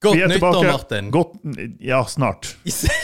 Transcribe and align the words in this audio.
Godt 0.00 0.28
nyttår. 0.28 0.64
Martin. 0.64 1.10
Godt, 1.10 1.28
ja, 1.80 2.04
snart. 2.08 2.56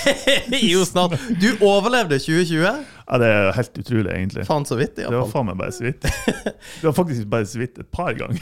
jo, 0.73 0.85
snart. 0.85 1.13
Du 1.43 1.67
overlevde 1.67 2.19
2020. 2.19 2.69
Ja, 3.07 3.19
det 3.23 3.27
er 3.31 3.53
helt 3.55 3.79
utrolig, 3.79 4.11
egentlig. 4.11 4.45
Faen 4.49 4.65
så 4.67 4.75
vidt, 4.79 4.97
Det 4.99 5.07
var 5.13 5.29
faen 5.31 5.47
meg 5.47 5.59
bare 5.61 5.71
så 5.75 5.85
vidt. 5.87 6.03
Det 6.81 6.83
var 6.89 6.95
faktisk 6.97 7.29
bare 7.31 7.47
så 7.47 7.61
vidt 7.61 7.79
et 7.79 7.91
par 7.95 8.17
ganger. 8.19 8.41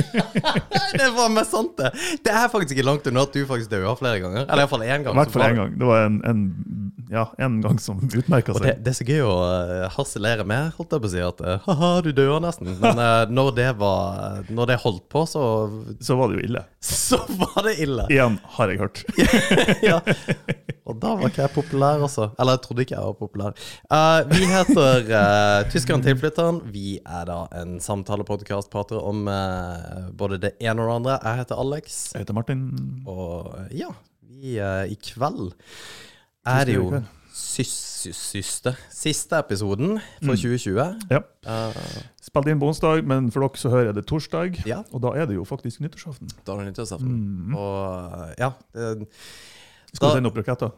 Det 1.00 1.08
var 1.16 1.30
mest 1.32 1.54
sant, 1.54 1.72
det. 1.78 1.88
Det 2.26 2.34
er 2.34 2.50
faktisk 2.52 2.74
ikke 2.76 2.84
langt 2.84 3.08
unna 3.08 3.24
at 3.24 3.32
du 3.32 3.40
faktisk 3.48 3.72
døde 3.72 3.94
flere 3.96 4.20
ganger. 4.20 4.44
Eller 4.44 4.66
iallfall 4.66 4.84
én 4.84 5.00
I 5.00 5.06
gang. 5.06 5.16
hvert 5.16 5.32
fall 5.32 5.46
én 5.46 5.56
gang. 5.62 5.72
Det 5.80 5.88
var 5.88 6.04
en, 6.10 6.20
en, 6.28 6.42
ja, 7.08 7.24
en 7.40 7.56
gang 7.64 7.80
som 7.80 8.02
utmerka 8.04 8.52
Og 8.52 8.60
det, 8.66 8.76
det 8.84 8.92
er 8.92 8.98
så 9.00 9.06
gøy 9.08 9.24
å 9.24 9.34
uh, 9.48 9.88
harselere 9.96 10.44
med, 10.48 10.74
holdt 10.76 10.96
jeg 10.98 11.04
på 11.06 11.10
å 11.10 11.14
si, 11.14 11.24
at 11.24 11.42
uh, 11.46 11.56
ha-ha, 11.64 11.90
du 12.04 12.12
dør 12.16 12.36
nesten. 12.44 12.74
Men 12.84 13.00
uh, 13.00 13.24
når 13.32 13.52
det 13.56 13.70
var 13.80 14.44
Når 14.52 14.74
det 14.74 14.80
holdt 14.84 15.06
på, 15.12 15.24
så, 15.30 15.42
Så 16.04 16.20
var 16.20 16.28
det 16.30 16.42
jo 16.42 16.50
ille. 16.52 16.66
så 17.08 17.22
var 17.40 17.64
det 17.64 17.78
ille. 17.80 18.04
Igjen 18.12 18.36
har 18.58 18.74
jeg 18.74 18.84
hørt. 18.84 19.04
ja. 19.88 20.02
Og 20.90 20.96
da 20.98 21.14
var 21.18 21.30
ikke 21.30 21.44
jeg 21.44 21.54
populær, 21.54 22.00
altså. 22.02 22.30
Eller 22.40 22.56
jeg 22.56 22.62
trodde 22.64 22.84
ikke 22.84 22.96
jeg 22.96 23.06
var 23.06 23.18
populær. 23.18 23.66
Eh, 23.90 24.20
vi 24.30 24.44
heter 24.46 25.06
uh, 25.10 25.70
Tyskeren 25.72 26.02
tilflytteren. 26.04 26.60
Vi 26.72 26.98
er 27.04 27.24
da 27.28 27.38
en 27.60 27.78
samtalepodkast, 27.82 28.70
prater 28.72 29.00
om 29.02 29.24
uh, 29.28 30.10
både 30.16 30.38
det 30.42 30.52
ene 30.60 30.80
og 30.82 30.88
det 30.90 30.96
andre. 31.00 31.18
Jeg 31.24 31.42
heter 31.44 31.62
Alex, 31.64 32.00
Jeg 32.14 32.24
heter 32.24 32.34
Martin. 32.36 32.64
og 33.06 33.54
ja, 33.74 33.88
vi 34.30 34.56
i 34.60 34.96
kveld 35.10 35.52
er 36.46 36.64
det 36.64 36.76
jo 36.78 37.02
syste, 37.40 38.72
siste 38.92 39.38
episoden 39.38 39.98
for 40.22 40.34
2020. 40.34 40.80
Ja. 41.10 41.20
Uh, 41.46 41.76
Spilte 42.30 42.52
inn 42.52 42.60
på 42.62 42.68
onsdag, 42.70 43.02
men 43.08 43.30
for 43.34 43.42
dere 43.46 43.58
så 43.60 43.70
hører 43.72 43.88
jeg 43.90 43.96
det 43.98 44.04
torsdag. 44.10 44.60
Ja. 44.68 44.82
Og 44.94 45.02
da 45.02 45.14
er 45.18 45.26
det 45.30 45.34
jo 45.38 45.44
faktisk 45.48 45.80
nyttårsaften. 45.82 46.30
da 46.46 46.52
er 46.54 46.62
det 46.62 46.72
nyttårsaften. 46.72 47.54
Og 47.56 48.20
eh, 48.20 48.34
ja 48.38 48.50
Det, 48.76 49.08
Skal 49.94 50.04
Da- 50.06 50.12
du 50.12 50.16
sende 50.20 50.30
opp 50.30 50.38
raketter? 50.38 50.70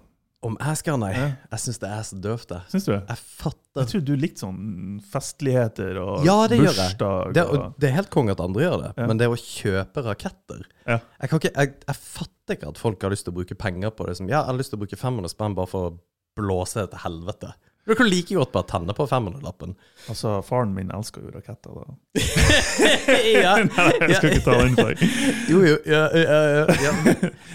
Om 0.43 0.57
jeg 0.59 0.79
skal, 0.81 0.97
nei. 0.99 1.13
Ja. 1.15 1.27
Jeg 1.53 1.63
syns 1.63 1.79
det 1.79 1.89
er 1.95 2.03
så 2.03 2.17
døvt, 2.19 2.49
det. 2.51 2.61
Syns 2.73 2.87
du 2.89 2.91
det? 2.93 3.01
Jeg 3.13 3.21
fatter 3.43 3.85
Jeg 3.85 3.91
tror 3.93 4.03
du 4.09 4.13
likte 4.19 4.43
sånn 4.43 5.01
festligheter 5.13 6.01
og 6.03 6.25
Ja, 6.27 6.35
det 6.51 6.59
gjør 6.59 6.75
jeg. 6.81 6.97
Det, 6.99 7.45
og, 7.47 7.77
det 7.81 7.89
er 7.89 7.95
helt 8.01 8.11
konge 8.13 8.35
at 8.35 8.43
andre 8.43 8.65
gjør 8.65 8.79
det, 8.83 8.91
Ja. 8.99 9.07
men 9.07 9.21
det 9.23 9.29
å 9.31 9.37
kjøpe 9.39 10.03
raketter 10.09 10.65
Ja. 10.87 10.99
jeg, 11.21 11.31
kan 11.31 11.39
ikke, 11.39 11.53
jeg, 11.55 11.75
jeg 11.87 11.97
fatter 11.97 12.57
ikke 12.57 12.69
at 12.75 12.79
folk 12.83 13.03
har 13.07 13.15
lyst 13.15 13.25
til 13.29 13.33
å 13.33 13.39
bruke 13.39 13.55
penger 13.55 13.91
på 13.95 14.07
det. 14.09 14.17
Som, 14.19 14.29
ja, 14.29 14.41
jeg 14.43 14.51
har 14.51 14.59
lyst 14.59 14.75
til 14.75 14.81
å 14.81 14.83
bruke 14.83 14.99
500 14.99 15.31
spenn 15.31 15.55
bare 15.55 15.71
for 15.71 15.91
å 15.93 15.95
blåse 16.39 16.81
det 16.83 16.91
til 16.91 17.05
helvete. 17.05 17.53
Du 17.83 17.95
kan 17.99 18.07
like 18.07 18.31
godt 18.35 18.53
bare 18.55 18.67
tenne 18.71 18.95
på 18.95 19.07
500-lappen. 19.11 19.73
Altså, 20.11 20.37
faren 20.47 20.71
min 20.77 20.93
elsker 20.95 21.25
jo 21.25 21.33
raketter. 21.35 21.75
Da. 21.75 21.97
ja, 23.43 23.57
Jeg 24.07 24.19
skal 24.21 24.29
ikke 24.37 24.45
ta 24.47 24.55
den 24.61 24.77
for. 24.79 24.93
Jo, 25.51 25.63
jo. 25.67 25.75
Ja, 25.91 26.05
ja, 26.15 26.37
ja, 26.79 26.93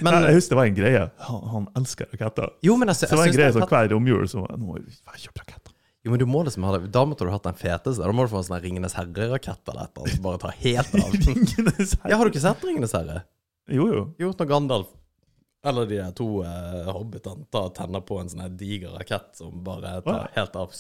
Men, 0.04 0.10
Nei, 0.12 0.18
Jeg 0.28 0.36
husker 0.42 0.56
det 0.56 0.60
var 0.60 0.68
en 0.74 0.76
greie. 0.82 1.06
Han, 1.30 1.40
han 1.54 1.70
elsker 1.80 2.12
raketter. 2.12 2.52
jo, 2.68 2.76
men 2.76 2.92
jeg, 2.92 3.00
Så 3.00 3.12
det 3.14 3.22
var 3.22 3.32
en 3.32 3.38
greie 3.38 3.56
fett. 3.56 3.72
hver 3.72 3.90
romjul 3.96 4.28
så 4.28 4.44
nå 4.44 4.60
må 4.66 4.78
jeg 4.82 5.24
kjøpe 5.30 5.46
raketter. 5.46 5.74
Jo, 6.04 6.12
men 6.14 6.20
du 6.22 6.28
må 6.30 6.44
liksom 6.48 6.64
ha 6.68 6.76
det 6.78 6.92
Da 6.96 7.02
måtte 7.08 7.26
du 7.28 7.32
hatt 7.34 7.48
den 7.48 7.58
feteste. 7.60 8.04
Da 8.04 8.12
må 8.16 8.28
du 8.28 8.32
få 8.32 8.44
en 8.44 8.50
sånn 8.52 8.62
Ringenes 8.64 8.96
herre-rakett 9.00 9.72
eller 9.72 9.88
et 9.88 9.96
eller 9.96 10.12
annet 10.12 10.22
bare 10.28 10.44
ta 10.44 10.52
helt 10.60 10.94
av. 11.00 11.18
Ja, 12.12 12.20
har 12.20 12.28
du 12.28 12.32
ikke 12.36 12.44
sett 12.44 12.64
Ringenes 12.68 12.94
herre? 13.00 13.24
Jo, 13.72 13.88
jo. 13.92 14.04
Jo, 14.20 14.30
når 14.36 14.48
Gandalf 14.52 14.92
eller 15.66 15.86
de 15.90 16.00
to 16.16 16.44
eh, 16.46 16.92
hobbitene 16.94 17.46
tar 17.52 17.70
tenner 17.76 18.02
på 18.06 18.20
en 18.22 18.30
sånn 18.30 18.58
diger 18.58 18.94
rakett 18.98 19.34
som 19.40 19.64
bare 19.66 20.02
tar 20.06 20.28
ja. 20.28 20.32
helt 20.42 20.56
av. 20.60 20.74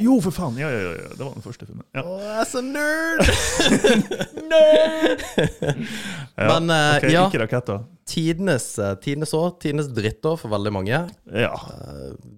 Jo, 0.00 0.16
for 0.24 0.32
faen! 0.32 0.56
Ja, 0.56 0.70
ja, 0.72 0.94
ja. 0.96 1.10
Det 1.12 1.20
var 1.20 1.34
den 1.34 1.44
første 1.44 1.66
filmen. 1.68 1.84
Ja. 1.92 2.02
Å, 2.08 2.14
jeg 2.22 2.36
er 2.40 2.46
så 2.48 2.62
nerd! 2.64 3.20
Ja, 6.34 6.46
Men, 6.58 6.70
eh, 6.72 6.96
okay, 6.96 7.12
ja. 7.12 7.26
Ikke 7.28 7.38
raketter. 7.44 7.84
tidenes, 8.10 8.64
eh, 8.82 8.94
tidenes 9.04 9.34
år, 9.36 9.52
tidenes 9.62 9.86
drittår 9.94 10.38
for 10.40 10.50
veldig 10.50 10.72
mange. 10.74 10.98
Ja, 11.30 11.52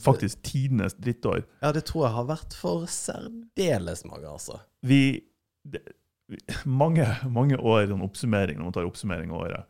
faktisk 0.04 0.42
tidenes 0.44 0.94
drittår. 1.00 1.46
ja, 1.62 1.72
det 1.72 1.86
tror 1.88 2.06
jeg 2.06 2.14
har 2.18 2.26
vært 2.28 2.56
for 2.58 2.84
særdeles 2.92 4.04
mange, 4.04 4.28
altså. 4.28 4.60
Vi 4.82 5.22
det, 5.64 5.80
vi- 6.28 6.42
mange, 6.64 7.06
mange 7.30 7.56
år 7.56 7.86
sånn 7.88 8.04
oppsummering, 8.04 8.58
når 8.58 8.68
man 8.68 8.76
tar 8.76 8.90
oppsummering 8.90 9.32
av 9.32 9.40
året, 9.46 9.64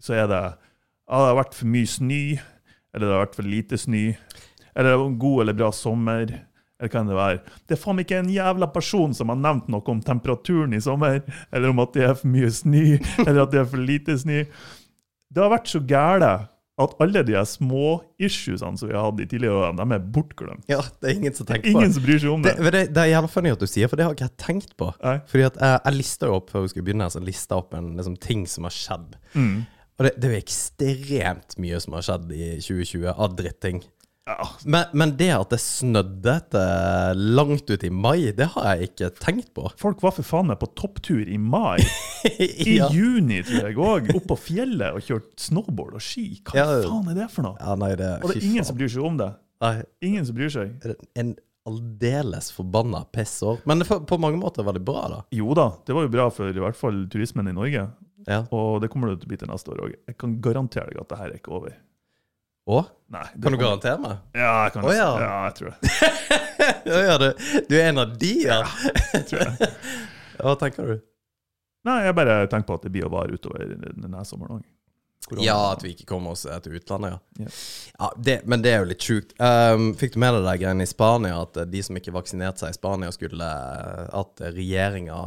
så 0.00 0.14
er 0.16 0.26
det 0.30 0.42
ja, 1.06 1.20
det 1.22 1.30
har 1.30 1.38
vært 1.38 1.56
for 1.56 1.70
mye 1.70 1.88
snø, 1.90 2.22
eller 2.94 3.06
det 3.06 3.14
har 3.14 3.24
vært 3.26 3.38
for 3.38 3.50
lite 3.54 3.78
snø, 3.78 4.04
eller 4.74 4.90
det 4.90 4.98
var 5.00 5.10
en 5.10 5.20
god 5.22 5.44
eller 5.44 5.58
bra 5.60 5.70
sommer, 5.74 6.32
eller 6.76 6.90
hva 6.90 6.92
kan 6.92 7.08
det 7.08 7.16
være. 7.16 7.38
Det 7.64 7.76
er 7.76 7.80
faen 7.80 8.02
ikke 8.02 8.18
en 8.20 8.34
jævla 8.34 8.68
person 8.74 9.14
som 9.16 9.30
har 9.32 9.38
nevnt 9.40 9.70
noe 9.72 9.92
om 9.92 10.02
temperaturen 10.04 10.74
i 10.76 10.82
sommer, 10.84 11.22
eller 11.54 11.72
om 11.72 11.80
at 11.84 11.94
det 11.96 12.04
er 12.08 12.18
for 12.18 12.32
mye 12.34 12.50
snø, 12.52 12.84
eller 13.26 13.46
at 13.46 13.54
det 13.54 13.62
er 13.62 13.70
for 13.70 13.86
lite 13.92 14.18
snø. 14.20 14.42
Det 15.32 15.42
har 15.42 15.52
vært 15.54 15.72
så 15.72 15.80
gæle 15.82 16.34
at 16.76 16.92
alle 17.00 17.22
de 17.24 17.40
små 17.48 18.02
issuesene 18.20 18.76
som 18.76 18.90
vi 18.90 18.92
har 18.92 19.06
hatt 19.06 19.20
i 19.24 19.26
tidligere 19.30 19.56
år, 19.56 19.76
de 19.78 19.84
er 19.96 20.02
bortglemt. 20.12 20.66
Ja, 20.68 20.82
det 21.00 21.08
er 21.08 21.14
ingen 21.16 21.36
som 21.36 21.48
tenker 21.48 21.70
Ingen 21.72 21.88
på 21.88 21.96
som 21.96 22.04
bryr 22.04 22.20
seg 22.20 22.32
om 22.34 22.42
det. 22.44 22.52
det. 22.58 22.64
Det, 22.66 22.72
det, 22.74 22.82
det 22.92 23.04
er 23.04 23.12
jævla 23.14 23.30
funny 23.32 23.52
at 23.54 23.62
du 23.62 23.70
sier, 23.70 23.88
for 23.88 23.96
det 23.96 24.04
har 24.04 24.12
ikke 24.12 24.28
jeg 24.28 24.36
tenkt 24.42 24.74
på. 24.76 24.90
Nei. 25.00 25.14
Fordi 25.30 25.46
at 25.48 25.56
jeg, 25.56 25.78
jeg 25.86 25.96
lista 25.96 26.28
jo 26.28 26.36
opp 26.36 26.52
før 26.52 26.66
vi 26.66 26.72
skulle 26.74 26.88
begynne, 26.90 27.08
så 27.12 27.22
lista 27.24 27.56
jeg 27.56 27.64
opp 27.64 27.78
en 27.78 27.88
liksom, 27.96 28.18
ting 28.20 28.44
som 28.52 28.68
har 28.68 28.76
skjedd. 28.76 29.16
Mm. 29.32 29.56
Og 29.98 30.04
det, 30.04 30.14
det 30.20 30.28
er 30.28 30.34
jo 30.34 30.42
ekstremt 30.44 31.54
mye 31.62 31.78
som 31.80 31.94
har 31.96 32.04
skjedd 32.04 32.32
i 32.36 32.48
2020 32.60 33.06
av 33.14 33.36
dritting. 33.38 33.78
Ja, 34.26 34.42
Men, 34.66 34.88
men 34.98 35.12
det 35.16 35.28
at 35.30 35.52
det 35.54 35.60
snødde 35.62 36.32
til 36.50 37.20
langt 37.38 37.70
ut 37.70 37.84
i 37.86 37.90
mai, 37.94 38.32
det 38.34 38.48
har 38.56 38.72
jeg 38.74 38.88
ikke 38.90 39.10
tenkt 39.22 39.52
på. 39.54 39.68
Folk 39.82 40.02
var 40.02 40.16
for 40.16 40.26
faen 40.26 40.48
meg 40.50 40.58
på 40.58 40.66
topptur 40.76 41.22
i 41.30 41.38
mai. 41.38 41.78
I 42.26 42.74
ja. 42.80 42.88
juni, 42.90 43.38
tror 43.46 43.68
jeg 43.70 43.78
òg. 43.78 44.10
Opp 44.18 44.26
på 44.32 44.38
fjellet 44.48 44.98
og 44.98 45.04
kjørt 45.06 45.30
snowboard 45.46 45.94
og 46.00 46.02
ski. 46.02 46.26
Hva 46.42 46.58
Ja. 46.58 46.66
faen 46.90 47.12
er 47.14 47.20
det 47.22 47.28
for 47.32 47.46
noe? 47.46 47.54
ja, 47.62 47.76
nei, 47.78 47.92
det 48.02 48.10
Og 48.24 48.32
det 48.32 48.40
er 48.40 48.48
ingen 48.50 48.64
faen. 48.64 48.70
som 48.72 48.80
bryr 48.82 48.92
seg 48.96 49.06
om 49.12 49.20
det. 49.22 49.30
Nei, 49.62 49.74
Ingen 50.10 50.26
som 50.28 50.36
bryr 50.36 50.50
seg. 50.52 50.96
En 51.22 51.36
aldeles 51.66 52.50
forbanna 52.54 53.04
pissår. 53.14 53.62
Men 53.66 53.80
på 53.86 54.18
mange 54.22 54.38
måter 54.42 54.66
var 54.66 54.74
det 54.76 54.82
bra, 54.86 55.06
da. 55.10 55.22
Jo 55.34 55.54
da, 55.56 55.70
det 55.86 55.94
var 55.96 56.04
jo 56.06 56.12
bra 56.18 56.26
for 56.34 56.50
i 56.50 56.62
hvert 56.66 56.76
fall 56.78 57.06
turismen 57.10 57.48
i 57.50 57.54
Norge. 57.56 57.86
Ja. 58.26 58.42
Og 58.50 58.80
det 58.82 58.90
kommer 58.92 59.12
det 59.12 59.20
til 59.22 59.28
å 59.28 59.32
bli 59.32 59.38
til 59.40 59.50
neste 59.50 59.72
år 59.72 59.82
òg. 59.86 59.96
Jeg 60.10 60.18
kan 60.18 60.38
garantere 60.42 60.90
deg 60.90 61.02
at 61.02 61.12
det 61.12 61.18
her 61.20 61.30
er 61.30 61.38
ikke 61.38 61.54
over. 61.56 61.76
Å? 62.66 62.80
Nei, 63.14 63.22
Kan 63.22 63.38
du 63.38 63.44
kommer- 63.46 63.60
garantere 63.62 63.98
meg? 64.02 64.22
Ja, 64.34 64.52
jeg 64.64 64.72
kan 64.74 64.84
Å, 64.84 64.94
ja. 64.94 65.10
ja, 65.22 65.34
jeg 65.46 65.54
tror 65.54 65.68
det. 65.70 65.78
ja, 67.06 67.18
du, 67.22 67.28
du 67.68 67.76
er 67.78 67.84
en 67.92 68.02
av 68.02 68.16
de, 68.18 68.32
ja? 68.42 68.62
tror 69.28 69.44
jeg. 69.44 69.68
Hva 70.40 70.56
tenker 70.58 70.90
du? 70.90 70.96
Nei, 71.86 72.00
jeg 72.08 72.16
bare 72.18 72.40
tenker 72.50 72.66
på 72.66 72.80
at 72.80 72.88
det 72.88 72.90
blir 72.96 73.06
å 73.06 73.12
vare 73.12 73.38
utover 73.38 73.70
denne 73.70 74.24
sommeren 74.26 74.58
òg. 74.58 74.64
Ja, 75.42 75.72
at 75.72 75.82
vi 75.82 75.90
ikke 75.94 76.06
kommer 76.06 76.34
oss 76.36 76.44
til 76.62 76.76
utlandet, 76.78 77.14
ja. 77.16 77.46
Yeah. 77.46 77.54
ja 77.98 78.10
det, 78.28 78.34
men 78.46 78.62
det 78.62 78.72
er 78.72 78.82
jo 78.82 78.90
litt 78.92 79.06
sjukt. 79.06 79.32
Um, 79.42 79.88
fikk 79.98 80.14
du 80.14 80.20
med 80.22 80.36
deg 80.36 80.44
de 80.46 80.54
greiene 80.62 80.86
i 80.86 80.90
Spania, 80.90 81.38
at 81.42 81.58
de 81.70 81.82
som 81.82 81.98
ikke 81.98 82.14
vaksinerte 82.14 82.62
seg 82.62 82.74
i 82.74 82.78
Spania, 82.78 83.10
skulle 83.14 83.48
At 84.14 84.42
regjeringa 84.54 85.18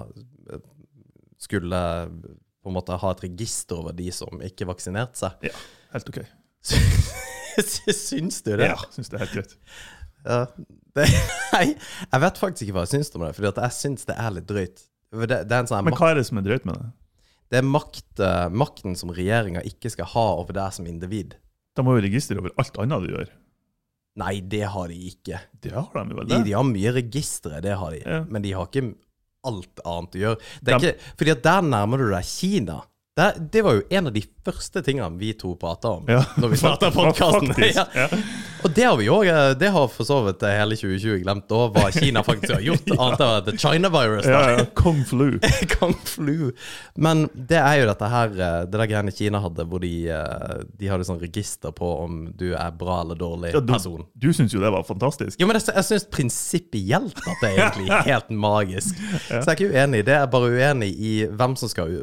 skulle 1.39 1.81
på 2.63 2.71
en 2.71 2.75
måte 2.75 2.97
ha 2.99 3.13
et 3.15 3.23
register 3.23 3.79
over 3.79 3.95
de 3.95 4.09
som 4.15 4.41
ikke 4.45 4.67
vaksinerte 4.69 5.19
seg? 5.21 5.49
Ja, 5.49 5.55
helt 5.95 6.11
OK. 6.11 6.21
Syns 7.59 8.41
du 8.45 8.53
det? 8.55 8.69
Ja, 8.69 8.77
syns 8.93 9.09
det 9.11 9.17
er 9.19 9.25
helt 9.25 9.35
greit. 9.37 9.57
Ja, 10.27 10.39
det, 10.95 11.05
nei, 11.55 11.65
jeg 11.75 12.23
vet 12.25 12.39
faktisk 12.41 12.65
ikke 12.67 12.75
hva 12.77 12.85
jeg 12.85 12.97
syns 12.97 13.11
om 13.15 13.23
det, 13.23 13.33
for 13.37 13.47
jeg 13.49 13.75
syns 13.75 14.07
det 14.09 14.15
er 14.19 14.33
litt 14.35 14.47
drøyt. 14.49 14.85
Det, 15.09 15.39
det 15.49 15.55
er 15.55 15.69
sånn 15.69 15.87
Men 15.87 15.95
hva 15.97 16.11
er 16.11 16.19
det 16.19 16.25
som 16.27 16.41
er 16.41 16.45
drøyt 16.45 16.67
med 16.69 16.79
det? 16.79 16.89
det 17.49 17.57
er 17.57 17.65
makt, 17.65 18.19
eh, 18.21 18.47
makten 18.53 18.95
som 18.97 19.11
regjeringa 19.13 19.63
ikke 19.65 19.89
skal 19.89 20.09
ha 20.11 20.25
over 20.37 20.53
deg 20.53 20.73
som 20.75 20.85
individ. 20.89 21.33
De 21.73 21.85
har 21.85 21.97
jo 21.97 22.03
register 22.05 22.37
over 22.41 22.53
alt 22.61 22.77
annet 22.81 23.05
du 23.05 23.13
gjør. 23.15 23.31
Nei, 24.19 24.35
det 24.51 24.65
har 24.69 24.91
de 24.91 24.97
ikke. 25.09 25.39
Det 25.63 25.71
har 25.73 25.87
de 25.95 26.03
vel, 26.03 26.17
vel, 26.19 26.27
De, 26.27 26.35
det? 26.35 26.43
de 26.49 26.53
har 26.57 26.67
mye 26.67 26.93
registre, 26.93 27.61
det 27.63 27.73
har 27.79 27.95
de. 27.95 28.01
Ja. 28.03 28.19
Men 28.29 28.45
de 28.45 28.53
har 28.53 28.67
ikke 28.69 28.91
alt 29.47 29.83
annet 29.87 30.15
å 30.17 30.23
gjøre. 30.23 30.47
Det 30.61 30.73
er 30.73 30.79
ikke, 30.81 31.11
fordi 31.19 31.35
at 31.35 31.43
der 31.45 31.67
nærmer 31.69 32.01
du 32.03 32.09
deg 32.11 32.27
Kina. 32.27 32.79
Det, 33.19 33.29
det 33.53 33.63
var 33.65 33.75
jo 33.79 33.83
en 33.99 34.07
av 34.09 34.13
de 34.15 34.23
første 34.49 34.81
tingene 34.85 35.11
vi 35.19 35.33
to 35.37 35.51
prata 35.59 35.91
om 35.99 36.07
Ja. 36.09 36.21
når 36.39 36.53
vi 36.55 36.57
starta 36.61 36.89
podkasten. 36.95 37.51
Ja. 37.75 37.85
ja. 37.93 38.07
Og 38.63 38.73
det 38.75 38.83
har 38.83 38.95
vi 38.99 39.05
òg. 39.11 39.27
Det 39.59 39.69
har 39.71 39.85
for 39.91 40.03
så 40.07 40.17
vidt 40.25 40.41
hele 40.47 40.75
2020 40.75 41.21
glemt. 41.23 41.51
òg, 41.55 41.75
hva 41.77 41.85
Kina 41.95 42.23
faktisk 42.27 42.55
har 42.57 42.63
gjort, 42.65 42.89
annet 42.97 43.21
enn 43.23 43.45
the 43.47 43.53
China 43.61 43.91
virus. 43.93 44.25
Ja, 44.27 44.39
Da. 44.39 44.55
ja, 44.57 44.65
Kung 44.75 45.01
flu. 45.07 45.37
Kung 45.75 45.93
flu. 46.07 46.49
Men 46.99 47.25
det 47.35 47.59
er 47.59 47.81
jo 47.81 47.87
dette 47.89 48.09
her 48.11 48.33
eh, 48.35 48.57
Det 48.69 48.79
der 48.79 48.89
greiene 48.91 49.13
Kina 49.15 49.39
hadde, 49.43 49.63
hvor 49.69 49.79
de, 49.83 49.91
eh, 50.11 50.63
de 50.79 50.89
hadde 50.91 51.07
sånn 51.07 51.19
register 51.21 51.71
på 51.75 51.87
om 52.05 52.17
du 52.39 52.49
er 52.55 52.71
bra 52.79 53.01
eller 53.03 53.19
dårlig 53.19 53.53
du 53.55 53.61
person. 53.73 54.03
du 54.15 54.29
syns 54.35 54.53
jo 54.55 54.61
det 54.63 54.71
var 54.73 54.83
fantastisk? 54.87 55.39
Jo, 55.39 55.47
men 55.49 55.59
jeg, 55.59 55.67
jeg 55.75 55.87
syns 55.89 56.07
prinsipielt 56.11 57.19
at 57.27 57.41
det 57.43 57.49
er 57.51 57.61
egentlig 57.63 58.01
helt 58.07 58.29
magisk. 58.33 58.95
Så 59.27 59.39
jeg 59.39 59.47
er 59.47 59.57
ikke 59.57 59.71
uenig. 59.75 60.03
Det 60.07 60.15
er 60.19 60.27
bare 60.31 60.51
uenig 60.55 60.91
i 60.99 61.13
hvem 61.29 61.55
som 61.59 61.71
skal 61.71 61.95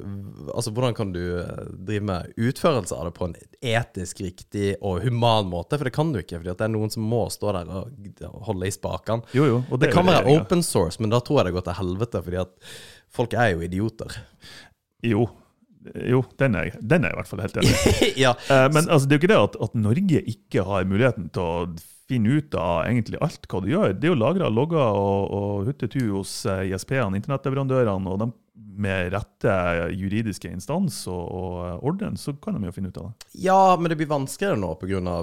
Altså, 0.56 0.70
hvordan 0.72 0.94
kan 0.96 1.05
du 1.12 1.20
driver 1.22 1.70
drive 1.86 2.06
med 2.08 2.32
utførelse 2.36 2.94
av 2.96 3.08
det 3.08 3.14
på 3.16 3.28
en 3.28 3.34
etisk 3.62 4.20
riktig 4.24 4.74
og 4.80 5.00
human 5.04 5.48
måte? 5.50 5.78
For 5.78 5.84
det 5.88 5.94
kan 5.96 6.12
du 6.12 6.20
ikke, 6.20 6.40
fordi 6.40 6.54
det 6.56 6.66
er 6.66 6.72
noen 6.74 6.92
som 6.92 7.06
må 7.06 7.24
stå 7.32 7.54
der 7.56 7.70
og 7.70 8.44
holde 8.48 8.68
i 8.68 8.74
spakene. 8.74 9.22
Jo, 9.36 9.46
jo. 9.50 9.62
det, 9.70 9.86
Det 9.86 9.94
kan 9.94 10.06
være 10.08 10.36
open 10.36 10.62
source, 10.66 11.00
men 11.02 11.10
da 11.14 11.20
tror 11.24 11.40
jeg 11.42 11.50
det 11.50 11.56
går 11.58 11.66
til 11.70 11.78
helvete, 11.80 12.22
fordi 12.28 12.40
at 12.42 12.54
folk 13.16 13.34
er 13.34 13.52
jo 13.54 13.66
idioter. 13.66 14.20
Jo, 15.06 15.26
Jo, 16.02 16.24
den 16.40 16.56
er, 16.58 16.72
den 16.82 17.04
er 17.04 17.12
jeg 17.12 17.14
i 17.14 17.18
hvert 17.20 17.28
fall 17.30 17.40
helt 17.44 17.58
enig 17.60 17.70
i. 17.70 18.08
ja. 18.24 18.32
Eh, 18.50 18.64
Men 18.74 18.88
altså, 18.90 19.06
det 19.06 19.14
er 19.14 19.20
jo 19.20 19.22
ikke 19.22 19.30
det 19.30 19.42
at, 19.44 19.58
at 19.68 19.76
Norge 19.78 20.22
ikke 20.32 20.64
har 20.66 20.88
muligheten 20.90 21.28
til 21.30 21.44
å 21.46 21.68
finne 22.06 22.38
ut 22.38 22.54
av 22.54 22.86
egentlig 22.86 23.20
alt 23.24 23.46
hva 23.50 23.60
du 23.62 23.70
gjør. 23.72 23.94
Det 23.94 24.08
er 24.08 24.14
jo 24.14 24.18
lagra 24.20 24.50
logger 24.52 24.82
og, 24.82 25.30
og 25.34 25.70
huttetu 25.70 26.00
hos 26.14 26.38
eh, 26.48 26.68
ISP-ene, 26.70 27.18
internettleverandørene, 27.18 28.12
og 28.12 28.20
de 28.22 28.32
med 28.76 29.10
rette 29.14 29.52
juridiske 29.96 30.50
instans 30.52 30.98
og, 31.08 31.22
og 31.32 31.54
eh, 31.64 31.86
orden, 31.88 32.16
så 32.20 32.34
kan 32.42 32.56
de 32.56 32.68
jo 32.68 32.74
finne 32.76 32.92
ut 32.92 33.00
av 33.00 33.08
det. 33.08 33.28
ja, 33.46 33.58
men 33.80 33.92
det 33.92 33.98
blir 34.00 34.10
vanskeligere 34.10 34.60
nå 34.60 34.74
pga. 34.80 35.16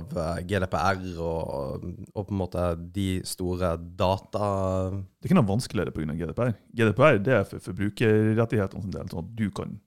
GDPR 0.49 1.03
og, 1.21 1.85
og 2.13 2.19
på 2.19 2.33
en 2.33 2.41
måte 2.41 2.67
de 2.95 3.07
store 3.27 3.75
data... 3.77 4.49
Det 4.91 5.27
er 5.27 5.31
ikke 5.31 5.39
noe 5.39 5.51
vanskeligere 5.53 5.95
pga. 5.95 6.17
GDPR. 6.19 6.53
GDPR 6.73 7.21
det 7.23 7.37
er 7.39 7.47
for 7.49 7.63
forbrukerrettighetene 7.69 8.85
sin 8.85 8.95
del, 8.97 9.11
sånn 9.11 9.25
at 9.25 9.33
du 9.37 9.47
kan 9.55 9.77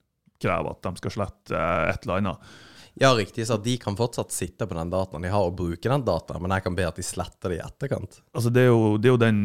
kreve 0.42 0.72
at 0.72 0.82
de 0.84 1.02
skal 1.02 1.16
slette 1.18 1.58
eh, 1.58 1.90
et 1.92 2.06
eller 2.06 2.22
annet. 2.22 2.56
Ja, 3.00 3.10
riktig, 3.12 3.44
så 3.46 3.58
de 3.60 3.74
kan 3.76 3.96
fortsatt 3.96 4.32
sitte 4.32 4.66
på 4.66 4.76
den 4.76 4.92
dataen 4.92 5.24
de 5.26 5.32
har 5.32 5.50
og 5.50 5.56
bruke 5.58 5.90
den 5.90 6.04
dataen, 6.06 6.40
men 6.42 6.54
jeg 6.56 6.64
kan 6.64 6.78
be 6.78 6.86
at 6.88 6.96
de 6.96 7.04
sletter 7.04 7.52
det 7.52 7.58
i 7.58 7.64
etterkant. 7.64 8.22
Altså, 8.32 8.52
det 8.52 8.64
er 8.64 8.70
jo, 8.70 8.96
det 8.96 9.10
er 9.10 9.14
jo 9.14 9.20
den 9.20 9.42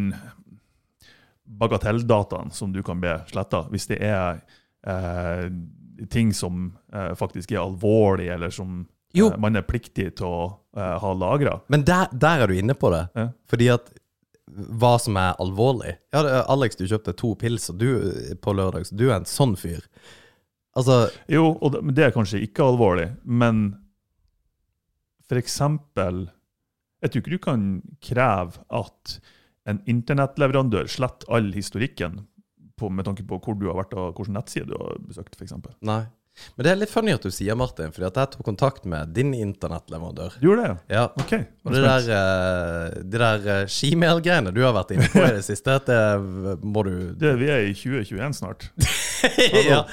bagatelldataen 1.60 2.54
som 2.56 2.72
du 2.72 2.80
kan 2.84 3.02
be 3.04 3.18
sletta, 3.28 3.66
hvis 3.74 3.90
det 3.92 4.00
er 4.08 4.40
eh, 4.88 5.50
ting 6.10 6.32
som 6.34 6.78
eh, 6.94 7.12
faktisk 7.20 7.52
er 7.52 7.64
alvorlig, 7.66 8.30
eller 8.32 8.54
som 8.56 8.86
eh, 9.14 9.38
man 9.38 9.60
er 9.60 9.68
pliktig 9.68 10.14
til 10.22 10.30
å 10.30 10.46
eh, 10.78 10.96
ha 11.04 11.14
lagra. 11.14 11.60
Men 11.68 11.84
der, 11.88 12.08
der 12.12 12.46
er 12.46 12.52
du 12.52 12.56
inne 12.56 12.78
på 12.78 12.94
det. 12.94 13.04
Ja. 13.18 13.28
Fordi 13.52 13.68
at 13.76 13.92
hva 14.52 14.98
som 15.00 15.16
er 15.16 15.38
alvorlig 15.40 15.94
Ja, 16.12 16.42
Alex, 16.52 16.76
du 16.76 16.84
kjøpte 16.84 17.14
to 17.16 17.36
pils 17.40 17.70
du, 17.80 17.88
på 18.44 18.56
lørdag, 18.56 18.88
så 18.88 18.98
du 19.00 19.06
er 19.08 19.20
en 19.22 19.30
sånn 19.30 19.54
fyr. 19.60 19.86
Altså 20.78 21.10
Jo, 21.32 21.58
og 21.60 21.74
det, 21.74 21.82
men 21.84 21.96
det 21.98 22.06
er 22.06 22.16
kanskje 22.16 22.44
ikke 22.46 22.64
alvorlig, 22.64 23.10
men 23.26 23.74
for 25.28 25.40
eksempel 25.40 26.26
Jeg 27.02 27.12
tror 27.12 27.24
ikke 27.24 27.36
du 27.36 27.44
kan 27.44 27.68
kreve 28.04 28.62
at 28.72 29.20
en 29.70 29.82
internettleverandør 29.90 30.88
sletter 30.90 31.30
all 31.34 31.52
historikken 31.54 32.24
på, 32.80 32.90
med 32.90 33.06
tanke 33.06 33.26
på 33.28 33.38
hvor 33.38 33.58
du 33.58 33.68
har 33.70 33.78
vært 33.78 33.94
og 33.94 34.16
hvilken 34.18 34.34
nettside 34.38 34.66
du 34.70 34.74
har 34.74 34.98
besøkt, 35.06 35.38
f.eks. 35.38 35.54
Nei. 35.86 36.02
Men 36.56 36.66
det 36.66 36.72
er 36.72 36.80
litt 36.80 36.92
funny 36.92 37.14
at 37.14 37.26
du 37.26 37.30
sier 37.34 37.58
Martin, 37.60 37.92
fordi 37.94 38.08
at 38.08 38.18
jeg 38.18 38.32
tok 38.34 38.46
kontakt 38.48 38.88
med 38.90 39.12
din 39.14 39.34
internettleverandør. 39.38 40.38
Du 40.42 40.48
gjorde 40.48 40.64
det, 40.64 40.72
ja? 40.96 41.02
Ja, 41.02 41.04
OK. 41.22 41.34
Og 41.68 41.76
det 41.76 41.84
der, 41.86 42.10
eh, 42.18 43.00
det 43.04 43.22
der 43.22 43.48
eh, 43.56 43.64
skimail-greiene 43.70 44.54
du 44.56 44.62
har 44.66 44.74
vært 44.78 44.96
inne 44.96 45.10
på 45.12 45.22
i 45.22 45.34
det 45.38 45.46
siste, 45.52 45.78
det 45.88 46.02
må 46.64 46.86
du 46.88 46.94
Det, 47.20 47.36
vi 47.42 47.52
er 47.54 47.68
i 47.70 47.76
2021 47.78 48.38
snart. 48.42 48.70
ja. 49.70 49.88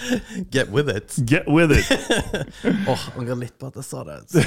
Get 0.51 0.69
with 0.69 0.97
it. 0.97 1.17
Get 1.17 1.49
with 1.49 1.73
it! 1.79 1.99
Åh, 2.89 3.09
angrer 3.19 3.37
litt 3.37 3.59
på 3.59 3.71
at 3.71 3.79
jeg 3.81 3.85
sa 3.85 4.05
det. 4.05 4.19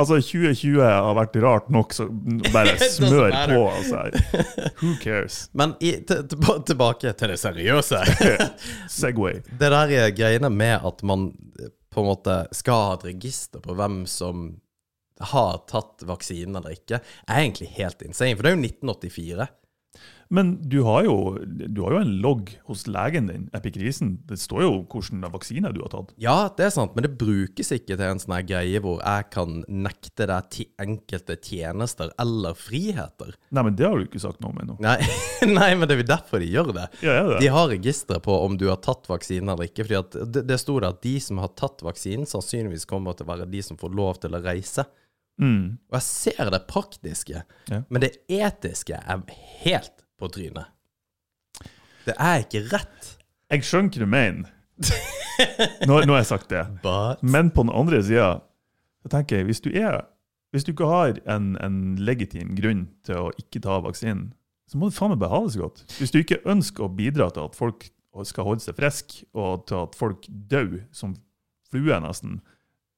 Altså, 0.00 0.16
2020 0.22 0.80
har 0.80 1.14
vært 1.16 1.36
rart 1.42 1.68
nok, 1.72 1.92
så 1.94 2.06
bare 2.54 2.76
smør 2.80 3.34
på. 3.50 3.60
Altså. 3.68 4.04
Who 4.80 4.94
cares? 5.02 5.42
Men 5.52 5.74
i, 5.80 5.92
tilbake 6.06 7.12
til 7.12 7.32
det 7.34 7.38
seriøse. 7.42 8.00
Segway. 8.90 9.42
Det 9.50 9.70
der 9.72 9.94
er 9.98 10.14
greiene 10.16 10.50
med 10.52 10.86
at 10.86 11.04
man 11.06 11.30
eh, 11.60 11.72
på 11.92 12.02
en 12.02 12.10
måte 12.12 12.42
skal 12.56 12.86
ha 12.86 12.98
et 12.98 13.08
register 13.10 13.62
på 13.64 13.76
hvem 13.78 14.04
som 14.10 14.50
har 15.20 15.58
tatt 15.68 16.02
vaksinen 16.08 16.56
eller 16.56 16.78
ikke, 16.78 17.00
er 17.28 17.42
egentlig 17.42 17.68
helt 17.76 18.02
insane. 18.06 18.36
For 18.36 18.46
det 18.46 18.52
er 18.52 18.56
jo 18.56 18.64
1984. 18.70 19.48
Men 20.30 20.52
du 20.70 20.76
har, 20.86 21.02
jo, 21.08 21.14
du 21.42 21.80
har 21.82 21.96
jo 21.96 22.00
en 22.04 22.12
logg 22.22 22.52
hos 22.68 22.84
legen 22.86 23.26
din, 23.26 23.48
epikrisen. 23.56 24.12
Det 24.30 24.36
står 24.38 24.62
jo 24.62 24.68
hvilken 24.92 25.24
vaksine 25.32 25.72
du 25.74 25.80
har 25.82 25.90
tatt. 25.90 26.12
Ja, 26.22 26.36
det 26.54 26.68
er 26.68 26.70
sant, 26.74 26.92
men 26.94 27.02
det 27.02 27.16
brukes 27.18 27.72
ikke 27.74 27.96
til 27.96 28.04
en 28.06 28.20
sånn 28.22 28.36
greie 28.46 28.78
hvor 28.84 29.00
jeg 29.02 29.26
kan 29.34 29.56
nekte 29.66 30.28
deg 30.30 30.46
til 30.54 30.68
enkelte 30.84 31.34
tjenester 31.42 32.12
eller 32.22 32.54
friheter. 32.54 33.34
Nei, 33.50 33.64
men 33.66 33.74
det 33.74 33.88
har 33.88 33.98
du 33.98 34.06
ikke 34.06 34.22
sagt 34.22 34.38
noe 34.44 34.54
om 34.54 34.60
ennå. 34.62 34.76
Nei, 34.86 34.98
nei, 35.50 35.70
men 35.74 35.88
det 35.90 35.96
er 35.96 36.02
jo 36.04 36.08
derfor 36.12 36.44
de 36.44 36.50
gjør 36.52 36.70
det. 36.78 36.86
Ja, 37.02 37.16
ja, 37.18 37.24
det? 37.32 37.40
De 37.42 37.50
har 37.56 37.66
registre 37.74 38.20
på 38.22 38.36
om 38.46 38.54
du 38.60 38.68
har 38.70 38.78
tatt 38.86 39.10
vaksinen 39.10 39.50
eller 39.50 39.66
ikke. 39.66 39.88
fordi 39.90 40.24
det, 40.38 40.44
det 40.46 40.60
sto 40.62 40.78
det 40.78 40.92
at 40.94 41.02
de 41.02 41.16
som 41.26 41.42
har 41.42 41.50
tatt 41.58 41.82
vaksinen, 41.82 42.28
sannsynligvis 42.30 42.86
kommer 42.90 43.18
til 43.18 43.26
å 43.26 43.32
være 43.34 43.50
de 43.50 43.64
som 43.66 43.78
får 43.80 43.98
lov 43.98 44.22
til 44.22 44.38
å 44.38 44.42
reise. 44.46 44.86
Mm. 45.42 45.78
Og 45.90 45.96
jeg 45.98 46.06
ser 46.06 46.50
det 46.54 46.62
praktiske, 46.70 47.42
Ja. 47.72 47.82
men 47.88 48.02
det 48.06 48.12
etiske 48.30 48.94
er 49.00 49.22
helt 49.64 49.96
på 50.20 50.28
trynet. 50.32 50.68
Det 52.06 52.14
er 52.16 52.44
ikke 52.44 52.62
rett. 52.70 53.10
Jeg 53.50 53.66
skjønner 53.66 53.90
hva 53.96 54.04
du 54.04 54.10
mener. 54.14 54.52
Nå, 55.88 55.98
nå 56.04 56.14
har 56.14 56.20
jeg 56.22 56.28
sagt 56.30 56.50
det. 56.52 56.62
But 56.84 57.22
Men 57.24 57.50
på 57.52 57.64
den 57.66 57.72
andre 57.76 58.00
sida, 58.04 58.30
så 59.02 59.10
tenker 59.12 59.40
jeg, 59.40 59.48
hvis 59.50 59.62
du 59.64 59.70
er 59.72 60.02
Hvis 60.52 60.64
du 60.66 60.72
ikke 60.72 60.88
har 60.90 61.18
en, 61.30 61.52
en 61.62 61.76
legitim 62.02 62.56
grunn 62.58 62.86
til 63.06 63.20
å 63.20 63.28
ikke 63.38 63.60
ta 63.62 63.76
vaksinen, 63.84 64.32
så 64.66 64.78
må 64.80 64.88
du 64.90 64.96
faen 64.96 65.12
meg 65.12 65.20
bare 65.22 65.30
ha 65.36 65.44
det 65.44 65.52
så 65.54 65.60
godt. 65.62 65.84
Hvis 66.00 66.10
du 66.10 66.18
ikke 66.18 66.40
ønsker 66.50 66.86
å 66.88 66.90
bidra 66.90 67.28
til 67.30 67.44
at 67.46 67.54
folk 67.54 67.86
skal 68.26 68.48
holde 68.48 68.64
seg 68.64 68.74
friske, 68.74 69.28
og 69.38 69.62
til 69.70 69.78
at 69.84 69.94
folk 69.94 70.26
dør 70.50 70.80
som 70.90 71.12
fluer 71.70 72.02
nesten, 72.02 72.40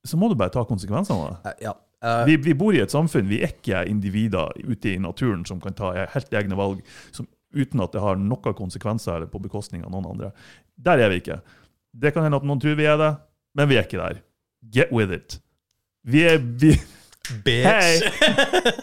så 0.08 0.16
må 0.16 0.30
du 0.32 0.36
bare 0.40 0.54
ta 0.54 0.64
konsekvensene 0.64 1.18
av 1.20 1.28
det. 1.28 1.52
Eh, 1.52 1.66
Ja. 1.68 1.74
Eh, 2.02 2.24
Vi, 2.28 2.36
vi 2.48 2.54
bor 2.58 2.74
i 2.74 2.82
et 2.82 2.92
samfunn, 2.92 3.28
vi 3.30 3.40
er 3.42 3.54
ikke 3.54 3.84
individer 3.90 4.52
ute 4.66 4.94
i 4.94 4.98
naturen 5.02 5.44
som 5.48 5.60
kan 5.62 5.74
ta 5.78 5.92
helt 6.14 6.32
egne 6.34 6.58
valg 6.58 6.82
som, 7.14 7.28
uten 7.54 7.82
at 7.84 7.92
det 7.92 8.00
har 8.00 8.16
noen 8.20 8.54
konsekvenser 8.56 9.16
eller 9.18 9.28
på 9.32 9.40
bekostning 9.42 9.84
av 9.84 9.92
noen 9.92 10.10
andre. 10.14 10.32
Der 10.80 10.98
er 11.04 11.12
vi 11.12 11.20
ikke. 11.22 11.40
Det 11.92 12.14
kan 12.14 12.24
hende 12.24 12.38
at 12.40 12.46
noen 12.48 12.60
tror 12.62 12.78
vi 12.78 12.86
er 12.88 12.96
det, 13.00 13.12
men 13.58 13.68
vi 13.68 13.76
er 13.76 13.84
ikke 13.88 14.00
der. 14.00 14.22
Get 14.72 14.92
with 14.94 15.12
it. 15.12 15.36
Vi 16.08 16.22
er 16.24 16.38
vi, 16.40 16.72
bitch. 17.44 18.02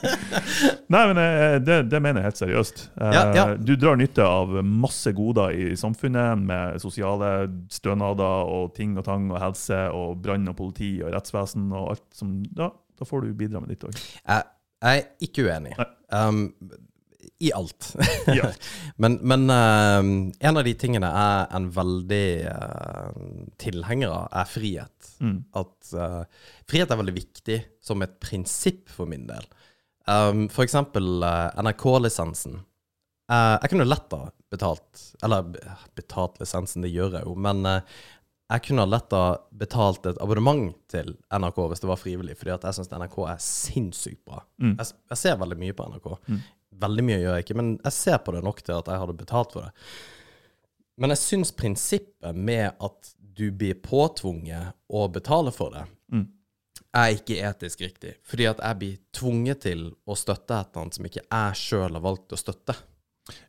Nei, 0.93 1.01
men 1.09 1.17
eh, 1.21 1.55
det, 1.63 1.79
det 1.91 2.01
mener 2.01 2.21
jeg 2.21 2.29
helt 2.29 2.41
seriøst. 2.41 2.83
Eh, 3.01 3.15
Ja, 3.15 3.23
ja. 3.35 3.45
Du 3.57 3.73
drar 3.79 3.97
nytte 3.99 4.25
av 4.25 4.53
masse 4.65 5.11
goder 5.17 5.55
i 5.55 5.71
samfunnet, 5.79 6.39
med 6.49 6.77
sosiale 6.83 7.31
stønader 7.73 8.49
og 8.53 8.73
ting 8.77 8.95
og 8.99 9.05
tang 9.07 9.27
og 9.33 9.41
helse 9.41 9.81
og 9.95 10.19
brann 10.23 10.47
og 10.51 10.57
politi 10.59 10.93
og 11.03 11.13
rettsvesen 11.15 11.71
og 11.73 11.95
alt 11.95 12.05
som 12.15 12.37
Da, 12.55 12.69
da 12.99 13.07
får 13.07 13.25
du 13.25 13.33
bidra 13.37 13.61
med 13.63 13.73
ditt 13.73 13.85
òg. 13.87 13.97
Jeg, 13.97 14.45
jeg 14.83 15.01
er 15.01 15.25
ikke 15.25 15.47
uenig. 15.47 15.75
Um, 16.13 16.45
I 17.39 17.51
alt. 17.55 17.93
Ja. 18.27 18.51
men 19.01 19.19
men 19.23 19.45
um, 19.49 20.11
en 20.39 20.59
av 20.59 20.67
de 20.67 20.75
tingene 20.79 21.09
jeg 21.09 21.29
er 21.35 21.55
en 21.59 21.69
veldig 21.75 22.27
uh, 22.51 23.21
tilhenger 23.61 24.11
av, 24.11 24.27
er 24.41 24.51
frihet. 24.51 25.13
Mm. 25.23 25.37
At 25.59 25.93
uh, 25.95 26.23
frihet 26.69 26.91
er 26.91 27.01
veldig 27.01 27.15
viktig 27.15 27.61
som 27.83 28.03
et 28.05 28.19
prinsipp 28.23 28.91
for 28.93 29.09
min 29.09 29.27
del. 29.29 29.47
Um, 30.09 30.47
for 30.51 30.65
eksempel 30.65 31.23
uh, 31.23 31.49
NRK-lisensen. 31.61 32.59
Uh, 33.29 33.55
jeg 33.61 33.75
kunne 33.75 33.85
lett 33.85 34.13
ha 34.15 34.23
betalt 34.49 35.01
Eller 35.21 35.51
betalt 35.93 36.39
lisensen, 36.41 36.81
det 36.81 36.89
gjør 36.89 37.19
jeg 37.19 37.27
jo, 37.27 37.35
men 37.37 37.61
uh, 37.67 37.99
jeg 38.49 38.63
kunne 38.65 38.85
lett 38.89 39.11
ha 39.13 39.25
betalt 39.61 40.05
et 40.09 40.17
abonnement 40.23 40.71
til 40.89 41.11
NRK 41.29 41.59
hvis 41.69 41.83
det 41.83 41.89
var 41.91 41.99
frivillig, 42.01 42.37
fordi 42.39 42.53
at 42.55 42.63
jeg 42.65 42.79
syns 42.79 42.89
NRK 42.91 43.17
er 43.29 43.43
sinnssykt 43.45 44.23
bra. 44.25 44.39
Mm. 44.57 44.71
Jeg, 44.79 44.95
jeg 45.13 45.21
ser 45.21 45.37
veldig 45.41 45.57
mye 45.61 45.75
på 45.77 45.85
NRK. 45.91 46.07
Mm. 46.31 46.39
Veldig 46.79 47.05
mye 47.05 47.19
gjør 47.21 47.35
jeg 47.37 47.45
ikke, 47.45 47.57
men 47.59 47.69
jeg 47.83 47.93
ser 47.93 48.17
på 48.25 48.33
det 48.33 48.41
nok 48.47 48.63
til 48.65 48.73
at 48.79 48.89
jeg 48.89 49.01
hadde 49.03 49.17
betalt 49.19 49.53
for 49.53 49.67
det. 49.67 49.71
Men 50.99 51.13
jeg 51.13 51.21
syns 51.21 51.53
prinsippet 51.55 52.35
med 52.35 52.73
at 52.83 53.13
du 53.39 53.45
blir 53.55 53.77
påtvunget 53.85 54.73
å 54.91 55.05
betale 55.13 55.53
for 55.55 55.71
det, 55.77 55.85
Mm. 56.11 56.25
er 56.97 57.11
ikke 57.13 57.35
etisk 57.45 57.81
riktig. 57.85 58.15
Fordi 58.25 58.47
at 58.49 58.57
jeg 58.65 58.79
blir 58.79 58.97
tvunget 59.13 59.61
til 59.61 59.83
å 60.09 60.15
støtte 60.17 60.57
et 60.57 60.71
eller 60.73 60.81
annet 60.81 60.97
som 60.97 61.05
ikke 61.05 61.21
jeg 61.21 61.59
sjøl 61.61 61.93
har 61.93 62.01
valgt 62.01 62.33
å 62.33 62.39
støtte. 62.41 62.75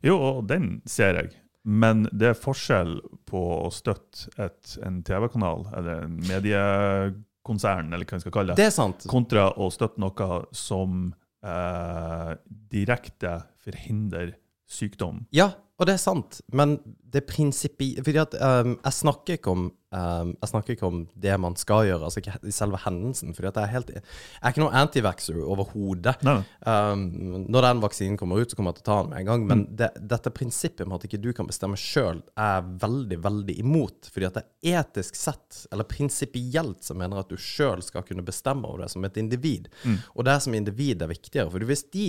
Jo, 0.05 0.15
og 0.21 0.45
den 0.47 0.75
ser 0.85 1.17
jeg. 1.17 1.31
Men 1.63 2.07
det 2.11 2.31
er 2.31 2.37
forskjell 2.41 2.95
på 3.29 3.41
å 3.67 3.69
støtte 3.73 4.31
et, 4.41 4.77
en 4.81 5.01
TV-kanal 5.05 5.67
eller 5.77 6.07
en 6.07 6.15
mediekonsern, 6.25 7.91
eller 7.93 8.07
hva 8.09 8.17
vi 8.17 8.23
skal 8.25 8.35
kalle 8.37 8.55
det, 8.55 8.63
Det 8.65 8.73
sant. 8.73 9.05
kontra 9.11 9.51
å 9.61 9.69
støtte 9.73 10.01
noe 10.01 10.29
som 10.57 11.11
eh, 11.45 12.31
direkte 12.73 13.35
forhindrer 13.61 14.33
sykdom. 14.71 15.25
Ja, 15.35 15.51
og 15.81 15.87
det 15.89 15.95
er 15.95 16.01
sant, 16.03 16.43
men 16.53 16.75
det 17.11 17.23
prinsipi... 17.25 17.95
Fordi 18.05 18.19
at 18.21 18.35
um, 18.37 18.75
jeg 18.77 18.93
snakker 18.93 19.39
ikke 19.39 19.49
om 19.49 19.63
um, 19.71 20.33
Jeg 20.35 20.49
snakker 20.51 20.75
ikke 20.75 20.85
om 20.85 20.99
det 21.23 21.33
man 21.41 21.55
skal 21.57 21.87
gjøre, 21.87 22.05
altså 22.05 22.21
ikke 22.21 22.51
selve 22.53 22.77
hendelsen. 22.83 23.33
Fordi 23.33 23.49
at 23.49 23.57
jeg 23.57 23.65
er 23.65 23.73
helt 23.73 23.89
Jeg 23.95 24.03
er 24.03 24.53
ikke 24.53 24.61
noen 24.61 24.77
antivaxer 24.77 25.39
overhodet. 25.41 26.13
Um, 26.21 27.01
når 27.49 27.65
den 27.65 27.81
vaksinen 27.81 28.19
kommer 28.21 28.43
ut, 28.43 28.53
så 28.53 28.59
kommer 28.59 28.75
jeg 28.75 28.83
til 28.83 28.85
å 28.85 28.89
ta 28.91 28.99
den 28.99 29.09
med 29.09 29.23
en 29.23 29.31
gang. 29.31 29.47
Men 29.49 29.63
det, 29.79 29.89
dette 30.13 30.33
prinsippet 30.37 30.85
med 30.85 30.99
at 30.99 31.09
ikke 31.09 31.21
du 31.23 31.31
kan 31.33 31.49
bestemme 31.49 31.81
sjøl, 31.81 32.21
er 32.37 32.53
jeg 32.59 32.77
veldig, 32.85 33.19
veldig 33.25 33.57
imot. 33.65 34.11
Fordi 34.13 34.29
at 34.29 34.37
det 34.37 34.45
er 34.45 34.83
etisk 34.83 35.17
sett, 35.17 35.63
eller 35.73 35.89
prinsipielt, 35.89 36.85
som 36.85 37.01
mener 37.01 37.23
at 37.23 37.33
du 37.33 37.41
sjøl 37.41 37.81
skal 37.81 38.05
kunne 38.05 38.27
bestemme 38.27 38.69
over 38.69 38.85
det 38.85 38.93
som 38.93 39.09
et 39.09 39.17
individ. 39.17 39.65
Og 40.13 40.29
det 40.29 40.37
som 40.45 40.53
individ 40.61 41.01
er 41.01 41.09
viktigere. 41.09 41.49
For 41.49 41.71
hvis 41.73 41.87
de 41.89 42.07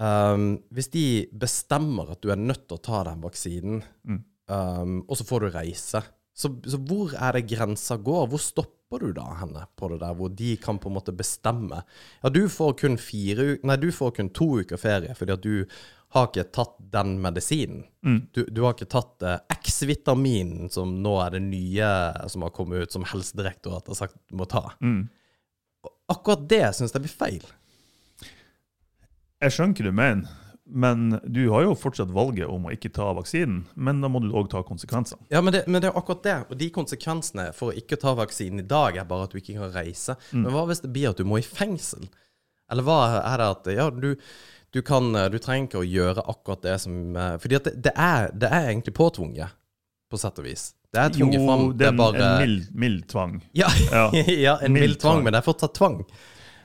um, 0.00 0.58
Hvis 0.74 0.88
de 0.94 1.04
bestemmer 1.32 2.10
at 2.14 2.20
du 2.24 2.30
er 2.32 2.40
nødt 2.40 2.66
til 2.68 2.78
å 2.78 2.82
ta 2.82 3.04
den 3.10 3.22
vaksinen, 3.24 3.82
Mm. 4.04 4.20
um, 4.48 4.94
og 5.08 5.16
så 5.16 5.24
får 5.24 5.40
du 5.40 5.50
reise 5.54 6.02
Så, 6.34 6.50
så 6.66 6.78
hvor 6.82 7.14
er 7.14 7.32
det 7.38 7.46
grensa 7.48 7.96
går? 7.96 8.26
Hvor 8.28 8.40
stopper 8.42 8.98
du 9.00 9.12
da 9.14 9.24
henne 9.40 9.66
på 9.78 9.88
det 9.92 10.00
der, 10.02 10.14
hvor 10.18 10.28
de 10.34 10.56
kan 10.56 10.78
på 10.82 10.90
en 10.90 10.96
måte 10.98 11.14
bestemme? 11.14 11.82
Ja, 12.22 12.28
du 12.28 12.48
får 12.48 12.74
kun 12.80 12.96
fire 12.98 13.58
Nei, 13.62 13.76
du 13.76 13.90
får 13.94 14.16
kun 14.16 14.30
to 14.34 14.48
uker 14.60 14.76
ferie 14.76 15.14
fordi 15.14 15.32
at 15.36 15.42
du 15.46 15.64
har 16.14 16.28
ikke 16.28 16.44
tatt 16.54 16.76
den 16.92 17.16
medisinen. 17.18 17.80
Du, 18.30 18.44
du 18.46 18.60
har 18.62 18.74
ikke 18.76 18.86
tatt 18.86 19.22
uh, 19.26 19.38
X-vitaminen, 19.50 20.68
som 20.70 20.92
nå 21.02 21.16
er 21.24 21.32
det 21.34 21.40
nye 21.42 21.88
som 22.30 22.44
har 22.46 22.52
kommet 22.54 22.84
ut, 22.86 22.92
som 22.94 23.02
Helsedirektoratet 23.02 23.88
har 23.90 23.98
sagt 23.98 24.14
du 24.30 24.36
må 24.38 24.46
ta. 24.46 24.62
Mm. 24.78 25.08
Akkurat 26.14 26.44
det 26.48 26.62
syns 26.76 26.94
jeg 26.94 27.02
blir 27.02 27.14
feil. 27.18 27.48
Jeg 29.44 29.52
skjønner 29.54 29.76
hva 29.78 29.84
du 29.92 29.96
mener, 30.00 30.40
men 30.64 31.02
du 31.28 31.42
har 31.52 31.66
jo 31.66 31.74
fortsatt 31.76 32.10
valget 32.16 32.48
om 32.48 32.64
å 32.66 32.72
ikke 32.72 32.88
ta 32.96 33.10
vaksinen. 33.14 33.66
Men 33.76 34.00
da 34.00 34.08
må 34.08 34.22
du 34.24 34.30
òg 34.32 34.48
ta 34.52 34.62
konsekvensene. 34.64 35.20
Ja, 35.30 35.42
men 35.44 35.52
det, 35.52 35.66
men 35.68 35.82
det 35.84 35.90
er 35.90 35.98
akkurat 36.00 36.22
det. 36.24 36.36
Og 36.48 36.56
de 36.62 36.70
konsekvensene 36.72 37.50
for 37.56 37.70
å 37.70 37.76
ikke 37.76 37.98
ta 38.00 38.14
vaksinen 38.16 38.62
i 38.64 38.66
dag, 38.70 38.96
er 38.96 39.04
bare 39.10 39.26
at 39.28 39.34
du 39.36 39.40
ikke 39.42 39.58
kan 39.58 39.74
reise. 39.76 40.16
Men 40.32 40.48
hva 40.54 40.64
hvis 40.70 40.80
det 40.80 40.90
blir 40.96 41.10
at 41.12 41.20
du 41.20 41.28
må 41.28 41.38
i 41.42 41.44
fengsel? 41.46 42.08
Eller 42.72 42.86
hva 42.86 42.98
er 43.20 43.42
det 43.42 43.50
at 43.52 43.68
Ja, 43.76 43.90
du, 43.92 44.14
du 44.72 44.80
kan 44.82 45.10
Du 45.12 45.36
trenger 45.38 45.66
ikke 45.68 45.82
å 45.82 45.84
gjøre 45.84 46.22
akkurat 46.32 46.62
det 46.64 46.78
som 46.80 46.94
eh, 47.12 47.34
Fordi 47.42 47.58
at 47.58 47.66
det, 47.68 47.74
det, 47.84 47.92
er, 48.00 48.30
det 48.32 48.48
er 48.48 48.70
egentlig 48.70 48.94
påtvunget, 48.96 49.52
på 50.08 50.16
sett 50.22 50.40
og 50.40 50.46
vis. 50.48 50.70
Det 50.94 51.02
er 51.02 51.12
tvunget 51.12 51.42
Jo, 51.42 51.44
fram. 51.50 51.66
det 51.76 51.84
er 51.90 51.92
en, 51.92 52.00
bare 52.00 52.22
en 52.24 52.40
mild, 52.40 52.70
mild 52.72 53.04
tvang. 53.12 53.36
Ja, 53.52 53.68
Ja. 53.92 54.06
ja 54.16 54.56
en 54.64 54.72
Mild 54.72 54.86
mild 54.94 54.96
tvang, 55.02 55.18
tvang. 55.18 55.24
men 55.28 55.36
det 55.36 55.42
er 55.42 55.46
fortsatt 55.52 55.76
tvang. 55.76 56.00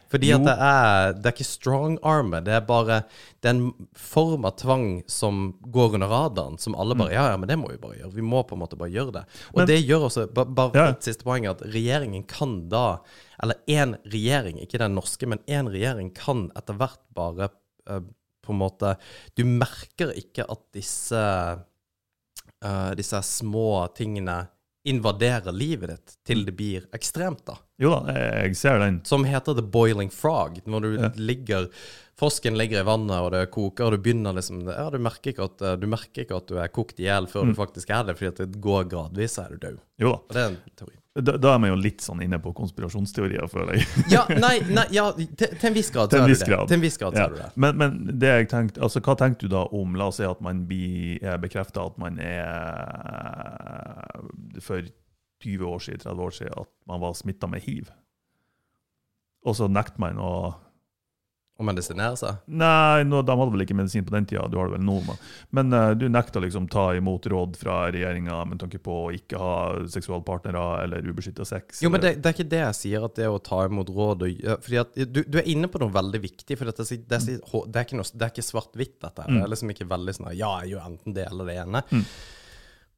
Fordi 0.10 0.30
Jo. 0.32 0.38
at 0.40 0.46
det 0.48 0.56
er, 0.58 1.14
det 1.14 1.26
er 1.30 1.34
ikke 1.36 1.46
strong 1.46 1.98
armor, 2.04 2.42
det 2.42 2.54
er 2.58 2.62
bare 2.66 3.04
Det 3.42 3.46
er 3.46 3.54
en 3.56 3.88
form 3.94 4.46
av 4.46 4.56
tvang 4.58 5.04
som 5.08 5.54
går 5.72 5.94
under 6.00 6.08
radaren, 6.10 6.58
som 6.60 6.74
alle 6.76 6.96
bare 6.98 7.14
Ja, 7.14 7.28
ja, 7.30 7.38
men 7.38 7.48
det 7.48 7.58
må 7.62 7.70
vi 7.70 7.78
bare 7.78 8.00
gjøre. 8.00 8.14
Vi 8.16 8.22
må 8.26 8.42
på 8.48 8.58
en 8.58 8.64
måte 8.64 8.76
bare 8.78 8.90
gjøre 8.90 9.14
det. 9.14 9.24
Og 9.54 9.54
Mm. 9.54 9.58
Men- 9.62 9.68
det 9.68 9.86
gjør 9.88 10.06
også 10.10 10.28
ba- 10.34 10.46
Bare 10.46 10.72
Ja. 10.76 10.88
et 10.90 11.04
siste 11.04 11.24
poeng, 11.24 11.46
at 11.48 11.62
regjeringen 11.62 12.26
kan 12.28 12.68
da 12.70 12.98
Eller 13.42 13.56
én 13.70 13.96
regjering, 14.12 14.58
ikke 14.60 14.80
den 14.80 14.96
norske, 14.96 15.26
men 15.28 15.40
én 15.48 15.70
regjering 15.72 16.14
kan 16.14 16.52
etter 16.58 16.74
hvert 16.76 17.00
bare 17.16 17.50
uh, 17.90 18.00
på 18.44 18.50
en 18.50 18.60
måte 18.60 18.98
Du 19.38 19.44
merker 19.46 20.12
ikke 20.18 20.44
at 20.50 20.60
disse 20.74 21.14
uh, 22.64 22.92
disse 22.96 23.22
små 23.24 23.88
tingene 23.96 24.48
invaderer 24.90 25.54
livet 25.56 25.90
ditt 25.96 26.16
til 26.28 26.44
det 26.48 26.56
blir 26.58 26.86
ekstremt, 26.98 27.46
da. 27.48 27.56
Jo 27.80 27.94
da, 27.96 28.14
jeg, 28.18 28.56
ser 28.60 28.80
den. 28.82 29.02
Som 29.08 29.24
heter 29.30 29.56
the 29.56 29.64
boiling 29.64 30.10
frog. 30.12 30.60
Når 30.66 30.82
du 30.88 30.90
Ja. 31.00 31.12
ligger 31.16 31.70
Frosken 32.20 32.58
ligger 32.60 32.82
i 32.82 32.84
vannet, 32.84 33.16
og 33.24 33.30
det 33.32 33.46
koker, 33.54 33.86
og 33.88 33.92
du 33.96 33.98
begynner 34.04 34.34
liksom 34.36 34.66
Ja, 34.68 34.90
du 34.92 34.98
merker 35.00 35.32
ikke 35.32 35.46
at, 35.48 35.80
du 35.80 35.86
merker 35.88 36.26
ikke 36.26 36.36
at 36.36 36.48
du 36.52 36.58
er 36.60 36.68
kokt 36.68 37.00
i 37.00 37.06
hjel 37.08 37.30
før 37.32 37.46
Mm. 37.48 37.54
du 37.54 37.56
faktisk 37.56 37.90
er 37.96 38.04
det, 38.10 38.18
fordi 38.20 38.28
at 38.28 38.42
det 38.44 38.60
går 38.60 38.90
gradvis, 38.92 39.38
så 39.38 39.46
er 39.46 39.56
du 39.56 39.58
død. 39.64 39.78
Jo 40.04 40.12
da. 40.12 40.18
Og 40.28 40.34
det 40.36 40.42
er 40.44 40.50
en 40.50 40.58
teori. 40.76 40.99
Da, 41.18 41.34
da 41.42 41.56
er 41.56 41.62
man 41.62 41.72
jo 41.72 41.78
litt 41.82 42.04
sånn 42.06 42.20
inne 42.22 42.38
på 42.42 42.52
konspirasjonsteorier, 42.54 43.48
føler 43.50 43.80
jeg. 43.80 43.88
Ja, 44.14 44.22
nei, 44.30 44.60
nei 44.70 44.86
ja, 44.94 45.08
til, 45.18 45.56
til 45.56 45.68
en 45.72 45.76
viss 45.76 45.90
grad 45.94 46.12
så 46.14 46.20
er 46.22 46.28
du 46.30 46.36
det. 46.36 46.50
Ja. 46.54 46.60
det. 47.34 47.48
Men, 47.58 47.80
men 47.82 48.20
det 48.22 48.30
jeg 48.30 48.50
tenkte, 48.52 48.84
altså, 48.86 49.02
hva 49.04 49.16
tenkte 49.18 49.48
du 49.48 49.56
da 49.56 49.66
om 49.76 49.98
La 49.98 50.12
oss 50.12 50.20
si 50.22 50.28
at 50.28 50.42
man 50.46 50.62
blir 50.70 51.18
er 51.26 51.42
bekrefta 51.42 51.88
at 51.90 51.98
man 52.02 52.22
er 52.22 52.38
for 54.62 54.86
20 55.42 55.66
år 55.66 55.80
siden, 55.84 56.04
30 56.06 56.26
år 56.28 56.36
siden, 56.36 56.54
at 56.62 56.72
man 56.92 57.02
var 57.02 57.18
smitta 57.18 57.50
med 57.50 57.66
hiv. 57.66 57.90
Og 59.48 59.56
så 59.58 59.70
nekter 59.72 60.02
man 60.04 60.20
å 60.22 60.34
Å 61.60 61.66
medisinere 61.68 62.16
seg. 62.16 62.38
Nei, 62.48 63.04
no, 63.04 63.20
de 63.26 63.36
hadde 63.36 63.52
vel 63.52 63.66
ikke 63.66 63.76
medisin 63.76 64.06
på 64.08 64.14
den 64.16 64.28
tida, 64.30 64.46
du 64.48 64.56
har 64.56 64.70
det 64.70 64.78
vel 64.78 64.86
nå. 64.88 64.96
Men, 65.04 65.18
men 65.60 65.76
uh, 65.76 65.92
du 65.92 66.06
nekta 66.08 66.40
liksom 66.40 66.70
ta 66.72 66.86
imot 66.96 67.28
råd 67.28 67.60
fra 67.60 67.82
regjeringa 67.92 68.38
med 68.48 68.62
tanke 68.62 68.80
på 68.80 68.96
å 69.02 69.12
ikke 69.12 69.42
ha 69.42 69.56
seksualpartnere 69.92 70.64
eller 70.86 71.12
ubeskytta 71.12 71.44
sex. 71.48 71.84
Jo, 71.84 71.92
men 71.92 72.06
det, 72.06 72.14
det 72.24 72.32
er 72.32 72.38
ikke 72.38 72.48
det 72.56 72.64
jeg 72.64 72.80
sier, 72.80 73.10
at 73.10 73.20
det 73.20 73.28
å 73.28 73.42
ta 73.44 73.66
imot 73.68 73.92
råd 73.92 74.24
og 74.30 74.48
Fordi 74.64 74.80
at 74.86 74.96
du, 75.04 75.22
du 75.28 75.40
er 75.42 75.52
inne 75.52 75.68
på 75.68 75.84
noe 75.84 75.92
veldig 76.00 76.24
viktig. 76.24 76.56
For 76.56 76.72
det, 76.72 76.80
er, 76.80 77.04
det, 77.04 77.20
er, 77.20 77.40
det 77.44 77.84
er 77.84 77.88
ikke, 77.90 78.08
ikke 78.30 78.50
svart-hvitt, 78.54 78.98
dette. 79.04 79.28
Mm. 79.28 79.42
Det 79.42 79.44
er 79.44 79.56
liksom 79.58 79.76
ikke 79.76 79.92
veldig 79.92 80.16
sånn 80.16 80.32
Ja, 80.40 80.56
jeg 80.64 80.78
gjør 80.78 80.92
enten 80.94 81.20
det 81.20 81.28
eller 81.28 81.52
det 81.52 81.60
ene. 81.66 81.84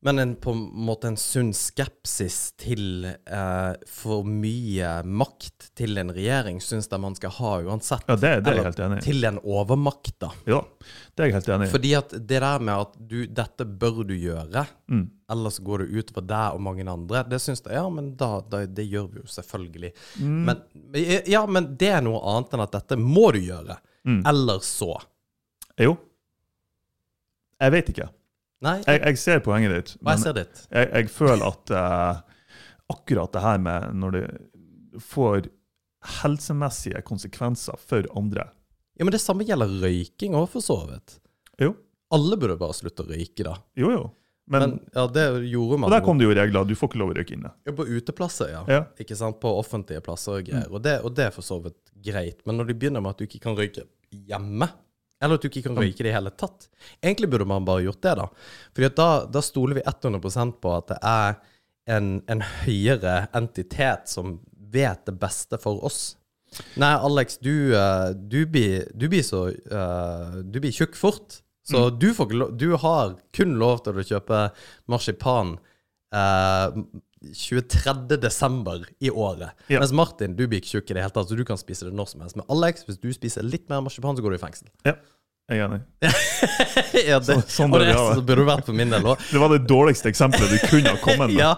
Men 0.03 0.17
en, 0.20 0.31
på 0.41 0.50
en 0.55 0.62
måte 0.81 1.12
en 1.12 1.17
sunn 1.22 1.51
skepsis 1.53 2.38
til 2.58 3.05
eh, 3.05 3.74
for 3.86 4.24
mye 4.25 4.96
makt 5.05 5.67
til 5.77 5.93
en 6.01 6.10
regjering, 6.10 6.58
syns 6.65 6.88
de 6.89 6.98
man 7.03 7.13
skal 7.20 7.29
ha 7.36 7.51
uansett. 7.67 8.08
Ja, 8.10 8.15
det, 8.17 8.31
det 8.41 8.50
er 8.50 8.58
jeg 8.58 8.65
helt 8.72 8.81
enig 8.88 8.98
i. 8.98 9.03
Til 9.05 9.27
en 9.29 9.38
overmakt, 9.43 10.15
da. 10.24 10.31
Ja, 10.50 10.63
det 11.13 11.22
er 11.22 11.29
jeg 11.29 11.36
helt 11.38 11.51
enig 11.53 11.67
i. 11.67 11.72
Fordi 11.75 11.91
at 12.00 12.15
det 12.17 12.39
der 12.41 12.65
med 12.65 12.74
at 12.88 12.96
du, 13.12 13.20
dette 13.29 13.67
bør 13.81 14.01
du 14.10 14.15
gjøre, 14.17 14.65
Mm. 14.91 15.05
ellers 15.31 15.60
går 15.63 15.86
det 15.86 16.01
utover 16.01 16.25
deg 16.27 16.55
og 16.58 16.63
mange 16.65 16.84
andre, 16.91 17.22
det 17.31 17.38
syns 17.39 17.62
jeg 17.63 17.77
Ja, 17.77 17.86
men 17.93 18.10
da, 18.20 18.41
da, 18.51 18.65
det 18.67 18.84
gjør 18.91 19.05
vi 19.13 19.22
jo 19.22 19.29
selvfølgelig. 19.31 19.91
Mm. 20.20 20.39
Men, 20.50 20.63
ja, 21.31 21.46
men 21.48 21.70
det 21.79 21.91
er 21.93 22.01
noe 22.03 22.20
annet 22.34 22.58
enn 22.58 22.63
at 22.65 22.74
dette 22.75 22.98
må 23.00 23.29
du 23.31 23.39
gjøre. 23.46 23.77
Mm. 24.03 24.17
Eller 24.34 24.60
så. 24.65 24.98
Jo. 25.79 25.93
Jeg 27.62 27.72
vet 27.77 27.93
ikke. 27.93 28.10
Nei, 28.61 28.77
Jeg, 28.85 29.01
jeg 29.01 29.17
ser 29.17 29.41
poenget 29.45 29.73
ditt. 29.73 29.95
Men 30.01 30.17
jeg 30.19 30.23
ser 30.27 30.37
ditt. 30.37 30.63
jeg, 30.69 30.89
jeg 30.93 31.09
føler 31.13 31.45
at 31.47 31.73
uh, 31.73 32.21
akkurat 32.93 33.33
det 33.33 33.41
her 33.41 33.61
med 33.63 33.95
når 33.97 34.17
det 34.17 34.25
får 35.01 35.49
helsemessige 36.21 37.01
konsekvenser 37.05 37.77
for 37.77 38.05
andre 38.17 38.47
Ja, 38.97 39.05
men 39.05 39.13
det 39.15 39.21
samme 39.23 39.45
gjelder 39.47 39.69
røyking 39.81 40.35
òg, 40.37 40.47
for 40.51 40.61
så 40.61 40.75
vidt. 40.89 41.15
Jo, 41.61 41.71
Alle 42.13 42.37
burde 42.37 42.57
bare 42.59 42.75
slutte 42.75 43.05
å 43.05 43.07
røyke, 43.09 43.45
da. 43.47 43.55
jo. 43.79 43.93
jo. 43.93 44.09
Men, 44.51 44.61
Men, 44.65 44.73
ja, 44.93 45.05
det 45.07 45.23
gjorde 45.47 45.77
man 45.79 45.87
og 45.87 45.93
der 45.93 46.01
kom 46.03 46.19
det 46.19 46.25
jo 46.25 46.33
regler. 46.35 46.65
Du 46.67 46.73
får 46.75 46.89
ikke 46.89 46.99
lov 46.99 47.11
å 47.13 47.15
røyke 47.15 47.35
inne. 47.37 47.53
Ja, 47.63 47.71
På 47.77 47.85
uteplasser, 47.87 48.49
ja. 48.51 48.61
Ja. 48.67 48.79
Ikke 48.99 49.15
sant? 49.15 49.37
På 49.39 49.53
offentlige 49.61 50.01
plasser 50.03 50.41
og 50.41 50.49
greier. 50.49 50.67
Og, 50.67 50.81
det, 50.83 50.97
og 51.07 51.13
det 51.15 51.29
er 51.29 51.31
for 51.35 51.45
så 51.45 51.61
vidt 51.63 51.77
greit. 52.03 52.41
Men 52.49 52.59
når 52.59 52.71
de 52.71 52.75
begynner 52.81 53.05
med 53.05 53.13
at 53.13 53.21
du 53.21 53.29
ikke 53.29 53.39
kan 53.45 53.55
røyke 53.55 53.85
hjemme, 54.11 54.67
eller 55.21 55.37
at 55.37 55.43
du 55.43 55.49
ikke 55.49 55.63
kan 55.67 55.77
røyke 55.77 56.03
det 56.03 56.11
i 56.11 56.15
hele 56.15 56.31
tatt 56.33 56.67
Egentlig 56.99 57.29
burde 57.31 57.47
man 57.49 57.65
bare 57.67 57.85
gjort 57.85 58.01
det, 58.01 58.15
da. 58.17 58.27
At 58.87 58.97
da, 58.97 59.09
da 59.29 59.43
stoler 59.45 59.77
vi 59.77 59.85
100% 59.85 60.57
på 60.63 60.73
at 60.75 60.89
det 60.91 60.97
er 61.05 61.37
en, 61.91 62.09
en 62.31 62.41
høyere 62.63 63.27
entitet 63.37 64.09
som 64.09 64.39
vet 64.71 65.05
det 65.05 65.15
beste 65.19 65.59
for 65.61 65.83
oss. 65.85 66.15
Nei, 66.79 66.91
Alex, 66.93 67.37
du, 67.43 67.71
eh, 67.75 68.09
du, 68.15 68.43
blir, 68.45 68.89
du 68.93 69.07
blir 69.11 69.23
så 69.23 69.45
eh, 69.49 70.41
Du 70.43 70.59
blir 70.59 70.73
tjukk 70.75 70.97
fort. 70.99 71.39
Så 71.63 71.89
du, 71.93 72.09
får 72.13 72.57
du 72.57 72.73
har 72.81 73.13
kun 73.35 73.53
lov 73.61 73.83
til 73.85 73.99
å 74.01 74.03
kjøpe 74.03 74.39
marsipan 74.91 75.53
eh, 76.11 76.79
23. 77.21 78.17
desember 78.21 78.85
i 78.99 79.09
året. 79.09 79.49
Ja. 79.67 79.79
Mens 79.79 79.93
Martin, 79.93 80.35
du 80.35 80.47
blir 80.47 80.61
ikke 80.61 80.77
tjukk 80.79 80.91
i 80.91 80.97
det 80.97 81.03
hele 81.05 81.13
tatt, 81.15 81.29
så 81.29 81.37
du 81.37 81.43
kan 81.47 81.59
spise 81.59 81.87
det 81.87 81.93
når 81.95 82.13
som 82.13 82.23
helst. 82.25 82.37
Men 82.39 82.47
Alex, 82.53 82.85
hvis 82.87 83.01
du 83.01 83.11
spiser 83.13 83.45
litt 83.45 83.67
mer 83.69 83.83
marsipan, 83.85 84.17
så 84.17 84.25
går 84.25 84.33
du 84.35 84.39
i 84.39 84.41
fengsel. 84.41 84.71
Ja, 84.87 84.95
jeg 85.51 85.59
er 85.59 85.67
enig. 85.67 85.81
ja, 87.11 87.19
det, 87.19 87.35
Så- 87.35 87.43
sånn 87.59 87.75
og 87.75 87.83
det 87.83 87.91
det. 87.91 87.99
så 87.99 88.23
burde 88.23 88.41
du 88.41 88.49
vært 88.49 88.65
for 88.69 88.77
min 88.77 88.93
del 88.93 89.05
òg. 89.13 89.21
Det 89.29 89.43
var 89.43 89.53
det 89.53 89.61
dårligste 89.69 90.09
eksempelet 90.11 90.55
du 90.55 90.65
kunne 90.71 90.95
ha 90.95 91.03
kommet 91.03 91.29
med. 91.29 91.37
Ja, 91.43 91.53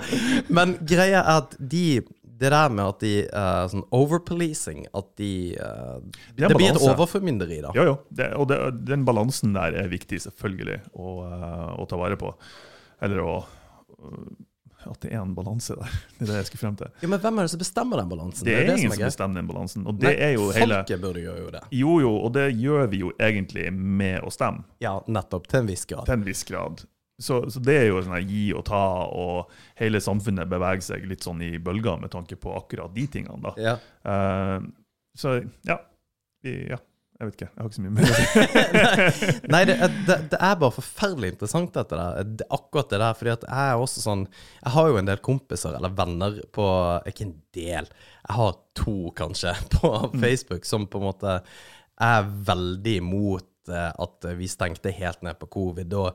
men 0.52 0.76
greia 0.84 1.22
er 1.24 1.40
at 1.44 1.56
de 1.60 2.04
det 2.44 2.50
der 2.52 2.72
med 2.74 2.84
at 2.84 3.04
de 3.04 3.12
uh, 3.30 3.64
sånn 3.72 3.84
overpolicing 3.94 4.82
At 4.98 5.06
de 5.22 5.54
uh, 5.62 6.02
Det 6.34 6.50
Det 6.50 6.58
blir 6.58 6.74
et 6.74 6.82
overformynderi, 6.82 7.60
da. 7.64 7.70
Jo, 7.78 7.86
jo. 7.88 7.94
Det, 8.10 8.32
og 8.36 8.50
det, 8.50 8.58
den 8.90 9.06
balansen 9.08 9.54
der 9.56 9.78
er 9.80 9.88
viktig, 9.92 10.20
selvfølgelig, 10.26 10.80
å, 10.98 11.14
uh, 11.30 11.70
å 11.80 11.86
ta 11.88 12.00
vare 12.02 12.18
på. 12.20 12.34
Eller 13.06 13.22
å 13.24 13.36
At 14.90 15.00
det 15.04 15.12
er 15.14 15.22
en 15.22 15.34
balanse 15.36 15.76
der. 15.80 15.92
Det 16.18 16.26
er 16.26 16.32
det 16.32 16.40
jeg 16.42 16.48
skal 16.52 16.62
frem 16.64 16.76
til. 16.80 16.90
Ja, 17.02 17.08
Men 17.12 17.20
hvem 17.24 17.38
er 17.40 17.48
det 17.48 17.52
som 17.54 17.62
bestemmer 17.64 18.02
den 18.02 18.10
balansen? 18.12 18.46
Det 18.48 18.54
er 18.56 18.66
det 18.68 18.78
ingen 18.78 18.92
som 18.92 18.96
er 18.96 19.02
som 19.02 19.12
bestemmer 19.14 19.40
den 19.42 19.48
balansen. 19.52 19.86
Og 19.88 20.00
det 20.02 20.10
Nei, 20.12 20.16
er 20.28 20.34
jo 20.36 20.48
hele 20.56 20.80
Folket 20.82 21.02
burde 21.04 21.24
gjøre 21.24 21.44
jo 21.46 21.52
det. 21.56 21.62
Jo, 21.80 21.94
jo, 22.04 22.12
og 22.28 22.34
det 22.38 22.48
gjør 22.60 22.88
vi 22.92 23.04
jo 23.04 23.12
egentlig 23.20 23.68
med 23.74 24.20
å 24.24 24.32
stemme, 24.34 24.66
Ja, 24.84 24.98
nettopp. 25.08 25.48
Til 25.52 25.64
en 25.64 25.72
viss 25.72 25.86
grad. 25.90 26.06
til 26.10 26.14
en 26.20 26.26
viss 26.28 26.44
grad. 26.50 26.86
Så, 27.22 27.38
så 27.54 27.60
det 27.64 27.76
er 27.78 27.86
jo 27.92 28.00
sånn 28.04 28.18
gi 28.28 28.48
og 28.58 28.66
ta, 28.68 28.84
og 29.14 29.52
hele 29.80 30.02
samfunnet 30.02 30.50
beveger 30.50 30.82
seg 30.82 31.04
litt 31.08 31.24
sånn 31.24 31.42
i 31.46 31.52
bølger 31.62 32.02
med 32.02 32.12
tanke 32.12 32.36
på 32.36 32.56
akkurat 32.58 32.92
de 32.96 33.06
tingene. 33.08 33.38
da. 33.44 33.54
Ja. 33.62 33.76
Uh, 34.04 34.66
så 35.16 35.38
ja. 35.70 35.78
Vi, 36.44 36.58
ja. 36.74 36.80
Jeg 37.20 37.28
vet 37.28 37.36
ikke. 37.38 37.48
Jeg 37.54 37.62
har 37.62 37.68
ikke 37.70 37.78
så 37.78 37.84
mye 37.84 37.94
mer 37.94 38.08
å 38.10 38.16
si. 38.18 39.34
Nei, 39.54 39.60
det, 39.70 39.76
det, 40.08 40.16
det 40.34 40.40
er 40.40 40.56
bare 40.60 40.76
forferdelig 40.76 41.30
interessant, 41.34 41.70
dette 41.76 42.00
der. 42.00 42.32
Det, 42.42 42.48
akkurat 42.58 42.90
det 42.90 43.00
der. 43.04 43.18
fordi 43.20 43.34
at 43.36 43.46
jeg 43.48 43.74
er 43.74 43.84
også 43.84 44.04
sånn 44.04 44.24
Jeg 44.26 44.74
har 44.74 44.90
jo 44.90 44.98
en 45.00 45.10
del 45.12 45.22
kompiser 45.24 45.78
eller 45.78 45.94
venner 45.96 46.40
på 46.56 46.66
Ikke 47.12 47.28
en 47.28 47.36
del. 47.56 47.92
Jeg 48.24 48.38
har 48.40 48.58
to, 48.80 48.96
kanskje, 49.16 49.54
på 49.78 49.94
Facebook 50.18 50.66
som 50.68 50.88
på 50.90 51.00
en 51.00 51.08
måte 51.12 51.38
er 52.02 52.26
veldig 52.50 52.96
imot 53.04 53.70
eh, 53.70 53.92
at 54.04 54.28
vi 54.40 54.50
stengte 54.50 54.92
helt 54.98 55.22
ned 55.24 55.38
på 55.40 55.52
covid. 55.54 55.94
Og 56.02 56.10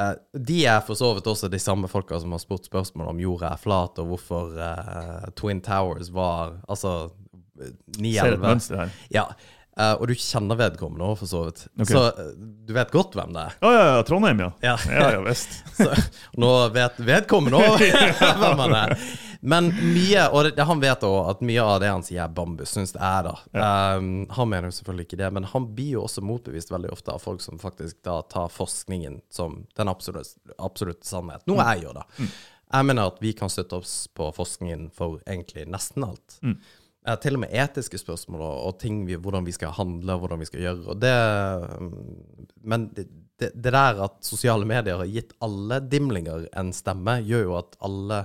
eh, 0.00 0.14
de 0.40 0.58
er 0.72 0.80
for 0.86 0.98
så 0.98 1.12
vidt 1.18 1.28
også 1.30 1.52
de 1.52 1.60
samme 1.60 1.90
folka 1.92 2.18
som 2.22 2.32
har 2.34 2.40
spurt 2.42 2.66
spørsmål 2.66 3.12
om 3.12 3.20
jorda 3.22 3.52
er 3.52 3.60
flat, 3.60 4.00
og 4.00 4.14
hvorfor 4.14 4.56
eh, 4.56 5.30
Twin 5.38 5.60
Towers 5.62 6.10
var 6.16 6.56
Altså 6.66 7.10
Ser 7.60 7.74
et 7.76 7.98
9-11 8.00 8.36
mønster 8.40 8.78
her. 8.80 9.00
ja. 9.12 9.24
Eh, 9.78 9.92
og 9.92 10.10
du 10.10 10.14
kjenner 10.18 10.58
vedkommende 10.58 11.06
òg, 11.06 11.16
for 11.20 11.30
så 11.30 11.44
vidt. 11.46 11.64
Okay. 11.78 11.92
Så 11.94 12.04
eh, 12.10 12.30
du 12.66 12.72
vet 12.74 12.90
godt 12.92 13.14
hvem 13.16 13.32
det 13.36 13.46
er. 13.46 13.58
Å 13.62 13.72
ja, 13.74 13.82
ja, 13.94 14.04
Trondheim, 14.06 14.42
ja. 14.42 14.50
Ja. 14.64 14.76
Ja, 14.90 15.10
ja 15.14 15.20
visst. 15.24 15.60
Nå 16.42 16.52
vet 16.74 16.98
vedkommende 17.06 17.60
òg 17.62 17.84
hvem 18.42 18.64
han 18.64 18.76
er. 18.82 18.96
Men 19.40 19.70
mye, 19.72 20.26
og 20.36 20.50
det, 20.50 20.66
han 20.68 20.82
vet 20.82 21.04
òg 21.06 21.30
at 21.32 21.44
mye 21.46 21.64
av 21.64 21.78
det 21.80 21.88
han 21.88 22.04
sier 22.04 22.26
er 22.26 22.34
bambus, 22.36 22.74
syns 22.74 22.92
det 22.92 23.00
er 23.00 23.24
da. 23.30 23.34
Um, 23.56 24.10
han 24.36 24.50
mener 24.50 24.68
jo 24.68 24.76
selvfølgelig 24.80 25.06
ikke 25.08 25.20
det, 25.22 25.30
men 25.38 25.48
han 25.48 25.68
blir 25.78 25.94
jo 25.94 26.04
også 26.04 26.24
motbevist 26.28 26.74
veldig 26.74 26.90
ofte 26.92 27.14
av 27.14 27.24
folk 27.24 27.40
som 27.44 27.60
faktisk 27.62 28.02
da 28.04 28.18
tar 28.28 28.52
forskningen 28.52 29.22
som 29.32 29.62
den 29.80 29.92
absolutte, 29.92 30.36
absolut 30.58 31.00
sannhet. 31.08 31.46
Noe 31.48 31.64
jeg 31.70 31.86
gjør, 31.86 32.02
da. 32.02 32.28
Jeg 32.70 32.86
mener 32.86 33.08
at 33.08 33.16
vi 33.22 33.32
kan 33.34 33.50
støtte 33.50 33.80
oss 33.80 33.94
på 34.14 34.28
forskningen 34.36 34.90
for 34.94 35.22
egentlig 35.24 35.64
nesten 35.72 36.04
alt. 36.06 36.36
Eh, 37.08 37.16
til 37.16 37.38
og 37.38 37.40
med 37.46 37.52
etiske 37.56 37.96
spørsmål 37.96 38.42
og, 38.44 38.74
ting 38.80 39.06
vi, 39.08 39.16
hvordan 39.16 39.46
vi 39.46 39.54
skal 39.56 39.72
handle 39.72 40.16
og 40.16 40.24
hvordan 40.24 40.42
vi 40.42 40.48
skal 40.50 40.64
gjøre. 40.66 40.96
Det, 41.00 41.12
um, 41.80 41.94
men 42.60 42.84
det, 42.96 43.06
det, 43.40 43.54
der 43.64 44.02
at 44.04 44.18
sosiale 44.24 44.68
medier 44.68 45.00
har 45.00 45.08
gitt 45.08 45.32
alle 45.40 45.78
dimlinger 45.80 46.44
en 46.60 46.74
stemme, 46.76 47.16
gjør 47.24 47.46
jo 47.46 47.56
at 47.56 47.78
alle 47.88 48.20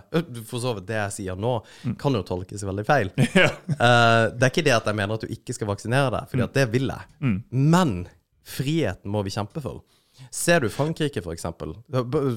For 0.50 0.60
så 0.60 0.74
vidt 0.75 0.89
det 0.89 1.00
jeg 1.00 1.15
sier 1.22 1.39
nå, 1.39 1.53
kan 2.01 2.20
jo 2.20 2.25
tolkes 2.27 2.67
veldig 2.67 2.88
feil. 2.88 3.13
Ja. 3.36 3.50
Eh, 3.67 4.25
det 4.36 4.46
er 4.46 4.51
ikke 4.51 4.63
det 4.63 4.75
at 4.75 4.86
jeg 4.88 4.98
mener 4.98 5.15
at 5.15 5.24
du 5.24 5.32
ikke 5.32 5.53
skal 5.55 5.67
vaksinere 5.67 6.12
deg, 6.13 6.29
for 6.32 6.55
det 6.55 6.67
vil 6.72 6.91
jeg. 6.91 7.34
Men 7.51 7.98
friheten 8.46 9.12
må 9.12 9.24
vi 9.25 9.34
kjempe 9.34 9.63
for. 9.63 9.82
Ser 10.31 10.63
du 10.63 10.69
Frankrike, 10.69 11.22
for 11.25 11.36
eksempel. 11.36 11.75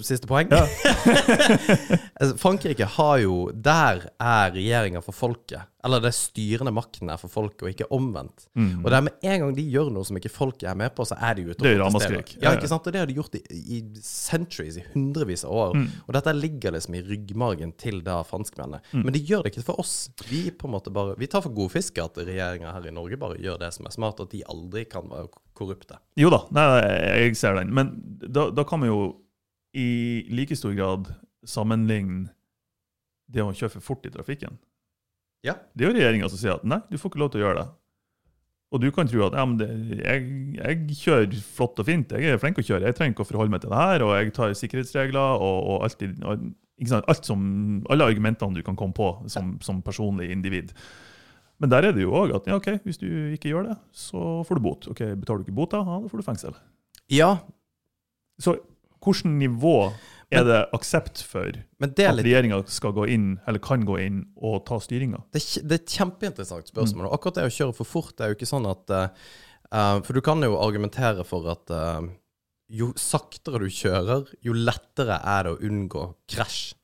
Siste 0.07 0.29
poeng. 0.31 0.51
Ja. 0.53 0.65
Frankrike 2.43 2.87
har 2.99 3.19
jo 3.23 3.49
Der 3.55 4.09
er 4.19 4.55
regjeringa 4.55 5.03
for 5.05 5.17
folket. 5.17 5.67
Eller 5.87 6.03
det 6.03 6.11
styrende 6.17 6.73
makten 6.75 7.07
er 7.13 7.21
for 7.21 7.31
folket, 7.31 7.63
og 7.63 7.71
ikke 7.71 7.87
omvendt. 7.95 8.49
Og 8.83 8.89
det 8.91 8.97
er 8.99 9.05
med 9.07 9.23
en 9.31 9.43
gang 9.45 9.53
de 9.55 9.63
gjør 9.71 9.93
noe 9.95 10.05
som 10.09 10.19
ikke 10.19 10.33
folket 10.35 10.67
er 10.73 10.75
med 10.79 10.91
på, 10.97 11.07
så 11.07 11.15
er 11.23 11.37
de 11.39 11.45
ute 11.47 11.55
og 11.55 11.93
protesterer. 11.95 12.25
Ja, 12.43 12.51
ikke 12.59 12.71
sant? 12.73 12.89
Og 12.91 12.93
det 12.97 12.99
har 13.05 13.07
de 13.07 13.15
gjort 13.15 13.37
i, 13.39 13.43
i 13.79 13.79
centuries, 14.03 14.81
i 14.81 14.85
hundrevis 14.93 15.47
av 15.47 15.55
år. 15.55 15.79
Og 16.09 16.13
dette 16.19 16.35
ligger 16.35 16.75
liksom 16.75 16.99
i 16.99 17.05
ryggmargen 17.07 17.73
til 17.79 18.03
da 18.07 18.19
franskmennene. 18.27 18.83
Men 19.07 19.15
de 19.15 19.23
gjør 19.23 19.47
det 19.47 19.55
ikke 19.55 19.69
for 19.71 19.79
oss. 19.85 19.95
Vi 20.29 20.49
på 20.51 20.67
en 20.69 20.75
måte 20.75 20.91
bare 20.95 21.15
Vi 21.19 21.31
tar 21.31 21.47
for 21.47 21.55
god 21.55 21.71
fisk 21.77 22.03
at 22.03 22.19
regjeringa 22.19 22.75
her 22.75 22.91
i 22.91 22.95
Norge 22.99 23.17
bare 23.23 23.39
gjør 23.39 23.63
det 23.63 23.71
som 23.79 23.87
er 23.87 23.95
smart, 23.95 24.19
og 24.19 24.29
at 24.29 24.35
de 24.35 24.43
aldri 24.51 24.83
kan 24.91 25.07
være 25.09 25.31
korrupte. 25.59 25.99
Jo 26.19 26.31
da, 26.33 26.45
nei, 26.55 26.67
jeg 27.25 27.39
ser 27.41 27.59
den. 27.59 27.75
Men 27.75 27.93
da, 28.23 28.49
da 28.55 28.65
kan 28.69 28.83
vi 28.85 28.91
jo 28.91 29.03
i 29.77 29.89
like 30.33 30.57
stor 30.57 30.73
grad 30.77 31.11
sammenligne 31.49 32.29
det 33.29 33.45
å 33.45 33.53
kjøre 33.53 33.77
for 33.77 33.91
fort 33.91 34.07
i 34.09 34.13
trafikken. 34.15 34.57
Ja. 35.47 35.59
Det 35.75 35.85
er 35.85 35.93
jo 35.93 35.99
regjeringa 35.99 36.31
som 36.31 36.41
sier 36.41 36.57
at 36.57 36.65
nei, 36.67 36.81
du 36.89 36.97
får 36.99 37.13
ikke 37.13 37.23
lov 37.23 37.35
til 37.35 37.43
å 37.43 37.47
gjøre 37.47 37.61
det. 37.61 37.69
Og 38.69 38.83
du 38.83 38.91
kan 38.93 39.09
tro 39.09 39.23
at 39.25 39.37
ja, 39.39 39.45
det, 39.57 39.69
jeg, 40.03 40.25
jeg 40.59 40.97
kjører 41.01 41.37
flott 41.57 41.79
og 41.81 41.87
fint, 41.89 42.11
jeg 42.13 42.35
er 42.35 42.41
flink 42.41 42.59
å 42.61 42.65
kjøre, 42.65 42.85
jeg 42.85 42.97
trenger 42.99 43.15
ikke 43.15 43.25
å 43.25 43.29
forholde 43.31 43.55
meg 43.55 43.63
til 43.63 43.73
det 43.73 43.81
her, 43.81 44.05
og 44.05 44.13
jeg 44.19 44.33
tar 44.37 44.57
sikkerhetsregler 44.61 45.45
og, 45.45 45.71
og 45.73 45.87
alt, 45.87 46.05
alt 46.99 47.29
som, 47.31 47.47
alle 47.89 48.09
argumentene 48.13 48.59
du 48.59 48.65
kan 48.67 48.77
komme 48.77 48.97
på 48.97 49.09
som, 49.33 49.55
som 49.65 49.81
personlig 49.85 50.29
individ. 50.35 50.75
Men 51.59 51.73
der 51.73 51.89
er 51.89 51.95
det 51.95 52.05
jo 52.05 52.15
òg 52.15 52.35
at 52.37 52.47
ja, 52.47 52.59
ok, 52.59 52.69
hvis 52.87 53.01
du 53.01 53.09
ikke 53.35 53.51
gjør 53.51 53.73
det, 53.73 53.79
så 53.91 54.43
får 54.47 54.59
du 54.59 54.65
bot. 54.69 54.91
Ok, 54.93 55.03
Betaler 55.19 55.43
du 55.43 55.49
ikke 55.49 55.59
bota, 55.59 55.81
ja, 55.83 55.97
da 56.05 56.11
får 56.11 56.23
du 56.23 56.27
fengsel. 56.27 56.59
Ja, 57.11 57.33
Så 58.39 58.61
hvilket 59.03 59.31
nivå 59.31 59.91
er 60.31 60.45
det 60.45 60.59
aksept 60.77 61.23
for 61.25 61.57
men 61.81 61.93
det 61.97 62.05
at 62.05 62.19
regjeringa 62.21 62.61
skal 62.69 62.93
gå 62.93 63.07
inn, 63.09 63.29
eller 63.49 63.63
kan 63.65 63.87
gå 63.89 63.97
inn 64.03 64.21
og 64.37 64.61
ta 64.69 64.77
styringa? 64.83 65.23
Det, 65.33 65.41
det 65.65 65.79
er 65.79 65.83
et 65.83 65.95
kjempeinteressant 65.99 66.69
spørsmål. 66.69 67.07
Mm. 67.09 67.13
akkurat 67.17 67.39
det 67.39 67.47
å 67.49 67.55
kjøre 67.55 67.77
for 67.79 67.89
fort 67.89 68.17
det 68.19 68.27
er 68.27 68.33
jo 68.33 68.39
ikke 68.39 68.51
sånn 68.51 68.69
at 68.69 68.95
eh, 68.95 69.29
For 70.05 70.13
du 70.13 70.23
kan 70.25 70.45
jo 70.45 70.59
argumentere 70.61 71.25
for 71.27 71.49
at 71.53 71.73
uh, 71.73 72.05
jo 72.69 72.91
saktere 73.01 73.63
du 73.65 73.73
kjører, 73.73 74.29
jo 74.45 74.55
lettere 74.57 75.19
er 75.25 75.49
det 75.49 75.55
å 75.57 75.63
unngå 75.65 76.05
krasj. 76.29 76.75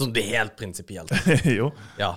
Sånn 0.00 0.12
det 0.16 0.26
er 0.26 0.40
helt 0.40 0.58
prinsipielt. 0.58 1.12
jo. 1.58 1.70
Ja. 2.00 2.16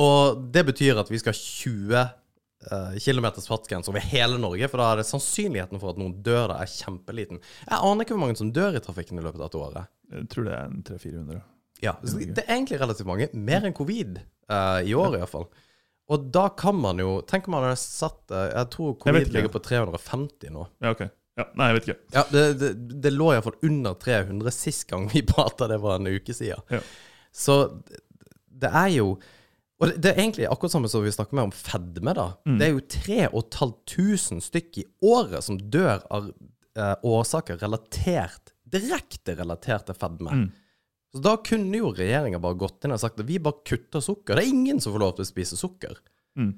Og 0.00 0.44
det 0.54 0.64
betyr 0.66 0.98
at 0.98 1.10
vi 1.12 1.18
skal 1.22 1.36
20 1.38 1.94
uh, 1.94 2.94
km 2.98 3.26
fartsgrense 3.46 3.92
over 3.92 4.02
hele 4.10 4.38
Norge, 4.42 4.68
for 4.72 4.82
da 4.82 4.92
er 4.92 5.02
det 5.02 5.06
sannsynligheten 5.08 5.78
for 5.82 5.94
at 5.94 6.00
noen 6.00 6.16
dør 6.26 6.48
der, 6.50 6.56
er 6.64 6.70
kjempeliten. 6.72 7.42
Jeg 7.68 7.78
aner 7.78 8.02
ikke 8.06 8.16
hvor 8.16 8.24
mange 8.26 8.38
som 8.40 8.50
dør 8.56 8.74
i 8.78 8.82
trafikken 8.82 9.20
i 9.20 9.24
løpet 9.24 9.42
av 9.44 9.50
et 9.52 9.58
år. 9.60 9.76
Jeg 10.14 10.28
tror 10.32 10.48
det 10.48 10.56
er 10.56 10.72
300-400. 10.90 11.42
Ja, 11.84 11.92
så 12.06 12.18
det 12.22 12.42
er 12.46 12.54
egentlig 12.56 12.80
relativt 12.80 13.08
mange. 13.10 13.28
Mer 13.34 13.66
enn 13.68 13.74
covid 13.76 14.18
uh, 14.50 14.80
i 14.86 14.94
år, 14.96 15.14
i 15.18 15.22
iallfall. 15.22 15.46
Og 16.12 16.26
da 16.34 16.48
kan 16.52 16.76
man 16.76 16.98
jo 17.00 17.14
Tenk 17.24 17.46
om 17.48 17.54
man 17.56 17.62
hadde 17.64 17.78
satt 17.80 18.28
eh, 18.28 18.50
Jeg 18.52 18.68
tror 18.74 18.90
covid 19.00 19.22
jeg 19.22 19.30
ligger 19.32 19.52
på 19.54 19.60
350 19.64 20.50
nå. 20.52 20.66
Ja, 20.84 20.90
ok. 20.92 21.00
Ja, 21.40 21.46
nei, 21.56 21.68
jeg 21.70 21.76
vet 21.78 21.86
ikke. 21.88 21.96
Ja, 22.12 22.24
Det, 22.28 22.42
det, 22.60 22.68
det 23.06 23.12
lå 23.14 23.30
iallfall 23.32 23.56
under 23.64 23.96
300 24.02 24.52
sist 24.52 24.84
gang 24.90 25.06
vi 25.08 25.22
prata, 25.26 25.64
det 25.70 25.78
var 25.80 25.96
en 25.96 26.10
uke 26.12 26.36
siden. 26.36 26.60
Ja. 26.70 26.82
Så 27.32 27.56
det- 27.88 28.02
det 28.64 28.70
er 28.70 28.90
jo 28.98 29.06
Og 29.82 29.90
det, 29.90 29.94
det 30.02 30.10
er 30.12 30.20
egentlig 30.22 30.48
akkurat 30.48 30.74
samme 30.76 30.90
som 30.90 31.02
vi 31.04 31.12
snakker 31.12 31.36
med 31.36 31.48
om 31.48 31.54
fedme, 31.54 32.14
da. 32.16 32.26
Mm. 32.46 32.58
Det 32.60 32.66
er 32.66 32.74
jo 32.74 32.82
3500 33.50 34.44
stykk 34.46 34.82
i 34.82 34.84
året 35.04 35.46
som 35.46 35.58
dør 35.58 36.04
av 36.14 36.28
eh, 36.30 36.96
årsaker 37.02 37.62
relatert 37.62 38.52
Direkte 38.74 39.36
relatert 39.38 39.84
til 39.86 39.94
fedme. 39.94 40.32
Mm. 40.34 40.46
Så 41.14 41.20
da 41.22 41.36
kunne 41.46 41.78
jo 41.78 41.92
regjeringa 41.94 42.40
bare 42.42 42.58
gått 42.58 42.86
inn 42.86 42.94
og 42.96 42.98
sagt 42.98 43.20
at 43.22 43.28
vi 43.28 43.36
bare 43.38 43.62
kutter 43.62 44.02
sukker. 44.02 44.34
Det 44.34 44.42
er 44.42 44.50
ingen 44.50 44.80
som 44.82 44.96
får 44.96 45.02
lov 45.02 45.12
til 45.14 45.22
å 45.22 45.28
spise 45.28 45.58
sukker. 45.58 46.00
Mm. 46.40 46.48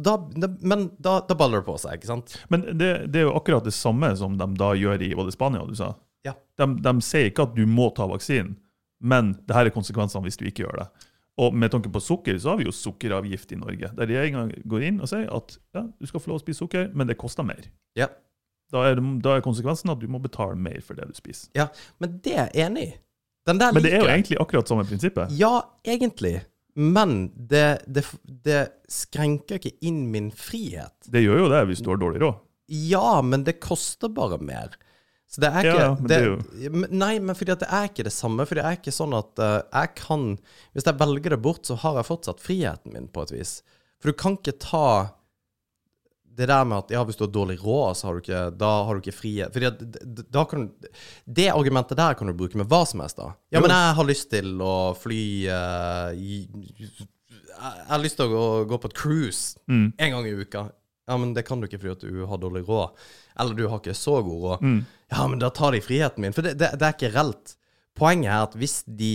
Da, 0.00 0.14
da, 0.16 0.48
men 0.64 0.86
da, 0.96 1.18
da 1.28 1.36
baller 1.38 1.60
det 1.60 1.68
på 1.68 1.76
seg, 1.78 1.98
ikke 1.98 2.08
sant? 2.08 2.32
Men 2.48 2.64
det, 2.78 2.88
det 3.12 3.20
er 3.20 3.26
jo 3.28 3.34
akkurat 3.36 3.66
det 3.66 3.74
samme 3.76 4.08
som 4.16 4.38
de 4.40 4.48
da 4.56 4.70
gjør 4.78 5.04
i 5.04 5.10
både 5.18 5.34
Spania, 5.34 5.66
du 5.68 5.76
sa. 5.76 5.92
Ja. 6.24 6.32
De, 6.58 6.70
de 6.82 6.94
sier 7.04 7.28
ikke 7.28 7.44
at 7.44 7.52
du 7.58 7.66
må 7.68 7.90
ta 7.94 8.08
vaksinen, 8.08 8.56
men 9.04 9.34
det 9.44 9.54
her 9.58 9.68
er 9.68 9.74
konsekvensene 9.76 10.24
hvis 10.24 10.40
du 10.40 10.46
ikke 10.48 10.64
gjør 10.64 10.80
det. 10.80 11.05
Og 11.36 11.52
med 11.52 11.68
tanke 11.72 11.90
på 11.92 12.00
sukker, 12.00 12.38
så 12.40 12.54
har 12.54 12.60
vi 12.62 12.64
jo 12.68 12.72
sukkeravgift 12.72 13.50
i 13.52 13.58
Norge. 13.60 13.90
Der 13.98 14.08
regjeringa 14.08 14.46
går 14.64 14.86
inn 14.88 15.02
og 15.04 15.10
sier 15.10 15.26
at 15.36 15.58
ja, 15.76 15.82
du 15.84 16.08
skal 16.08 16.22
få 16.22 16.32
lov 16.32 16.40
å 16.40 16.44
spise 16.44 16.62
sukker, 16.62 16.88
men 16.96 17.10
det 17.10 17.18
koster 17.20 17.44
mer. 17.44 17.66
Ja. 17.98 18.08
Da 18.72 18.86
er, 18.88 19.00
da 19.22 19.36
er 19.36 19.44
konsekvensen 19.44 19.92
at 19.92 20.00
du 20.00 20.08
må 20.10 20.18
betale 20.22 20.56
mer 20.58 20.80
for 20.84 20.98
det 20.98 21.10
du 21.10 21.18
spiser. 21.18 21.50
ja. 21.54 21.68
Men 22.02 22.16
det 22.24 22.32
er 22.34 22.48
jeg 22.48 22.70
enig 22.70 22.86
i. 22.88 22.94
Men 23.46 23.60
det 23.60 23.92
er 23.92 24.00
jo 24.00 24.08
egentlig 24.10 24.40
akkurat 24.42 24.66
samme 24.66 24.82
prinsippet. 24.88 25.30
Ja, 25.38 25.60
egentlig. 25.86 26.40
Men 26.74 27.28
det, 27.36 27.84
det, 27.86 28.02
det 28.24 28.62
skrenker 28.90 29.60
ikke 29.60 29.76
inn 29.86 30.08
min 30.10 30.32
frihet. 30.34 30.96
Det 31.06 31.22
gjør 31.22 31.44
jo 31.44 31.52
det 31.52 31.62
hvis 31.70 31.84
du 31.84 31.92
har 31.92 32.00
dårlig 32.02 32.24
råd. 32.24 32.40
Ja, 32.66 33.20
men 33.22 33.46
det 33.46 33.60
koster 33.62 34.10
bare 34.10 34.40
mer. 34.42 34.74
Så 35.26 35.40
det 35.42 35.48
er 35.50 35.66
ikke 35.66 35.80
ja, 35.82 35.88
men 35.98 36.06
det 36.06 36.70
Men- 36.72 36.92
Nei, 37.00 37.18
men 37.18 37.34
fordi 37.34 37.56
det 37.58 37.66
er 37.68 37.88
ikke 37.88 38.04
det 38.06 38.12
samme. 38.14 38.46
For 38.46 38.54
det 38.54 38.62
er 38.64 38.76
ikke 38.78 38.92
sånn 38.94 39.14
at 39.18 39.38
uh, 39.42 39.62
jeg 39.74 39.94
kan 39.98 40.38
Hvis 40.72 40.86
jeg 40.86 40.98
velger 41.00 41.34
det 41.34 41.42
bort, 41.42 41.64
så 41.66 41.74
har 41.82 41.96
jeg 41.98 42.06
fortsatt 42.06 42.40
friheten 42.40 42.92
min, 42.94 43.08
på 43.08 43.22
et 43.26 43.32
vis. 43.34 43.56
For 44.00 44.12
du 44.12 44.16
kan 44.20 44.36
ikke 44.38 44.54
ta 44.62 44.84
det 46.36 46.46
der 46.50 46.64
med 46.68 46.82
at 46.84 46.90
ja, 46.92 47.00
hvis 47.08 47.16
du 47.16 47.24
har 47.24 47.30
dårlig 47.32 47.54
råd, 47.64 47.96
så 47.96 48.06
har 48.10 48.14
du 48.14 48.20
ikke, 48.20 48.40
da 48.60 48.70
har 48.84 48.94
du 48.94 49.00
ikke 49.00 49.16
frihet. 49.16 49.54
Fordi 49.54 49.66
at 49.70 50.30
da 50.36 50.42
kan 50.44 50.66
Det 51.26 51.46
argumentet 51.48 51.96
der 51.96 52.14
kan 52.14 52.26
du 52.28 52.34
bruke 52.36 52.58
med 52.60 52.68
hva 52.68 52.82
som 52.86 53.00
helst, 53.00 53.16
da. 53.16 53.30
Ja, 53.50 53.58
Jo. 53.58 53.62
men 53.64 53.72
jeg 53.72 53.94
har 53.96 54.04
lyst 54.04 54.30
til 54.30 54.50
å 54.60 54.74
fly 55.00 55.22
uh, 55.48 56.12
i, 56.12 56.42
Jeg 57.56 57.86
har 57.88 58.02
lyst 58.04 58.18
til 58.20 58.28
å 58.28 58.34
gå, 58.34 58.44
gå 58.68 58.78
på 58.82 58.90
et 58.92 58.94
cruise 59.00 59.56
Mm. 59.66 59.92
en 59.98 60.10
gang 60.12 60.26
i 60.28 60.34
uka. 60.36 60.68
Ja, 61.06 61.16
men 61.16 61.34
det 61.36 61.44
kan 61.46 61.60
du 61.62 61.66
ikke 61.68 61.78
fordi 61.82 62.08
du 62.10 62.24
har 62.26 62.38
dårlig 62.42 62.64
råd. 62.68 62.96
Eller 63.38 63.54
du 63.54 63.66
har 63.68 63.78
ikke 63.78 63.94
så 63.94 64.16
god 64.26 64.40
råd. 64.42 64.62
Mm. 64.66 64.80
Ja, 65.12 65.26
men 65.30 65.38
da 65.38 65.50
tar 65.54 65.72
de 65.76 65.80
friheten 65.84 66.24
min. 66.24 66.32
For 66.34 66.42
det, 66.42 66.56
det, 66.58 66.72
det 66.80 66.82
er 66.88 66.96
ikke 66.96 67.12
reelt. 67.14 67.54
Poenget 67.96 68.32
er 68.32 68.42
at 68.48 68.56
hvis 68.58 68.80
de 68.88 69.12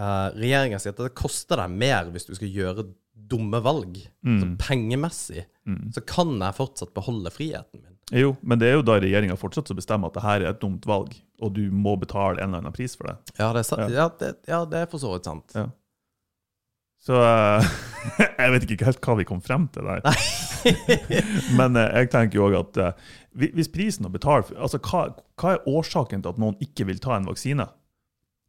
uh, 0.00 0.30
Regjeringa 0.34 0.78
sier 0.80 0.94
at 0.96 1.02
det 1.04 1.12
koster 1.18 1.60
deg 1.60 1.70
mer 1.78 2.08
hvis 2.14 2.24
du 2.30 2.34
skal 2.38 2.48
gjøre 2.50 2.86
dumme 3.32 3.60
valg, 3.64 4.00
så 4.24 4.48
pengemessig, 4.60 5.46
Mm. 5.62 5.92
så 5.94 6.00
kan 6.02 6.32
jeg 6.42 6.56
fortsatt 6.56 6.90
beholde 6.96 7.30
friheten 7.30 7.78
min. 7.84 7.92
Jo, 8.18 8.32
men 8.42 8.58
det 8.58 8.66
er 8.66 8.72
jo 8.80 8.82
da 8.82 8.96
regjeringa 8.98 9.36
fortsatt 9.38 9.68
som 9.70 9.76
bestemmer 9.78 10.10
at 10.10 10.16
det 10.16 10.22
her 10.24 10.40
er 10.42 10.48
et 10.50 10.58
dumt 10.60 10.82
valg, 10.90 11.12
og 11.40 11.52
du 11.54 11.68
må 11.70 11.92
betale 12.00 12.42
en 12.42 12.48
eller 12.50 12.64
annen 12.64 12.74
pris 12.74 12.96
for 12.98 13.06
det. 13.06 13.14
Ja, 13.38 13.52
det 13.54 13.60
er, 13.62 13.68
sa- 13.68 13.78
Ja. 13.78 13.86
ja. 13.94 14.08
det, 14.18 14.30
ja, 14.50 14.58
det 14.66 14.80
er 14.82 14.90
for 14.90 14.98
så 14.98 15.12
vidt 15.14 15.28
sant. 15.30 15.54
Ja. 15.54 15.68
Så 17.02 17.16
eh, 17.18 17.70
jeg 18.44 18.52
vet 18.54 18.66
ikke 18.70 18.86
helt 18.86 19.00
hva 19.02 19.16
vi 19.18 19.24
kom 19.26 19.40
frem 19.42 19.64
til 19.74 19.88
der. 19.88 20.04
Men 21.58 21.76
eh, 21.80 21.88
jeg 22.02 22.10
tenker 22.14 22.38
jo 22.38 22.48
òg 22.50 22.58
at 22.60 22.78
eh, 22.84 23.12
hvis 23.54 23.70
prisen 23.72 24.06
å 24.06 24.12
betale 24.12 24.44
for- 24.46 24.60
altså, 24.62 24.78
hva, 24.86 25.04
hva 25.40 25.54
er 25.56 25.64
årsaken 25.72 26.22
til 26.22 26.34
at 26.34 26.38
noen 26.42 26.58
ikke 26.62 26.86
vil 26.90 27.00
ta 27.02 27.16
en 27.16 27.26
vaksine? 27.26 27.66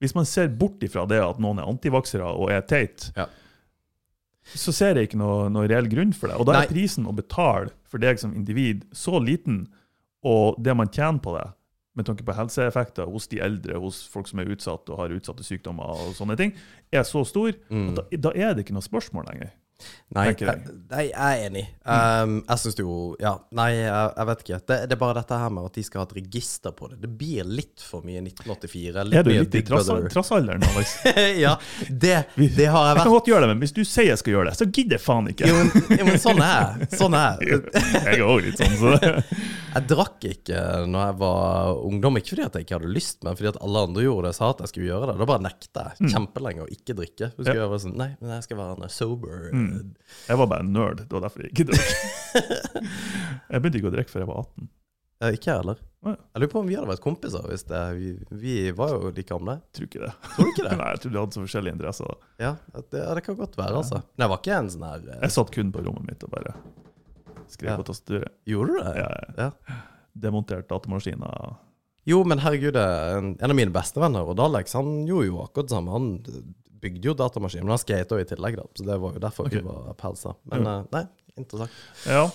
Hvis 0.04 0.14
man 0.18 0.28
ser 0.28 0.52
bort 0.60 0.84
ifra 0.84 1.06
det 1.10 1.22
at 1.24 1.40
noen 1.42 1.62
er 1.64 1.70
antivaksere 1.72 2.28
og 2.28 2.52
er 2.52 2.62
teit, 2.68 3.08
Ja. 3.16 3.26
så 4.44 4.74
ser 4.76 5.00
jeg 5.00 5.08
ikke 5.10 5.22
noe, 5.22 5.48
noe 5.54 5.70
reell 5.72 5.88
grunn 5.88 6.12
for 6.14 6.28
det. 6.30 6.36
Og 6.38 6.46
da 6.50 6.58
Nei. 6.58 6.64
er 6.66 6.74
prisen 6.74 7.08
å 7.08 7.14
betale 7.16 7.72
for 7.88 8.04
deg 8.04 8.20
som 8.20 8.34
individ 8.36 8.84
så 8.92 9.16
liten, 9.24 9.64
og 10.28 10.60
det 10.64 10.76
man 10.76 10.92
tjener 10.92 11.24
på 11.24 11.38
det, 11.38 11.46
med 11.96 12.06
tanke 12.08 12.26
på 12.26 12.34
helseeffekter 12.38 13.06
hos 13.10 13.28
de 13.30 13.40
eldre, 13.46 13.78
hos 13.82 14.04
folk 14.10 14.28
som 14.30 14.40
er 14.42 14.50
utsatt 14.54 14.90
og 14.90 14.98
har 15.04 15.14
utsatte 15.14 15.46
sykdommer, 15.46 15.84
og 16.08 16.16
sånne 16.18 16.38
ting, 16.40 16.56
er 16.94 17.04
så 17.06 17.22
stor 17.28 17.54
Mm. 17.70 17.90
at 17.92 18.00
da, 18.00 18.18
da 18.30 18.32
er 18.36 18.54
det 18.56 18.66
ikke 18.66 18.74
noe 18.78 18.86
spørsmål 18.86 19.30
lenger. 19.30 19.52
Nei, 20.16 20.30
jeg. 20.38 20.60
nei, 20.94 21.02
jeg 21.10 21.18
er 21.18 21.42
enig. 21.50 21.64
Um, 21.84 22.36
jeg 22.48 22.60
syns 22.62 22.78
jo 22.80 22.94
Ja, 23.20 23.34
nei, 23.58 23.66
jeg, 23.82 24.12
jeg 24.16 24.28
vet 24.30 24.44
ikke. 24.46 24.60
Det, 24.70 24.78
det 24.88 24.96
er 24.96 25.00
bare 25.02 25.16
dette 25.18 25.40
her 25.42 25.50
med 25.52 25.66
at 25.68 25.74
de 25.80 25.84
skal 25.84 26.00
ha 26.00 26.06
et 26.08 26.14
register 26.22 26.72
på 26.78 26.88
det. 26.92 27.00
Det 27.02 27.10
blir 27.20 27.50
litt 27.50 27.84
for 27.84 28.06
mye 28.08 28.22
1984. 28.22 29.04
Litt 29.10 29.18
Er 29.20 29.26
du 29.28 29.32
litt 29.34 29.58
i 29.60 29.64
trassalderen, 29.66 30.64
Alex? 30.70 30.94
ja, 31.44 31.58
det, 31.90 32.14
det 32.38 32.70
har 32.70 32.88
jeg 32.88 32.96
vært. 32.96 33.02
Jeg 33.02 33.04
kan 33.10 33.16
godt 33.18 33.32
gjøre 33.34 33.44
det, 33.44 33.50
men 33.52 33.66
hvis 33.66 33.76
du 33.76 33.82
sier 33.84 34.08
jeg 34.14 34.22
skal 34.22 34.38
gjøre 34.38 34.54
det, 34.54 34.56
så 34.62 34.70
gidder 34.70 35.00
jeg 35.00 35.04
faen 35.04 35.30
ikke. 35.34 35.50
Jo, 35.52 35.60
men, 35.60 36.00
jo, 36.00 36.08
men 36.14 36.22
sånn 36.30 36.44
er 36.46 36.56
jeg. 36.62 36.90
Sånn 37.02 37.20
er 37.20 37.44
jeg. 37.44 37.62
Jeg 38.04 38.18
er 38.22 38.26
òg 38.30 38.46
litt 38.46 38.62
sånn, 38.64 38.80
så 38.80 38.96
det 39.02 39.14
Jeg 39.74 39.88
drakk 39.90 40.26
ikke 40.30 40.60
når 40.90 41.06
jeg 41.08 41.16
var 41.24 41.80
ungdom, 41.88 42.20
ikke 42.20 42.34
fordi 42.36 42.46
at 42.46 42.58
jeg 42.58 42.68
ikke 42.68 42.78
hadde 42.78 42.92
lyst, 42.94 43.24
men 43.26 43.38
fordi 43.40 43.50
at 43.54 43.58
alle 43.66 43.82
andre 43.88 44.06
gjorde 44.06 44.28
det, 44.30 44.36
sa 44.38 44.52
at 44.54 44.62
jeg 44.64 44.72
skulle 44.74 44.90
gjøre 44.92 45.10
det. 45.10 45.16
Da 45.22 45.28
bare 45.32 45.46
nekta 45.48 45.86
jeg 45.90 46.12
kjempelenge 46.14 46.66
å 46.66 46.70
ikke 46.76 46.98
drikke. 47.00 47.32
Mm. 47.34 47.42
Ja. 47.48 47.56
jeg 47.58 47.72
være 47.74 47.82
sånn, 47.88 47.98
Nei, 48.00 48.10
men 48.20 48.36
jeg 48.36 48.46
skal 48.46 48.62
være 48.62 48.92
sober. 48.94 49.50
Mm. 49.54 49.74
Jeg 50.30 50.42
var 50.44 50.52
bare 50.54 50.66
en 50.68 50.72
nerd. 50.76 51.04
Det 51.08 51.18
var 51.18 51.26
derfor 51.26 51.46
jeg 51.46 51.54
ikke 51.56 51.68
drakk. 51.72 51.98
Jeg 53.54 53.62
begynte 53.62 53.78
ikke 53.78 53.90
å 53.92 53.94
drikke 53.94 54.10
før 54.10 54.24
jeg 54.24 54.30
var 54.30 54.40
18. 54.42 54.70
Jeg, 55.24 55.38
ikke 55.38 55.50
jeg 55.52 55.60
heller. 55.62 55.82
Jeg 56.04 56.42
lurer 56.42 56.50
på 56.52 56.60
om 56.60 56.68
vi 56.68 56.76
hadde 56.76 56.90
vært 56.90 57.04
kompiser. 57.04 57.44
Hvis 57.48 57.64
det, 57.70 57.82
vi, 58.00 58.14
vi 58.42 58.56
var 58.76 58.96
jo 58.96 59.12
like 59.14 59.28
gamle. 59.30 59.56
Tror 59.76 59.88
ikke 59.88 60.02
det. 60.02 60.10
Tror 60.34 60.48
du 60.48 60.52
ikke 60.52 60.66
det? 60.66 60.78
Nei, 60.82 60.88
jeg 60.96 61.02
tror 61.04 61.14
de 61.14 61.22
hadde 61.22 61.38
så 61.38 61.44
forskjellige 61.46 61.78
interesser. 61.78 62.10
da. 62.10 62.32
Ja, 62.48 62.52
det, 62.80 63.04
det 63.20 63.24
kan 63.28 63.38
godt 63.40 63.60
være, 63.60 63.84
altså. 63.84 64.02
Nei, 64.02 64.26
jeg 64.26 64.34
var 64.34 64.42
ikke 64.42 64.58
en 64.58 64.72
sånn 64.74 64.88
her 64.90 65.06
eh, 65.06 65.20
Jeg 65.22 65.36
satt 65.38 65.54
kun 65.56 65.72
på 65.76 65.86
rommet 65.86 66.10
mitt 66.10 66.26
og 66.28 66.34
bare 66.34 66.56
skrev 67.52 67.78
på 67.80 67.86
tastaturet. 67.90 68.32
Gjorde 68.50 68.74
du 68.74 68.80
det? 68.80 68.94
Ja, 69.02 69.10
ja. 69.38 69.52
Demonterte 70.14 70.24
Demontert 70.24 70.70
datamaskiner. 70.70 71.56
Jo, 72.06 72.20
men 72.28 72.40
herregud, 72.44 72.76
er 72.76 73.18
en, 73.18 73.32
en 73.40 73.52
av 73.54 73.56
mine 73.56 73.72
bestevenner, 73.74 74.28
Odd 74.28 74.42
Alex, 74.44 74.74
han 74.76 75.06
gjorde 75.08 75.30
jo 75.30 75.40
akkurat 75.46 75.70
det 75.70 75.76
samme. 75.78 75.92
Han 75.96 76.10
bygde 76.84 77.08
jo 77.08 77.14
datamaskin, 77.16 77.64
men 77.64 77.72
han 77.78 77.80
skata 77.82 78.18
i 78.20 78.26
tillegg, 78.28 78.58
da. 78.60 78.66
Så 78.76 78.84
det 78.88 78.98
var 79.00 79.14
jo 79.16 79.22
derfor 79.24 79.48
vi 79.48 79.62
Ok. 79.62 79.68
var 79.70 79.94
pelsa. 80.02 80.34
Men 80.52 80.68
ja. 80.68 80.74
nei, 80.92 81.04
interessant. 81.40 81.78
Ja. 82.06 82.26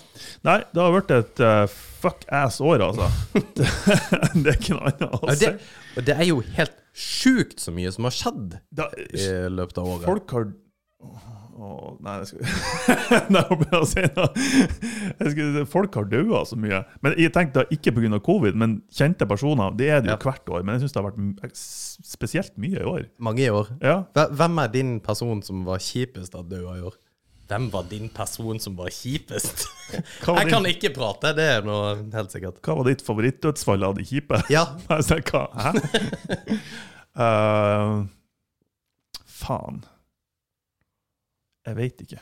Nei, 0.49 0.57
det 0.73 0.81
har 0.87 0.95
vært 0.97 1.13
et 1.19 1.43
uh, 1.45 1.67
fuck-ass-år, 2.01 2.87
altså. 2.89 3.11
det, 3.59 3.69
det 4.43 4.55
er 4.55 4.57
ikke 4.57 4.79
noe 4.79 4.89
annet 4.95 5.19
å 5.21 5.37
si. 5.37 5.45
det, 5.45 6.07
det 6.09 6.17
er 6.17 6.31
jo 6.31 6.41
helt 6.57 6.81
sjukt 6.99 7.61
så 7.63 7.71
mye 7.77 7.93
som 7.95 8.09
har 8.09 8.17
skjedd 8.17 8.57
Da, 8.75 8.89
i 8.97 9.29
løpet 9.53 9.79
av 9.85 9.93
året. 9.93 10.09
folk 10.09 10.33
har 10.35 10.49
Åh, 10.99 11.97
nei, 12.03 12.13
jeg 12.21 12.27
skulle 12.31 12.47
Nei, 13.35 13.43
jeg 13.73 13.87
si 13.91 14.03
noe. 14.15 15.65
Folk 15.71 15.95
har 15.99 16.07
daua 16.11 16.41
så 16.47 16.59
mye. 16.59 16.81
Men 17.03 17.15
jeg 17.19 17.33
tenkte 17.35 17.63
da 17.63 17.75
ikke 17.75 17.93
pga. 17.97 18.19
covid, 18.23 18.55
men 18.59 18.77
kjente 18.95 19.27
personer. 19.31 19.75
Det 19.79 19.89
er 19.91 20.01
det 20.05 20.11
jo 20.13 20.17
Ja. 20.17 20.23
hvert 20.23 20.49
år, 20.55 20.63
men 20.67 20.75
jeg 20.77 20.85
syns 20.85 20.95
det 20.97 21.03
har 21.03 21.11
vært 21.11 21.59
spesielt 21.59 22.55
mye 22.59 22.79
i 22.83 22.87
år. 22.87 23.05
Mange 23.19 23.43
i 23.47 23.51
år. 23.51 23.71
Ja. 23.83 24.01
Hvem 24.15 24.59
er 24.63 24.69
din 24.75 24.97
person 25.01 25.43
som 25.43 25.65
var 25.67 25.79
kjipest 25.83 26.35
av 26.39 26.49
daua 26.51 26.77
i 26.79 26.85
år? 26.91 26.95
Hvem 27.49 27.71
var 27.73 27.87
din 27.89 28.09
person 28.13 28.59
som 28.61 28.75
var 28.77 28.91
kjipest? 28.93 29.67
Var, 30.27 30.37
Jeg 30.43 30.51
kan 30.53 30.63
din, 30.67 30.75
ikke 30.77 30.91
prate, 30.93 31.31
det 31.33 31.47
er 31.49 31.63
noe 31.65 31.95
helt 32.13 32.31
sikkert. 32.35 32.59
hva 32.61 32.75
var 32.77 32.85
ditt 32.91 33.01
favorittdødsfall 33.07 33.87
av 33.89 33.95
de 33.97 34.05
kjipe? 34.05 34.37
Ja, 34.53 34.67
hva? 34.85 35.45
Hæ? 35.57 35.71
uh, 37.17 38.05
faen. 39.25 39.81
Jeg 41.69 41.77
veit 41.79 42.05
ikke. 42.05 42.21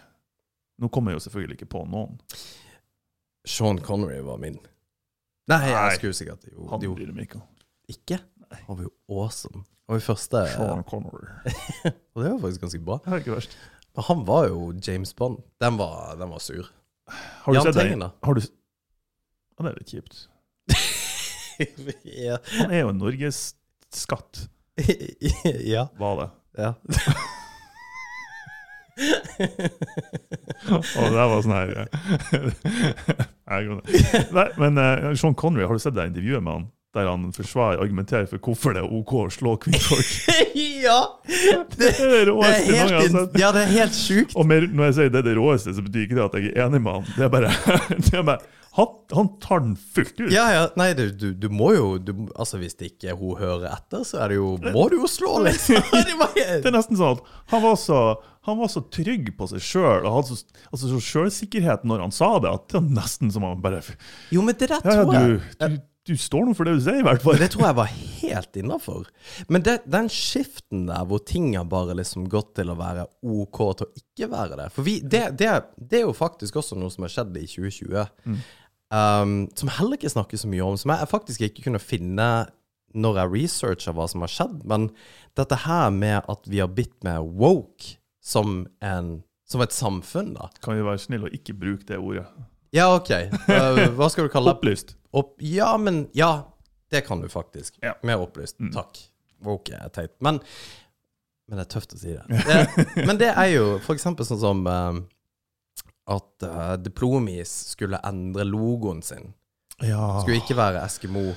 Nå 0.82 0.90
kommer 0.92 1.12
jeg 1.14 1.20
jo 1.20 1.26
selvfølgelig 1.28 1.60
ikke 1.60 1.72
på 1.78 1.84
noen. 1.88 2.18
Sean 3.46 3.78
Connery 3.80 4.18
var 4.26 4.40
min. 4.42 4.58
Nei, 5.46 5.60
jeg 5.70 6.00
skulle 6.00 6.16
sikkert 6.18 6.48
Jo, 6.50 6.64
Han 6.72 6.80
blir 6.82 6.96
bryr 6.96 7.12
meg 7.14 7.28
ikke 7.28 7.44
ikke. 7.90 8.18
Han 8.66 8.76
var 8.76 8.82
jo 8.86 8.92
awesome. 9.22 9.62
Han 9.86 9.94
var 9.94 10.00
jo 10.00 10.04
første 10.06 10.42
Sean 10.54 10.84
Connery. 10.84 11.28
Og 12.14 12.22
det 12.22 12.30
var 12.32 12.40
faktisk 12.42 12.60
ganske 12.66 12.82
bra. 12.82 12.98
Det 13.04 13.12
er 13.12 13.22
ikke 13.22 13.36
verst. 13.36 13.56
Men 13.96 14.08
han 14.08 14.24
var 14.28 14.48
jo 14.50 14.72
James 14.86 15.14
Bond. 15.14 15.38
Den 15.62 15.78
var, 15.78 16.16
den 16.20 16.30
var 16.30 16.42
sur. 16.42 16.72
Har 17.06 17.52
du 17.52 17.58
Jan 17.58 17.68
sett 17.68 17.78
Tengen, 17.78 18.00
det? 18.00 18.10
da? 18.10 18.26
Har 18.26 18.34
du... 18.34 18.42
Han 19.58 19.70
er 19.70 19.78
litt 19.78 19.94
kjipt. 19.94 20.26
ja. 22.26 22.36
Han 22.58 22.74
er 22.74 22.82
jo 22.82 22.90
en 22.92 23.00
norgesskatt, 23.00 24.42
ja. 25.74 25.86
var 25.96 26.20
det. 26.20 26.28
ja. 26.60 26.74
Og 30.66 31.12
det 31.12 31.16
var 31.16 31.42
sånn 31.44 31.52
her 31.56 31.68
ned. 31.76 31.88
Nei, 34.32 34.48
men 34.58 34.78
uh, 34.80 35.14
Sean 35.18 35.34
Connery, 35.36 35.66
har 35.68 35.74
du 35.76 35.80
sett 35.82 35.96
det 35.96 36.06
intervjuet 36.10 36.42
med 36.42 36.52
han? 36.52 36.66
Der 36.96 37.04
han 37.10 37.32
forsvarer, 37.36 37.82
argumenterer 37.84 38.26
for 38.30 38.38
hvorfor 38.40 38.72
det 38.72 38.80
er 38.80 38.88
OK 38.96 39.12
å 39.20 39.28
slå 39.32 39.56
kvinnfolk. 39.60 40.08
ja! 40.86 41.00
Det 41.28 41.52
er 41.52 41.60
det 41.76 41.92
Det 41.92 42.20
er 42.22 42.26
råeste 42.30 42.72
helt, 42.72 42.74
mange 42.80 42.96
har 42.96 43.02
ja, 43.42 43.48
det 43.52 43.60
er 43.66 43.70
helt 43.74 43.96
sjukt. 43.98 44.32
Og 44.32 44.44
mer, 44.48 44.62
når 44.72 44.84
jeg 44.88 44.94
sier 44.98 45.08
det 45.12 45.20
er 45.20 45.26
det 45.28 45.36
råeste, 45.36 45.70
så 45.76 45.80
betyr 45.84 46.02
ikke 46.06 46.16
det 46.16 46.24
at 46.24 46.34
jeg 46.40 46.44
er 46.54 46.58
enig 46.64 46.80
med 46.86 46.92
han. 46.96 47.04
Det 47.18 47.24
er 47.28 47.32
bare, 47.36 47.50
det 48.06 48.14
er 48.16 48.24
bare 48.30 48.40
han, 48.76 48.88
han 49.16 49.28
tar 49.40 49.62
den 49.64 49.76
fullt 49.76 50.20
ut. 50.20 50.30
Ja, 50.32 50.46
ja. 50.52 50.64
Nei, 50.76 50.90
du, 50.98 51.06
du, 51.16 51.30
du 51.32 51.48
må 51.52 51.70
jo 51.72 51.86
du, 51.96 52.12
Altså, 52.36 52.58
hvis 52.60 52.76
ikke 52.84 53.14
hun 53.16 53.38
hører 53.40 53.70
etter, 53.72 54.04
så 54.04 54.20
er 54.24 54.34
det 54.34 54.38
jo 54.40 54.50
Må 54.74 54.86
du 54.92 54.98
jo 55.00 55.08
slå, 55.08 55.38
liksom. 55.46 55.80
Det 56.36 56.68
er 56.68 56.74
nesten 56.74 56.98
sånn 56.98 57.16
at 57.16 57.34
han 57.54 57.64
var 57.64 57.78
så, 57.80 58.00
han 58.46 58.60
var 58.60 58.70
så 58.72 58.84
trygg 58.92 59.32
på 59.38 59.48
seg 59.48 59.64
sjøl 59.64 60.04
og 60.04 60.18
hadde 60.18 60.36
så, 60.36 60.62
altså 60.68 60.92
så 60.92 61.02
sjølsikkerhet 61.08 61.86
når 61.88 62.04
han 62.04 62.14
sa 62.14 62.34
det, 62.42 62.52
at 62.52 62.68
det 62.68 62.80
var 62.80 62.88
nesten 63.00 63.32
som 63.32 63.46
han 63.48 63.62
bare 63.64 63.80
Jo, 64.34 64.44
men 64.44 64.56
det 64.58 64.68
der 64.74 64.84
Ja, 64.84 65.00
ja, 65.00 65.04
tror 65.04 65.16
jeg 65.24 65.78
du, 66.06 66.12
står 66.14 66.44
nå 66.46 66.52
for 66.54 66.68
det 66.68 66.76
du 66.76 66.82
sier, 66.84 67.00
i 67.00 67.02
hvert 67.02 67.22
fall. 67.24 67.34
Det 67.40 67.48
tror 67.50 67.64
jeg 67.64 67.76
var 67.80 67.88
helt 67.90 68.58
innafor. 68.60 69.08
Men 69.50 69.64
det, 69.66 69.80
den 69.90 70.06
skiften 70.12 70.84
der 70.86 71.02
hvor 71.10 71.18
ting 71.26 71.48
har 71.56 71.66
bare 71.66 71.96
liksom 71.98 72.28
gått 72.30 72.52
til 72.60 72.70
å 72.70 72.76
være 72.78 73.08
OK 73.26 73.58
til 73.80 73.88
å 73.88 74.04
ikke 74.04 74.28
være 74.30 74.60
det 74.60 74.68
For 74.76 74.86
vi, 74.86 75.00
det, 75.02 75.24
det, 75.40 75.50
det 75.74 75.98
er 75.98 76.06
jo 76.06 76.14
faktisk 76.14 76.60
også 76.62 76.78
noe 76.78 76.94
som 76.94 77.08
har 77.08 77.14
skjedd 77.16 77.34
i 77.42 77.48
2020. 77.50 78.06
Um, 78.94 79.48
som 79.58 79.70
heller 79.72 79.98
ikke 79.98 80.12
snakker 80.12 80.38
så 80.38 80.50
mye 80.50 80.64
om. 80.64 80.76
Som 80.78 80.94
jeg 80.94 81.10
faktisk 81.10 81.46
ikke 81.46 81.66
kunne 81.66 81.82
finne 81.82 82.28
når 82.96 83.20
jeg 83.20 83.32
researcha 83.34 83.94
hva 83.96 84.06
som 84.08 84.24
har 84.24 84.32
skjedd. 84.32 84.60
Men 84.68 84.90
dette 85.38 85.58
her 85.66 85.90
med 85.94 86.28
at 86.32 86.48
vi 86.48 86.62
har 86.62 86.72
bitt 86.72 86.96
med 87.04 87.34
woke 87.36 87.96
som, 88.24 88.64
en, 88.84 89.20
som 89.46 89.62
et 89.62 89.74
samfunn, 89.74 90.34
da. 90.38 90.50
Kan 90.64 90.78
vi 90.78 90.86
være 90.86 91.02
snille 91.02 91.28
og 91.28 91.36
ikke 91.36 91.56
bruke 91.58 91.86
det 91.88 92.00
ordet? 92.00 92.26
Ja, 92.74 92.88
OK. 92.94 93.12
Uh, 93.48 93.86
hva 93.96 94.08
skal 94.12 94.26
du 94.26 94.32
kalle 94.32 94.52
det? 94.52 94.58
Opplyst. 94.58 94.96
Opp, 95.16 95.36
ja, 95.40 95.70
men 95.80 96.06
Ja, 96.16 96.48
det 96.92 97.06
kan 97.06 97.20
du 97.20 97.28
faktisk. 97.28 97.78
Ja. 97.82 97.94
Mer 98.02 98.22
opplyst. 98.24 98.58
Mm. 98.60 98.72
Takk. 98.74 98.98
Woke 99.44 99.76
er 99.76 99.92
teit. 99.92 100.14
Men, 100.24 100.40
men 101.48 101.58
det 101.58 101.66
er 101.66 101.72
tøft 101.76 101.94
å 101.96 102.00
si 102.00 102.14
det. 102.14 102.24
det. 102.48 103.04
Men 103.06 103.20
det 103.20 103.32
er 103.32 103.50
jo 103.54 103.76
for 103.84 103.96
eksempel 103.96 104.28
sånn 104.28 104.42
som 104.42 104.62
eh, 104.70 105.00
at 106.06 106.46
uh, 106.46 106.74
Diplomis 106.78 107.52
skulle 107.74 108.00
endre 108.06 108.46
logoen 108.46 109.02
sin. 109.02 109.32
Ja. 109.82 110.20
Skulle 110.22 110.40
ikke 110.40 110.56
være 110.56 110.84
Eskimo. 110.86 111.32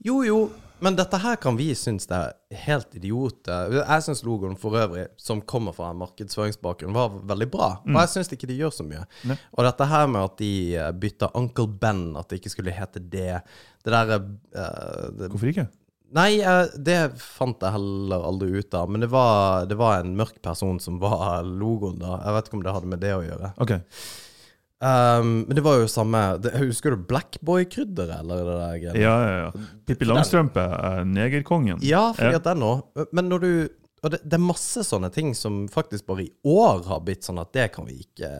Jo, 0.00 0.22
jo, 0.24 0.38
men 0.80 0.96
dette 0.96 1.18
her 1.20 1.36
kan 1.36 1.58
vi 1.58 1.68
synes 1.76 2.08
det 2.08 2.16
er 2.16 2.60
helt 2.64 2.94
idiot. 2.96 3.48
Jeg 3.48 4.04
syns 4.04 4.22
logoen 4.24 4.56
for 4.60 4.78
øvrig, 4.80 5.04
som 5.20 5.42
kommer 5.44 5.74
fra 5.76 5.90
en 5.92 6.00
markedsføringsbakgrunn, 6.00 6.96
var 6.96 7.18
veldig 7.28 7.48
bra. 7.52 7.68
Og 7.84 7.98
jeg 7.98 8.12
syns 8.14 8.32
ikke 8.32 8.48
de 8.48 8.56
gjør 8.62 8.72
så 8.72 8.86
mye. 8.88 9.02
Ne. 9.28 9.36
Og 9.52 9.66
dette 9.68 9.88
her 9.90 10.08
med 10.08 10.24
at 10.24 10.38
de 10.40 10.52
eh, 10.80 10.88
bytta 11.02 11.28
Uncle 11.36 11.68
Ben, 11.82 12.00
at 12.16 12.30
det 12.30 12.40
ikke 12.40 12.54
skulle 12.54 12.74
hete 12.74 13.02
det 13.02 13.42
Det 13.84 13.92
derre 13.92 14.20
uh, 14.20 15.06
det, 15.16 15.28
Hvorfor 15.28 15.52
ikke? 15.52 15.68
Nei, 16.16 16.40
eh, 16.42 16.72
det 16.74 16.98
fant 17.22 17.60
jeg 17.62 17.74
heller 17.76 18.24
aldri 18.30 18.50
ut 18.58 18.74
av. 18.74 18.90
Men 18.90 19.04
det 19.04 19.10
var, 19.12 19.68
det 19.70 19.78
var 19.78 20.00
en 20.00 20.16
mørk 20.18 20.40
person 20.42 20.80
som 20.82 20.98
var 21.02 21.46
logoen, 21.46 22.00
da. 22.02 22.18
Jeg 22.24 22.36
vet 22.36 22.50
ikke 22.50 22.58
om 22.58 22.66
det 22.66 22.74
hadde 22.74 22.90
med 22.90 23.02
det 23.04 23.14
å 23.14 23.22
gjøre. 23.26 23.52
Ok. 23.62 23.76
Um, 24.80 25.42
men 25.44 25.52
det 25.58 25.60
var 25.60 25.74
jo 25.76 25.88
samme 25.92 26.20
det, 26.40 26.54
Husker 26.56 26.94
du 26.94 27.02
Blackboy-krydderet, 27.04 28.22
eller 28.22 28.38
det 28.46 28.54
der 28.56 28.78
greiene? 28.80 29.02
Ja, 29.02 29.16
ja, 29.20 29.34
ja. 29.44 29.74
Pippi 29.84 30.08
Langstrømpe 30.08 30.64
er 30.64 31.04
negerkongen. 31.04 31.82
Ja, 31.84 32.06
fordi 32.16 32.38
at 32.38 32.48
den 32.48 32.64
òg. 32.64 33.04
Men 33.12 33.28
når 33.28 33.44
du 33.44 33.52
Og 34.02 34.12
det, 34.14 34.20
det 34.24 34.36
er 34.38 34.42
masse 34.42 34.84
sånne 34.86 35.10
ting 35.12 35.32
som 35.36 35.62
faktisk 35.70 36.06
bare 36.08 36.24
i 36.24 36.30
år 36.48 36.84
har 36.88 37.02
blitt 37.04 37.26
sånn 37.26 37.40
at 37.42 37.52
det 37.56 37.66
kan 37.74 37.86
vi 37.88 37.98
ikke 38.04 38.30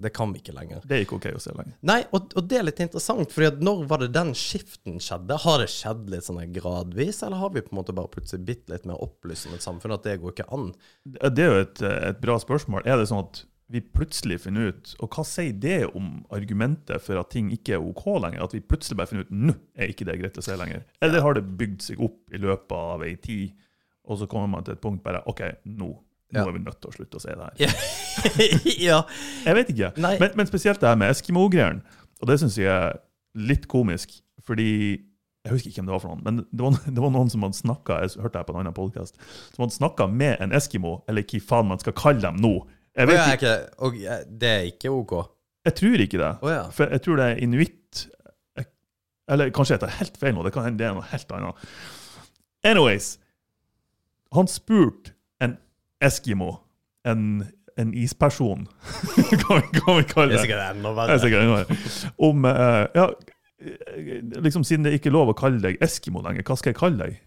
Det 0.00 0.12
kan 0.14 0.32
vi 0.34 0.42
ikke 0.42 0.54
lenger. 0.56 0.84
Det 0.86 0.96
er 0.96 1.04
ikke 1.04 1.18
ok 1.18 1.28
å 1.34 1.42
se 1.42 1.54
lenger. 1.56 1.76
Nei, 1.90 2.00
og, 2.14 2.30
og 2.38 2.48
det 2.50 2.60
er 2.60 2.66
litt 2.68 2.82
interessant, 2.84 3.34
fordi 3.34 3.50
at 3.50 3.62
når 3.64 3.84
var 3.90 4.04
det 4.04 4.12
den 4.14 4.32
skiften 4.38 5.00
skjedde? 5.02 5.38
Har 5.44 5.62
det 5.62 5.70
skjedd 5.72 6.08
litt 6.12 6.26
sånn 6.28 6.40
gradvis, 6.54 7.22
eller 7.26 7.42
har 7.42 7.54
vi 7.54 7.64
på 7.66 7.74
en 7.74 7.80
måte 7.82 7.96
bare 7.96 8.12
plutselig 8.12 8.46
blitt 8.46 8.72
litt 8.72 8.86
mer 8.88 9.00
opplyst 9.02 9.46
som 9.46 9.56
et 9.56 9.66
samfunn 9.66 9.96
at 9.96 10.06
det 10.06 10.18
går 10.22 10.34
ikke 10.36 10.50
an? 10.54 10.70
Det 11.04 11.46
er 11.46 11.54
jo 11.54 11.62
et, 11.64 11.86
et 11.90 12.20
bra 12.22 12.38
spørsmål. 12.42 12.86
Er 12.86 13.00
det 13.00 13.10
sånn 13.10 13.24
at 13.26 13.44
vi 13.70 13.80
plutselig 13.80 14.40
finner 14.42 14.72
ut 14.72 14.94
Og 14.98 15.14
hva 15.14 15.22
sier 15.26 15.54
det 15.62 15.84
om 15.94 16.24
argumentet 16.34 17.02
for 17.04 17.20
at 17.20 17.30
ting 17.30 17.52
ikke 17.54 17.76
er 17.76 17.84
OK 17.86 18.06
lenger? 18.18 18.42
At 18.42 18.54
vi 18.56 18.62
plutselig 18.66 18.98
bare 18.98 19.10
finner 19.12 19.28
ut 19.28 19.34
nå 19.34 19.54
er 19.78 19.92
ikke 19.92 20.08
det 20.08 20.18
greit 20.20 20.40
å 20.40 20.44
se 20.44 20.56
lenger? 20.58 20.82
Eller 21.04 21.22
har 21.24 21.38
det 21.38 21.46
bygd 21.60 21.84
seg 21.86 22.02
opp 22.02 22.34
i 22.34 22.40
løpet 22.42 22.74
av 22.76 23.04
ei 23.06 23.14
tid, 23.22 23.54
og 24.08 24.18
så 24.18 24.26
kommer 24.30 24.48
man 24.48 24.64
til 24.64 24.72
et 24.76 24.80
punkt 24.82 25.02
bare 25.04 25.20
OK, 25.28 25.40
nå, 25.64 25.90
nå 26.32 26.38
Ja. 26.40 26.46
er 26.46 26.52
vi 26.54 26.62
nødt 26.64 26.80
til 26.80 26.90
å 26.90 26.94
slutte 26.94 27.18
å 27.18 27.22
si 27.22 27.28
det 27.34 27.42
her. 27.42 27.76
ja. 28.88 29.02
Jeg 29.44 29.54
vet 29.60 29.70
ikke. 29.74 29.92
Men, 29.98 30.30
men 30.38 30.46
spesielt 30.48 30.80
det 30.80 30.88
her 30.88 30.98
med 30.98 31.10
Eskimo-greiene. 31.10 31.82
Og 32.20 32.28
det 32.28 32.38
syns 32.40 32.58
jeg 32.58 32.68
er 32.70 32.98
litt 33.38 33.66
komisk, 33.70 34.16
fordi 34.46 34.66
jeg 35.40 35.52
husker 35.54 35.70
ikke 35.70 35.80
hvem 35.80 35.88
det 35.88 35.94
var 35.94 36.02
for 36.02 36.12
noen, 36.12 36.24
men 36.26 36.40
det 36.52 36.64
var, 36.64 36.74
det 36.96 37.00
var 37.04 37.12
noen 37.14 37.30
som 37.32 37.44
hadde 37.46 37.56
snakka 37.56 38.00
Jeg 38.02 38.20
hørte 38.20 38.38
det 38.38 38.46
på 38.48 38.52
en 38.54 38.60
annen 38.60 38.76
podcast, 38.76 39.16
som 39.54 39.64
hadde 39.64 39.76
snakka 39.78 40.06
med 40.12 40.40
en 40.44 40.52
eskimo, 40.56 40.98
eller 41.08 41.24
hva 41.24 41.40
faen 41.48 41.70
man 41.70 41.80
skal 41.80 41.96
kalle 41.96 42.20
dem 42.24 42.40
nå, 42.42 42.50
Jeg, 42.96 43.06
vet 43.08 43.16
vet 43.16 43.44
ja, 43.44 43.54
ikke, 43.78 44.18
det 44.42 44.50
er 44.50 44.66
ikke 44.72 44.90
OK? 44.92 45.14
jeg 45.64 45.74
tror 45.76 46.02
ikke 46.04 46.18
det. 46.20 46.30
Oh, 46.42 46.50
ja. 46.50 46.62
For 46.72 46.88
jeg 46.92 47.02
tror 47.04 47.18
det 47.20 47.24
er 47.30 47.40
inuitt 47.44 48.06
Eller 49.30 49.50
kanskje 49.54 49.76
jeg 49.76 49.82
tar 49.84 49.92
helt 50.00 50.16
feil 50.18 50.32
nå. 50.34 50.42
Det 50.42 50.50
kan 50.54 50.64
hende 50.66 50.80
det 50.80 50.86
er 50.88 50.94
noe 50.96 51.04
helt 51.12 51.32
annet. 51.36 51.66
Anyways. 52.66 53.10
Han 54.36 54.48
spurte 54.50 55.14
en 55.42 55.56
eskimo, 56.04 56.52
en, 57.06 57.44
en 57.80 57.94
isperson, 57.94 58.66
kan, 59.42 59.60
vi, 59.60 59.80
kan 59.80 59.96
vi 59.98 60.04
kalle 60.06 60.36
Det 60.36 60.36
det, 60.36 60.38
er 60.38 60.44
sikkert 60.44 60.76
enda 60.76 60.92
verre. 60.94 61.78
om 62.18 62.44
eh, 62.44 62.84
ja, 62.94 63.08
eh, 63.60 64.20
liksom 64.44 64.64
Siden 64.64 64.86
det 64.86 64.94
ikke 64.98 65.10
er 65.10 65.16
lov 65.16 65.32
å 65.32 65.38
kalle 65.38 65.62
deg 65.64 65.80
eskimo 65.82 66.22
lenger, 66.22 66.46
hva 66.46 66.58
skal 66.60 66.74
jeg 66.74 66.78
kalle 66.78 67.00
deg? 67.02 67.18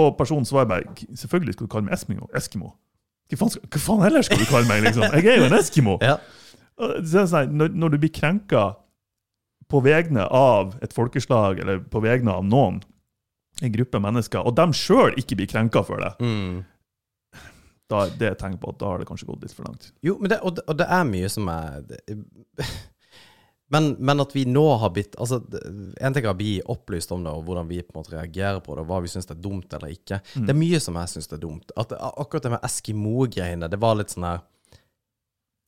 Og 0.00 0.16
personen 0.18 0.48
svarer 0.48 0.70
bare 0.70 1.10
selvfølgelig 1.14 1.54
skal 1.54 1.68
du 1.68 1.72
kalle 1.74 1.86
meg 1.86 1.94
eskimo. 1.98 2.30
eskimo. 2.34 2.72
Hva 3.30 3.38
faen, 3.40 3.52
skal, 3.54 3.68
hva 3.70 3.82
faen 3.82 4.06
ellers 4.08 4.26
skal 4.30 4.40
du 4.40 4.48
kalle 4.48 4.68
meg? 4.68 4.82
liksom? 4.84 5.04
Jeg 5.12 5.28
er 5.30 5.38
jo 5.42 5.50
en 5.50 5.58
eskimo! 5.58 5.98
Ja. 6.02 6.16
Sånn, 6.74 7.54
når, 7.54 7.76
når 7.78 7.94
du 7.94 8.00
blir 8.02 8.10
krenka 8.14 8.64
på 9.70 9.80
vegne 9.84 10.26
av 10.34 10.74
et 10.84 10.92
folkeslag, 10.96 11.60
eller 11.62 11.80
på 11.90 12.02
vegne 12.04 12.34
av 12.34 12.44
noen, 12.46 12.82
en 13.62 13.72
gruppe 13.72 14.00
mennesker, 14.02 14.42
og 14.46 14.54
dem 14.58 14.72
sjøl 14.74 15.14
ikke 15.20 15.36
blir 15.38 15.46
krenka 15.50 15.84
for 15.86 16.00
det, 16.02 16.14
Mm. 16.20 16.64
da 17.90 18.06
det 18.08 18.22
er 18.26 18.32
et 18.32 18.38
tegn 18.40 18.56
på 18.58 18.70
at 18.72 18.78
da 18.80 18.86
har 18.90 18.98
det 18.98 19.06
kanskje 19.06 19.26
gått 19.28 19.42
litt 19.44 19.52
for 19.54 19.64
langt. 19.68 19.92
Jo, 20.02 20.16
men 20.18 20.30
det, 20.32 20.40
og, 20.42 20.56
det, 20.56 20.64
og 20.66 20.76
det 20.80 20.86
er 20.88 21.04
mye 21.04 21.28
som 21.30 21.48
er 21.52 21.82
det, 21.86 22.00
men, 23.74 23.92
men 23.98 24.20
at 24.24 24.32
vi 24.36 24.44
nå 24.48 24.64
har 24.80 24.90
blitt 24.94 25.14
altså, 25.20 25.38
En 26.00 26.14
ting 26.14 26.24
er 26.24 26.32
å 26.32 26.36
bli 26.38 26.56
opplyst 26.70 27.12
om 27.14 27.22
det, 27.24 27.30
og 27.32 27.44
hvordan 27.46 27.68
vi 27.70 27.82
på 27.82 27.94
en 27.94 28.00
måte 28.02 28.14
reagerer 28.16 28.60
på 28.64 28.74
det, 28.76 28.84
og 28.84 28.90
hva 28.90 29.00
vi 29.04 29.12
syns 29.12 29.28
er 29.30 29.38
dumt 29.40 29.72
eller 29.76 29.92
ikke. 29.94 30.18
Mm. 30.34 30.46
Det 30.48 30.54
er 30.54 30.58
mye 30.60 30.80
som 30.82 30.98
jeg 31.00 31.12
syns 31.14 31.30
er 31.32 31.40
dumt. 31.42 31.72
At, 31.80 31.92
akkurat 31.94 32.42
det 32.48 32.52
med 32.56 32.66
Eskimo-greiene, 32.68 33.70
det 33.72 33.80
var 33.82 33.96
litt 34.00 34.12
sånn 34.14 34.26
her 34.28 34.42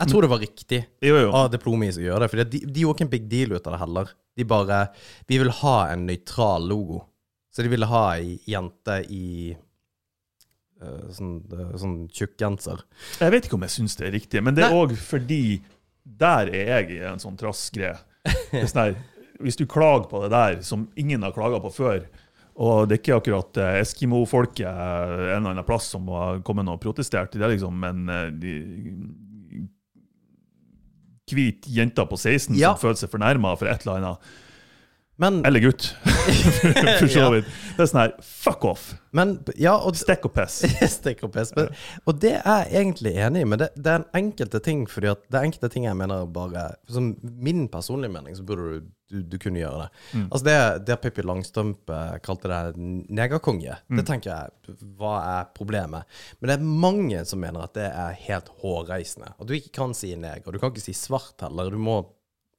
Jeg 0.03 0.11
tror 0.13 0.27
det 0.27 0.29
var 0.35 0.43
riktig 0.43 0.81
Jo, 1.01 1.17
jo. 1.23 1.31
av 1.33 1.51
Diplomis 1.55 1.97
å 2.01 2.05
gjøre 2.05 2.25
det, 2.27 2.31
for 2.35 2.43
de, 2.45 2.61
de 2.69 2.83
gjorde 2.85 2.99
ikke 2.99 3.07
en 3.09 3.15
big 3.17 3.29
deal 3.33 3.53
ut 3.57 3.67
av 3.67 3.73
det 3.77 3.83
heller. 3.85 4.11
De 4.37 4.45
bare 4.45 4.81
Vi 5.29 5.39
vil 5.41 5.53
ha 5.63 5.77
en 5.93 6.07
nøytral 6.09 6.67
logo. 6.69 7.05
Så 7.57 7.65
de 7.65 7.71
ville 7.73 7.87
ha 7.89 8.03
ei 8.19 8.35
jente 8.45 8.99
i 9.09 9.55
eh, 9.57 11.07
sånn, 11.17 11.39
eh, 11.57 11.71
sånn 11.81 11.95
tjukkgenser. 12.13 12.83
Jeg 13.23 13.33
vet 13.33 13.49
ikke 13.49 13.57
om 13.57 13.65
jeg 13.65 13.73
syns 13.79 13.97
det 13.97 14.11
er 14.11 14.13
riktig, 14.19 14.43
men 14.45 14.59
det 14.59 14.67
er 14.67 14.77
òg 14.77 14.93
fordi 15.01 15.63
der 16.05 16.51
er 16.53 16.69
jeg 16.75 16.99
i 16.99 17.01
en 17.09 17.23
sånn 17.23 17.39
trass 17.41 17.71
greie. 17.73 17.97
Det 18.53 18.61
er 18.67 18.69
sånn 18.69 18.99
Hvis 19.41 19.57
du 19.57 19.65
klager 19.69 20.05
på 20.11 20.21
det 20.27 20.31
der, 20.33 20.61
som 20.65 20.87
ingen 21.01 21.25
har 21.25 21.33
klaga 21.33 21.59
på 21.65 21.73
før, 21.73 22.05
og 22.57 22.87
det 22.89 22.95
er 22.99 23.01
ikke 23.03 23.17
akkurat 23.23 23.59
eh, 23.61 23.81
Eskimo-folket 23.83 24.69
en 24.69 25.41
eller 25.41 25.51
annen 25.55 25.65
plass 25.69 25.89
som 25.97 26.07
har 26.13 26.45
kommet 26.45 26.69
og 26.73 26.81
protestert, 26.85 27.33
det 27.33 27.45
er 27.45 27.53
liksom 27.57 27.85
en 27.89 28.05
de, 28.41 28.55
hvit 31.33 31.67
jente 31.69 32.05
på 32.07 32.17
16 32.21 32.55
Ja. 32.57 32.75
som 32.75 32.85
føler 32.85 33.01
seg 33.01 33.11
fornærma 33.13 33.57
for 33.59 33.69
et 33.69 33.85
eller 33.85 33.97
annet. 34.01 34.35
Men, 35.19 35.39
Eller 35.49 35.61
gutt, 35.65 35.87
for 37.01 37.09
så 37.09 37.31
vidt. 37.33 37.47
Det 37.77 37.85
er 37.85 37.89
sånn 37.89 38.03
her 38.03 38.11
Fuck 38.21 38.65
off! 38.69 38.87
men 39.17 39.31
Ja, 39.57 39.73
og 39.81 39.97
Stikk 39.97 40.27
og 40.29 40.35
piss. 40.37 40.59
Stikk 40.99 41.23
og 41.25 41.31
piss. 41.33 41.55
Men, 41.57 41.71
og 42.05 42.19
det 42.21 42.35
er 42.43 42.67
jeg 42.69 42.83
egentlig 42.83 43.15
enig 43.25 43.45
i, 43.47 43.49
men 43.49 43.63
det, 43.63 43.71
det 43.81 43.93
er 43.95 44.03
en 44.03 44.11
enkelte 44.21 44.61
ting 44.65 44.83
fordi 44.93 45.09
at 45.15 45.23
det 45.33 45.39
er 45.41 45.47
enkelte 45.49 45.71
ting 45.73 45.87
jeg 45.89 45.97
mener 45.97 46.27
bare 46.29 46.67
Som 46.93 47.15
min 47.23 47.65
personlige 47.73 48.13
mening, 48.13 48.37
så 48.37 48.45
burde 48.45 48.67
du, 48.75 48.91
du, 49.09 49.23
du 49.33 49.39
kunne 49.41 49.63
gjøre 49.63 49.87
det. 49.87 49.89
Mm. 50.19 50.27
Altså 50.29 50.45
Det, 50.51 50.57
det 50.91 50.99
Pippi 51.07 51.25
Langstrømpe 51.25 52.01
kalte 52.27 52.53
det 52.53 52.61
negerkonge, 53.17 53.79
Mm. 53.89 53.97
det 54.01 54.07
tenker 54.11 54.33
jeg 54.35 54.77
Hva 54.99 55.15
er 55.39 55.49
problemet? 55.57 56.05
Men 56.41 56.51
det 56.53 56.59
er 56.59 56.69
mange 56.85 57.25
som 57.29 57.41
mener 57.41 57.65
at 57.65 57.73
det 57.79 57.89
er 57.89 58.21
helt 58.27 58.53
hårreisende. 58.61 59.33
At 59.41 59.49
du 59.49 59.55
ikke 59.57 59.73
kan 59.81 59.95
si 59.97 60.13
neger. 60.19 60.53
Du 60.53 60.59
kan 60.61 60.75
ikke 60.75 60.85
si 60.91 60.93
svart 60.97 61.41
heller. 61.47 61.71
Du 61.73 61.81
må 61.81 62.03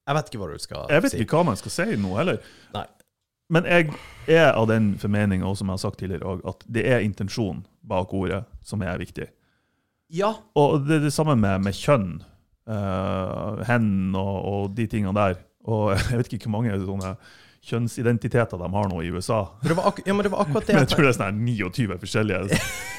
Jeg 0.07 0.15
vet 0.17 0.29
ikke 0.31 0.39
hva 0.41 0.51
du 0.51 0.61
skal 0.63 0.85
si. 0.85 0.93
Jeg 0.93 1.03
vet 1.03 1.13
si. 1.13 1.23
ikke 1.23 1.39
hva 1.39 1.47
man 1.49 1.59
skal 1.59 1.73
si 1.73 1.97
nå 1.99 2.13
heller. 2.15 2.39
Nei. 2.75 2.85
Men 3.53 3.67
jeg 3.67 3.91
er 4.27 4.51
av 4.51 4.67
den 4.67 4.93
formening, 4.99 5.43
og 5.47 5.55
som 5.59 5.69
jeg 5.69 5.77
har 5.77 5.83
sagt 5.83 5.99
tidligere, 6.01 6.37
at 6.47 6.63
det 6.67 6.83
er 6.87 7.03
intensjonen 7.03 7.63
bak 7.87 8.11
ordet 8.15 8.43
som 8.67 8.83
er 8.83 8.99
viktig. 8.99 9.29
Ja. 10.11 10.33
Og 10.59 10.87
det 10.87 10.99
er 10.99 11.05
det 11.07 11.13
samme 11.15 11.35
med, 11.39 11.63
med 11.63 11.75
kjønn. 11.75 12.17
Uh, 12.67 13.63
hen 13.63 14.15
og, 14.19 14.35
og 14.43 14.71
de 14.75 14.87
tingene 14.91 15.15
der. 15.15 15.37
Og 15.67 15.93
jeg 16.11 16.21
vet 16.21 16.33
ikke 16.33 16.49
hvor 16.49 16.57
mange 16.59 16.79
sånne 16.83 17.13
kjønnsidentiteter 17.67 18.59
de 18.59 18.67
har 18.71 18.89
nå 18.91 19.01
i 19.03 19.11
USA. 19.11 19.41
Det 19.63 19.75
ja, 19.75 20.13
men 20.13 20.23
det 20.23 20.31
var 20.31 20.45
akkurat 20.45 20.67
det 20.67 20.75
Men 20.75 20.85
jeg 20.85 20.93
tror 20.93 21.07
det 21.07 21.11
er 21.11 21.19
sånn 21.19 21.43
29 21.43 21.99
forskjellige. 22.03 22.43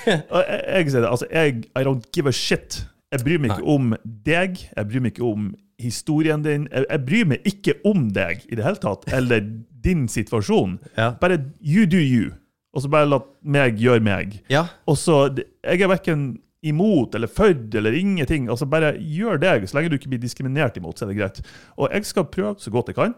Jeg, 0.08 0.86
jeg 0.88 1.02
altså, 1.04 1.26
jeg 1.28 1.66
I 1.76 1.82
don't 1.84 2.06
give 2.16 2.30
a 2.30 2.32
shit. 2.32 2.78
Jeg 3.14 3.24
bryr 3.24 3.40
meg 3.40 3.54
ikke 3.54 3.72
om 3.72 3.94
deg, 4.04 4.58
jeg 4.76 4.88
bryr 4.90 5.04
meg 5.04 5.14
ikke 5.14 5.28
om 5.28 5.46
historien 5.80 6.42
din. 6.44 6.66
Jeg, 6.72 6.84
jeg 6.90 7.04
bryr 7.06 7.30
meg 7.30 7.46
ikke 7.48 7.76
om 7.88 8.08
deg 8.12 8.42
i 8.48 8.58
det 8.58 8.66
hele 8.66 8.82
tatt, 8.82 9.06
eller 9.14 9.46
din 9.84 10.08
situasjon. 10.12 10.76
Ja. 10.98 11.14
Bare 11.20 11.38
you 11.62 11.86
do 11.88 12.00
you. 12.00 12.34
Og 12.76 12.84
så 12.84 12.90
bare 12.92 13.08
la 13.08 13.22
meg 13.42 13.80
gjøre 13.80 14.04
meg. 14.04 14.42
Ja. 14.52 14.66
Og 14.86 14.98
så, 15.00 15.28
Jeg 15.64 15.80
er 15.80 15.88
verken 15.88 16.38
imot 16.62 17.14
eller 17.14 17.30
for 17.30 17.54
eller 17.74 17.94
ingenting. 17.94 18.48
Altså 18.50 18.66
Bare 18.66 18.96
gjør 18.98 19.38
deg, 19.40 19.68
så 19.68 19.78
lenge 19.78 19.92
du 19.92 19.96
ikke 19.96 20.10
blir 20.12 20.22
diskriminert 20.22 20.76
imot, 20.76 20.98
så 20.98 21.06
er 21.06 21.12
det 21.12 21.18
greit. 21.20 21.40
Og 21.78 21.88
jeg 21.92 22.04
skal 22.04 22.28
prøve 22.28 22.58
så 22.58 22.70
godt 22.70 22.92
jeg 22.92 22.98
kan 22.98 23.14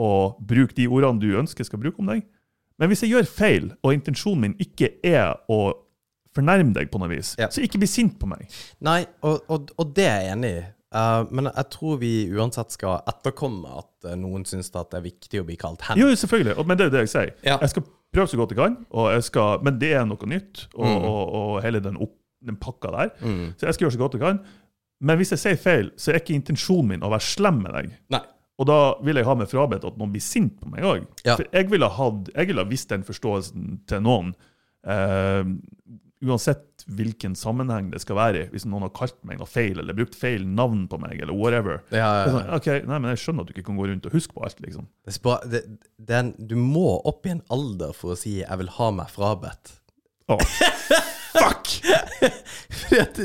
å 0.00 0.36
bruke 0.38 0.74
de 0.76 0.88
ordene 0.88 1.20
du 1.20 1.38
ønsker 1.38 1.64
jeg 1.64 1.70
skal 1.70 1.82
bruke 1.82 2.00
om 2.02 2.10
deg. 2.10 2.24
Men 2.80 2.88
hvis 2.90 3.02
jeg 3.04 3.12
gjør 3.12 3.28
feil, 3.28 3.70
og 3.84 3.92
intensjonen 3.94 4.40
min 4.46 4.58
ikke 4.62 4.94
er 5.04 5.34
å 5.52 5.60
fornærme 6.36 6.72
deg 6.76 6.90
på 6.92 6.98
noe 7.02 7.08
vis, 7.10 7.34
Ja. 7.38 7.48
så 7.50 7.62
ikke 7.64 7.78
bli 7.82 7.88
sint 7.90 8.18
på 8.20 8.26
meg. 8.30 8.46
Nei, 8.86 9.04
og, 9.22 9.40
og, 9.50 9.70
og 9.78 9.94
det 9.96 10.04
er 10.06 10.20
jeg 10.26 10.32
enig 10.36 10.50
i. 10.58 10.60
Uh, 10.90 11.22
men 11.30 11.46
jeg 11.46 11.66
tror 11.70 11.98
vi 12.00 12.10
uansett 12.34 12.72
skal 12.74 13.04
etterkomme 13.06 13.68
at 13.78 14.08
eh, 14.10 14.16
noen 14.18 14.42
syns 14.44 14.72
det 14.74 14.80
er 14.98 15.04
viktig 15.04 15.38
å 15.38 15.44
bli 15.46 15.54
kalt 15.56 15.84
hen. 15.86 16.00
Jo, 16.00 16.08
selvfølgelig, 16.18 16.56
men 16.66 16.76
det 16.78 16.82
er 16.84 16.88
jo 16.90 16.94
det 16.96 17.02
jeg 17.04 17.12
sier. 17.12 17.30
Ja. 17.46 17.58
Jeg 17.62 17.70
skal 17.70 17.84
prøve 18.10 18.26
så 18.32 18.40
godt 18.40 18.50
jeg 18.56 18.58
kan, 18.58 18.74
og 18.90 19.06
jeg 19.14 19.22
skal, 19.28 19.60
men 19.62 19.78
det 19.78 19.92
er 19.94 20.08
noe 20.10 20.26
nytt, 20.26 20.64
og, 20.74 20.86
Mm. 20.88 21.04
og, 21.06 21.62
hele 21.62 21.78
den, 21.84 21.96
opp, 22.02 22.16
den 22.42 22.56
pakka 22.58 22.90
der. 22.90 23.12
Mm. 23.22 23.54
Så 23.60 23.66
jeg 23.68 23.74
skal 23.76 23.84
gjøre 23.86 23.94
så 23.94 24.02
godt 24.02 24.18
jeg 24.18 24.24
kan. 24.24 24.40
Men 25.00 25.16
hvis 25.16 25.30
jeg 25.30 25.38
sier 25.44 25.56
feil, 25.62 25.92
så 25.96 26.10
er 26.10 26.18
ikke 26.18 26.34
intensjonen 26.34 26.88
min 26.88 27.06
å 27.06 27.10
være 27.14 27.22
slem 27.24 27.62
med 27.62 27.72
deg. 27.78 27.92
Nei. 28.10 28.20
Og 28.60 28.66
da 28.68 28.80
vil 29.06 29.16
jeg 29.16 29.24
ha 29.30 29.34
med 29.38 29.48
frabedt 29.48 29.86
at 29.88 29.96
noen 29.96 30.10
blir 30.12 30.20
sint 30.26 30.58
på 30.60 30.68
meg 30.74 30.82
òg. 30.84 31.06
Ja. 31.24 31.36
For 31.38 31.46
jeg 31.54 31.70
ville, 31.70 31.86
ha, 31.88 32.08
ha 32.10 32.64
visst 32.68 32.90
den 32.90 33.06
forståelsen 33.06 33.78
til 33.88 34.02
noen. 34.04 34.34
eh, 34.84 35.44
uansett 36.20 36.84
hvilken 36.86 37.34
sammenheng 37.36 37.90
det 37.92 38.00
skal 38.02 38.18
være 38.18 38.42
i. 38.42 38.48
Hvis 38.52 38.66
noen 38.68 38.84
har 38.86 38.92
kalt 38.96 39.16
meg 39.26 39.40
noe 39.40 39.48
feil, 39.48 39.80
eller 39.80 39.96
brukt 39.96 40.16
feil 40.18 40.44
navn 40.46 40.86
på 40.90 40.98
meg, 41.00 41.20
eller 41.20 41.36
whatever. 41.36 41.80
Ja, 41.92 42.08
er 42.08 42.28
ja, 42.28 42.32
sånn, 42.34 42.50
ok, 42.58 42.68
nei, 42.88 42.98
men 42.98 43.10
Jeg 43.14 43.22
skjønner 43.24 43.44
at 43.44 43.50
du 43.50 43.54
ikke 43.54 43.66
kan 43.70 43.80
gå 43.80 43.88
rundt 43.90 44.08
og 44.08 44.16
huske 44.16 44.36
på 44.36 44.44
alt. 44.46 44.60
liksom. 44.64 44.88
Det 45.04 45.62
det, 45.98 46.16
er 46.16 46.32
du 46.36 46.56
må 46.60 47.00
opp 47.08 47.26
i 47.26 47.34
en 47.34 47.44
alder 47.52 47.92
for 47.96 48.14
å 48.14 48.18
si 48.18 48.40
'jeg 48.40 48.58
vil 48.58 48.72
ha 48.76 48.90
meg 48.90 49.08
frabedt'. 49.08 49.79
Åh, 50.30 50.44
fuck! 51.32 51.66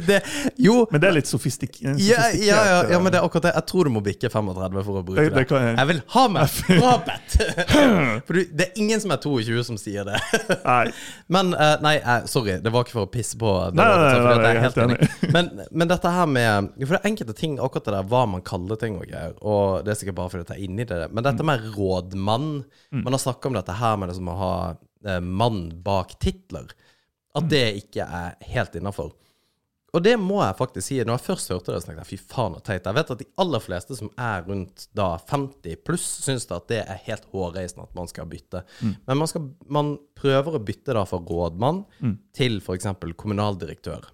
Det, 0.05 0.19
jo 0.61 0.73
Men 0.91 1.01
det 1.01 1.07
er 1.09 1.13
litt 1.15 1.27
sofistik 1.29 1.77
ja, 1.81 1.93
ja, 1.97 2.27
ja, 2.37 2.75
ja, 2.91 2.97
men 3.01 3.07
det 3.09 3.15
det 3.15 3.19
er 3.21 3.25
akkurat 3.25 3.45
det. 3.47 3.51
Jeg 3.55 3.65
tror 3.69 3.87
du 3.87 3.91
må 3.95 4.01
bikke 4.05 4.29
35 4.29 4.81
for 4.85 4.99
å 4.99 5.03
bruke 5.05 5.21
Det- 5.23 5.31
det. 5.33 5.45
det 5.47 5.59
jeg- 5.61 5.77
Jeg 5.79 5.87
vil 5.87 6.01
ha 6.15 6.23
meg 6.27 6.49
frabedt! 6.49 7.35
For 8.27 8.33
du, 8.37 8.41
det 8.59 8.65
er 8.67 8.79
ingen 8.81 8.99
som 9.01 9.11
er 9.15 9.17
22 9.23 9.63
som 9.63 9.77
sier 9.79 10.05
det. 10.05 10.19
Nei, 10.65 10.91
Men 11.31 11.53
uh, 11.53 11.77
nei, 11.81 11.95
eh, 11.97 12.25
sorry, 12.29 12.57
det 12.61 12.71
var 12.73 12.83
ikke 12.85 12.95
for 12.97 13.07
å 13.07 13.11
pisse 13.11 13.37
på 13.41 13.51
det. 13.71 13.79
Nei, 13.79 13.85
nei, 13.85 13.97
nei, 13.97 14.21
nei, 14.21 14.35
jeg 14.35 14.55
er 14.55 14.65
helt 14.65 14.81
enig. 14.85 15.31
Men, 15.33 15.49
men 15.71 15.87
dette 15.93 16.11
her 16.17 16.25
med 16.29 16.71
For 16.83 16.93
det 16.97 17.01
er 17.01 17.09
enkelte 17.11 17.35
ting, 17.37 17.57
akkurat 17.59 17.85
det 17.89 17.95
der 17.97 18.09
hva 18.11 18.23
man 18.35 18.41
kaller 18.45 18.79
ting 18.81 18.97
og 18.99 19.07
greier, 19.09 19.33
og 19.41 19.85
det 19.85 19.95
er 19.95 20.01
sikkert 20.01 20.19
bare 20.21 20.33
fordi 20.35 20.45
jeg 20.51 20.59
er 20.59 20.65
inni 20.69 20.85
det, 20.89 21.01
men 21.11 21.25
dette 21.25 21.43
med 21.47 21.65
rådmann 21.75 22.49
Man 22.91 23.13
har 23.15 23.21
snakka 23.23 23.49
om 23.49 23.57
dette 23.57 23.73
her 23.81 23.97
med 23.97 24.09
det 24.11 24.17
som 24.19 24.29
å 24.31 24.37
ha 24.39 24.53
eh, 25.05 25.19
mann 25.21 25.69
bak 25.85 26.17
titler. 26.19 26.69
At 27.36 27.48
det 27.52 27.65
ikke 27.82 28.06
er 28.08 28.36
helt 28.54 28.76
innafor. 28.80 29.13
Og 29.95 30.04
det 30.04 30.17
må 30.19 30.41
jeg 30.41 30.58
faktisk 30.60 30.88
si. 30.89 30.98
Når 31.08 31.15
jeg 31.15 31.24
først 31.24 31.52
hørte 31.54 31.71
det, 31.71 31.80
så 31.82 31.88
tenkte 31.88 32.04
jeg 32.04 32.10
fy 32.10 32.34
faen 32.34 32.56
så 32.58 32.63
teit. 32.67 32.88
Jeg 32.88 32.98
vet 32.98 33.12
at 33.13 33.21
de 33.21 33.28
aller 33.39 33.62
fleste 33.63 33.95
som 33.95 34.10
er 34.19 34.41
rundt 34.43 34.88
da 34.98 35.13
50 35.32 35.78
pluss, 35.88 36.08
syns 36.26 36.48
at 36.52 36.67
det 36.71 36.82
er 36.84 37.00
helt 37.06 37.28
hårreisende 37.32 37.86
at 37.88 37.95
man 37.95 38.12
skal 38.12 38.28
bytte. 38.28 38.65
Men 39.08 39.21
man, 39.21 39.30
skal, 39.32 39.45
man 39.71 39.93
prøver 40.19 40.58
å 40.58 40.63
bytte 40.67 40.98
da 40.98 41.06
fra 41.08 41.21
rådmann 41.24 41.86
til 42.36 42.60
f.eks. 42.60 42.89
kommunaldirektør. 43.15 44.10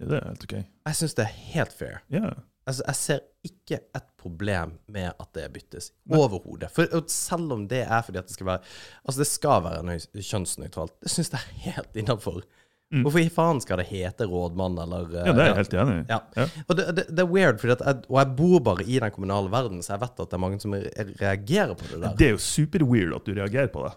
det 0.00 0.16
er 0.16 0.30
helt 0.30 0.48
ok. 0.48 0.56
Jeg 0.62 1.00
syns 1.02 1.18
det 1.20 1.26
er 1.26 1.36
helt 1.52 1.76
fair. 1.76 2.00
Ja. 2.14 2.32
Altså, 2.68 2.82
jeg 2.86 2.96
ser 3.00 3.20
ikke 3.48 3.78
et 3.96 4.08
problem 4.20 4.74
med 4.92 5.08
at 5.14 5.28
det 5.34 5.46
byttes. 5.54 5.90
Overhodet. 6.12 6.68
For 6.74 6.84
selv 7.08 7.52
om 7.54 7.62
det 7.70 7.80
er 7.86 8.02
fordi 8.04 8.18
at 8.20 8.28
det 8.28 8.34
skal 8.36 8.46
være 8.50 8.60
Altså, 9.06 9.18
det 9.22 9.26
skal 9.30 9.62
være 9.64 9.82
nøy- 9.88 10.08
kjønnsnøytralt. 10.30 10.92
Det 11.00 11.10
syns 11.14 11.30
jeg 11.32 11.40
er 11.40 11.70
helt 11.72 11.96
innafor. 12.02 12.42
Hvorfor 12.88 13.20
i 13.20 13.28
faen 13.28 13.58
skal 13.60 13.80
det 13.82 13.86
hete 13.90 14.24
rådmann, 14.24 14.78
eller 14.80 15.02
eh, 15.04 15.08
Mm. 15.08 15.26
ja, 15.26 15.32
det 15.32 15.42
er 15.42 15.48
jeg 15.50 15.56
helt 15.56 15.74
enig 15.80 15.96
i. 15.96 16.04
ja. 16.08 16.18
Ja. 16.36 16.46
Og 16.68 16.76
det, 16.78 16.84
det, 16.96 17.04
det 17.08 17.20
er 17.24 17.28
weird, 17.32 17.58
fordi 17.60 17.72
at 17.74 17.82
jeg, 17.86 18.02
og 18.08 18.18
jeg 18.18 18.30
bor 18.36 18.58
bare 18.64 18.84
i 18.84 18.98
den 18.98 19.10
kommunale 19.12 19.50
verden, 19.52 19.82
så 19.84 19.92
jeg 19.92 20.00
vet 20.00 20.20
at 20.24 20.30
det 20.30 20.36
er 20.38 20.44
mange 20.44 20.60
som 20.60 20.72
reagerer 21.20 21.74
på 21.76 21.84
det 21.90 22.00
der. 22.00 22.14
Det 22.16 22.26
er 22.26 22.30
jo 22.36 22.40
super-weird 22.40 23.12
at 23.16 23.26
du 23.28 23.32
reagerer 23.36 23.68
på 23.72 23.84
det. 23.88 23.92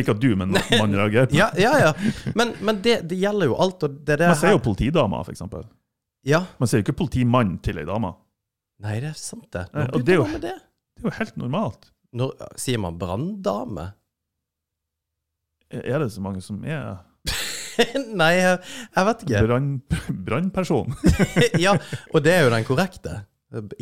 Ikke 0.00 0.10
at 0.16 0.20
du, 0.20 0.28
men 0.36 0.56
at 0.56 0.68
man 0.82 0.92
reagerer 0.96 1.26
på 1.26 1.32
det. 1.32 1.38
Ja, 1.38 1.48
ja, 1.56 1.72
ja. 1.86 1.92
Men, 2.34 2.52
men 2.60 2.80
det, 2.84 2.98
det 3.08 3.18
gjelder 3.20 3.46
jo 3.52 3.56
alt, 3.56 3.82
og 3.88 3.90
det 4.06 4.18
det 4.20 4.28
Man 4.28 4.36
ser 4.36 4.52
jo 4.56 4.58
politidama, 4.68 5.22
for 5.24 5.32
eksempel. 5.32 5.64
Ja. 6.26 6.40
Man 6.58 6.66
sier 6.70 6.80
jo 6.82 6.86
ikke 6.88 6.96
politimann 7.04 7.56
til 7.62 7.78
ei 7.78 7.84
dame. 7.88 8.10
Nei, 8.82 8.96
det 9.00 9.12
er 9.14 9.18
sant, 9.20 9.46
det. 9.54 9.66
Når 9.72 9.94
og 9.94 10.02
det 10.04 10.12
er 10.14 10.18
jo- 10.18 10.24
man 10.26 10.32
med 10.36 10.42
det? 10.48 10.56
Det 10.96 11.04
er 11.04 11.08
jo 11.10 11.14
helt 11.20 11.36
normalt. 11.40 11.86
Når, 12.16 12.32
sier 12.60 12.78
man 12.82 12.98
branndame? 12.98 13.86
Er 15.70 15.98
det 16.02 16.12
så 16.14 16.22
mange 16.22 16.40
som 16.44 16.60
er 16.64 16.98
Nei, 18.16 18.30
jeg, 18.38 18.58
jeg 18.96 19.06
vet 19.08 19.22
ikke. 19.26 19.40
brann- 19.48 20.20
brannperson? 20.26 20.94
ja, 21.64 21.74
og 22.14 22.22
det 22.24 22.32
er 22.32 22.46
jo 22.46 22.52
den 22.54 22.64
korrekte. 22.64 23.16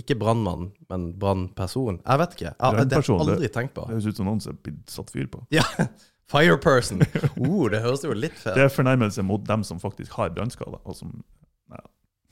Ikke 0.00 0.16
brannmann, 0.20 0.72
men 0.90 1.04
brannperson. 1.18 2.00
Jeg 2.04 2.20
vet 2.20 2.35
ikke. 2.37 2.48
Jeg, 2.48 2.57
det 2.59 2.64
har 2.64 2.80
jeg 2.80 2.88
det- 2.90 3.20
aldri 3.28 3.50
tenkt 3.54 3.74
på. 3.76 3.85
Det 3.87 3.94
høres 3.98 4.09
ut 4.11 4.18
som 4.20 4.26
noen 4.30 4.40
som 4.42 4.57
er 4.57 4.59
blitt 4.66 4.90
satt 4.92 5.12
fyr 5.14 5.28
på. 5.30 5.44
Ja, 5.54 5.62
Fireperson. 6.33 7.02
Uh, 7.37 7.68
det 7.70 7.83
høres 7.85 8.02
jo 8.07 8.14
litt 8.16 8.33
fett 8.40 8.57
Det 8.57 8.64
er 8.64 8.70
fornærmelse 8.72 9.22
mot 9.28 9.42
dem 9.46 9.62
som 9.68 9.78
faktisk 9.83 10.14
har 10.16 10.30
brannskader. 10.35 10.80
og 10.85 10.96
som 10.96 11.12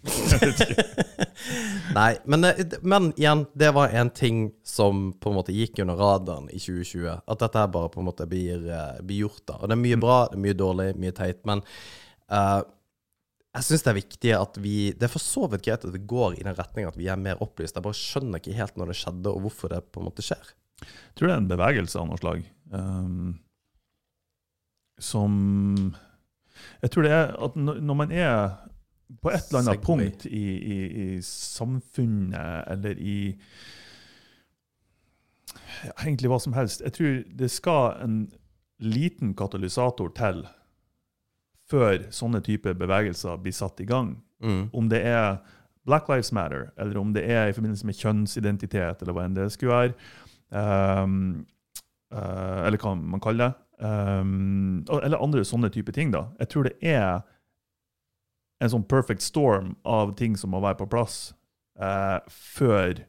Nei. 1.94 2.16
Men, 2.24 2.44
eh, 2.44 2.66
men 2.82 3.12
igjen, 3.16 3.46
det 3.54 3.70
var 3.70 3.88
en 3.88 4.10
ting 4.10 4.52
som 4.64 5.12
på 5.12 5.30
en 5.30 5.36
måte 5.36 5.54
gikk 5.54 5.78
under 5.82 5.96
radaren 5.98 6.50
i 6.50 6.58
2020. 6.58 7.20
At 7.26 7.42
dette 7.42 7.58
her 7.58 7.70
bare 7.72 7.90
på 7.92 8.00
en 8.02 8.08
måte 8.08 8.26
blir, 8.26 8.64
eh, 8.70 9.02
blir 9.02 9.26
gjort. 9.26 9.44
da. 9.46 9.58
Og 9.60 9.68
det 9.68 9.76
er 9.76 9.84
mye 9.84 10.00
bra, 10.00 10.18
det 10.30 10.38
er 10.38 10.46
mye 10.46 10.58
dårlig, 10.58 10.88
mye 10.98 11.14
teit. 11.16 11.44
Men 11.48 11.62
uh, 12.32 12.62
jeg 13.52 13.66
syns 13.66 13.84
det 13.84 13.92
er 13.92 14.00
viktig 14.00 14.32
at 14.32 14.58
vi 14.64 14.76
Det 14.96 15.04
er 15.06 15.12
for 15.12 15.22
så 15.22 15.46
vidt 15.52 15.64
greit 15.66 15.84
at 15.84 15.92
det 15.92 16.06
går 16.08 16.38
i 16.38 16.44
den 16.46 16.56
retning 16.56 16.88
at 16.88 16.98
vi 16.98 17.08
er 17.12 17.20
mer 17.20 17.42
opplyst. 17.44 17.76
Jeg 17.76 17.84
bare 17.84 17.98
skjønner 17.98 18.42
ikke 18.42 18.58
helt 18.58 18.76
når 18.80 18.92
det 18.92 18.98
skjedde, 18.98 19.30
og 19.30 19.46
hvorfor 19.46 19.74
det 19.74 19.84
på 19.92 20.00
en 20.00 20.08
måte 20.08 20.24
skjer. 20.24 20.54
Jeg 20.82 21.14
tror 21.16 21.28
det 21.28 21.34
er 21.34 21.42
en 21.42 21.52
bevegelse 21.52 21.98
av 22.00 22.08
noe 22.08 22.20
slag. 22.20 22.46
um, 22.72 23.38
som 25.02 25.32
Jeg 26.82 26.90
tror 26.94 27.02
det 27.02 27.12
er 27.12 27.32
at 27.42 27.56
når 27.58 27.96
man 27.98 28.12
er 28.14 28.62
på 29.20 29.30
et 29.30 29.48
eller 29.50 29.60
annet 29.60 29.76
Segway. 29.76 29.86
punkt 29.86 30.26
i, 30.26 30.46
i, 30.56 30.78
i 31.02 31.22
samfunnet, 31.26 32.68
eller 32.72 32.98
i 32.98 33.16
ja, 35.82 35.92
Egentlig 36.04 36.30
hva 36.30 36.38
som 36.40 36.54
helst. 36.56 36.82
Jeg 36.84 36.94
tror 36.96 37.22
det 37.42 37.50
skal 37.52 37.96
en 38.04 38.16
liten 38.82 39.34
katalysator 39.38 40.12
til 40.16 40.44
før 41.70 42.06
sånne 42.12 42.42
typer 42.44 42.76
bevegelser 42.78 43.40
blir 43.42 43.54
satt 43.56 43.80
i 43.80 43.88
gang. 43.88 44.16
Mm. 44.42 44.70
Om 44.76 44.88
det 44.92 45.02
er 45.08 45.40
Black 45.86 46.08
Lives 46.10 46.32
Matter, 46.32 46.70
eller 46.78 46.98
om 47.00 47.12
det 47.14 47.24
er 47.30 47.48
i 47.48 47.54
forbindelse 47.56 47.86
med 47.88 47.98
kjønnsidentitet, 47.98 49.02
eller 49.02 49.16
hva 49.16 49.26
enn 49.26 49.36
det 49.38 49.48
skulle 49.54 49.78
være. 49.78 49.94
um, 50.52 51.46
uh, 52.12 52.66
eller 52.66 52.78
hva 52.78 52.94
man 52.94 53.22
kaller 53.22 53.50
det. 53.50 53.58
um, 53.82 54.84
eller 54.86 55.18
andre 55.18 55.44
sånne 55.44 55.72
type 55.74 55.92
ting. 55.92 56.12
da. 56.12 56.28
Jeg 56.38 56.48
tror 56.48 56.68
det 56.68 56.76
er 56.82 57.22
en 58.62 58.70
sånn 58.70 58.84
perfect 58.86 59.24
storm 59.24 59.74
av 59.82 60.14
ting 60.18 60.36
som 60.38 60.52
må 60.54 60.60
være 60.62 60.78
på 60.82 60.90
plass 60.92 61.32
eh, 61.80 62.18
før 62.30 63.00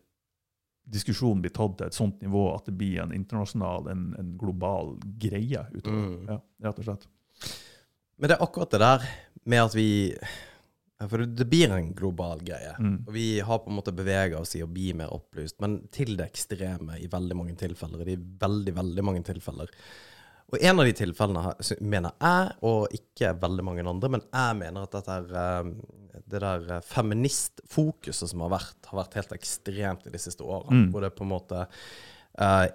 diskusjonen 0.93 1.43
blir 1.43 1.53
tatt 1.55 1.77
til 1.79 1.87
et 1.87 1.97
sånt 1.97 2.23
nivå 2.23 2.47
at 2.55 2.65
det 2.67 2.75
blir 2.79 3.03
en 3.03 3.13
internasjonal, 3.15 3.87
en, 3.91 4.07
en 4.19 4.31
global 4.39 4.95
greie 5.21 5.61
utover. 5.71 5.99
Mm. 5.99 6.31
Ja, 6.33 6.39
rett 6.67 6.81
og 6.81 6.89
slett. 6.89 7.05
Men 8.17 8.29
det 8.29 8.37
er 8.37 8.45
akkurat 8.45 8.73
det 8.73 8.81
der 8.83 9.05
med 9.49 9.63
at 9.63 9.75
vi 9.75 9.87
For 11.03 11.25
det 11.25 11.47
blir 11.51 11.71
en 11.73 11.89
global 11.97 12.39
greie. 12.45 12.75
Mm. 12.79 13.01
Og 13.07 13.11
vi 13.11 13.27
har 13.43 13.59
på 13.59 13.71
en 13.71 13.75
måte 13.75 13.91
bevega 13.95 14.39
oss 14.39 14.53
i 14.55 14.61
å 14.63 14.69
bli 14.71 14.93
mer 14.95 15.11
opplyst, 15.11 15.57
men 15.59 15.81
til 15.91 16.13
det 16.15 16.29
ekstreme 16.29 16.95
i 17.01 17.09
veldig 17.11 17.35
mange 17.35 17.55
tilfeller. 17.59 18.07
I 18.07 18.15
veldig, 18.15 18.75
veldig 18.77 19.03
mange 19.03 19.23
tilfeller. 19.27 19.73
Og 20.53 20.61
en 20.61 20.79
av 20.79 20.85
de 20.85 20.93
tilfellene 20.93 21.51
mener 21.81 22.13
jeg, 22.21 22.55
og 22.69 22.93
ikke 22.93 23.31
veldig 23.41 23.63
mange 23.65 23.85
andre, 23.89 24.11
men 24.15 24.23
jeg 24.27 24.57
mener 24.59 24.85
at 24.85 24.93
dette 24.93 25.15
er, 25.17 25.31
eh, 25.41 26.19
det 26.29 26.41
der 26.43 26.67
eh, 26.75 26.83
feministfokuset 26.85 28.29
som 28.29 28.43
har 28.45 28.53
vært, 28.53 28.77
har 28.91 28.99
vært 29.01 29.17
helt 29.17 29.33
ekstremt 29.33 30.05
i 30.05 30.13
de 30.13 30.21
siste 30.21 30.45
årene. 30.45 30.83
Mm. 30.83 30.91
Hvor 30.93 31.05
det 31.05 31.13
på 31.17 31.25
en 31.25 31.33
måte 31.33 31.63
eh, 31.65 32.67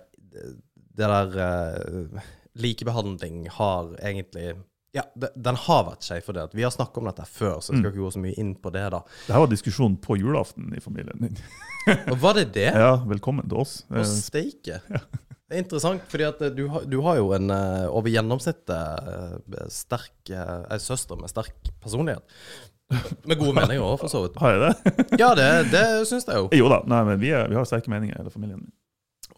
Det 0.99 1.07
der 1.07 1.39
eh, 1.45 2.19
Likebehandling 2.59 3.47
har 3.55 3.95
egentlig 4.03 4.57
ja, 4.97 5.05
den 5.37 5.59
har 5.67 5.83
vært 5.91 6.07
skjevfordelt. 6.07 6.55
Vi 6.57 6.65
har 6.65 6.73
snakket 6.73 7.01
om 7.03 7.09
dette 7.11 7.27
før, 7.29 7.59
så 7.61 7.75
jeg 7.75 7.83
skal 7.83 7.91
ikke 7.93 8.03
gå 8.07 8.13
så 8.15 8.23
mye 8.25 8.39
inn 8.41 8.55
på 8.57 8.73
det. 8.75 8.87
da. 8.95 9.03
Det 9.27 9.35
her 9.37 9.45
var 9.45 9.51
diskusjonen 9.53 9.99
på 10.01 10.17
julaften 10.21 10.71
i 10.77 10.81
familien 10.85 11.27
din. 11.27 11.41
Og 12.13 12.17
var 12.23 12.39
det 12.41 12.49
det? 12.57 12.71
Ja, 12.73 12.95
velkommen 13.09 13.49
til 13.49 13.61
oss. 13.65 13.83
Å 13.93 14.05
steike. 14.09 14.81
Det 15.49 15.57
er 15.57 15.63
interessant, 15.63 16.03
fordi 16.13 16.25
at 16.29 16.43
eh, 16.45 16.51
du, 16.53 16.67
du 16.93 16.99
har 17.07 17.17
jo 17.17 17.31
en 17.33 17.49
eh, 17.49 17.87
over 17.89 18.13
gjennomsnittet 18.13 19.07
eh, 19.09 19.63
sterk 19.73 20.29
eh, 20.29 20.67
ei 20.75 20.77
søster 20.85 21.17
med 21.17 21.33
sterk 21.33 21.71
personlighet. 21.81 22.21
Med 23.25 23.39
gode 23.41 23.55
meninger 23.57 23.81
òg, 23.81 23.95
for 24.03 24.13
så 24.13 24.27
vidt. 24.27 24.37
Har 24.43 24.53
jeg 24.53 24.61
det? 24.67 25.07
Ja, 25.23 25.31
det, 25.39 25.47
det 25.73 25.85
syns 26.11 26.29
jeg 26.29 26.37
jo. 26.37 26.51
Jo 26.53 26.69
da, 26.69 26.83
nei, 26.93 27.01
men 27.09 27.23
vi, 27.25 27.33
er, 27.33 27.49
vi 27.49 27.57
har 27.57 27.65
sterke 27.69 27.89
meninger 27.89 28.13
i 28.13 28.21
hele 28.21 28.33
familien. 28.35 28.61
min. 28.61 28.75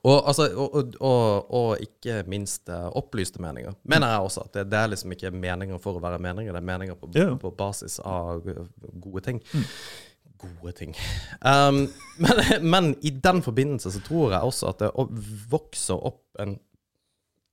Og, 0.05 0.23
altså, 0.29 0.47
og, 0.57 0.95
og, 1.01 1.51
og, 1.53 1.71
ikke 1.85 2.23
minst 2.33 2.69
eh, 2.73 2.87
opplyste 2.97 3.43
meninger. 3.45 3.75
Mener 3.85 4.09
jeg 4.15 4.21
også. 4.21 4.45
at 4.47 4.55
det, 4.55 4.63
det 4.73 4.79
er 4.79 4.87
liksom 4.95 5.13
ikke 5.13 5.31
meninger 5.37 5.79
for 5.83 5.99
å 5.99 6.01
være 6.01 6.19
meninger, 6.25 6.55
det 6.57 6.63
er 6.63 6.69
meninger 6.71 6.97
på, 6.97 7.11
Ja. 7.15 7.35
på 7.37 7.51
basis 7.57 7.99
av 8.01 8.47
gode 9.05 9.21
ting. 9.27 9.43
Mm. 9.53 9.67
Gode 10.41 10.73
ting. 10.79 10.95
Um, 11.45 11.83
men, 12.25 12.41
men 12.65 12.89
i 13.05 13.11
den 13.13 13.43
forbindelse 13.45 13.93
så 13.93 14.01
tror 14.07 14.33
jeg 14.33 14.41
også 14.49 14.71
at 14.73 14.81
det 14.87 14.91
vokser 15.53 16.01
opp 16.01 16.25
en, 16.41 16.57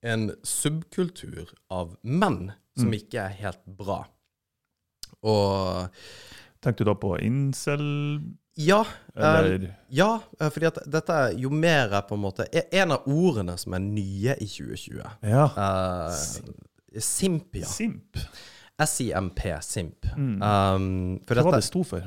en 0.07 0.29
subkultur 0.47 1.51
av 1.69 1.97
menn 2.03 2.53
som 2.77 2.91
Mm. 2.91 2.93
ikke 2.93 3.17
er 3.25 3.35
helt 3.41 3.63
bra. 3.65 4.03
Og 5.25 5.87
Tenkte 6.61 6.83
du 6.85 6.89
da 6.91 6.93
på 6.97 7.15
incel, 7.21 7.83
ja, 8.57 8.81
eh, 9.13 9.23
eller 9.23 9.67
Ja, 9.93 10.09
eh, 10.39 10.49
fordi 10.53 10.69
at 10.71 10.79
dette 10.89 11.13
er 11.13 11.37
jo 11.37 11.51
mer 11.53 11.93
på 12.07 12.17
en 12.17 12.23
måte 12.23 12.47
e- 12.51 12.67
En 12.79 12.95
av 12.95 13.05
ordene 13.05 13.57
som 13.61 13.75
er 13.77 13.83
nye 13.85 14.35
i 14.41 14.47
2020. 14.49 15.03
Ja. 15.29 15.47
Uh, 15.53 16.99
simp, 16.99 17.55
ja. 17.55 17.69
Simp. 17.69 18.17
SIMP, 18.85 19.39
simp. 19.61 20.05
Mm. 20.15 20.41
Um, 20.41 21.19
for 21.25 21.35
Hva 21.35 21.47
var 21.47 21.55
dette, 21.57 21.63
det 21.63 21.69
sto 21.71 21.83
for? 21.87 22.03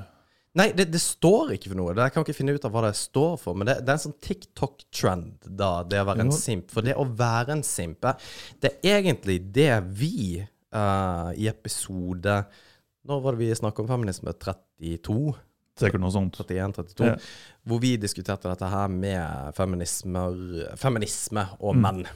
nei, 0.59 0.69
det, 0.75 0.89
det 0.91 1.01
står 1.03 1.55
ikke 1.57 1.71
for 1.73 1.79
noe. 1.79 1.95
Jeg 1.99 2.15
kan 2.15 2.25
ikke 2.27 2.37
finne 2.37 2.55
ut 2.55 2.65
av 2.67 2.75
hva 2.75 2.85
det 2.89 2.95
står 2.99 3.37
for. 3.43 3.59
Men 3.59 3.71
det, 3.71 3.77
det 3.83 3.93
er 3.93 3.99
en 3.99 4.05
sånn 4.05 4.17
TikTok-trend, 4.23 5.51
da, 5.59 5.71
det 5.87 6.03
å 6.03 6.09
være 6.09 6.27
en 6.27 6.35
simp. 6.35 6.71
For 6.75 6.87
det 6.87 6.97
å 6.99 7.07
være 7.07 7.57
en 7.59 7.67
simp, 7.67 8.07
eh, 8.07 8.33
det 8.63 8.75
er 8.83 9.01
egentlig 9.01 9.41
det 9.55 9.73
vi 9.99 10.41
uh, 10.43 11.31
i 11.35 11.47
episode 11.51 12.43
Når 13.07 13.23
var 13.25 13.35
det 13.35 13.47
vi 13.47 13.55
snakket 13.57 13.83
om 13.83 13.91
feminisme? 13.91 14.35
32? 14.39 15.21
Sikkert 15.81 16.03
noe 16.03 16.12
sånt. 16.14 16.37
31-32, 16.37 17.07
Ja. 17.07 17.16
hvor 17.66 17.81
vi 17.83 17.97
diskuterte 18.01 18.49
dette 18.53 18.69
her 18.71 18.88
med 18.88 19.55
feminisme 19.57 21.47
og 21.61 21.75
Mm. 21.77 21.81
menn. 21.83 22.07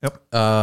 Ja. 0.00 0.10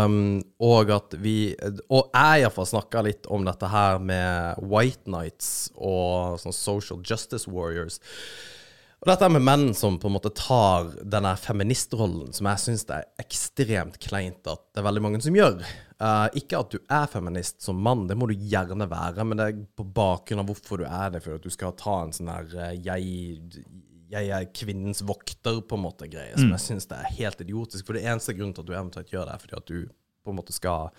Um, 0.06 0.44
og 0.64 0.90
at 0.96 1.12
vi 1.20 1.56
Og 1.92 2.10
jeg 2.14 2.42
iallfall 2.46 2.66
snakka 2.70 3.04
litt 3.04 3.26
om 3.28 3.44
dette 3.44 3.68
her 3.68 4.00
med 4.00 4.56
white 4.64 5.06
nights 5.12 5.72
og 5.76 6.40
sånn 6.40 6.54
social 6.56 7.02
justice 7.04 7.46
warriors. 7.48 8.00
Og 9.02 9.10
dette 9.12 9.28
med 9.30 9.42
menn 9.44 9.74
som 9.76 10.00
på 10.00 10.08
en 10.08 10.14
måte 10.16 10.34
tar 10.34 10.86
denne 11.04 11.36
feministrollen, 11.38 12.32
som 12.34 12.48
jeg 12.48 12.58
syns 12.64 12.86
er 12.90 13.04
ekstremt 13.20 14.00
kleint 14.00 14.48
at 14.48 14.62
det 14.74 14.80
er 14.82 14.88
veldig 14.88 15.02
mange 15.04 15.22
som 15.22 15.36
gjør. 15.36 15.60
Eh, 15.96 16.26
ikke 16.42 16.60
at 16.60 16.74
du 16.74 16.80
er 16.92 17.06
feminist 17.08 17.62
som 17.64 17.78
mann, 17.80 18.04
det 18.10 18.18
må 18.20 18.28
du 18.28 18.34
gjerne 18.36 18.88
være, 18.92 19.24
men 19.24 19.40
det 19.40 19.46
er 19.48 19.60
på 19.80 19.86
bakgrunn 19.96 20.42
av 20.42 20.50
hvorfor 20.50 20.82
du 20.82 20.88
er 20.90 21.14
det, 21.14 21.22
for 21.24 21.38
at 21.38 21.46
du 21.46 21.54
skal 21.54 21.76
ta 21.80 22.02
en 22.04 22.12
sånn 22.16 22.32
her 22.34 22.50
uh, 22.52 22.72
jeg, 22.76 23.38
jeg 24.12 24.32
er 24.36 24.50
kvinnens 24.52 25.00
vokter, 25.08 25.62
på 25.64 25.78
en 25.78 25.86
måte, 25.86 26.10
greie, 26.12 26.34
som 26.36 26.52
jeg 26.52 26.64
syns 26.66 26.90
er 26.92 27.08
helt 27.16 27.40
idiotisk. 27.46 27.86
For 27.88 27.96
det 27.96 28.04
eneste 28.04 28.36
grunnen 28.36 28.52
til 28.58 28.66
at 28.66 28.68
du 28.68 28.76
eventuelt 28.76 29.14
gjør 29.14 29.30
det, 29.30 29.38
er 29.38 29.44
fordi 29.46 29.56
at 29.62 29.72
du 29.72 29.78
på 30.26 30.34
en 30.34 30.40
måte 30.42 30.56
skal 30.56 30.92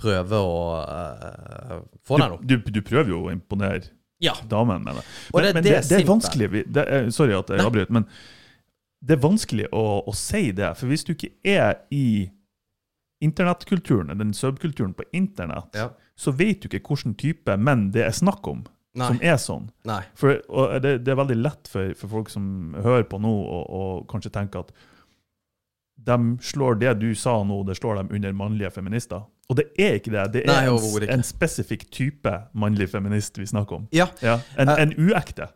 prøve 0.00 0.40
å 0.40 0.56
uh, 0.80 1.76
få 2.04 2.16
deg 2.20 2.32
noe. 2.32 2.40
Du, 2.48 2.56
du, 2.56 2.72
du 2.78 2.80
prøver 2.84 3.12
jo 3.12 3.26
å 3.26 3.34
imponere 3.34 3.90
Ja. 4.24 4.32
damen 4.48 4.86
med 4.86 4.96
det. 4.96 5.04
Men, 5.34 5.44
det 5.44 5.52
Men, 5.52 5.66
det 5.66 5.74
det, 5.74 5.82
det 5.90 5.98
er 6.00 6.08
vanskelig 6.08 6.48
det 6.64 6.86
er, 6.86 7.10
Sorry 7.12 7.36
at 7.36 7.52
jeg 7.52 7.60
avbryter, 7.60 7.92
men 7.92 8.08
det 9.04 9.18
er 9.18 9.20
vanskelig 9.20 9.68
å, 9.76 9.84
å 10.08 10.16
si 10.16 10.48
det. 10.56 10.72
For 10.80 10.88
hvis 10.88 11.04
du 11.04 11.12
ikke 11.12 11.34
er 11.44 11.82
i 11.92 12.30
internettkulturen, 13.24 14.12
den 14.18 14.34
subkulturen 14.34 14.94
på 14.94 15.04
internett, 15.12 15.74
Ja. 15.74 15.90
så 16.16 16.32
vet 16.32 16.60
du 16.62 16.68
ikke 16.68 16.82
hvilken 16.94 17.14
type 17.16 17.56
menn 17.56 17.90
det 17.92 18.04
er 18.06 18.10
snakk 18.12 18.46
om, 18.48 18.64
Nei. 18.96 19.06
som 19.08 19.18
er 19.22 19.36
sånn. 19.36 19.70
Nei. 19.84 20.02
For, 20.14 20.40
det, 20.80 20.98
det 21.04 21.12
er 21.12 21.16
veldig 21.22 21.36
lett 21.42 21.68
for, 21.68 21.94
for 21.94 22.08
folk 22.08 22.30
som 22.30 22.74
hører 22.82 23.04
på 23.08 23.18
nå, 23.20 23.32
og, 23.32 23.64
og 23.70 24.06
kanskje 24.08 24.32
tenker 24.32 24.60
at 24.66 24.72
de 26.06 26.16
slår 26.44 26.76
det 26.78 26.92
du 27.00 27.14
sa 27.14 27.42
nå, 27.44 27.62
det 27.66 27.76
slår 27.78 27.96
dem 28.02 28.10
under 28.14 28.32
mannlige 28.36 28.70
feminister. 28.70 29.24
Og 29.48 29.56
det 29.56 29.68
er 29.78 29.94
ikke 29.98 30.10
det. 30.12 30.24
Det 30.34 30.42
er 30.44 30.50
Nei, 30.50 30.66
en, 30.68 31.08
en 31.18 31.22
spesifikk 31.24 31.86
type 31.94 32.32
mannlig 32.52 32.88
feminist 32.92 33.38
vi 33.38 33.46
snakker 33.46 33.76
om. 33.80 33.86
Ja, 33.94 34.08
Ja, 34.22 34.40
en, 34.58 34.68
en 34.68 34.92
uekte. 34.98 35.48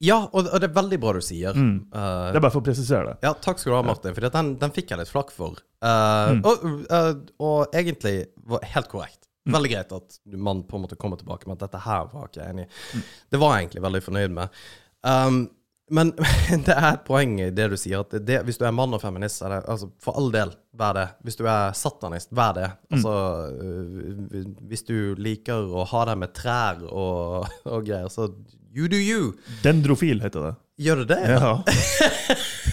Ja 0.00 0.16
og, 0.32 0.48
det 0.60 0.68
er 0.70 0.74
veldig 0.76 0.98
bra 1.02 1.12
du 1.16 1.20
sier. 1.24 1.56
Mm. 1.56 1.74
Uh, 1.92 2.30
Det 2.32 2.40
er 2.40 2.44
bare 2.44 2.54
for 2.54 2.62
å 2.62 2.68
presisere 2.70 3.12
det. 3.12 3.16
ja, 3.26 3.34
takk 3.36 3.60
skal 3.60 3.74
du 3.74 3.76
ha, 3.78 3.82
Martin, 3.90 4.14
for 4.16 4.28
den, 4.36 4.54
den 4.60 4.72
fikk 4.76 4.94
jeg 4.94 5.02
litt 5.02 5.12
flakk 5.12 5.32
for. 5.34 5.60
Uh, 5.84 6.34
Mm. 6.36 6.42
og, 6.44 6.64
uh, 6.92 7.12
og 7.40 7.76
egentlig 7.76 8.14
var 8.48 8.64
helt 8.74 8.88
korrekt. 8.92 9.26
Veldig 9.50 9.70
greit 9.72 9.92
at 9.96 10.18
man 10.36 10.60
på 10.68 10.76
en 10.76 10.82
måte 10.84 10.96
kommer 11.00 11.16
tilbake 11.18 11.48
med 11.48 11.56
at 11.56 11.64
dette 11.70 11.80
her 11.82 12.10
var 12.12 12.28
ikke 12.28 12.42
jeg 12.42 12.52
enig 12.52 12.66
i. 12.66 13.00
Det 13.32 13.38
var 13.40 13.54
jeg 13.56 13.64
egentlig 13.64 13.82
veldig 13.86 14.02
fornøyd 14.04 14.34
med. 14.36 14.60
Um, 15.02 15.38
men 15.90 16.12
det 16.68 16.74
er 16.76 16.90
et 16.92 17.06
poeng 17.08 17.32
i 17.40 17.48
det 17.50 17.66
du 17.72 17.76
sier, 17.80 18.04
at 18.04 18.14
det, 18.28 18.42
hvis 18.46 18.60
du 18.60 18.66
er 18.68 18.74
mann 18.76 18.94
og 18.94 19.00
feminist, 19.02 19.40
det, 19.42 19.62
altså, 19.64 19.88
for 20.04 20.20
all 20.20 20.28
del, 20.34 20.52
vær 20.78 20.94
det. 20.94 21.06
Hvis 21.26 21.40
du 21.40 21.44
er 21.50 21.72
satanist, 21.74 22.30
vær 22.36 22.52
det. 22.60 22.68
Altså, 22.92 23.14
mm. 23.58 24.54
hvis 24.70 24.86
du 24.86 24.96
liker 25.18 25.66
å 25.80 25.86
ha 25.90 26.04
deg 26.12 26.20
med 26.22 26.36
trær 26.36 26.84
og, 26.86 27.48
og 27.72 27.88
greier, 27.88 28.12
så 28.12 28.28
you 28.72 28.88
do 28.88 28.96
you. 28.96 29.32
Dendrofil 29.62 30.20
heter 30.22 30.40
det. 30.40 30.54
Gjør 30.80 31.02
det 31.02 31.08
det? 31.12 31.20
Ja. 31.28 31.64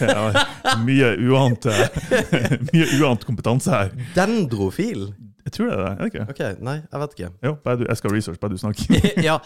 ja 0.00 0.76
mye 0.86 1.10
uant 1.28 1.66
Mye 2.72 2.86
uant 3.02 3.26
kompetanse 3.28 3.72
her. 3.74 3.90
Dendrofil? 4.16 5.10
Jeg 5.48 5.54
tror 5.54 5.68
det 5.68 5.74
er 5.74 5.80
det. 5.80 5.88
er 5.88 5.98
det 5.98 6.08
ikke? 6.10 6.24
Ok, 6.32 6.40
nei, 6.64 6.74
jeg 6.82 7.00
vet 7.02 7.14
ikke. 7.16 7.28
Jo, 7.46 7.52
bare 7.64 7.80
du, 7.80 7.84
jeg 7.88 8.00
skal 8.00 8.12
research, 8.12 8.40
bare 8.40 8.52
du 8.52 8.60
snakker. 8.60 9.06
ja, 9.28 9.36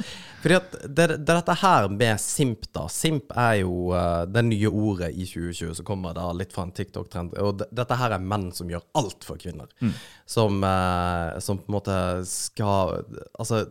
fordi 0.43 0.57
at 0.57 0.73
det, 0.83 1.07
det, 1.13 1.19
dette 1.29 1.55
her 1.61 1.87
med 1.95 2.23
simp, 2.23 2.67
da. 2.75 2.89
Simp 2.91 3.35
er 3.39 3.61
jo 3.61 3.93
uh, 3.95 4.25
det 4.27 4.43
nye 4.49 4.71
ordet 4.71 5.13
i 5.15 5.27
2020 5.31 5.77
som 5.79 5.87
kommer 5.87 6.17
da 6.19 6.27
litt 6.35 6.55
fra 6.55 6.67
en 6.67 6.75
TikTok-trend. 6.75 7.37
Og 7.39 7.61
det, 7.63 7.71
dette 7.79 7.99
her 8.01 8.17
er 8.17 8.31
menn 8.35 8.49
som 8.57 8.71
gjør 8.71 8.83
alt 8.99 9.27
for 9.27 9.39
kvinner. 9.43 9.71
Mm. 9.79 9.95
Som, 10.27 10.59
uh, 10.67 11.39
som 11.45 11.63
på 11.63 11.71
en 11.71 11.79
måte 11.79 11.99
skal 12.27 12.99
Altså 13.39 13.65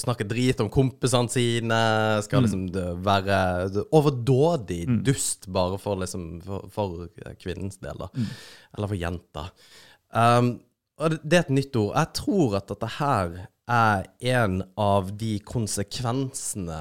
snakke 0.00 0.26
drit 0.28 0.60
om 0.62 0.70
kompisene 0.72 1.32
sine. 1.32 1.80
Skal 2.26 2.46
liksom 2.46 2.66
være 3.04 3.84
overdådig 3.96 4.82
dust 5.06 5.48
bare 5.52 5.78
for 5.80 6.00
liksom 6.00 6.40
for, 6.46 6.66
for 6.72 7.06
kvinnens 7.40 7.80
del, 7.82 8.00
da. 8.00 8.10
Eller 8.76 8.92
for 8.92 9.00
jenta. 9.00 9.46
Um, 10.10 10.56
og 11.00 11.20
det 11.22 11.38
er 11.38 11.46
et 11.46 11.54
nytt 11.54 11.76
ord. 11.80 11.94
Jeg 11.96 12.16
tror 12.18 12.58
at 12.58 12.72
dette 12.72 12.90
her 12.98 13.36
er 13.70 14.08
en 14.34 14.60
av 14.80 15.12
de 15.16 15.36
konsekvensene 15.46 16.80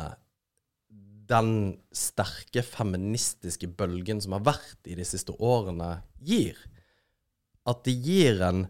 den 1.29 1.51
sterke 1.93 2.63
feministiske 2.65 3.69
bølgen 3.77 4.21
som 4.23 4.33
har 4.37 4.45
vært 4.47 4.89
i 4.89 4.97
de 4.97 5.05
siste 5.05 5.35
årene, 5.37 5.99
gir. 6.25 6.57
At 7.69 7.83
det 7.85 7.97
gir 8.01 8.41
en 8.43 8.67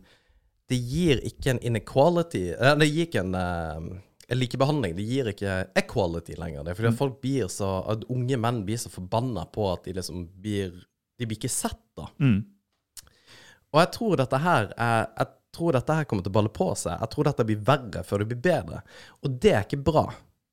Det 0.70 0.78
gir 0.78 1.18
ikke 1.26 1.50
en 1.54 1.60
inequality 1.66 2.42
Det 2.52 2.88
gir 2.90 3.08
ikke 3.08 3.22
en, 3.22 3.36
en 3.36 3.88
likebehandling. 4.36 4.96
Det 4.98 5.08
gir 5.08 5.32
ikke 5.32 5.56
equality 5.80 6.38
lenger. 6.40 6.64
Det 6.64 6.74
er 6.74 6.80
fordi 6.80 6.92
at 6.92 7.00
folk 7.00 7.20
blir 7.24 7.50
så 7.52 7.70
At 7.90 8.06
unge 8.14 8.38
menn 8.38 8.64
blir 8.68 8.78
så 8.82 8.92
forbanna 8.94 9.48
på 9.54 9.66
at 9.72 9.88
de 9.88 9.96
liksom 9.98 10.28
blir 10.42 10.72
De 11.20 11.28
blir 11.28 11.38
ikke 11.40 11.52
sett, 11.52 11.82
da. 11.98 12.08
Mm. 12.22 12.40
Og 13.74 13.84
jeg 13.84 13.92
tror 13.98 14.18
dette 14.22 14.40
her 14.46 14.72
er 14.78 15.04
Jeg 15.18 15.36
tror 15.56 15.76
dette 15.76 15.98
her 15.98 16.06
kommer 16.06 16.26
til 16.26 16.32
å 16.34 16.38
balle 16.40 16.54
på 16.54 16.72
seg. 16.78 16.98
Jeg 17.02 17.14
tror 17.14 17.30
dette 17.30 17.46
blir 17.50 17.62
verre 17.66 18.04
før 18.06 18.22
det 18.22 18.30
blir 18.32 18.44
bedre. 18.44 18.82
Og 19.26 19.38
det 19.42 19.54
er 19.56 19.64
ikke 19.66 19.82
bra. 19.82 20.06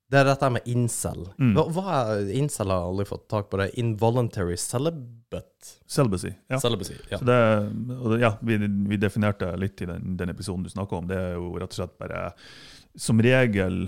Det 0.07 0.20
er 0.20 0.29
dette 0.29 0.49
med 0.55 0.68
incel. 0.70 1.24
Hva, 1.35 1.64
hva 1.74 1.95
incel? 2.31 2.70
har 2.70 2.87
aldri 2.87 3.09
fått 3.09 3.24
tak 3.29 3.49
på 3.51 3.59
det. 3.59 3.72
Involuntary 3.83 4.57
celibate. 4.57 5.72
Celibacy. 5.91 6.31
Ja. 6.47 6.61
Celibacy. 6.62 6.95
Ja. 7.11 7.18
Så 7.18 7.27
det, 7.27 7.39
ja, 8.22 8.33
vi, 8.41 8.57
vi 8.89 9.01
definerte 9.03 9.51
litt 9.59 9.83
i 9.83 9.89
den, 9.91 10.14
den 10.16 10.31
episoden 10.31 10.62
du 10.62 10.70
snakker 10.70 11.01
om. 11.01 11.09
Det 11.11 11.18
er 11.18 11.35
jo 11.35 11.51
rett 11.59 11.74
og 11.74 11.81
slett 11.81 11.97
bare 11.99 12.29
som 12.97 13.20
regel 13.22 13.86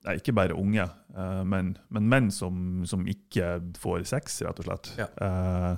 Nei, 0.00 0.14
ikke 0.16 0.32
bare 0.32 0.56
unge, 0.56 0.86
eh, 1.12 1.40
men, 1.44 1.74
men 1.92 2.06
menn 2.08 2.30
som, 2.32 2.86
som 2.88 3.02
ikke 3.04 3.58
får 3.76 4.06
sex, 4.08 4.38
rett 4.46 4.62
og 4.62 4.64
slett. 4.64 4.88
Ja. 4.96 5.08
Eh, 5.26 5.74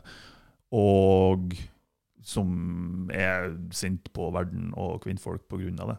og 0.78 1.56
som 2.22 3.10
er 3.10 3.50
sint 3.74 4.12
på 4.14 4.30
verden 4.30 4.70
og 4.78 5.02
kvinnfolk 5.02 5.48
på 5.50 5.58
grunn 5.64 5.80
av 5.82 5.90
det. 5.90 5.98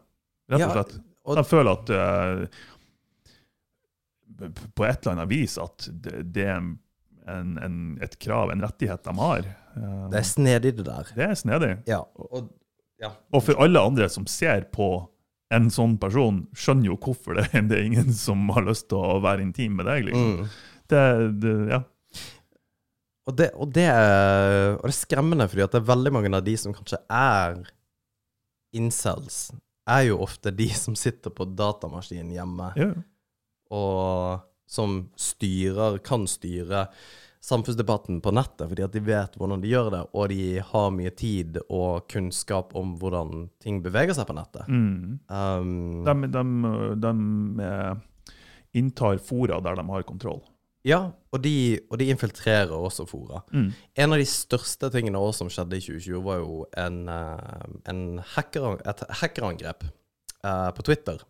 Rett 0.55 0.65
og 0.69 0.77
slett. 0.77 0.95
Jeg 1.36 1.49
føler 1.49 1.75
at 1.75 1.91
eh, 1.97 2.63
på 4.71 4.88
et 4.88 5.03
eller 5.03 5.17
annet 5.17 5.31
vis 5.31 5.59
at 5.59 5.89
det, 5.91 6.47
er 6.47 6.55
en, 6.63 6.77
en, 7.59 7.77
et 8.03 8.15
krav, 8.23 8.55
en 8.55 8.63
rettighet 8.63 9.03
de 9.03 9.17
har. 9.19 9.51
Det 9.75 10.19
er 10.19 10.27
snedig, 10.31 10.77
det 10.79 10.88
der. 10.88 11.11
det 11.11 11.27
er 11.27 11.36
snedig. 11.39 11.73
Ja. 11.91 12.05
Og, 12.15 12.47
ja. 13.03 13.11
Og 13.36 13.43
for 13.43 13.59
alle 13.67 13.84
andre 13.84 14.07
som 14.11 14.25
ser 14.31 14.69
på 14.71 14.93
en 15.54 15.70
sånn 15.74 15.95
person, 16.01 16.43
skjønner 16.58 16.91
jo 16.91 16.99
hvorfor 17.01 17.39
det, 17.39 17.47
det 17.70 17.80
er 17.80 17.88
ingen 17.88 18.14
som 18.18 18.45
har 18.56 18.66
lyst 18.68 18.89
til 18.91 19.01
å 19.01 19.20
være 19.24 19.45
intim 19.45 19.78
med 19.80 19.89
deg. 19.89 20.08
liksom. 20.10 20.38
Mm. 20.39 20.54
Det, 20.91 21.04
det, 21.43 21.54
ja. 21.72 21.82
Og, 23.24 23.36
det, 23.39 23.49
og, 23.56 23.70
det 23.72 23.86
er, 23.88 24.74
og 24.76 24.84
det 24.84 24.91
er 24.91 24.97
skremmende, 24.97 25.47
fordi 25.51 25.64
at 25.64 25.76
det 25.76 25.80
er 25.80 25.91
veldig 25.93 26.12
mange 26.16 26.34
av 26.36 26.43
de 26.45 26.56
som 26.60 26.76
kanskje 26.76 26.99
er 27.08 27.62
incels, 28.76 29.45
er 29.89 30.08
jo 30.10 30.22
ofte 30.24 30.51
de 30.56 30.68
som 30.76 30.95
sitter 30.97 31.32
på 31.36 31.47
datamaskinen 31.56 32.34
hjemme, 32.36 32.70
ja. 32.80 32.89
og 33.76 34.43
som 34.70 35.06
styrer, 35.20 35.99
kan 36.04 36.26
styre 36.30 36.88
samfunnsdebatten 37.43 38.21
på 38.23 38.31
nettet, 38.31 38.69
fordi 38.71 38.85
at 38.85 38.93
de 38.95 39.01
vet 39.03 39.33
hvordan 39.35 39.63
de 39.63 39.71
gjør 39.73 39.89
det, 39.91 40.01
og 40.15 40.29
de 40.31 40.61
har 40.63 40.93
mye 40.95 41.11
tid 41.19 41.59
og 41.65 42.05
kunnskap 42.11 42.71
om 42.79 42.95
hvordan 43.01 43.49
ting 43.63 43.81
beveger 43.83 44.15
seg 44.15 44.29
på 44.29 44.35
nettet. 44.37 44.69
Mm. 44.71 45.19
Um, 45.27 46.07
De, 46.07 46.29
de, 46.31 46.43
de 47.03 47.11
eh, 47.67 48.37
inntar 48.79 49.19
fora 49.19 49.59
der 49.63 49.75
de 49.79 49.87
har 49.91 50.07
kontroll. 50.07 50.41
ja, 50.87 51.01
og 51.31 51.41
de, 51.43 51.79
og 51.89 51.99
de 51.99 52.09
infiltrerer 52.11 52.71
også 52.75 53.05
fora. 53.07 53.41
Mm. 53.51 53.69
En 53.95 54.15
av 54.15 54.19
de 54.19 54.25
største 54.27 54.89
tingene 54.91 55.19
også 55.19 55.43
som 55.43 55.51
skjedde 55.51 55.79
i 55.79 55.83
2020, 55.83 56.23
var 56.23 56.41
jo 56.41 56.63
en, 56.79 56.97
eh, 57.09 57.67
en 57.91 58.01
hacker, 58.35 58.79
et 58.87 59.03
hackerangrep 59.21 59.83
uh, 60.43 60.71
på 60.75 60.83
Twitter. 60.83 61.23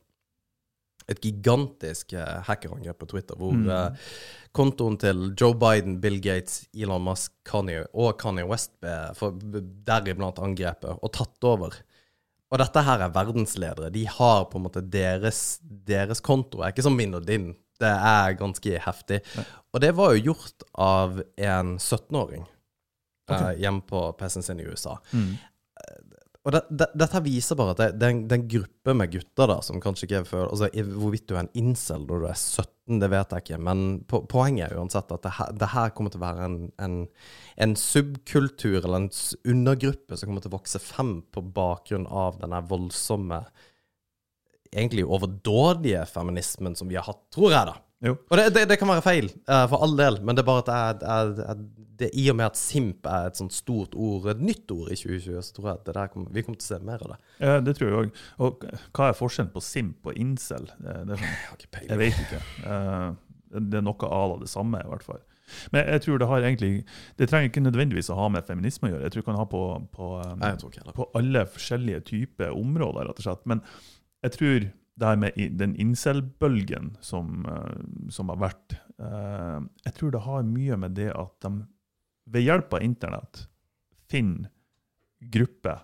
Et 1.11 1.19
gigantisk 1.19 2.13
eh, 2.13 2.37
hackerangrep 2.47 2.99
på 2.99 3.09
Twitter, 3.11 3.35
hvor 3.35 3.53
Mm. 3.53 3.67
uh, 3.69 3.97
kontoen 4.53 4.97
til 4.97 5.33
Joe 5.39 5.55
Biden, 5.55 5.99
Bill 6.01 6.19
Gates, 6.21 6.67
Elon 6.73 7.03
Musk 7.03 7.33
Kanye, 7.43 7.85
og 7.93 8.17
Kanye 8.19 8.45
West 8.47 8.71
ble 8.81 9.63
deriblant 9.85 10.39
angrepet 10.39 10.99
og 11.01 11.11
tatt 11.11 11.43
over. 11.43 11.73
Og 12.53 12.59
dette 12.61 12.83
her 12.85 13.01
er 13.01 13.13
verdensledere. 13.15 13.89
De 13.89 14.05
har 14.05 14.45
på 14.45 14.59
en 14.59 14.67
måte 14.67 14.83
deres, 14.85 15.59
deres 15.63 16.21
konto. 16.21 16.61
er 16.61 16.69
ikke 16.69 16.85
som 16.85 16.95
min 16.95 17.15
og 17.17 17.25
din. 17.25 17.55
Det 17.81 17.89
er 17.89 18.35
ganske 18.37 18.79
heftig. 18.79 19.23
Og 19.73 19.81
det 19.81 19.95
var 19.97 20.13
jo 20.13 20.27
gjort 20.29 20.63
av 20.77 21.17
en 21.37 21.77
17-åring 21.79 22.45
eh, 23.31 23.55
hjemme 23.57 23.81
på 23.89 24.11
PC-en 24.19 24.45
sin 24.45 24.61
i 24.61 24.67
USA. 24.69 24.99
Mm. 25.11 25.33
Og 26.43 26.51
det, 26.51 26.59
det, 26.75 26.89
dette 26.99 27.21
viser 27.23 27.55
bare 27.55 27.71
at 27.71 27.79
det, 27.79 27.87
det, 28.01 28.07
er 28.07 28.13
en, 28.13 28.23
det 28.27 28.35
er 28.35 28.41
en 28.41 28.49
gruppe 28.51 28.95
med 28.99 29.11
gutter 29.13 29.47
da, 29.47 29.55
som 29.63 29.79
kanskje 29.83 30.09
ikke 30.09 30.17
er 30.19 30.25
før 30.27 30.49
altså, 30.49 30.67
Hvorvidt 30.73 31.29
du 31.29 31.37
er 31.37 31.45
en 31.45 31.53
incel 31.59 32.03
når 32.03 32.25
du 32.25 32.27
er 32.27 32.35
17, 32.35 32.99
det 32.99 33.09
vet 33.13 33.35
jeg 33.35 33.45
ikke. 33.45 33.59
Men 33.63 33.83
po 34.11 34.23
poenget 34.27 34.65
er 34.65 34.81
uansett 34.81 35.13
at 35.15 35.29
det 35.55 35.69
her, 35.71 35.93
kommer 35.95 36.11
til 36.11 36.19
å 36.19 36.25
være 36.25 36.49
en, 36.49 36.57
en, 36.83 36.97
en 37.63 37.75
subkultur 37.79 38.81
eller 38.81 39.05
en 39.05 39.13
undergruppe 39.53 40.19
som 40.19 40.29
kommer 40.29 40.43
til 40.43 40.51
å 40.51 40.57
vokse 40.57 40.83
frem 40.83 41.21
på 41.31 41.45
bakgrunn 41.55 42.09
av 42.11 42.41
denne 42.43 42.63
voldsomme 42.71 43.45
Egentlig 44.73 45.03
overdådige 45.05 45.99
feminismen 46.09 46.73
som 46.73 46.87
vi 46.89 46.95
har 46.97 47.05
hatt, 47.05 47.19
tror 47.29 47.51
jeg, 47.53 47.67
da. 47.69 47.75
Jo. 48.03 48.17
Og 48.29 48.39
det, 48.39 48.49
det, 48.55 48.65
det 48.73 48.77
kan 48.81 48.89
være 48.91 49.05
feil, 49.05 49.29
uh, 49.47 49.63
for 49.71 49.83
all 49.85 49.95
del, 49.99 50.19
men 50.21 50.35
det 50.35 50.43
er 50.43 50.49
bare 50.49 50.63
at 50.65 50.71
jeg, 50.73 51.07
er, 51.07 51.33
er 51.53 51.61
det, 51.99 52.09
I 52.19 52.25
og 52.33 52.37
med 52.39 52.49
at 52.49 52.59
simp 52.59 53.07
er 53.07 53.29
et 53.29 53.39
sånt 53.39 53.55
stort 53.55 53.95
ord, 53.95 54.27
et 54.33 54.41
nytt 54.43 54.71
ord 54.75 54.91
i 54.91 54.97
2020, 54.99 55.41
så 55.45 55.55
tror 55.55 55.69
jeg 55.69 55.83
at 55.93 56.13
kommer, 56.13 56.31
vi 56.33 56.43
kommer 56.43 56.59
til 56.59 56.67
å 56.67 56.71
se 56.73 56.87
mer 56.89 57.05
av 57.05 57.13
det. 57.13 57.19
Ja, 57.39 57.59
det 57.63 57.75
tror 57.77 57.89
jeg 57.89 57.99
òg. 57.99 58.23
Og 58.43 58.65
hva 58.97 59.09
er 59.09 59.19
forskjellen 59.19 59.53
på 59.53 59.63
simp 59.63 60.09
og 60.09 60.19
incel? 60.19 60.67
Sånn, 60.81 61.13
Jeg 61.13 61.85
jeg 61.87 62.01
vet 62.01 62.25
ikke. 62.25 62.41
Uh, 62.65 63.13
det 63.53 63.79
er 63.79 63.85
noe 63.85 64.09
av 64.09 64.39
det 64.41 64.49
samme, 64.51 64.81
i 64.81 64.89
hvert 64.89 65.05
fall. 65.05 65.21
Men 65.73 65.87
jeg 65.91 66.05
tror 66.05 66.21
det 66.21 66.27
har 66.29 66.45
egentlig 66.47 66.85
Det 67.19 67.27
trenger 67.27 67.49
ikke 67.49 67.61
nødvendigvis 67.65 68.07
å 68.13 68.15
ha 68.15 68.29
med 68.31 68.45
feminisme 68.47 68.87
å 68.87 68.93
gjøre. 68.93 69.03
Jeg 69.05 69.13
tror 69.13 69.23
det 69.23 69.27
kan 69.27 69.41
ha 69.41 69.47
på, 69.51 69.63
på, 69.93 70.07
Nei, 70.39 70.53
jeg 70.55 70.95
på 70.95 71.09
alle 71.19 71.43
forskjellige 71.51 72.05
typer 72.09 72.55
områder, 72.55 73.09
rett 73.09 73.19
og 73.19 73.27
slett. 73.27 73.43
Men 73.51 73.61
jeg 74.23 74.35
tror 74.37 74.69
det 74.99 75.09
her 75.09 75.17
med 75.17 75.37
den 75.57 75.75
incel-bølgen 75.81 76.93
som, 77.01 77.45
eh, 77.49 78.09
som 78.13 78.29
har 78.29 78.41
vært 78.43 78.75
eh, 79.01 79.61
Jeg 79.87 79.95
tror 79.97 80.13
det 80.13 80.25
har 80.27 80.45
mye 80.45 80.77
med 80.77 80.95
det 80.99 81.09
at 81.11 81.33
de 81.41 81.63
ved 82.33 82.45
hjelp 82.45 82.73
av 82.77 82.85
internett 82.85 83.47
finner 84.11 84.51
grupper, 85.33 85.81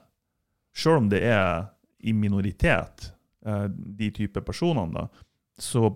selv 0.76 1.04
om 1.04 1.10
det 1.12 1.24
er 1.28 1.70
i 2.00 2.14
minoritet, 2.16 3.12
eh, 3.46 3.66
de 3.70 4.12
type 4.16 4.44
personene, 4.46 4.94
da, 4.94 5.26
så 5.60 5.90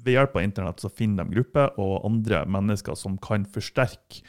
ved 0.00 0.16
hjelp 0.16 0.36
av 0.36 0.44
internett 0.44 0.80
så 0.80 0.88
finner 0.92 1.24
de 1.24 1.36
grupper 1.36 1.74
og 1.80 2.04
andre 2.08 2.44
mennesker 2.48 2.96
som 2.96 3.18
kan 3.20 3.44
forsterke 3.44 4.22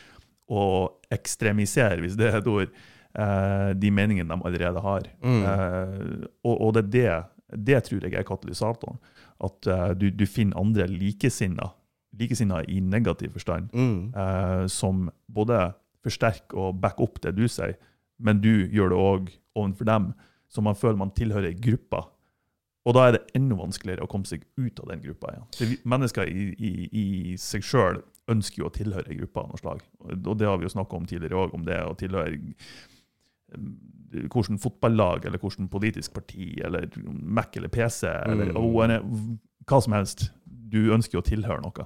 og 0.52 0.98
ekstremisere, 1.14 2.02
hvis 2.04 2.18
det 2.20 2.28
er 2.28 2.39
et 2.42 2.50
ord, 2.52 2.72
eh, 3.16 3.70
de 3.80 3.92
meningene 3.92 4.36
de 4.36 4.48
allerede 4.50 4.84
har. 4.84 5.08
Mm. 5.24 5.44
Eh, 5.54 6.26
og, 6.44 6.56
og 6.56 6.74
det 6.76 6.84
er 6.84 6.92
det, 6.98 7.14
det 7.56 7.84
tror 7.88 8.04
jeg 8.06 8.14
er 8.16 8.24
katalysatoren. 8.28 8.97
At 9.43 9.68
uh, 9.68 9.91
du, 9.97 10.10
du 10.14 10.26
finner 10.30 10.58
andre 10.62 10.88
likesinna, 10.88 11.72
likesinna 12.20 12.62
i 12.68 12.80
negativ 12.80 13.32
forstand, 13.38 13.70
Mm. 13.74 14.12
uh, 14.16 14.68
som 14.68 15.10
både 15.28 15.74
forsterker 16.04 16.58
og 16.58 16.80
backer 16.82 17.04
opp 17.06 17.22
det 17.24 17.36
du 17.38 17.47
sier, 17.47 17.76
men 18.20 18.41
du 18.41 18.68
gjør 18.70 18.89
det 18.93 18.97
òg 18.97 19.30
overfor 19.56 19.86
dem. 19.89 20.12
Så 20.52 20.62
man 20.62 20.76
føler 20.76 20.97
man 20.99 21.12
tilhører 21.16 21.54
gruppa. 21.62 22.04
Og 22.86 22.95
da 22.97 23.04
er 23.08 23.12
det 23.16 23.22
enda 23.38 23.56
vanskeligere 23.56 24.04
å 24.04 24.10
komme 24.10 24.26
seg 24.26 24.41
ut 24.58 24.80
av 24.82 24.89
den 24.89 25.02
gruppa 25.04 25.30
igjen. 25.32 25.45
For 25.58 25.89
mennesker 25.93 26.28
i, 26.30 26.47
i, 26.58 26.72
i 26.91 27.36
seg 27.38 27.62
sjøl 27.66 28.02
ønsker 28.32 28.64
jo 28.64 28.70
å 28.70 28.74
tilhøre 28.74 29.16
gruppa 29.20 29.43
av 29.43 29.52
noe 29.52 29.62
slag. 29.62 29.84
Og 30.02 30.34
det 30.39 30.47
har 30.49 30.58
vi 30.58 30.66
jo 30.66 30.74
snakka 30.74 30.97
om 30.97 31.06
tidligere 31.10 31.38
òg, 31.43 31.54
om 31.58 31.66
det 31.68 31.78
å 31.86 31.93
tilhøre 31.99 32.39
hvordan 34.32 34.60
fotballag 34.60 35.26
eller 35.26 35.39
hvordan 35.39 35.70
politisk 35.72 36.14
parti 36.14 36.54
eller 36.64 36.89
Mac 37.08 37.56
eller 37.56 37.72
PC 37.72 38.08
eller 38.08 38.52
Mm. 38.52 39.39
Hva 39.70 39.78
som 39.82 39.93
helst. 39.93 40.32
Du 40.45 40.91
ønsker 40.93 41.18
jo 41.18 41.22
å 41.22 41.28
tilhøre 41.28 41.62
noe. 41.62 41.86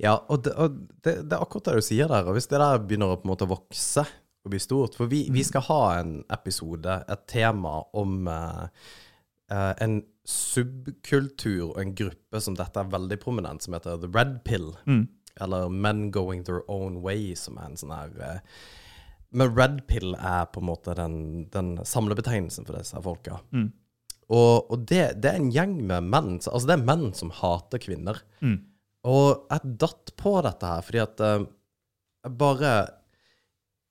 Ja, 0.00 0.16
og, 0.28 0.42
det, 0.44 0.54
og 0.58 0.78
det, 1.04 1.14
det 1.28 1.36
er 1.36 1.42
akkurat 1.42 1.68
det 1.68 1.76
du 1.78 1.84
sier 1.84 2.10
der. 2.10 2.26
Og 2.26 2.36
hvis 2.36 2.48
det 2.50 2.58
der 2.62 2.80
begynner 2.82 3.14
å 3.14 3.20
på 3.20 3.28
en 3.28 3.32
måte 3.34 3.48
vokse 3.50 4.06
og 4.40 4.54
bli 4.54 4.60
stort 4.62 4.96
For 4.96 5.10
vi, 5.10 5.26
vi 5.32 5.44
skal 5.44 5.66
ha 5.68 5.80
en 5.98 6.14
episode, 6.32 6.96
et 7.12 7.24
tema, 7.28 7.82
om 7.92 8.24
uh, 8.30 8.68
en 9.50 10.00
subkultur 10.30 11.72
og 11.72 11.80
en 11.82 11.94
gruppe 11.98 12.40
som 12.40 12.56
dette 12.56 12.80
er 12.80 12.92
veldig 12.92 13.18
prominent, 13.22 13.64
som 13.64 13.74
heter 13.76 14.00
The 14.00 14.10
Red 14.14 14.40
Pill. 14.48 14.70
Mm. 14.86 15.08
Eller 15.40 15.68
Men 15.68 16.10
Going 16.14 16.44
Their 16.44 16.62
Own 16.68 17.00
Way, 17.04 17.34
som 17.36 17.58
er 17.58 17.70
en 17.70 17.80
sånn 17.80 17.94
her 17.94 18.14
eh, 18.24 18.40
Men 19.32 19.52
Red 19.56 19.86
Pill 19.86 20.14
er 20.16 20.46
på 20.50 20.60
en 20.62 20.66
måte 20.66 20.94
den, 20.98 21.18
den 21.54 21.76
samlebetegnelsen 21.86 22.66
for 22.66 22.78
disse 22.80 22.98
folka. 23.04 23.38
Mm. 23.54 23.68
Og, 24.30 24.70
og 24.70 24.84
det, 24.90 25.04
det 25.22 25.30
er 25.32 25.38
en 25.40 25.50
gjeng 25.54 25.76
med 25.86 26.06
menn 26.06 26.32
Altså, 26.38 26.66
det 26.66 26.76
er 26.76 26.84
menn 26.86 27.08
som 27.18 27.30
hater 27.34 27.78
kvinner. 27.82 28.18
Mm. 28.42 28.56
Og 29.10 29.46
jeg 29.50 29.76
datt 29.80 30.12
på 30.20 30.34
dette 30.44 30.66
her 30.70 30.82
fordi 30.86 31.00
at 31.02 31.22
eh, 31.24 31.44
jeg 32.26 32.34
bare 32.42 32.72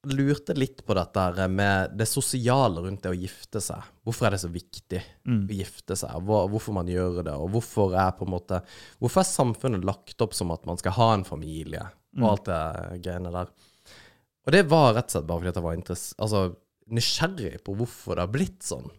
lurte 0.07 0.53
litt 0.55 0.85
på 0.87 0.95
dette 0.95 1.19
her 1.35 1.49
med 1.51 1.95
det 1.99 2.05
sosiale 2.07 2.79
rundt 2.85 3.01
det 3.03 3.11
å 3.11 3.17
gifte 3.19 3.59
seg. 3.63 3.83
Hvorfor 4.07 4.29
er 4.29 4.35
det 4.37 4.43
så 4.45 4.51
viktig 4.53 5.01
Mm. 5.27 5.41
å 5.49 5.53
gifte 5.59 5.95
seg? 5.99 6.13
Hvor, 6.25 6.47
hvorfor 6.49 6.73
man 6.73 6.87
gjør 6.87 7.19
det? 7.27 7.33
Og 7.35 7.51
hvorfor 7.57 7.93
er 7.99 8.13
på 8.15 8.23
en 8.25 8.31
måte 8.31 8.61
Hvorfor 8.99 9.21
er 9.21 9.27
samfunnet 9.27 9.83
lagt 9.85 10.21
opp 10.23 10.33
som 10.33 10.51
at 10.55 10.63
man 10.65 10.79
skal 10.79 10.95
ha 10.95 11.09
en 11.13 11.25
familie, 11.27 11.83
og 12.15 12.23
Mm. 12.23 12.29
alt 12.29 12.45
det 12.45 13.01
greiene 13.03 13.31
der? 13.31 13.51
Og 14.47 14.55
det 14.55 14.63
var 14.71 14.95
rett 14.95 15.09
og 15.09 15.15
slett 15.17 15.27
bare 15.29 15.41
fordi 15.41 15.51
at 15.51 15.59
jeg 15.59 15.67
var 15.67 15.79
altså, 16.25 16.41
nysgjerrig 16.89 17.59
på 17.65 17.75
hvorfor 17.79 18.17
det 18.17 18.25
har 18.25 18.33
blitt 18.33 18.65
sånn. 18.65 18.89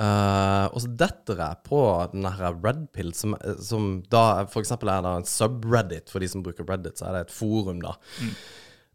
Uh, 0.00 0.66
og 0.72 0.80
så 0.82 0.88
detter 0.98 1.40
jeg 1.42 1.60
på 1.66 1.80
den 2.14 2.24
her 2.24 2.56
Red 2.64 2.86
Pill, 2.96 3.12
som, 3.14 3.36
som 3.60 3.90
da 4.10 4.46
for 4.48 4.62
eksempel 4.62 4.90
er 4.90 5.04
det 5.04 5.12
en 5.18 5.28
subreddit. 5.28 6.10
For 6.10 6.22
de 6.22 6.30
som 6.32 6.44
bruker 6.44 6.66
Reddit, 6.68 6.98
så 6.98 7.10
er 7.10 7.18
det 7.18 7.26
et 7.26 7.34
forum, 7.34 7.82
da. 7.84 7.92
Mm. 8.20 8.32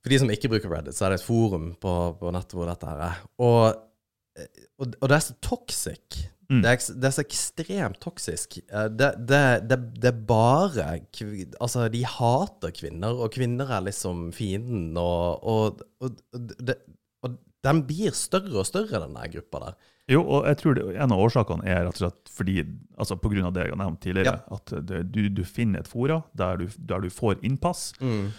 For 0.01 0.13
de 0.13 0.21
som 0.21 0.31
ikke 0.33 0.51
bruker 0.51 0.73
Reddit, 0.73 0.97
så 0.97 1.07
er 1.07 1.13
det 1.13 1.21
et 1.21 1.27
forum 1.27 1.71
på, 1.81 1.93
på 2.19 2.33
nettet 2.33 2.57
hvor 2.57 2.69
dette 2.71 2.89
her 2.89 3.03
er. 3.11 3.21
Og, 3.45 3.83
og, 4.81 4.97
og 4.97 5.05
det 5.11 5.19
er 5.19 5.27
så 5.27 5.37
toxic. 5.45 6.19
Mm. 6.49 6.61
Det, 6.61 6.71
er, 6.71 6.97
det 7.01 7.07
er 7.09 7.13
så 7.15 7.23
ekstremt 7.25 7.99
toksisk. 8.03 8.59
Eh, 8.69 8.87
Det, 8.93 9.11
det, 9.29 9.41
det, 9.69 9.79
det 9.97 10.11
er 10.11 10.19
bare 10.29 10.99
Altså, 11.59 11.87
de 11.89 12.03
hater 12.05 12.75
kvinner, 12.75 13.17
og 13.17 13.33
kvinner 13.33 13.71
er 13.77 13.87
liksom 13.87 14.29
fienden, 14.35 14.91
og, 14.97 15.41
og, 15.43 15.81
og, 16.01 16.19
og, 17.23 17.37
den 17.65 17.81
blir 17.89 18.13
større 18.13 18.61
og 18.61 18.67
større, 18.69 19.01
den 19.01 19.17
der 19.17 19.31
gruppa 19.37 19.63
der. 19.63 19.77
Jo, 20.11 20.21
og 20.21 20.45
jeg 20.45 20.57
tror 20.59 20.75
det, 20.77 20.83
en 21.01 21.13
av 21.15 21.21
årsakene 21.23 21.65
er 21.65 21.79
rett 21.87 21.97
og 21.97 22.03
slett 22.03 22.29
fordi, 22.29 22.59
altså 22.93 23.17
på 23.17 23.31
grunn 23.31 23.47
av 23.47 23.55
det 23.55 23.63
jeg 23.65 23.73
har 23.73 23.79
nevnt 23.79 24.03
tidligere, 24.03 24.35
at 24.53 24.73
det, 24.85 24.99
du, 25.09 25.23
du 25.33 25.41
finner 25.49 25.81
et 25.81 25.89
fora 25.89 26.19
der 26.37 26.61
du, 26.61 26.67
der 26.77 27.01
du 27.01 27.09
får 27.09 27.39
innpass. 27.47 27.87
Mm. 27.97 28.29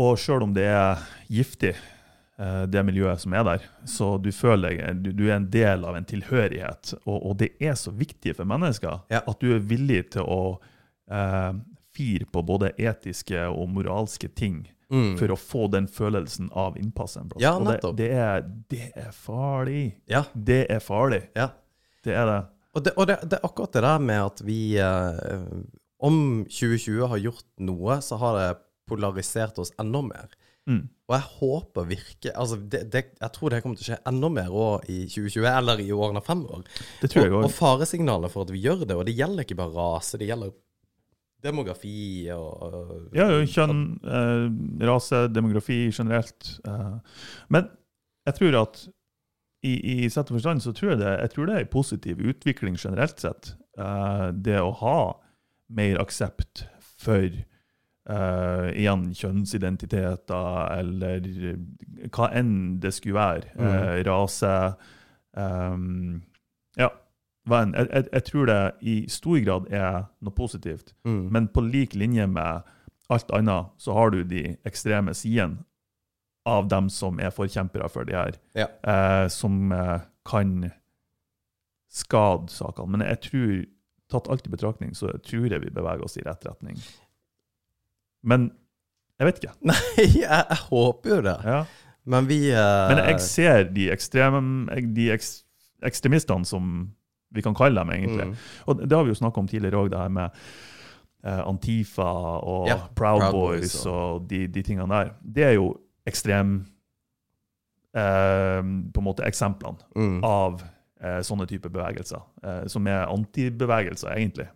Og 0.00 0.16
sjøl 0.20 0.46
om 0.46 0.54
det 0.56 0.64
er 0.72 1.04
giftig, 1.28 1.74
det 2.68 2.82
miljøet 2.84 3.20
som 3.22 3.32
er 3.32 3.44
der, 3.48 3.62
så 3.88 4.18
du 4.20 4.30
føler 4.32 4.92
du, 4.94 5.10
du 5.16 5.22
er 5.30 5.36
en 5.38 5.46
del 5.50 5.84
av 5.88 5.96
en 5.96 6.04
tilhørighet. 6.04 6.94
Og, 7.06 7.16
og 7.30 7.36
det 7.40 7.52
er 7.64 7.74
så 7.80 7.90
viktig 7.96 8.34
for 8.36 8.44
mennesker 8.44 8.98
Ja. 9.10 9.22
at 9.26 9.40
du 9.40 9.54
er 9.54 9.62
villig 9.64 10.02
til 10.12 10.22
å 10.28 10.58
eh, 11.10 11.52
fire 11.96 12.26
på 12.28 12.42
både 12.44 12.74
etiske 12.78 13.46
og 13.48 13.68
moralske 13.72 14.28
ting 14.28 14.66
Mm. 14.86 15.16
for 15.18 15.32
å 15.34 15.36
få 15.36 15.64
den 15.72 15.88
følelsen 15.90 16.46
av 16.54 16.76
innpass. 16.78 17.16
en 17.18 17.28
plass. 17.28 17.42
Ja, 17.42 17.56
og 17.58 17.66
det, 17.66 17.80
det, 17.98 18.10
er, 18.14 18.44
det 18.70 18.92
er 18.94 19.08
farlig. 19.10 19.96
Ja. 20.06 20.20
Det 20.32 20.60
er 20.70 20.78
farlig. 20.78 21.24
ja. 21.34 21.48
Det 22.04 22.14
er 22.14 22.26
det. 22.30 22.36
Og, 22.76 22.84
det, 22.84 22.92
og 22.96 23.06
det, 23.10 23.16
det 23.26 23.40
er 23.40 23.48
akkurat 23.48 23.72
det 23.74 23.82
der 23.82 23.98
med 23.98 24.20
at 24.28 24.42
vi 24.46 24.76
eh, 24.78 25.42
Om 25.98 26.44
2020 26.46 27.08
har 27.10 27.18
gjort 27.18 27.44
noe, 27.66 27.96
så 28.04 28.14
har 28.20 28.38
det 28.38 28.46
polarisert 28.86 29.58
oss 29.58 29.72
enda 29.82 30.02
mer. 30.06 30.28
Mm. 30.66 30.84
Og 31.06 31.14
jeg 31.14 31.26
håper 31.36 31.84
virkelig 31.86 32.32
altså 32.34 32.56
Jeg 32.66 33.30
tror 33.36 33.52
det 33.52 33.60
kommer 33.62 33.78
til 33.78 33.84
å 33.84 33.88
skje 33.92 33.98
enda 34.10 34.30
mer 34.34 34.48
òg 34.50 34.88
i 34.90 35.04
2020, 35.06 35.46
eller 35.52 35.82
i 35.84 35.92
årene 35.94 36.22
fremover. 36.26 36.64
Det 37.02 37.10
tror 37.12 37.26
jeg 37.26 37.34
og, 37.36 37.46
og 37.46 37.54
faresignalene 37.54 38.30
for 38.32 38.46
at 38.46 38.54
vi 38.54 38.64
gjør 38.64 38.82
det, 38.82 38.96
og 38.96 39.06
det 39.06 39.14
gjelder 39.14 39.46
ikke 39.46 39.58
bare 39.60 39.76
rase, 39.76 40.18
det 40.18 40.30
gjelder 40.32 40.54
demografi 41.46 42.26
og 42.34 43.14
Ja, 43.14 43.28
jo, 43.30 43.46
kjønn, 43.46 43.82
eh, 44.02 44.46
rase, 44.88 45.26
demografi 45.30 45.86
generelt. 45.94 46.56
Eh. 46.66 47.24
Men 47.52 47.70
jeg 48.26 48.38
tror 48.40 48.60
at 48.64 48.86
i, 49.66 49.74
i 50.04 50.10
sett 50.12 50.30
og 50.30 50.38
forstand 50.38 50.62
så 50.64 50.72
tror 50.76 50.94
jeg 50.94 51.02
det, 51.02 51.12
jeg 51.22 51.32
tror 51.34 51.48
det 51.48 51.56
er 51.56 51.64
en 51.64 51.72
positiv 51.72 52.22
utvikling 52.32 52.78
generelt 52.80 53.22
sett. 53.22 53.54
Eh, 53.78 54.26
det 54.34 54.58
å 54.62 54.74
ha 54.82 54.98
mer 55.76 56.00
aksept 56.02 56.66
for 57.02 57.30
eh, 58.08 58.68
igjen 58.82 59.08
kjønnsidentiteter, 59.14 60.78
eller 60.78 61.26
hva 62.14 62.28
enn 62.38 62.78
det 62.82 62.94
skulle 62.94 63.18
være. 63.18 63.52
Eh, 63.58 64.00
rase. 64.06 64.52
Um, 65.36 66.22
ja. 66.78 66.88
Jeg, 67.46 67.72
jeg, 67.92 68.06
jeg 68.12 68.24
tror 68.26 68.46
det 68.50 68.60
i 68.82 68.94
stor 69.12 69.38
grad 69.44 69.68
er 69.70 70.00
noe 70.20 70.34
positivt. 70.34 70.94
mm. 71.06 71.28
Men 71.30 71.48
på 71.48 71.62
lik 71.62 71.94
linje 71.94 72.26
med 72.26 72.62
alt 73.08 73.30
annet, 73.30 73.68
så 73.78 73.92
har 73.94 74.10
du 74.10 74.24
de 74.24 74.56
ekstreme 74.66 75.14
sidene 75.14 75.62
av 76.46 76.66
dem 76.70 76.88
som 76.90 77.18
er 77.22 77.30
forkjempere 77.34 77.88
for 77.90 78.04
de 78.06 78.14
her, 78.14 78.34
Ja. 78.54 78.66
uh, 78.86 79.28
som 79.28 79.70
kan 80.26 80.70
skade 81.90 82.50
sakene. 82.50 82.90
Men 82.96 83.06
jeg 83.06 83.20
tror, 83.28 83.64
tatt 84.10 84.28
alt 84.30 84.46
i 84.46 84.50
betraktning, 84.52 84.94
så 84.94 85.10
tror 85.26 85.46
jeg 85.50 85.62
vi 85.62 85.70
beveger 85.74 86.02
oss 86.04 86.16
i 86.18 86.22
rett 86.26 86.44
retning. 86.46 86.76
Men 88.26 88.50
jeg 89.20 89.28
vet 89.30 89.38
ikke. 89.40 89.54
Nei, 89.70 89.78
jeg, 89.96 90.26
jeg 90.26 90.60
håper 90.68 91.14
jo 91.14 91.18
det. 91.24 91.36
Ja. 91.48 91.62
Men 92.06 92.28
vi 92.28 92.40
uh... 92.52 92.86
Men 92.92 93.00
jeg 93.06 93.20
ser 93.24 93.64
de, 93.74 93.88
ekstrem, 93.94 94.66
de 94.94 95.08
eks, 95.14 95.30
ekstremistene, 95.86 96.46
som 96.46 96.74
vi 97.34 97.42
kan 97.42 97.56
kalle 97.58 97.80
dem, 97.82 97.90
egentlig. 97.96 98.26
mm. 98.30 98.36
Og 98.70 98.82
det 98.84 98.94
har 98.96 99.04
vi 99.06 99.10
jo 99.14 99.18
snakka 99.18 99.42
om 99.42 99.48
tidligere 99.50 99.80
òg, 99.80 99.88
det 99.92 99.98
her 99.98 100.12
med 100.14 100.36
eh, 101.26 101.40
Antifa 101.42 102.06
og 102.46 102.68
Ja, 102.70 102.76
Proud, 102.96 103.20
Proud 103.24 103.34
Boys, 103.34 103.72
Boys 103.74 103.74
og 103.90 104.28
de, 104.30 104.44
de 104.54 104.62
tingene 104.64 104.86
der. 104.94 105.10
Det 105.22 105.44
er 105.48 105.56
jo 105.58 105.66
ekstrem 106.06 106.54
eh, 107.96 108.62
På 108.94 109.02
en 109.02 109.08
måte 109.08 109.26
eksemplene 109.26 109.82
Mm. 109.96 110.20
av 110.24 110.62
eh, 111.02 111.20
sånne 111.26 111.46
typer 111.50 111.72
bevegelser, 111.74 112.22
som 112.70 112.86
er 112.88 113.06
antibevegelser, 113.12 114.14
egentlig. 114.16 114.46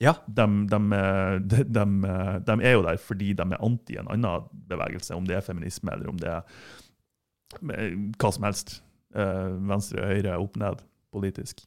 Ja. 0.00 0.14
De, 0.26 0.46
de, 0.70 0.78
de, 1.44 1.64
de, 1.64 1.86
de 2.46 2.54
er 2.64 2.76
jo 2.76 2.84
der 2.86 3.00
fordi 3.00 3.32
de 3.36 3.44
er 3.44 3.64
anti 3.64 3.98
en 4.00 4.08
annen 4.12 4.46
bevegelse, 4.70 5.16
om 5.16 5.26
det 5.28 5.36
er 5.36 5.44
feminisme 5.44 5.92
eller 5.92 6.08
om 6.12 6.20
det 6.20 6.30
er 6.32 6.46
eh, 7.74 7.98
hva 8.16 8.32
som 8.32 8.48
helst. 8.48 8.78
Eh, 9.14 9.50
venstre, 9.68 10.06
høyre, 10.06 10.38
opp, 10.38 10.56
ned, 10.60 10.82
politisk. 11.12 11.64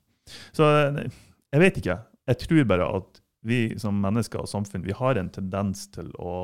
Så 0.56 0.70
eh, 0.80 1.06
jeg 1.54 1.62
vet 1.62 1.80
ikke. 1.82 2.00
Jeg 2.32 2.42
tror 2.46 2.68
bare 2.72 2.90
at 2.98 3.24
vi 3.44 3.64
som 3.80 3.98
mennesker 4.00 4.40
og 4.40 4.48
samfunn 4.48 4.86
vi 4.86 4.96
har 4.96 5.20
en 5.20 5.32
tendens 5.34 5.90
til 5.92 6.10
å 6.16 6.36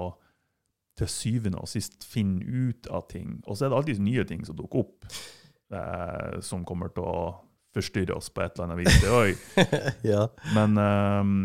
til 1.00 1.08
syvende 1.08 1.62
og 1.62 1.70
sist 1.72 2.04
finne 2.04 2.44
ut 2.44 2.90
av 2.92 3.06
ting. 3.12 3.38
Og 3.48 3.56
så 3.56 3.66
er 3.66 3.72
det 3.72 3.78
alltid 3.78 4.02
nye 4.04 4.26
ting 4.28 4.42
som 4.44 4.58
dukker 4.58 4.84
opp, 4.84 5.08
eh, 5.72 6.40
som 6.44 6.66
kommer 6.68 6.92
til 6.92 7.08
å 7.08 7.22
forstyrre 7.76 8.18
oss 8.18 8.28
på 8.34 8.44
et 8.44 8.58
eller 8.58 8.68
annet 8.68 8.82
vis. 8.82 9.00
Det 9.00 9.14
òg. 9.14 9.44
ja. 10.12 10.26
Men 10.58 10.76
ehm, 10.84 11.42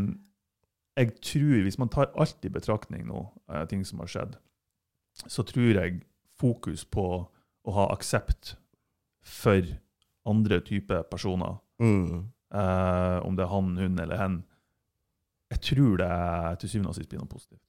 jeg 0.96 1.14
tror, 1.20 1.62
hvis 1.66 1.78
man 1.78 1.88
tar 1.90 2.12
alt 2.14 2.44
i 2.46 2.48
betraktning 2.54 3.06
nå, 3.08 3.24
eh, 3.50 3.64
ting 3.70 3.84
som 3.84 3.98
har 4.04 4.06
skjedd, 4.12 4.36
så 5.26 5.42
tror 5.46 5.74
jeg 5.80 6.02
fokus 6.38 6.84
på 6.84 7.04
å 7.64 7.72
ha 7.74 7.86
aksept 7.94 8.56
for 9.22 9.62
andre 10.26 10.60
typer 10.60 11.02
personer, 11.10 11.58
Mm. 11.80 12.30
eh, 12.54 13.18
om 13.26 13.36
det 13.36 13.44
er 13.44 13.48
han, 13.50 13.76
hun 13.76 13.98
eller 13.98 14.16
hen, 14.16 14.44
jeg 15.50 15.60
tror 15.60 15.96
det 15.98 16.58
til 16.60 16.68
syvende 16.70 16.88
og 16.88 16.94
sist 16.96 17.08
blir 17.10 17.18
noe 17.20 17.28
positivt. 17.30 17.60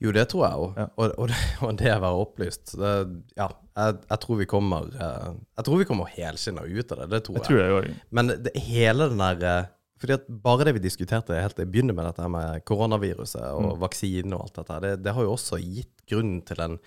Jo, 0.00 0.12
det 0.12 0.28
tror 0.28 0.42
jeg 0.46 0.58
òg. 0.62 0.76
Ja. 0.76 0.86
Og, 0.96 1.12
og, 1.18 1.28
det- 1.28 1.56
og 1.66 1.76
det 1.80 1.92
å 1.94 2.00
være 2.00 2.20
opplyst 2.24 2.74
det, 2.78 3.22
Ja, 3.36 3.48
jeg, 3.76 3.96
jeg 4.10 4.20
tror 4.20 4.36
vi 4.38 4.44
kommer 4.46 4.86
eh, 4.94 5.32
Jeg 5.56 5.64
tror 5.66 5.78
vi 5.80 5.84
kommer 5.88 6.04
helskinna 6.12 6.62
ut 6.62 6.92
av 6.92 6.98
det. 6.98 7.08
Det 7.10 7.22
tror 7.24 7.36
Jeg 7.38 7.44
jeg. 7.48 7.70
tror 7.70 7.82
jeg. 7.88 7.96
Men 8.10 8.26
det, 8.28 8.52
hele 8.56 9.08
den 9.10 9.18
der 9.18 9.42
eh, 9.42 9.66
fordi 10.00 10.16
at 10.18 10.28
Bare 10.28 10.66
det 10.68 10.76
vi 10.76 10.84
diskuterte 10.84 11.36
helt 11.38 11.56
til 11.56 11.66
å 11.66 11.70
begynne 11.72 11.94
med 11.96 12.08
dette 12.08 12.28
med 12.28 12.64
koronaviruset 12.68 13.42
og 13.56 13.66
Mm. 13.66 13.80
vaksine 13.80 14.34
og 14.36 14.42
alt 14.46 14.58
dette, 14.60 14.80
det, 14.84 14.94
det 15.04 15.14
har 15.16 15.26
jo 15.26 15.34
også 15.34 15.60
gitt 15.62 16.04
grunn 16.10 16.40
til 16.46 16.60
en, 16.60 16.78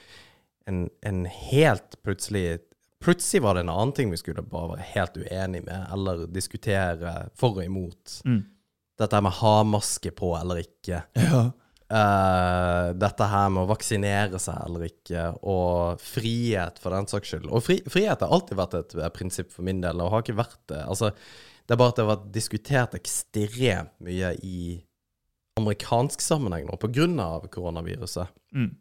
en, 0.70 0.84
en 1.02 1.26
helt 1.26 1.98
plutselig 2.06 2.60
plutselig 3.00 3.42
var 3.42 3.56
det 3.56 3.64
en 3.64 3.72
annen 3.74 3.96
ting 3.96 4.12
vi 4.12 4.20
skulle 4.20 4.44
bare 4.44 4.74
være 4.74 4.88
helt 4.94 5.18
uenige 5.18 5.66
med, 5.66 5.86
eller 5.94 6.26
diskutere 6.28 7.14
for 7.40 7.60
og 7.60 7.64
imot. 7.64 8.20
Mm. 8.28 8.44
Dette 9.00 9.22
med 9.24 9.38
ha 9.40 9.56
maske 9.64 10.12
på 10.12 10.34
eller 10.36 10.60
ikke. 10.66 11.04
Ja. 11.16 11.50
Uh, 11.90 12.92
dette 13.02 13.26
her 13.26 13.48
med 13.50 13.64
å 13.64 13.70
vaksinere 13.72 14.38
seg 14.38 14.60
eller 14.62 14.84
ikke, 14.92 15.24
og 15.42 16.04
frihet 16.04 16.78
for 16.78 16.94
den 16.94 17.08
saks 17.10 17.32
skyld. 17.32 17.48
Og 17.50 17.64
fri, 17.66 17.80
frihet 17.90 18.22
har 18.22 18.36
alltid 18.36 18.60
vært 18.60 18.76
et 18.78 18.94
eh, 19.00 19.10
prinsipp 19.16 19.50
for 19.56 19.66
min 19.66 19.80
del, 19.82 20.04
og 20.04 20.12
har 20.14 20.22
ikke 20.22 20.38
vært 20.38 20.60
det. 20.70 20.84
Altså, 20.84 21.10
det 21.70 21.76
er 21.76 21.78
bare 21.78 21.94
at 21.94 22.00
det 22.00 22.02
har 22.02 22.16
vært 22.16 22.30
diskutert 22.34 22.96
ekstremt 22.98 23.92
mye 24.02 24.32
i 24.42 24.60
amerikansk 25.60 26.24
sammenheng 26.24 26.66
nå, 26.66 26.78
av 27.22 27.46
koronaviruset. 27.54 28.32
Mm. 28.58 28.72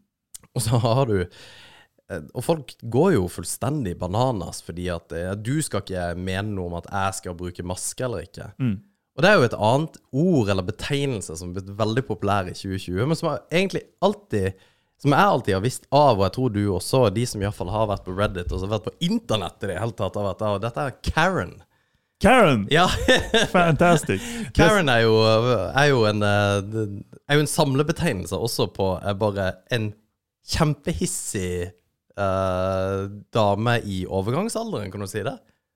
Og 0.56 0.64
så 0.64 0.78
har 0.80 1.02
du 1.10 1.18
eh, 1.20 2.22
Og 2.32 2.40
folk 2.46 2.72
går 2.80 3.10
jo 3.18 3.26
fullstendig 3.28 3.96
bananas 4.00 4.62
fordi 4.64 4.86
at 4.94 5.12
eh, 5.12 5.34
du 5.36 5.58
skal 5.60 5.84
ikke 5.84 6.14
mene 6.16 6.54
noe 6.54 6.70
om 6.70 6.78
at 6.78 6.88
jeg 6.88 7.18
skal 7.18 7.36
bruke 7.36 7.66
maske 7.66 8.08
eller 8.08 8.24
ikke. 8.24 8.48
Mm. 8.56 8.78
Og 9.18 9.24
det 9.24 9.28
er 9.28 9.36
jo 9.36 9.46
et 9.50 9.60
annet 9.68 10.00
ord 10.24 10.54
eller 10.54 10.64
betegnelse 10.64 11.36
som 11.36 11.50
har 11.50 11.58
blitt 11.58 11.76
veldig 11.76 12.06
populær 12.08 12.48
i 12.48 12.56
2020, 12.56 13.04
men 13.04 13.20
som 13.20 13.32
har 13.34 13.44
egentlig 13.50 13.84
alltid 14.00 14.66
som 14.98 15.12
jeg 15.14 15.30
alltid 15.30 15.54
har 15.54 15.62
visst 15.62 15.84
av, 15.94 16.16
og 16.16 16.24
jeg 16.24 16.34
tror 16.34 16.54
du 16.54 16.62
også, 16.74 17.04
de 17.14 17.24
som 17.30 17.42
iallfall 17.42 17.68
har 17.70 17.84
vært 17.86 18.06
på 18.06 18.16
Reddit 18.18 18.50
og 18.50 18.64
vært 18.66 18.88
på 18.88 18.96
internett 19.06 19.62
i 19.62 19.68
det 19.70 19.76
hele 19.78 19.94
tatt, 19.94 20.16
har 20.18 20.26
vært 20.32 20.42
av, 20.42 20.56
dette 20.64 20.86
er 20.88 20.96
Karen. 21.06 21.52
Karen! 22.20 22.66
Ja, 22.70 22.88
Fantastic. 23.52 24.22
Karen 24.56 24.90
er 24.90 25.04
jo, 25.06 25.14
er 25.22 25.88
jo 25.90 26.02
en 26.08 26.24
eh, 26.26 26.86
Er 27.28 27.38
jo 27.38 27.44
en 27.44 27.50
samlebetegnelse 27.50 28.38
også 28.38 28.66
på 28.74 28.96
eh, 28.98 29.14
bare 29.18 29.52
en 29.74 29.92
kjempehissig 30.48 31.68
uh, 32.16 33.04
dame 33.36 33.74
i 33.84 33.98
overgangsalderen, 34.08 34.88
kan 34.90 35.04
du 35.04 35.08
si 35.10 35.20
det? 35.26 35.34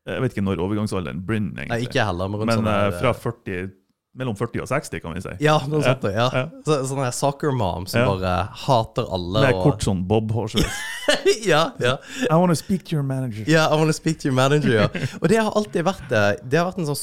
Jeg 0.09 0.23
vet 0.25 0.33
ikke 0.33 0.45
når 0.47 0.63
overgangsalderen 0.65 1.21
begynner, 1.27 1.61
egentlig. 1.61 1.77
Nei, 1.77 1.91
ikke 1.91 2.07
heller, 2.09 2.31
men 2.33 2.47
Men 2.49 2.63
sånn 2.63 2.71
uh, 2.71 2.89
fra 2.97 3.13
40, 3.13 3.69
mellom 4.15 4.37
40 4.37 4.61
og 4.61 4.69
60, 4.69 5.01
kan 5.01 5.15
vi 5.17 5.23
si. 5.25 5.31
Ja, 5.41 5.55
noe 5.69 5.81
sånt. 5.83 6.03
Ja. 6.13 6.27
ja. 6.37 6.43
Så, 6.67 6.81
sånne 6.91 7.09
soccer 7.17 7.53
mom 7.57 7.87
som 7.89 8.01
Ja. 8.03 8.07
bare 8.11 8.33
hater 8.67 9.07
alle. 9.09 9.41
Med 9.47 9.55
og- 9.55 9.63
kort 9.65 9.87
sånn 9.87 10.03
Bob 10.07 10.31
Horses. 10.37 10.69
ja, 11.47 11.71
ja. 11.81 11.97
I 12.31 12.35
want 12.35 12.51
to 12.53 12.59
speak 12.61 12.85
to 12.85 12.97
your 12.97 13.03
manager. 13.07 13.45
Ja, 13.49 13.69
I 13.73 13.77
want 13.81 13.89
to 13.89 13.97
speak 13.97 14.19
to 14.21 14.29
your 14.29 14.37
manager, 14.37 14.75
ja. 14.83 14.89
Og 15.23 15.29
det 15.33 15.39
har 15.41 15.51
alltid 15.57 15.85
vært 15.89 16.05
det. 16.13 16.27
Det 16.45 16.59
har 16.61 16.69
vært 16.71 16.79
en 16.85 16.91
sånn 16.93 17.01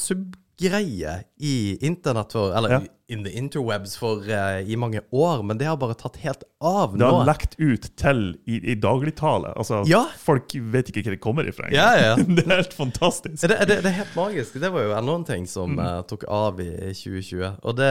subgreie 0.60 1.24
i 1.40 1.78
internett 1.86 2.32
for 2.32 2.52
Eller 2.56 2.70
Ja. 2.70 2.80
in 3.08 3.24
the 3.24 3.30
interwebs 3.32 3.96
for 3.98 4.20
uh, 4.28 4.60
i 4.70 4.76
mange 4.76 5.00
år, 5.10 5.42
men 5.42 5.58
det 5.58 5.66
har 5.66 5.76
bare 5.76 5.94
tatt 5.98 6.16
helt 6.22 6.44
av 6.62 6.92
nå. 6.94 6.98
Det 6.98 7.06
har 7.10 7.26
lekt 7.26 7.56
ut 7.58 7.88
til 7.98 8.36
i, 8.46 8.60
i 8.72 8.74
dagligtale. 8.78 9.50
Altså, 9.56 9.80
Ja. 9.88 10.04
Folk 10.16 10.52
vet 10.54 10.88
ikke 10.92 11.02
hva 11.02 11.10
det 11.16 11.20
kommer 11.20 11.48
ifra. 11.48 11.70
Ja, 11.74 11.88
ja. 11.98 12.14
det 12.36 12.44
er 12.46 12.60
helt 12.60 12.72
fantastisk. 12.76 13.40
Det, 13.48 13.56
det, 13.66 13.80
det 13.82 13.90
er 13.90 13.96
helt 14.04 14.14
magisk. 14.14 14.60
Det 14.62 14.70
var 14.72 14.82
jo 14.86 14.94
enda 14.94 15.14
en 15.18 15.24
ting 15.24 15.46
som 15.50 15.74
Mm. 15.74 15.78
uh, 15.80 16.02
tok 16.06 16.24
av 16.28 16.60
i 16.60 16.70
2020. 16.94 17.56
Og 17.64 17.76
det 17.80 17.90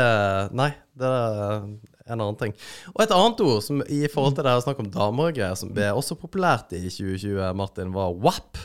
Nei, 0.55 0.70
det 0.95 1.05
er 1.09 1.67
en 2.09 2.22
annen 2.22 2.38
ting. 2.39 2.53
Og 2.95 3.03
et 3.03 3.11
annet 3.13 3.41
ord 3.43 3.61
som 3.61 3.84
i 3.88 4.05
forhold 4.07 4.36
til 4.39 4.43
det 4.47 4.51
her 4.55 4.63
snakke 4.63 4.80
om 4.86 4.89
damer 4.93 5.30
og 5.30 5.36
greier, 5.38 5.55
som 5.59 5.70
ble 5.76 5.91
også 5.93 6.15
populært 6.17 6.72
i 6.74 6.86
2020, 6.89 7.43
Martin, 7.59 7.91
var 7.93 8.15
WAP. 8.15 8.57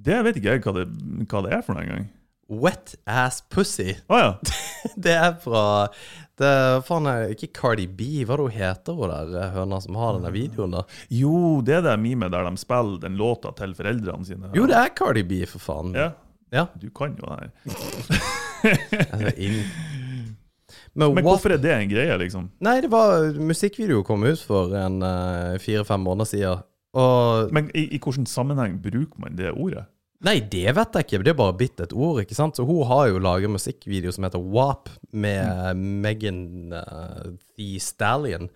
Det 0.00 0.20
vet 0.24 0.36
ikke 0.38 0.54
jeg 0.54 0.62
hva 0.64 0.72
det, 0.76 0.86
hva 1.28 1.40
det 1.48 1.52
er 1.56 1.62
for 1.66 1.74
noe 1.76 1.82
engang. 1.88 2.06
Wet 2.50 2.96
ass 3.06 3.40
pussy. 3.46 3.92
Oh, 4.10 4.18
ja. 4.18 4.30
Det 4.96 5.12
er 5.14 5.36
fra 5.42 5.62
Det 6.40 6.50
faen 6.88 7.06
ikke 7.34 7.50
Cardi 7.54 7.84
B, 7.86 8.24
hva 8.26 8.38
det 8.40 8.46
hun 8.48 8.54
heter, 8.56 8.96
hun 8.96 9.12
der 9.12 9.34
eh, 9.38 9.50
høna 9.54 9.78
som 9.84 9.98
har 10.00 10.16
denne 10.16 10.32
videoen, 10.34 10.72
da? 10.74 10.82
Jo, 11.12 11.60
det 11.62 11.76
er 11.78 11.84
det 11.84 11.94
memet 12.00 12.32
der 12.32 12.48
de 12.48 12.56
spiller 12.58 12.98
den 13.02 13.18
låta 13.20 13.52
til 13.58 13.74
foreldrene 13.76 14.24
sine. 14.26 14.50
Jo, 14.56 14.64
det 14.70 14.78
er 14.80 14.90
Cardi 14.96 15.22
B, 15.28 15.42
for 15.50 15.62
faen. 15.62 15.92
Ja, 15.94 16.10
Ja. 16.50 16.64
du 16.80 16.88
kan 16.90 17.12
jo 17.14 17.28
det 17.28 17.36
her. 17.38 17.50
Altså, 19.12 19.34
inn. 19.38 19.60
Men, 20.94 21.14
Men 21.14 21.22
hvorfor 21.24 21.52
er 21.54 21.60
det 21.62 21.70
en 21.76 21.88
greie, 21.92 22.16
liksom? 22.18 22.48
Nei, 22.66 22.80
det 22.82 22.90
var 22.90 23.28
musikkvideo 23.38 24.02
kom 24.06 24.24
ut 24.26 24.40
for 24.42 24.74
en 24.74 24.98
eh, 25.06 25.58
fire-fem 25.62 26.02
måneder 26.02 26.26
siden. 26.32 26.64
Og 26.98 27.52
Men 27.54 27.68
i, 27.78 27.84
i 27.94 27.98
hvilken 28.02 28.26
sammenheng 28.26 28.80
bruker 28.82 29.22
man 29.22 29.36
det 29.38 29.52
ordet? 29.52 29.84
Nei, 30.26 30.36
det 30.52 30.68
vet 30.76 30.96
jeg 30.98 31.06
ikke. 31.06 31.22
Det 31.24 31.32
er 31.32 31.38
bare 31.38 31.56
bitt 31.56 31.80
et 31.80 31.94
ord, 31.96 32.20
ikke 32.20 32.36
sant? 32.36 32.58
Så 32.58 32.66
hun 32.68 32.84
har 32.90 33.08
jo 33.08 33.22
laget 33.24 33.52
musikkvideo 33.52 34.12
som 34.12 34.26
heter 34.26 34.42
WAP, 34.52 34.90
med 35.16 35.80
Megan 36.04 36.42
uh, 36.76 37.32
The 37.56 37.80
Stallion. 37.80 38.50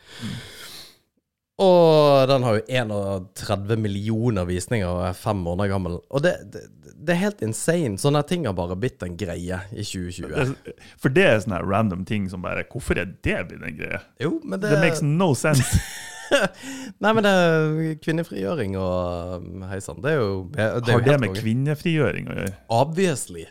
Og 1.64 2.26
den 2.28 2.42
har 2.42 2.58
jo 2.58 2.64
31 2.66 3.76
millioner 3.78 4.46
visninger 4.48 4.90
og 4.90 5.04
er 5.06 5.16
fem 5.16 5.40
måneder 5.46 5.70
gammel. 5.70 6.00
Og 6.10 6.24
det, 6.24 6.34
det, 6.52 6.66
det 6.84 7.14
er 7.14 7.22
helt 7.22 7.44
insane. 7.46 7.96
Sånne 8.02 8.24
ting 8.28 8.48
har 8.48 8.56
bare 8.58 8.76
blitt 8.76 9.04
en 9.06 9.14
greie 9.16 9.60
i 9.70 9.84
2020. 9.86 10.74
For 11.00 11.14
det 11.14 11.28
er 11.30 11.44
sånne 11.46 11.62
random 11.64 12.02
ting 12.08 12.26
som 12.32 12.42
bare 12.44 12.66
Hvorfor 12.68 12.98
er 12.98 13.12
det 13.14 13.38
blitt 13.46 13.62
en 13.62 13.78
greie? 13.78 14.02
Jo, 14.20 14.36
men 14.42 14.60
det 14.60 14.74
Det 14.74 14.82
makes 14.82 15.04
no 15.06 15.32
sense. 15.38 15.80
Nei, 17.04 17.10
men 17.12 17.22
det 17.26 17.32
er 17.32 17.98
kvinnefrigjøring 18.04 18.76
og 18.80 19.34
um, 19.42 19.64
hei 19.70 19.80
sann. 19.84 20.00
Det 20.04 20.14
er 20.14 20.20
jo 20.22 20.30
det, 20.54 20.62
er 20.62 20.92
Har 20.92 21.04
det 21.08 21.18
med 21.22 21.30
noe. 21.32 21.40
kvinnefrigjøring 21.40 22.30
å 22.30 22.38
gjøre? 22.38 22.54
Obviously. 22.78 23.44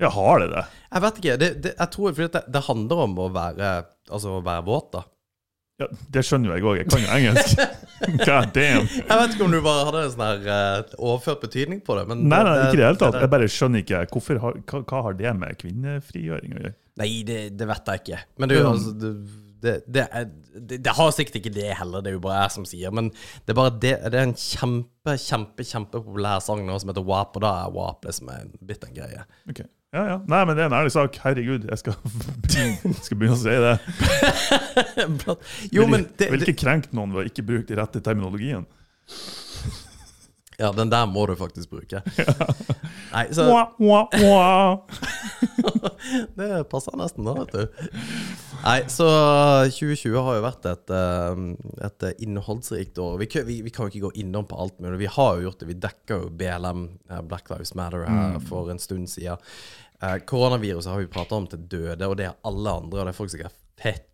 Ja, 0.00 0.08
har 0.14 0.40
det 0.40 0.50
det? 0.54 0.64
Jeg 0.94 1.04
vet 1.04 1.18
ikke. 1.22 1.38
Det, 1.42 1.48
det, 1.66 1.72
jeg 1.76 1.92
tror 1.94 2.12
fordi 2.16 2.28
det, 2.38 2.44
det 2.56 2.62
handler 2.70 3.02
om 3.06 3.18
å 3.20 3.30
være 3.34 3.72
Altså 4.10 4.38
å 4.38 4.42
være 4.42 4.64
våt, 4.66 4.88
da. 4.96 5.02
Ja, 5.80 5.86
Det 6.12 6.22
skjønner 6.26 6.56
jeg 6.56 6.64
òg. 6.66 6.78
Jeg 6.80 6.88
kan 6.90 7.04
jo 7.04 7.10
engelsk. 7.14 7.60
God 8.26 8.50
damn. 8.56 8.88
Jeg 8.90 9.06
vet 9.20 9.34
ikke 9.36 9.44
om 9.46 9.52
du 9.54 9.60
bare 9.64 9.84
hadde 9.86 10.00
en 10.06 10.10
sånn 10.14 10.24
her 10.26 10.48
uh, 10.50 10.96
overført 10.98 11.44
betydning 11.44 11.78
på 11.86 11.94
det. 11.96 12.06
Men 12.10 12.24
Nei, 12.28 12.40
nei, 12.48 12.54
ikke 12.66 12.74
i 12.74 12.80
det 12.80 12.88
hele 12.88 13.00
tatt. 13.00 13.14
det- 13.16 13.22
Jeg 13.24 13.32
bare 13.36 13.48
skjønner 13.54 13.84
ikke 13.84 14.00
hvorfor 14.16 14.40
hva, 14.42 14.52
hva 14.90 15.02
har 15.06 15.16
det 15.20 15.32
med 15.40 15.60
kvinnefrigjøring 15.62 16.56
å 16.56 16.64
gjøre? 16.64 16.74
Nei, 17.00 17.10
det, 17.28 17.38
det 17.56 17.68
vet 17.70 17.92
jeg 17.92 18.02
ikke. 18.02 18.18
Men 18.42 18.50
det, 18.52 18.58
altså, 18.72 18.92
det, 19.04 19.12
det, 19.62 19.74
det, 19.86 20.06
er, 20.10 20.30
det, 20.54 20.80
det 20.84 20.94
har 20.96 21.10
sikkert 21.14 21.40
ikke 21.40 21.52
det 21.54 21.68
heller, 21.78 22.04
det 22.04 22.12
er 22.12 22.16
jo 22.16 22.22
bare 22.24 22.44
jeg 22.44 22.54
som 22.56 22.68
sier. 22.68 22.94
Men 22.94 23.10
det 23.12 23.54
er 23.54 23.58
bare 23.58 23.74
det, 23.76 23.92
det 24.12 24.20
er 24.20 24.28
en 24.28 24.38
kjempe, 24.38 25.16
kjempe, 25.20 25.66
kjempepopulær 25.66 26.42
sang 26.44 26.64
nå 26.66 26.78
som 26.80 26.92
heter 26.92 27.06
WAP, 27.06 27.36
og 27.38 27.44
da 27.44 27.52
er 27.64 27.76
WAP 27.76 28.08
liksom 28.08 28.32
en, 28.34 28.56
bitt 28.66 28.86
en 28.86 28.96
greie. 28.96 29.26
Okay. 29.50 29.68
Ja, 29.90 30.04
ja. 30.06 30.18
Nei, 30.30 30.44
men 30.46 30.54
det 30.54 30.62
er 30.62 30.70
en 30.70 30.78
ærlig 30.78 30.92
sak. 30.94 31.16
Herregud, 31.24 31.64
jeg 31.66 31.80
skal, 31.80 31.96
skal 33.06 33.18
begynne 33.18 33.34
å 33.34 33.40
si 33.40 33.56
det. 33.64 33.76
jo, 35.76 35.86
men 35.90 36.06
det, 36.14 36.30
vil 36.30 36.46
ikke 36.46 36.60
krenke 36.62 36.94
noen 36.94 37.16
ved 37.16 37.24
å 37.24 37.30
ikke 37.32 37.46
bruke 37.48 37.66
de 37.72 37.78
rette 37.80 38.02
terminologien. 38.06 38.68
Ja, 40.60 40.68
den 40.76 40.90
der 40.92 41.06
må 41.08 41.24
du 41.30 41.34
faktisk 41.40 41.70
bruke. 41.72 42.02
Nei, 43.14 43.24
så. 43.34 43.46
Det 46.36 46.64
passer 46.70 46.96
nesten, 46.98 47.24
da, 47.26 47.34
vet 47.38 47.52
du. 47.54 47.90
Nei, 48.64 48.78
så 48.92 49.06
2020 49.72 50.16
har 50.26 50.38
jo 50.38 50.44
vært 50.44 50.66
et, 50.70 50.92
eh, 50.96 51.42
et 51.88 52.06
innholdsrikt 52.26 52.98
år. 53.02 53.18
Vi, 53.22 53.28
kan- 53.32 53.46
vi, 53.48 53.60
vi 53.66 53.72
kan 53.74 53.86
jo 53.88 53.92
ikke 53.94 54.06
gå 54.08 54.12
innom 54.24 54.48
på 54.50 54.58
alt 54.60 54.80
mulig. 54.82 55.00
Vi 55.04 55.10
har 55.16 55.36
jo 55.38 55.46
gjort 55.48 55.60
det. 55.62 55.70
Vi 55.70 55.78
dekka 55.86 56.20
jo 56.24 56.30
BLM, 56.40 56.82
eh, 57.10 57.22
Black 57.30 57.50
Lives 57.52 57.74
Matter, 57.78 58.06
her 58.08 58.38
for 58.48 58.70
en 58.72 58.82
stund 58.82 59.10
siden. 59.12 59.40
Eh, 60.02 60.16
Koronaviruset 60.28 60.90
har 60.92 61.00
vi 61.02 61.10
prata 61.12 61.36
om 61.36 61.46
til 61.50 61.62
døde, 61.68 62.04
og 62.08 62.14
det 62.20 62.26
er 62.30 62.38
alle 62.48 62.70
andre. 62.82 63.00
Og 63.00 63.04
det 63.08 63.12
er 63.14 63.18
folk 63.20 63.32
som 63.32 63.42
fett 63.44 63.59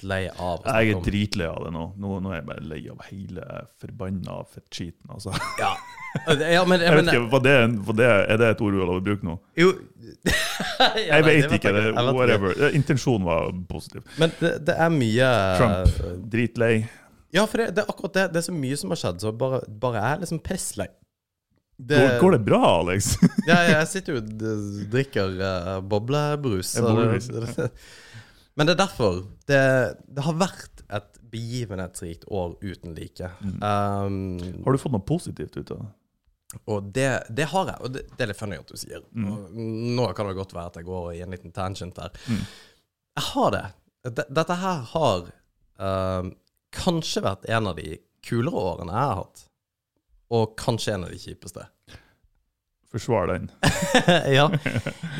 lei 0.06 0.26
av. 0.30 0.62
å 0.62 0.74
Jeg 0.80 0.94
er 0.94 1.00
dritlei 1.04 1.46
av 1.50 1.64
det 1.66 1.72
nå. 1.74 1.84
nå. 1.98 2.18
Nå 2.22 2.32
er 2.32 2.38
jeg 2.40 2.46
bare 2.48 2.64
lei 2.70 2.80
av 2.92 3.00
hele 3.10 3.46
forbanna 3.82 4.40
fettskiten. 4.52 5.08
Altså. 5.10 5.32
Ja. 5.60 5.72
ja, 6.54 6.64
men, 6.64 6.80
Jeg 6.86 6.94
vet 7.00 7.10
ikke, 7.12 7.24
var 7.32 7.42
det, 7.44 7.56
var 7.88 7.98
det, 7.98 8.10
Er 8.32 8.38
det 8.40 8.50
et 8.54 8.62
ord 8.64 8.72
du 8.76 8.78
har 8.80 8.88
lov 8.92 9.00
å 9.00 9.04
bruke 9.04 9.26
nå? 9.26 9.34
Jo 9.58 9.72
Ja, 10.80 11.18
Jeg 11.18 11.26
vet 11.26 11.48
det 11.50 11.58
ikke. 11.60 11.72
Det, 11.76 11.82
whatever. 12.16 12.54
Intensjonen 12.76 13.26
var 13.26 13.50
positiv. 13.68 14.04
Men 14.20 14.32
det, 14.40 14.52
det 14.68 14.76
er 14.86 14.94
mye 14.94 15.32
Trump, 15.60 15.98
dritlei. 16.32 16.74
Ja, 17.34 17.42
for 17.50 17.60
det, 17.60 17.72
det 17.76 17.82
er 17.84 17.90
akkurat 17.90 18.14
det. 18.16 18.28
Det 18.32 18.40
er 18.40 18.46
så 18.48 18.54
mye 18.54 18.78
som 18.80 18.94
har 18.94 19.00
skjedd, 19.02 19.20
så 19.24 19.32
bare, 19.36 19.60
bare 19.82 19.98
jeg 20.00 20.14
er 20.14 20.22
liksom 20.24 20.40
pisslei. 20.46 20.88
Det, 21.76 21.98
Går, 22.00 22.14
går 22.22 22.32
det 22.38 22.38
bra, 22.46 22.60
Alex? 22.78 23.10
Ja, 23.44 23.58
jeg 23.68 23.88
sitter 23.92 24.14
jo 24.16 24.20
og 24.22 24.88
drikker 24.94 25.34
uh, 25.42 25.72
boblebrus. 25.84 26.70
det- 26.80 27.50
det- 27.58 27.70
Men 28.56 28.68
det 28.68 28.76
er 28.76 28.80
derfor. 28.86 29.20
Det, 29.48 29.60
det 30.16 30.24
har 30.24 30.40
vært 30.40 30.82
et 30.96 31.20
begivenhetsrikt 31.30 32.24
år 32.32 32.56
uten 32.62 32.94
like. 32.96 33.28
Mm. 33.44 33.56
Um, 33.60 34.62
Har 34.64 34.72
du 34.72 34.80
fått 34.80 34.94
noe 34.94 35.04
positivt 35.04 35.58
ut 35.58 35.74
av 35.74 35.84
det? 35.84 35.92
og 36.64 36.90
det, 36.94 37.08
det 37.28 37.48
har 37.50 37.70
jeg, 37.72 37.80
og 37.82 37.92
det, 37.92 38.04
det 38.16 38.24
er 38.24 38.30
litt 38.30 38.38
funny 38.38 38.58
at 38.60 38.70
du 38.70 38.78
sier. 38.78 39.02
Mm. 39.12 39.96
Nå 39.98 40.06
kan 40.16 40.28
det 40.28 40.36
godt 40.38 40.54
være 40.56 40.70
at 40.70 40.78
jeg 40.80 40.88
går 40.88 41.08
i 41.16 41.22
en 41.24 41.34
liten 41.34 41.54
tangent 41.54 41.98
her. 42.00 42.14
Mm. 42.30 42.42
Jeg 43.18 43.26
har 43.32 43.52
det. 43.54 43.64
Dette 44.30 44.58
her 44.60 44.84
har 44.92 45.28
um, 45.82 46.30
kanskje 46.76 47.24
vært 47.26 47.48
en 47.50 47.72
av 47.72 47.80
de 47.80 47.98
kulere 48.26 48.62
årene 48.72 48.94
jeg 48.94 49.10
har 49.10 49.20
hatt. 49.24 49.44
Og 50.36 50.54
kanskje 50.58 50.94
en 50.94 51.06
av 51.06 51.14
de 51.14 51.20
kjipeste. 51.22 51.66
Forsvar 52.96 53.30
den. 53.30 53.48
ja. 54.38 54.48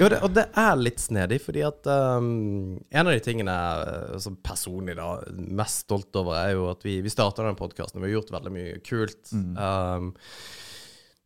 Jo, 0.01 0.09
det, 0.09 0.21
og 0.25 0.35
det 0.37 0.49
er 0.59 0.77
litt 0.81 1.01
snedig, 1.01 1.41
fordi 1.45 1.63
at 1.67 1.89
um, 1.89 2.77
en 2.91 3.07
av 3.07 3.13
de 3.13 3.23
tingene 3.25 3.57
jeg 3.57 3.97
uh, 4.17 4.21
som 4.27 4.39
personlig 4.45 4.97
da 4.99 5.11
mest 5.37 5.87
stolt 5.87 6.17
over, 6.19 6.39
er 6.41 6.55
jo 6.57 6.71
at 6.73 6.85
vi, 6.87 6.99
vi 7.05 7.13
starta 7.13 7.47
den 7.47 7.59
podkasten. 7.59 8.01
Vi 8.03 8.09
har 8.11 8.19
gjort 8.19 8.35
veldig 8.39 8.55
mye 8.55 8.79
kult. 8.87 9.21
Mm. 9.37 9.53
Um, 9.57 10.15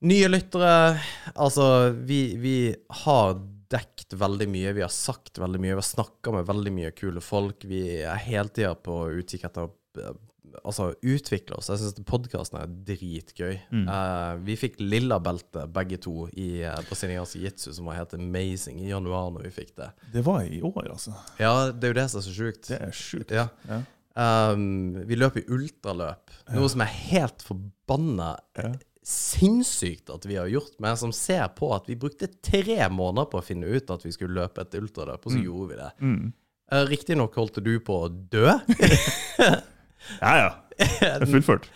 Nye 0.01 0.29
lyttere 0.31 1.01
Altså, 1.35 1.91
vi, 1.93 2.37
vi 2.41 2.75
har 3.05 3.35
dekt 3.71 4.15
veldig 4.19 4.49
mye. 4.51 4.73
Vi 4.73 4.83
har 4.83 4.93
sagt 4.93 5.39
veldig 5.39 5.61
mye. 5.61 5.75
Vi 5.75 5.83
har 5.83 5.87
snakka 5.87 6.33
med 6.35 6.49
veldig 6.49 6.73
mye 6.75 6.91
kule 6.97 7.23
folk. 7.23 7.65
Vi 7.69 8.01
er 8.03 8.25
hele 8.25 8.51
tida 8.51 8.75
på 8.75 8.97
utkikk 9.21 9.47
etter 9.47 9.69
eh, 10.01 10.17
Altså, 10.65 10.91
utvikle 11.03 11.57
oss. 11.59 11.69
Jeg 11.71 11.81
syns 11.83 12.01
podkasten 12.09 12.59
er 12.61 12.73
dritgøy. 12.89 13.55
Eh, 13.81 14.33
vi 14.47 14.57
fikk 14.59 14.81
lilla 14.83 15.21
belte, 15.23 15.67
begge 15.73 15.99
to, 16.03 16.27
i 16.35 16.65
uh, 16.65 16.77
brasiliansk 16.89 17.39
jitsu, 17.43 17.71
som 17.77 17.87
var 17.91 18.01
helt 18.01 18.15
amazing, 18.19 18.81
i 18.83 18.91
januar 18.91 19.31
når 19.35 19.47
vi 19.49 19.55
fikk 19.63 19.73
det. 19.79 19.91
Det 20.13 20.25
var 20.27 20.45
i 20.49 20.61
år, 20.67 20.91
altså. 20.97 21.15
Ja, 21.41 21.55
det 21.73 21.89
er 21.91 21.95
jo 21.95 21.99
det 22.01 22.07
som 22.13 22.21
er 22.23 22.27
så 22.29 22.35
sjukt. 22.37 22.69
Det 22.73 22.81
er 22.83 22.95
sjukt. 22.97 23.35
Ja. 23.35 23.49
Ja. 23.71 23.81
Um, 24.21 24.97
vi 25.07 25.17
løp 25.17 25.37
i 25.39 25.45
ultraløp, 25.55 26.33
noe 26.53 26.69
som 26.69 26.83
er 26.83 26.91
helt 27.13 27.45
forbanna 27.47 28.33
Ja. 28.59 28.73
sinnssykt 29.07 30.11
at 30.13 30.27
vi 30.27 30.37
har 30.37 30.51
gjort, 30.51 30.75
men 30.83 30.97
som 30.99 31.13
ser 31.15 31.47
på 31.57 31.71
at 31.75 31.87
vi 31.89 31.97
brukte 31.97 32.27
tre 32.43 32.77
måneder 32.91 33.31
på 33.31 33.39
å 33.41 33.45
finne 33.47 33.71
ut 33.71 33.91
at 33.91 34.05
vi 34.05 34.13
skulle 34.13 34.37
løpe 34.37 34.61
et 34.67 34.75
ultraløp, 34.77 35.25
og 35.25 35.33
så 35.33 35.41
gjorde 35.41 35.71
vi 35.71 35.79
det. 35.79 35.91
Mm. 36.03 36.33
Uh, 36.71 36.85
Riktignok 36.91 37.35
holdt 37.39 37.63
du 37.65 37.73
på 37.83 37.97
å 38.05 38.11
dø, 38.11 38.51
Ja, 40.21 40.35
ja. 40.39 40.51
Det 41.01 41.09
er 41.09 41.27
fullført. 41.29 41.67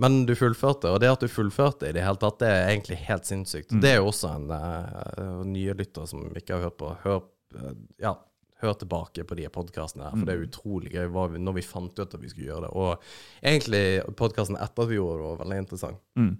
men 0.00 0.22
du 0.26 0.34
fullførte. 0.38 0.88
Og 0.94 1.00
det 1.02 1.10
at 1.12 1.24
du 1.24 1.28
fullførte 1.28 1.90
i 1.90 1.92
det 1.92 2.04
hele 2.04 2.20
tatt, 2.20 2.38
det 2.40 2.48
er 2.48 2.70
egentlig 2.70 2.96
helt 3.04 3.28
sinnssykt. 3.28 3.74
Mm. 3.74 3.82
Det 3.82 3.90
er 3.90 3.98
jo 3.98 4.06
også 4.08 4.30
en 4.38 4.46
uh, 4.54 5.42
nye 5.44 5.74
lytter 5.76 6.08
som 6.08 6.24
ikke 6.32 6.56
har 6.56 6.70
hørt 6.70 6.78
på. 6.80 6.94
Hør, 7.02 7.20
uh, 7.58 7.74
ja, 8.00 8.14
hør 8.64 8.78
tilbake 8.80 9.26
på 9.28 9.36
de 9.36 9.50
podkastene 9.52 10.08
her, 10.08 10.16
for 10.16 10.24
det 10.24 10.34
er 10.36 10.46
utrolig 10.46 10.94
gøy 10.94 11.12
vi, 11.12 11.44
når 11.44 11.58
vi 11.58 11.66
fant 11.66 12.00
ut 12.00 12.16
at 12.16 12.20
vi 12.22 12.32
skulle 12.32 12.48
gjøre 12.48 12.66
det. 12.66 12.72
Og 12.72 13.44
egentlig 13.52 13.84
podkasten 14.16 14.56
etter 14.56 14.86
at 14.86 14.92
vi 14.92 15.00
gjorde 15.00 15.20
det, 15.20 15.28
var 15.28 15.40
veldig 15.44 15.62
interessant. 15.66 16.04
Mm. 16.16 16.34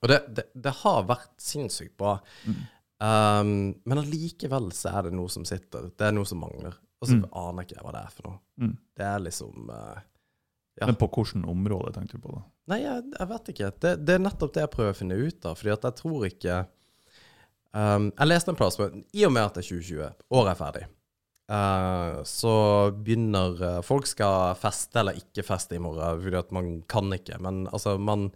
Og 0.00 0.10
det, 0.10 0.22
det, 0.34 0.48
det 0.66 0.76
har 0.82 1.02
vært 1.06 1.34
sinnssykt 1.42 1.94
bra. 2.00 2.16
Um, 3.02 3.74
men 3.86 4.00
allikevel 4.00 4.72
så 4.74 4.96
er 4.96 5.08
det 5.08 5.14
noe 5.14 5.30
som 5.30 5.46
sitter. 5.46 5.92
Det 5.94 6.08
er 6.08 6.16
noe 6.16 6.26
som 6.26 6.42
mangler. 6.42 6.74
Og 7.02 7.10
så 7.10 7.16
aner 7.18 7.64
ikke 7.64 7.74
jeg 7.74 7.82
hva 7.82 7.92
det 7.96 8.00
er 8.06 8.12
for 8.14 8.28
noe. 8.28 8.40
Mm. 8.62 8.74
Det 8.98 9.06
er 9.06 9.22
liksom 9.24 9.70
uh, 9.74 10.02
Ja. 10.80 10.86
Men 10.86 10.96
på 10.96 11.08
hvilket 11.12 11.48
område 11.48 11.92
tenkte 11.92 12.16
du 12.16 12.24
på, 12.24 12.32
da? 12.32 12.42
Nei, 12.72 12.78
jeg, 12.80 13.04
jeg 13.18 13.28
vet 13.32 13.50
ikke. 13.52 13.70
Det, 13.84 13.92
det 14.06 14.14
er 14.16 14.24
nettopp 14.24 14.54
det 14.54 14.64
jeg 14.64 14.72
prøver 14.72 14.94
å 14.94 14.96
finne 14.96 15.18
ut 15.20 15.48
av. 15.48 15.58
Fordi 15.60 15.74
at 15.74 15.86
jeg 15.88 15.98
tror 15.98 16.26
ikke 16.28 16.56
um, 17.76 18.08
Jeg 18.08 18.30
leste 18.30 18.52
en 18.52 18.58
plass 18.58 18.80
men 18.80 19.04
I 19.12 19.26
og 19.28 19.34
med 19.36 19.44
at 19.44 19.58
det 19.58 19.64
er 19.64 19.68
2020, 19.68 20.16
året 20.38 20.52
er 20.54 20.60
ferdig, 20.62 20.86
uh, 21.52 22.22
så 22.28 22.54
begynner 22.96 23.60
uh, 23.60 23.78
Folk 23.84 24.08
skal 24.08 24.56
feste 24.60 25.02
eller 25.02 25.20
ikke 25.20 25.44
feste 25.46 25.76
i 25.76 25.82
morgen, 25.82 26.24
fordi 26.24 26.40
at 26.40 26.56
man 26.56 26.72
kan 26.88 27.12
ikke. 27.18 27.40
Men 27.44 27.66
altså, 27.68 27.98
man, 28.00 28.30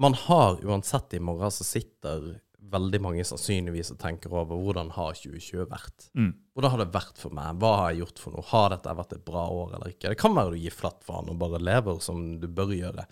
man 0.00 0.16
har 0.26 0.62
uansett 0.64 1.18
i 1.18 1.22
morgen, 1.22 1.52
så 1.52 1.66
sitter 1.66 2.32
veldig 2.72 3.00
mange 3.04 3.24
sannsynligvis 3.26 3.92
tenker 4.00 4.32
over 4.34 4.58
hvordan 4.58 4.90
har 4.96 5.16
2020 5.18 5.66
vært. 5.70 6.08
Mm. 6.18 6.32
Hvordan 6.54 6.72
har 6.72 6.82
det 6.82 6.88
vært 6.94 7.20
for 7.20 7.36
meg? 7.36 7.58
Hva 7.62 7.72
har 7.80 7.90
jeg 7.92 8.02
gjort 8.02 8.22
for 8.22 8.34
noe? 8.34 8.46
Har 8.50 8.70
dette 8.72 8.96
vært 9.00 9.16
et 9.16 9.24
bra 9.26 9.44
år 9.52 9.76
eller 9.76 9.92
ikke? 9.92 10.10
Det 10.12 10.20
kan 10.20 10.36
være 10.36 10.54
du 10.54 10.62
gir 10.64 10.74
flatt 10.74 11.04
faen 11.06 11.30
og 11.32 11.38
bare 11.40 11.62
lever 11.62 12.00
som 12.04 12.24
du 12.42 12.48
bør 12.48 12.74
gjøre. 12.76 13.06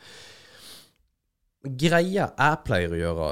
Greia 1.65 2.29
jeg 2.29 2.63
pleier 2.67 2.93
å 2.93 3.01
gjøre, 3.01 3.31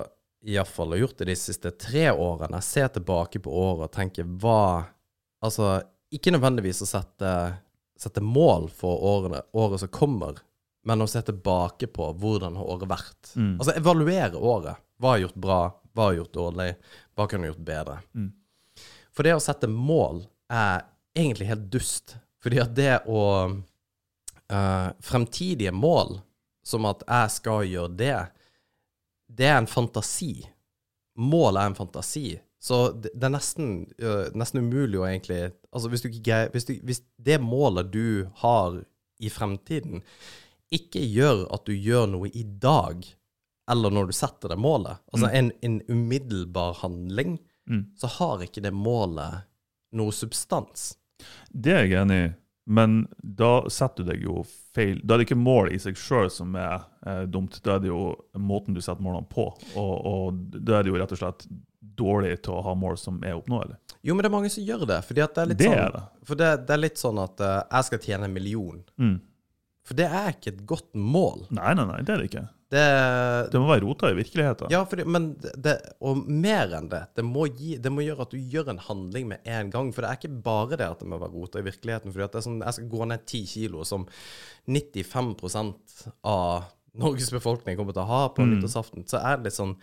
iallfall 0.52 0.94
har 0.94 1.02
gjort 1.02 1.18
det 1.20 1.30
de 1.32 1.38
siste 1.38 1.74
tre 1.78 2.08
årene, 2.10 2.58
jeg 2.60 2.68
ser 2.70 2.94
tilbake 2.96 3.42
på 3.42 3.52
året 3.66 3.90
og 3.90 3.94
tenker 3.98 4.28
hva 4.42 4.62
Altså, 5.42 5.80
ikke 6.14 6.30
nødvendigvis 6.30 6.84
å 6.84 6.86
sette, 6.86 7.30
sette 7.98 8.22
mål 8.22 8.68
for 8.70 9.00
årene, 9.10 9.40
året 9.58 9.82
som 9.82 9.90
kommer, 9.90 10.36
men 10.86 11.02
å 11.02 11.08
se 11.10 11.18
tilbake 11.26 11.88
på 11.90 12.08
hvordan 12.18 12.58
har 12.58 12.70
året 12.74 12.90
vært. 12.90 13.32
Mm. 13.34 13.56
Altså 13.56 13.74
evaluere 13.78 14.38
året. 14.38 14.82
Hva 15.02 15.16
har 15.16 15.24
gjort 15.24 15.40
bra? 15.42 15.60
Hva 15.92 16.08
har 16.08 16.20
gjort 16.20 16.36
dårlig? 16.36 16.68
Hva 17.18 17.26
kunne 17.26 17.50
gjort 17.50 17.64
bedre? 17.66 17.98
Mm. 18.14 18.30
For 19.12 19.26
det 19.26 19.34
å 19.34 19.42
sette 19.42 19.68
mål 19.68 20.22
er 20.52 20.84
egentlig 21.18 21.48
helt 21.50 21.66
dust. 21.72 22.14
Fordi 22.42 22.60
at 22.62 22.74
det 22.76 22.92
å 23.10 23.22
uh, 23.50 24.88
Fremtidige 25.02 25.72
mål, 25.74 26.20
som 26.62 26.86
at 26.86 27.02
jeg 27.08 27.34
skal 27.34 27.66
gjøre 27.66 27.96
det, 27.98 28.16
det 29.32 29.48
er 29.50 29.58
en 29.58 29.70
fantasi. 29.70 30.36
Mål 31.18 31.58
er 31.58 31.70
en 31.72 31.78
fantasi. 31.78 32.36
Så 32.62 32.92
det, 32.94 33.10
det 33.18 33.26
er 33.26 33.34
nesten, 33.34 33.72
uh, 34.02 34.30
nesten 34.38 34.62
umulig 34.62 35.00
å 35.00 35.08
egentlig 35.08 35.48
Altså 35.72 35.88
hvis 35.90 36.04
du 36.04 36.12
ikke 36.12 36.44
hvis, 36.52 36.66
du, 36.68 36.74
hvis 36.84 37.00
det 37.16 37.38
målet 37.42 37.88
du 37.90 38.28
har 38.42 38.76
i 39.22 39.30
fremtiden, 39.32 40.02
ikke 40.72 41.00
gjør 41.00 41.46
at 41.54 41.64
du 41.64 41.72
gjør 41.72 42.10
noe 42.12 42.28
i 42.36 42.42
dag, 42.44 43.00
eller 43.72 43.94
når 43.96 44.10
du 44.10 44.12
setter 44.16 44.52
det 44.52 44.58
målet, 44.60 45.00
altså 45.12 45.30
en, 45.32 45.48
en 45.66 45.80
umiddelbar 45.88 46.78
handling, 46.84 47.38
Mm. 47.70 47.84
så 47.94 48.08
har 48.10 48.40
ikke 48.42 48.58
det 48.64 48.72
målet 48.74 49.44
noe 49.94 50.10
substans. 50.10 50.96
Det 51.54 51.70
er 51.70 51.84
jeg 51.86 51.92
enig 52.00 52.16
i, 52.24 52.30
men 52.74 52.96
da 53.22 53.50
setter 53.70 54.02
du 54.02 54.08
deg 54.10 54.24
jo 54.26 54.40
feil. 54.74 54.98
Da 55.06 55.14
er 55.14 55.22
det 55.22 55.28
ikke 55.28 55.38
mål 55.38 55.70
i 55.70 55.78
seg 55.78 55.94
sjøl 55.98 56.26
som 56.34 56.56
er 56.58 56.80
eh, 57.06 57.20
dumt, 57.30 57.60
da 57.62 57.76
er 57.76 57.84
det 57.84 57.92
jo 57.92 58.00
måten 58.34 58.74
du 58.74 58.80
setter 58.82 59.06
målene 59.06 59.30
på. 59.30 59.44
Og, 59.78 59.92
og 60.10 60.42
da 60.58 60.80
er 60.80 60.82
det 60.82 60.90
jo 60.90 60.98
rett 60.98 61.14
og 61.14 61.20
slett 61.22 61.46
dårlig 62.02 62.34
til 62.42 62.56
å 62.58 62.64
ha 62.66 62.74
mål 62.82 62.98
som 62.98 63.20
er 63.22 63.36
oppnåelige. 63.38 63.78
Jo, 64.02 64.16
men 64.18 64.26
det 64.26 64.30
er 64.32 64.34
mange 64.34 64.50
som 64.56 64.66
gjør 64.66 64.82
det. 64.90 64.98
Fordi 65.06 65.22
det 65.22 65.42
er 65.44 65.50
litt 65.52 65.60
Det 65.62 65.68
sånn, 65.70 65.82
er 65.84 65.94
det. 66.00 66.02
For 66.32 66.40
det, 66.42 66.50
det 66.66 66.74
er 66.74 66.82
litt 66.82 66.98
sånn 67.04 67.20
at 67.22 67.44
uh, 67.46 67.52
jeg 67.76 67.88
skal 67.92 68.02
tjene 68.08 68.26
en 68.26 68.34
million. 68.34 68.82
Mm. 68.98 69.14
For 69.86 69.98
det 70.02 70.10
er 70.10 70.34
ikke 70.34 70.50
et 70.56 70.66
godt 70.74 70.90
mål. 70.98 71.46
Nei, 71.54 71.70
nei, 71.78 71.86
nei, 71.94 72.00
det 72.02 72.14
er 72.16 72.24
det 72.24 72.30
ikke. 72.32 72.44
Det, 72.72 73.50
Det 73.52 73.60
må 73.60 73.68
være 73.68 73.84
rota 73.84 74.08
i 74.08 74.14
virkeligheten. 74.16 74.70
Ja, 74.72 74.80
fordi, 74.88 75.04
men 75.04 75.34
det, 75.36 75.74
og 76.00 76.22
mer 76.24 76.72
enn 76.78 76.88
det. 76.88 77.02
Det 77.18 77.24
må, 77.26 77.44
gi, 77.52 77.74
det 77.76 77.92
må 77.92 78.00
gjøre 78.00 78.24
at 78.24 78.32
du 78.32 78.38
gjør 78.40 78.70
en 78.72 78.80
handling 78.80 79.28
med 79.28 79.50
en 79.58 79.72
gang. 79.74 79.90
For 79.92 80.04
det 80.04 80.08
er 80.08 80.20
ikke 80.20 80.40
bare 80.46 80.78
det 80.80 80.88
at 80.88 81.02
det 81.02 81.10
må 81.12 81.18
være 81.20 81.34
rota 81.34 81.60
i 81.60 81.66
virkeligheten. 81.66 82.14
Fordi 82.14 82.24
at 82.24 82.38
det 82.38 82.44
sånn, 82.46 82.62
Jeg 82.64 82.78
skal 82.78 82.88
gå 82.94 83.10
ned 83.10 83.26
10 83.26 83.42
kilo, 83.50 83.84
som 83.84 84.08
95% 84.72 86.08
av 86.32 86.70
Norges 87.02 87.30
befolkning 87.32 87.76
kommer 87.76 87.92
til 87.96 88.04
å 88.06 88.08
ha 88.08 88.24
på 88.32 88.44
nyttårsaften. 88.48 89.04
Så 89.08 89.20
er 89.20 89.36
det 89.36 89.50
litt 89.50 89.58
sånn 89.58 89.76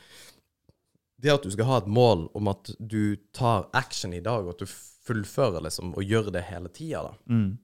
Det 1.19 1.33
at 1.33 1.43
du 1.43 1.51
skal 1.51 1.67
ha 1.67 1.77
et 1.81 1.87
mål 1.89 2.29
om 2.37 2.47
at 2.47 2.73
du 2.79 3.17
tar 3.35 3.67
action 3.75 4.13
i 4.15 4.21
dag, 4.23 4.45
og 4.45 4.55
at 4.55 4.65
du 4.65 4.69
fullfører 5.09 5.65
liksom, 5.65 5.93
og 5.97 6.05
gjør 6.05 6.31
det 6.31 6.45
hele 6.47 6.69
tida, 6.73 7.01
da. 7.09 7.17
Mm. 7.27 7.57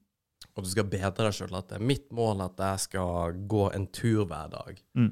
Og 0.56 0.64
du 0.64 0.72
skal 0.72 0.88
bedre 0.88 1.12
deg 1.28 1.36
sjøl. 1.36 1.54
At 1.58 1.70
det 1.72 1.80
er 1.80 1.86
mitt 1.92 2.08
mål 2.16 2.46
at 2.46 2.62
jeg 2.64 2.88
skal 2.88 3.36
gå 3.50 3.68
en 3.76 3.88
tur 3.92 4.24
hver 4.30 4.52
dag. 4.54 4.80
Mm. 4.98 5.12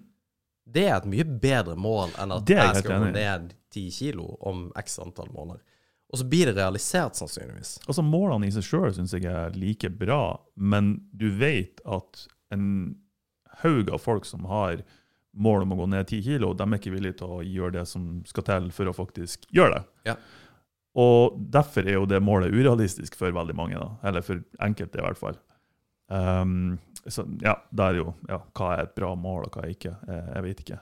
Det 0.73 0.85
er 0.87 0.95
et 0.95 1.09
mye 1.11 1.25
bedre 1.43 1.75
mål 1.75 2.13
enn 2.23 2.31
at 2.37 2.49
jeg 2.49 2.79
skal 2.79 3.03
gå 3.03 3.11
ned 3.11 3.53
ti 3.73 3.89
kilo 3.91 4.37
om 4.47 4.69
x 4.79 4.99
antall 5.03 5.31
måneder. 5.35 5.61
Og 6.13 6.19
så 6.21 6.27
blir 6.29 6.45
det 6.45 6.55
realisert, 6.59 7.17
sannsynligvis. 7.17 7.79
Altså 7.89 8.03
Målene 8.05 8.45
i 8.47 8.53
seg 8.53 8.65
sjøl 8.67 8.91
syns 8.93 9.15
jeg 9.17 9.25
er 9.25 9.55
like 9.57 9.89
bra, 9.97 10.37
men 10.53 10.99
du 11.11 11.31
vet 11.39 11.81
at 11.89 12.27
en 12.53 12.67
haug 13.63 13.89
av 13.89 14.03
folk 14.03 14.27
som 14.29 14.45
har 14.45 14.83
mål 15.33 15.65
om 15.65 15.73
å 15.73 15.79
gå 15.81 15.87
ned 15.89 16.05
10 16.05 16.21
kilo, 16.27 16.51
de 16.53 16.67
er 16.67 16.77
ikke 16.77 16.93
villige 16.93 17.17
til 17.23 17.33
å 17.33 17.41
gjøre 17.41 17.79
det 17.79 17.87
som 17.89 18.21
skal 18.29 18.45
til 18.45 18.69
for 18.75 18.91
å 18.91 18.93
faktisk 18.93 19.47
gjøre 19.49 19.79
det. 19.79 19.83
Ja. 20.11 20.17
Og 20.99 21.37
derfor 21.53 21.87
er 21.87 21.97
jo 21.97 22.05
det 22.09 22.19
målet 22.21 22.53
urealistisk 22.53 23.15
for 23.17 23.33
veldig 23.33 23.55
mange, 23.57 23.79
da. 23.81 23.89
eller 24.05 24.25
for 24.25 24.43
enkelte 24.61 24.99
i 25.01 25.05
hvert 25.05 25.17
fall. 25.17 25.39
Um, 26.13 26.75
så 27.09 27.25
ja, 27.41 27.55
da 27.73 27.89
er 27.89 28.01
jo 28.01 28.11
ja, 28.29 28.37
hva 28.53 28.73
er 28.75 28.83
et 28.85 28.93
bra 28.95 29.13
mål, 29.17 29.47
og 29.47 29.55
hva 29.55 29.63
er 29.65 29.73
ikke. 29.73 29.95
Jeg, 30.05 30.25
jeg 30.35 30.45
vet 30.45 30.61
ikke. 30.65 30.77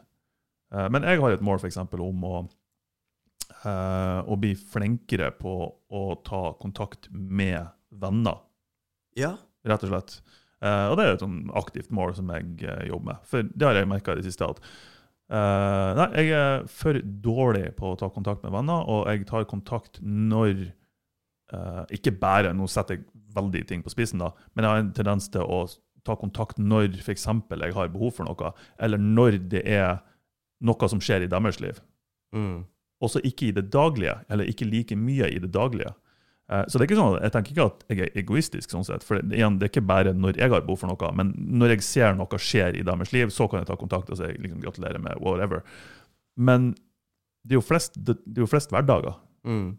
Uh, 0.73 0.87
men 0.91 1.07
jeg 1.07 1.21
har 1.23 1.35
et 1.37 1.45
mål 1.47 1.61
f.eks. 1.61 1.79
om 1.79 2.27
å, 2.27 2.41
uh, 3.63 4.19
å 4.27 4.37
bli 4.41 4.51
flinkere 4.59 5.31
på 5.39 5.55
å 5.71 6.03
ta 6.27 6.43
kontakt 6.59 7.07
med 7.11 7.71
venner, 7.91 8.43
Ja. 9.19 9.35
rett 9.67 9.83
og 9.87 9.91
slett. 9.93 10.19
Uh, 10.61 10.91
og 10.91 10.97
det 10.99 11.05
er 11.05 11.15
et 11.15 11.23
sånn 11.23 11.39
aktivt 11.57 11.89
mål 11.95 12.13
som 12.19 12.29
jeg 12.35 12.59
eh, 12.69 12.83
jobber 12.91 13.13
med. 13.13 13.23
For 13.25 13.47
det 13.47 13.65
har 13.65 13.79
jeg 13.79 13.89
merka 13.89 14.13
i 14.13 14.19
det 14.19 14.27
siste. 14.27 14.45
at 14.45 14.59
eh, 15.31 15.91
Nei, 15.97 16.07
jeg 16.19 16.33
er 16.37 16.65
for 16.71 16.99
dårlig 17.01 17.71
på 17.77 17.93
å 17.93 17.99
ta 17.99 18.11
kontakt 18.13 18.43
med 18.45 18.53
venner, 18.55 18.83
og 18.85 19.07
jeg 19.09 19.27
tar 19.29 19.47
kontakt 19.49 20.01
når 20.01 20.67
uh, 21.55 21.83
Ikke 21.93 22.13
bare, 22.15 22.53
nå 22.55 22.67
setter 22.71 22.99
jeg 22.99 23.07
veldig 23.35 23.63
ting 23.69 23.85
på 23.85 23.93
spissen, 23.93 24.21
da, 24.21 24.33
men 24.53 24.65
jeg 24.65 24.73
har 24.73 24.83
en 24.83 24.93
tendens 24.95 25.29
til 25.31 25.47
å 25.47 25.63
ta 26.07 26.17
kontakt 26.17 26.59
når 26.59 26.97
f.eks. 26.99 27.27
jeg 27.27 27.75
har 27.77 27.93
behov 27.93 28.15
for 28.17 28.27
noe, 28.27 28.51
eller 28.81 29.01
når 29.01 29.39
det 29.51 29.63
er 29.69 30.01
noe 30.65 30.89
som 30.89 31.01
skjer 31.01 31.25
i 31.25 31.31
deres 31.31 31.61
liv. 31.61 31.79
Mm. 32.35 32.63
Også 33.01 33.21
ikke 33.25 33.49
i 33.49 33.55
det 33.55 33.69
daglige, 33.73 34.19
eller 34.29 34.49
ikke 34.49 34.69
like 34.69 34.97
mye 34.97 35.29
i 35.29 35.39
det 35.41 35.51
daglige. 35.53 35.93
Eh, 36.51 36.65
Så 36.67 36.77
det 36.77 36.83
er 36.83 36.89
ikke 36.89 36.99
sånn, 36.99 37.21
Jeg 37.21 37.31
tenker 37.31 37.53
ikke 37.55 37.65
at 37.69 37.83
jeg 37.89 37.99
er 37.99 38.19
egoistisk, 38.21 38.69
sånn 38.73 38.85
sett, 38.85 39.03
for 39.07 39.21
det, 39.21 39.37
igjen, 39.37 39.57
det 39.59 39.67
er 39.69 39.71
ikke 39.71 39.87
bare 39.87 40.13
når 40.13 40.37
jeg 40.37 40.51
har 40.51 40.61
behov 40.65 40.81
for 40.83 40.91
noe, 40.91 41.11
men 41.15 41.31
når 41.37 41.75
jeg 41.77 41.85
ser 41.87 42.15
noe 42.19 42.39
skjer 42.41 42.75
i 42.75 42.83
deres 42.83 43.13
liv, 43.15 43.31
så 43.31 43.47
kan 43.49 43.61
jeg 43.61 43.67
ta 43.71 43.77
kontakt 43.79 44.11
og 44.11 44.19
si 44.19 44.27
liksom, 44.35 44.59
gratulerer 44.61 44.99
med 44.99 45.21
whatever. 45.23 45.63
Men 46.35 46.73
det 47.45 47.55
er 47.55 47.61
jo 47.61 47.65
flest, 47.65 47.95
det, 47.95 48.17
det 48.25 48.41
er 48.41 48.45
jo 48.45 48.51
flest 48.51 48.69
hverdager. 48.73 49.15
Mm. 49.47 49.77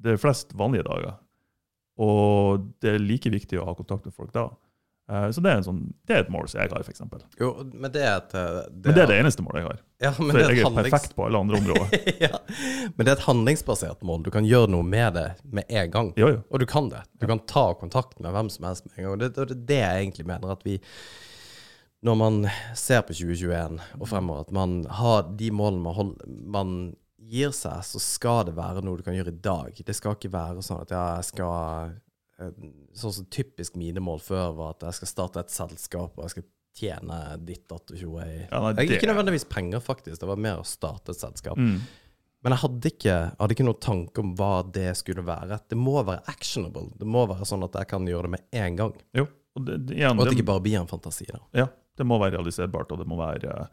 Det 0.00 0.12
er 0.12 0.20
flest 0.20 0.52
vanlige 0.56 0.84
dager. 0.86 1.16
Og 2.00 2.68
det 2.80 2.94
er 2.94 3.02
like 3.02 3.30
viktig 3.32 3.58
å 3.60 3.66
ha 3.66 3.74
kontakt 3.76 4.04
med 4.06 4.14
folk 4.14 4.32
da. 4.32 4.46
Eh, 5.10 5.30
så 5.34 5.42
det 5.42 5.50
er, 5.50 5.58
en 5.58 5.64
sånn, 5.66 5.78
det 6.06 6.14
er 6.14 6.20
et 6.22 6.28
mål 6.30 6.46
som 6.50 6.60
jeg 6.60 6.70
har, 6.70 6.84
f.eks. 6.86 7.02
Jo, 7.40 7.50
men 7.72 7.90
det 7.90 8.02
er 8.06 8.20
et 8.20 8.34
det 8.34 8.90
Men 8.90 8.94
det 8.94 9.02
er 9.02 9.10
det 9.10 9.16
eneste 9.24 9.42
målet 9.42 9.62
jeg 9.62 9.66
har. 9.66 9.80
Ja, 10.00 10.12
men 10.18 10.30
det 10.36 10.42
er 10.44 10.52
jeg 10.54 10.62
er 10.62 10.68
handlings... 10.68 10.92
perfekt 10.94 11.16
på 11.16 11.24
alle 11.26 11.40
andre 11.42 11.58
områder. 11.58 11.96
ja. 12.26 12.38
Men 12.94 13.02
det 13.02 13.10
er 13.10 13.16
et 13.16 13.24
handlingsbasert 13.26 14.04
mål. 14.06 14.22
Du 14.26 14.30
kan 14.34 14.46
gjøre 14.46 14.70
noe 14.70 14.86
med 14.86 15.18
det 15.18 15.26
med 15.42 15.66
en 15.66 15.90
gang. 15.96 16.12
Jo, 16.20 16.30
jo. 16.36 16.44
Og 16.46 16.62
du 16.62 16.66
kan 16.70 16.92
det. 16.92 17.02
Du 17.18 17.26
kan 17.30 17.42
ta 17.50 17.66
kontakt 17.80 18.20
med 18.22 18.32
hvem 18.36 18.52
som 18.54 18.68
helst 18.70 18.86
med 18.86 18.96
en 18.96 19.02
gang. 19.02 19.16
Og 19.16 19.24
det, 19.24 19.32
det 19.34 19.44
er 19.48 19.66
det 19.72 19.80
jeg 19.82 20.04
egentlig 20.04 20.28
mener. 20.30 20.54
At 20.54 20.62
vi, 20.68 20.78
når 22.06 22.20
man 22.22 22.40
ser 22.78 23.02
på 23.02 23.16
2021 23.18 23.82
og 23.98 24.08
fremover, 24.08 24.46
at 24.46 24.54
man 24.56 24.84
har 25.00 25.26
de 25.42 25.50
målene 25.50 25.84
man, 25.88 25.98
hold, 25.98 26.14
man 26.54 26.76
gir 27.30 27.52
seg, 27.54 27.82
så 27.86 28.00
skal 28.02 28.46
det 28.48 28.56
være 28.56 28.82
noe 28.86 28.98
du 28.98 29.04
kan 29.06 29.18
gjøre 29.18 29.34
i 29.34 29.42
dag. 29.42 29.82
Det 29.86 29.96
skal 29.96 30.16
ikke 30.16 30.32
være 30.32 30.64
sånn 30.64 30.86
at 30.86 30.94
ja, 30.94 31.02
jeg 31.18 31.28
skal 31.34 31.90
eh, 31.90 31.98
Sånn 32.96 33.12
som 33.12 33.26
typisk 33.32 33.76
mine 33.76 34.00
mål 34.00 34.20
før 34.24 34.54
var 34.56 34.70
at 34.76 34.86
jeg 34.88 34.98
skal 35.00 35.08
starte 35.10 35.40
et 35.44 35.50
selskap, 35.54 36.16
og 36.18 36.24
jeg 36.24 36.30
skal 36.36 36.46
tjene 36.80 37.16
ditt, 37.44 37.66
datt 37.68 37.90
og 37.92 37.98
tjoe 37.98 38.24
i 38.24 38.36
Ja, 38.50 38.60
nei, 38.60 38.86
Jeg- 38.86 38.96
Ikke 39.00 39.10
nødvendigvis 39.10 39.48
penger, 39.48 39.80
faktisk. 39.80 40.20
Det 40.20 40.28
var 40.28 40.36
mer 40.36 40.56
å 40.62 40.64
starte 40.66 41.10
et 41.10 41.20
selskap. 41.20 41.56
Mm. 41.58 41.80
Men 42.42 42.52
jeg 42.54 42.60
hadde 42.62 42.90
ikke, 42.94 43.16
hadde 43.38 43.52
ikke 43.54 43.66
noen 43.66 43.80
tanke 43.80 44.18
om 44.22 44.34
hva 44.36 44.62
det 44.72 44.96
skulle 44.96 45.22
være. 45.26 45.60
Det 45.68 45.76
må 45.76 45.98
være 46.06 46.22
actionable. 46.26 46.86
Det 46.96 47.06
må 47.06 47.26
være 47.28 47.44
sånn 47.44 47.64
at 47.64 47.72
jeg 47.76 47.88
kan 47.88 48.06
gjøre 48.06 48.22
det 48.22 48.30
med 48.30 48.44
en 48.52 48.76
gang. 48.76 48.94
Jo. 49.12 49.26
Og 49.56 49.64
det, 49.66 49.74
igjen, 49.90 50.16
Og 50.16 50.22
at 50.22 50.30
det 50.30 50.36
det, 50.36 50.38
ikke 50.38 50.46
bare 50.46 50.62
blir 50.64 50.80
en 50.80 50.86
fantasi. 50.86 51.26
da. 51.26 51.40
ja, 51.52 51.66
det 51.98 52.06
må 52.06 52.18
være 52.18 52.38
realiserbart, 52.38 52.92
og 52.92 52.98
det 52.98 53.06
må 53.06 53.18
være 53.18 53.44
eh, 53.44 53.66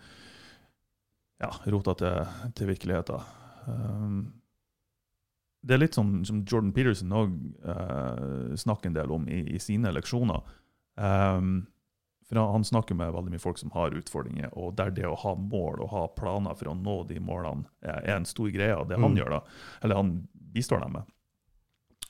ja, 1.42 1.52
rota 1.72 1.94
til, 1.96 2.52
til 2.58 2.68
virkeligheten. 2.68 3.24
Um, 3.68 4.34
det 5.66 5.74
er 5.74 5.82
litt 5.82 5.96
sånn 5.98 6.24
som 6.26 6.44
Jordan 6.46 6.72
Peterson 6.76 7.12
òg 7.12 7.34
snakker 8.60 8.88
en 8.92 8.94
del 8.98 9.12
om 9.12 9.28
i, 9.28 9.42
i 9.56 9.60
sine 9.60 9.92
leksjoner. 9.92 10.42
Um, 10.96 11.68
for 12.28 12.36
han, 12.42 12.52
han 12.58 12.64
snakker 12.68 12.96
med 13.00 13.14
veldig 13.16 13.32
mye 13.32 13.40
folk 13.42 13.58
som 13.62 13.72
har 13.72 13.94
utfordringer, 13.96 14.50
og 14.60 14.76
der 14.76 14.90
det 14.92 15.06
å 15.08 15.16
ha 15.22 15.36
mål 15.40 15.82
og 15.86 15.92
ha 15.94 16.06
planer 16.18 16.58
for 16.60 16.72
å 16.72 16.76
nå 16.76 16.98
de 17.08 17.20
målene 17.24 17.64
er, 17.82 18.02
er 18.04 18.16
en 18.18 18.26
stor 18.28 18.50
greie. 18.52 18.76
av 18.76 18.88
det 18.90 18.98
han 19.00 19.12
Mm. 19.14 19.18
gjør 19.22 19.30
da, 19.38 19.40
eller 19.84 19.96
han 19.96 20.10
bistår 20.54 20.82
dem 20.84 20.92
med. 20.98 21.06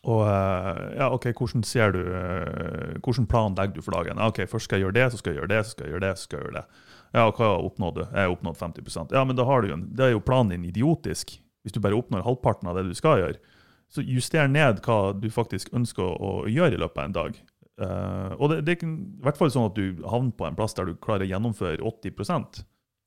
Og 0.08 0.22
eh, 0.30 0.98
ja, 0.98 1.10
ok, 1.12 1.26
hvordan 1.36 1.64
ser 1.66 1.92
du 1.92 2.00
eh, 2.14 2.98
Hvordan 3.02 3.26
plan 3.28 3.56
legger 3.58 3.74
du 3.76 3.82
for 3.82 3.92
dagen? 3.98 4.20
Ok, 4.22 4.44
Først 4.48 4.66
skal 4.70 4.78
jeg 4.80 4.86
gjøre 4.86 4.94
det, 5.00 5.08
så 5.12 5.18
skal 5.18 5.34
jeg 5.34 5.42
gjøre 5.42 5.50
det, 5.54 5.62
så 5.66 5.72
skal 5.74 5.86
jeg 5.88 5.94
gjøre 5.96 6.06
det. 6.06 6.12
så 6.18 6.24
skal 6.24 6.38
jeg 6.40 6.46
gjøre 6.46 6.60
det. 6.62 6.66
Ja, 7.14 7.24
og 7.28 7.36
hva 7.40 7.50
oppnådde 7.66 8.04
du? 8.04 8.06
Jeg 8.14 8.22
har 8.28 8.34
oppnådd 8.36 8.58
50% 8.62 9.12
Ja, 9.18 9.24
men 9.26 9.36
da 9.36 9.46
har 9.46 9.62
du 9.62 9.68
jo 9.70 9.74
en, 9.78 9.88
det 9.98 10.06
er 10.06 10.12
jo 10.14 10.20
planen 10.24 10.54
din 10.54 10.66
idiotisk. 10.70 11.38
Hvis 11.68 11.76
du 11.76 11.82
bare 11.84 11.98
oppnår 12.00 12.24
halvparten 12.24 12.70
av 12.72 12.80
det 12.80 12.88
du 12.88 12.96
skal 12.96 13.20
gjøre. 13.20 13.58
Så 13.92 14.04
juster 14.08 14.48
ned 14.48 14.80
hva 14.86 15.12
du 15.16 15.28
faktisk 15.32 15.72
ønsker 15.76 16.04
å, 16.08 16.16
å 16.16 16.48
gjøre 16.48 16.76
i 16.76 16.80
løpet 16.80 17.02
av 17.04 17.10
en 17.10 17.16
dag. 17.16 17.38
Uh, 17.78 18.32
og 18.40 18.50
det, 18.52 18.64
det 18.66 18.74
er 18.74 18.88
i 18.88 18.94
hvert 19.22 19.38
fall 19.38 19.52
sånn 19.54 19.68
at 19.70 19.78
du 19.78 20.02
havner 20.10 20.34
på 20.34 20.48
en 20.48 20.56
plass 20.58 20.74
der 20.74 20.90
du 20.90 20.96
klarer 20.98 21.28
å 21.28 21.30
gjennomføre 21.30 21.78
80% 21.86 22.64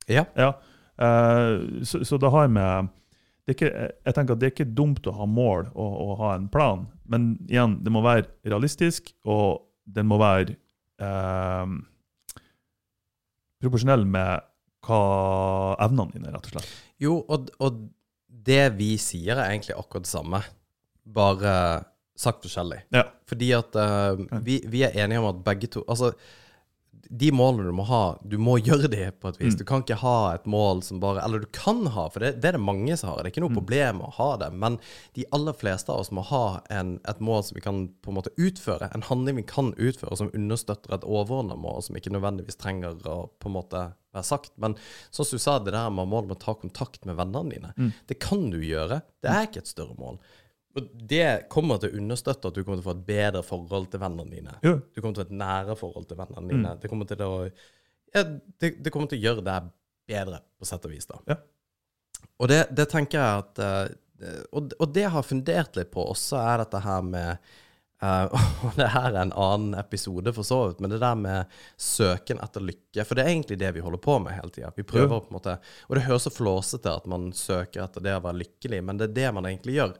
Ja. 0.06 0.22
ja. 0.38 0.52
Uh, 0.94 1.82
så, 1.82 2.04
så 2.06 2.20
det 2.22 2.30
har 2.30 2.46
med 2.52 2.92
det 3.48 3.56
ikke, 3.56 3.70
Jeg 4.06 4.14
tenker 4.14 4.36
at 4.36 4.42
det 4.42 4.46
er 4.46 4.54
ikke 4.54 4.76
dumt 4.78 5.08
å 5.10 5.16
ha 5.16 5.26
mål 5.26 5.72
og, 5.72 5.94
og 6.04 6.12
ha 6.20 6.34
en 6.36 6.46
plan, 6.52 6.84
men 7.10 7.32
igjen, 7.48 7.80
det 7.82 7.90
må 7.90 8.04
være 8.04 8.28
realistisk, 8.46 9.10
og 9.26 9.64
den 9.90 10.06
må 10.06 10.20
være 10.20 10.54
uh, 11.02 11.66
proporsjonell 13.64 14.06
med 14.06 14.46
hva 14.86 15.00
evnene 15.82 16.14
dine 16.14 16.30
rett 16.30 16.46
og 16.46 16.54
slett. 16.54 16.70
Jo, 17.02 17.16
og, 17.26 17.50
og 17.58 17.80
det 18.46 18.62
vi 18.78 18.94
sier, 19.00 19.36
er 19.36 19.52
egentlig 19.52 19.76
akkurat 19.76 20.06
det 20.06 20.12
samme, 20.12 20.42
bare 21.04 21.54
sagt 22.20 22.44
forskjellig. 22.44 22.82
Ja. 22.94 23.06
Fordi 23.28 23.50
at 23.56 23.76
uh, 23.78 24.20
vi, 24.44 24.60
vi 24.68 24.84
er 24.86 24.96
enige 25.04 25.22
om 25.22 25.30
at 25.30 25.42
begge 25.46 25.70
to 25.72 25.84
Altså, 25.88 26.12
de 27.08 27.30
målene 27.32 27.64
du 27.64 27.72
må 27.72 27.84
ha, 27.88 28.18
du 28.22 28.36
må 28.38 28.58
gjøre 28.60 28.88
de 28.92 29.06
på 29.12 29.28
et 29.30 29.38
vis. 29.40 29.54
Mm. 29.54 29.58
Du 29.58 29.64
kan 29.64 29.82
ikke 29.82 29.96
ha 30.02 30.34
et 30.34 30.44
mål 30.46 30.82
som 30.84 31.00
bare 31.00 31.22
Eller 31.24 31.40
du 31.40 31.46
kan 31.52 31.86
ha, 31.86 32.08
for 32.10 32.20
det, 32.20 32.40
det 32.42 32.48
er 32.50 32.52
det 32.58 32.60
mange 32.60 32.96
som 32.98 33.10
har. 33.10 33.22
Det 33.22 33.30
er 33.30 33.32
ikke 33.34 33.44
noe 33.46 33.50
Mm. 33.54 33.58
problem 33.60 34.00
å 34.02 34.10
ha 34.18 34.36
det. 34.36 34.52
Men 34.52 34.78
de 35.14 35.24
aller 35.32 35.52
fleste 35.52 35.88
av 35.90 36.00
oss 36.00 36.10
må 36.10 36.22
ha 36.28 36.60
en, 36.70 37.00
et 37.08 37.20
mål 37.20 37.42
som 37.44 37.54
vi 37.54 37.60
kan 37.64 37.88
på 38.02 38.10
en 38.12 38.18
måte 38.18 38.30
utføre. 38.36 38.90
En 38.94 39.02
handling 39.02 39.36
vi 39.36 39.42
kan 39.42 39.72
utføre, 39.74 40.16
som 40.16 40.30
understøtter 40.34 40.94
et 40.94 41.04
overordna 41.08 41.56
mål, 41.56 41.82
som 41.82 41.96
ikke 41.96 42.12
nødvendigvis 42.12 42.56
trenger 42.60 42.94
å 43.06 43.30
på 43.40 43.46
en 43.50 43.56
måte 43.56 43.92
være 44.14 44.24
sagt. 44.26 44.52
Men 44.58 44.74
sånn 45.10 45.24
som 45.26 45.36
du 45.38 45.42
sa, 45.42 45.58
det 45.58 45.72
der 45.72 45.90
med 45.90 46.08
målet 46.08 46.28
med 46.28 46.36
å 46.38 46.44
ta 46.44 46.54
kontakt 46.54 47.04
med 47.06 47.16
vennene 47.16 47.50
dine, 47.50 47.72
Mm. 47.76 47.92
det 48.06 48.18
kan 48.20 48.50
du 48.50 48.58
gjøre. 48.60 49.02
Det 49.22 49.30
er 49.30 49.46
ikke 49.46 49.58
et 49.64 49.66
større 49.68 49.96
mål. 49.98 50.18
Og 50.78 50.86
det 51.10 51.48
kommer 51.50 51.80
til 51.82 51.90
å 51.90 51.98
understøtte 51.98 52.46
at 52.48 52.54
du 52.54 52.62
kommer 52.62 52.78
til 52.78 52.84
å 52.84 52.88
få 52.92 52.96
et 52.98 53.06
bedre 53.08 53.42
forhold 53.42 53.88
til 53.90 54.00
vennene 54.04 54.30
dine. 54.30 54.52
Jo. 54.62 54.76
Du 54.94 55.00
kommer 55.00 55.16
til 55.16 55.24
å 55.24 55.26
få 55.26 55.32
et 55.32 55.38
nære 55.40 55.76
forhold 55.80 56.06
til 56.08 56.16
vennene 56.20 56.44
Mm. 56.46 56.50
dine. 56.52 56.74
Det 56.82 56.90
kommer 56.92 57.08
til 57.10 57.24
å 57.26 57.32
ja, 58.14 58.22
det, 58.24 58.70
det 58.82 58.90
kommer 58.94 59.06
til 59.10 59.18
å 59.18 59.22
gjøre 59.24 59.42
deg 59.46 59.70
bedre, 60.10 60.40
på 60.58 60.66
sett 60.66 60.84
og 60.86 60.90
vis. 60.94 61.06
da. 61.06 61.18
Ja. 61.30 61.36
Og 62.40 62.48
det, 62.48 62.60
det 62.74 62.88
tenker 62.90 63.18
jeg 63.18 63.42
at 63.44 63.58
eh, 63.66 64.44
og, 64.52 64.72
og 64.78 64.92
det 64.94 65.02
jeg 65.06 65.12
har 65.14 65.22
fundert 65.24 65.76
litt 65.78 65.90
på 65.94 66.02
også, 66.10 66.36
er 66.38 66.64
dette 66.64 66.82
her 66.86 67.02
med 67.02 67.50
Uh, 68.00 68.32
Og 68.64 68.78
det 68.78 68.86
her 68.94 69.10
er 69.10 69.18
en 69.26 69.32
annen 69.36 69.74
episode, 69.76 70.32
for 70.32 70.40
så 70.48 70.56
vidt, 70.70 70.78
men 70.80 70.88
det 70.88 71.02
der 71.02 71.18
med 71.20 71.50
søken 71.76 72.38
etter 72.40 72.62
lykke. 72.64 73.04
For 73.04 73.12
det 73.18 73.26
er 73.26 73.28
egentlig 73.34 73.58
det 73.60 73.74
vi 73.76 73.82
holder 73.84 74.00
på 74.00 74.14
med 74.24 74.32
hele 74.38 74.48
tida. 74.54 74.70
Vi 74.72 74.86
prøver 74.88 75.18
Ja. 75.18 75.18
på 75.20 75.28
en 75.28 75.36
måte 75.36 75.58
Og 75.84 75.98
det 75.98 76.06
høres 76.06 76.24
så 76.24 76.32
flåsete 76.32 76.94
at 76.96 77.04
man 77.12 77.26
søker 77.36 77.82
etter 77.84 78.00
det 78.00 78.14
å 78.16 78.22
være 78.24 78.38
lykkelig, 78.40 78.80
men 78.88 78.96
det 78.96 79.10
er 79.10 79.12
det 79.18 79.34
man 79.36 79.44
egentlig 79.50 79.74
gjør. 79.76 79.92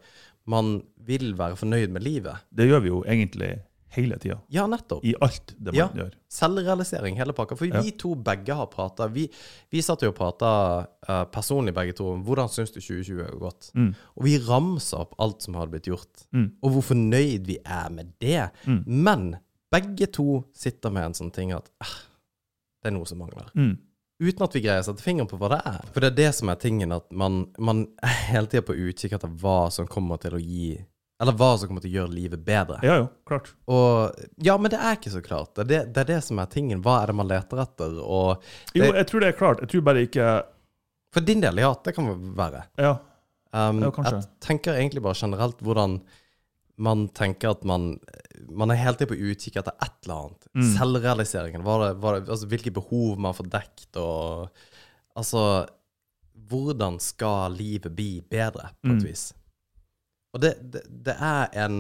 Man 0.47 0.83
vil 1.07 1.35
være 1.39 1.57
fornøyd 1.57 1.91
med 1.91 2.03
livet. 2.03 2.37
Det 2.55 2.69
gjør 2.69 2.81
vi 2.83 2.89
jo 2.89 3.03
egentlig 3.05 3.61
hele 3.91 4.17
tida. 4.23 4.37
Ja, 4.55 4.67
nettopp. 4.71 5.03
I 5.05 5.15
alt 5.21 5.55
det 5.59 5.73
man 5.73 5.75
Ja. 5.75 5.89
gjør. 5.89 6.13
Selvrealisering, 6.31 7.17
hele 7.19 7.33
pakka. 7.33 7.57
For 7.59 7.67
Ja. 7.67 7.81
vi 7.83 7.91
to 7.91 8.15
begge 8.15 8.55
har 8.55 8.67
prata 8.67 9.09
Vi, 9.09 9.29
vi 9.71 9.81
satt 9.83 10.03
jo 10.03 10.09
og 10.09 10.15
prata 10.15 10.87
personlig 11.33 11.75
begge 11.75 11.93
to 11.97 12.13
om 12.13 12.25
hvordan 12.25 12.49
syns 12.49 12.71
du 12.73 12.81
2020 12.81 13.25
har 13.25 13.37
gått. 13.39 13.73
Mm. 13.75 13.95
Og 14.17 14.25
vi 14.25 14.39
ramsa 14.39 14.97
opp 15.01 15.15
alt 15.19 15.43
som 15.43 15.55
hadde 15.55 15.71
blitt 15.73 15.87
gjort, 15.91 16.27
Mm. 16.33 16.53
og 16.63 16.71
hvor 16.71 16.83
fornøyd 16.83 17.47
vi 17.47 17.59
er 17.65 17.91
med 17.91 18.13
det. 18.21 18.51
Mm. 18.67 18.85
Men 18.87 19.37
begge 19.73 20.07
to 20.13 20.45
sitter 20.55 20.91
med 20.91 21.05
en 21.07 21.13
sånn 21.13 21.33
ting 21.33 21.53
at 21.53 21.69
ah, 21.81 21.87
det 22.83 22.93
er 22.93 22.97
noe 22.97 23.05
som 23.07 23.19
mangler. 23.19 23.51
Mm. 23.57 23.77
Uten 24.21 24.45
at 24.45 24.55
vi 24.55 24.61
greier 24.61 24.83
å 24.83 24.87
sette 24.91 25.03
fingeren 25.05 25.29
på 25.31 25.39
hva 25.41 25.49
det 25.55 25.59
er. 25.65 25.81
For 25.95 26.05
det 26.05 26.11
er 26.13 26.17
det 26.19 26.31
som 26.37 26.51
er 26.53 26.59
tingen, 26.61 26.93
at 26.93 27.07
man, 27.11 27.47
man 27.59 27.87
er 28.05 28.17
hele 28.35 28.51
tida 28.53 28.63
på 28.69 28.77
utkikk 28.77 29.15
etter 29.17 29.33
hva 29.41 29.71
som 29.73 29.89
kommer 29.89 30.21
til 30.21 30.37
å 30.37 30.41
gi 30.43 30.75
Eller 31.21 31.37
hva 31.37 31.51
som 31.61 31.69
kommer 31.69 31.83
til 31.85 31.91
å 31.93 31.97
gjøre 31.99 32.15
livet 32.17 32.41
bedre. 32.45 32.79
Ja, 32.85 32.95
jo, 33.03 33.09
klart. 33.29 33.51
Og 33.69 34.23
Ja, 34.41 34.55
men 34.61 34.73
det 34.73 34.79
er 34.81 34.97
ikke 34.97 35.13
så 35.13 35.21
klart. 35.25 35.55
Det 35.57 35.65
er 35.67 35.69
det, 35.73 35.81
det 35.97 36.01
er 36.05 36.09
det 36.15 36.21
som 36.25 36.39
er 36.41 36.49
tingen. 36.53 36.81
Hva 36.85 37.03
er 37.03 37.11
det 37.13 37.17
man 37.19 37.29
leter 37.29 37.61
etter? 37.65 37.99
Og 38.01 38.41
Jo, 38.77 38.87
jeg 38.93 39.07
tror 39.11 39.21
det 39.25 39.29
er 39.33 39.37
klart. 39.41 39.61
Jeg 39.65 39.73
tror 39.75 39.85
bare 39.91 40.05
ikke 40.07 40.31
for 41.13 41.27
din 41.27 41.41
del, 41.43 41.59
ja, 41.59 41.73
det 41.85 41.93
kan 41.97 42.09
være. 42.39 42.63
Ja. 42.79 42.95
Um, 43.53 43.81
Ja, 43.83 43.91
kanskje. 43.91 44.21
jeg 44.21 44.29
tenker 44.47 44.77
egentlig 44.79 45.03
bare 45.03 45.19
generelt 45.19 45.59
hvordan 45.67 45.97
man 46.81 47.09
tenker 47.17 47.51
at 47.53 47.65
man 47.69 47.99
Man 48.49 48.71
er 48.73 48.79
hele 48.81 48.97
tiden 48.97 49.11
på 49.13 49.19
utkikk 49.31 49.59
etter 49.61 49.75
et 49.85 49.97
eller 50.07 50.15
annet. 50.25 50.47
Mm. 50.57 50.63
Selvrealiseringen. 50.79 51.63
Var 51.67 51.83
det, 51.85 51.91
var 52.03 52.17
det, 52.17 52.29
altså, 52.33 52.47
hvilke 52.49 52.73
behov 52.73 53.19
man 53.21 53.35
får 53.37 53.51
dekt, 53.53 53.97
og 54.01 54.49
Altså 55.21 55.43
Hvordan 56.51 56.97
skal 57.05 57.53
livet 57.55 57.93
bli 57.95 58.21
bedre, 58.31 58.71
på 58.83 58.89
et 58.95 59.03
Mm. 59.03 59.05
vis? 59.05 59.27
Og 60.33 60.41
det, 60.41 60.55
det, 60.73 60.83
det 61.05 61.15
er 61.21 61.49
en 61.67 61.77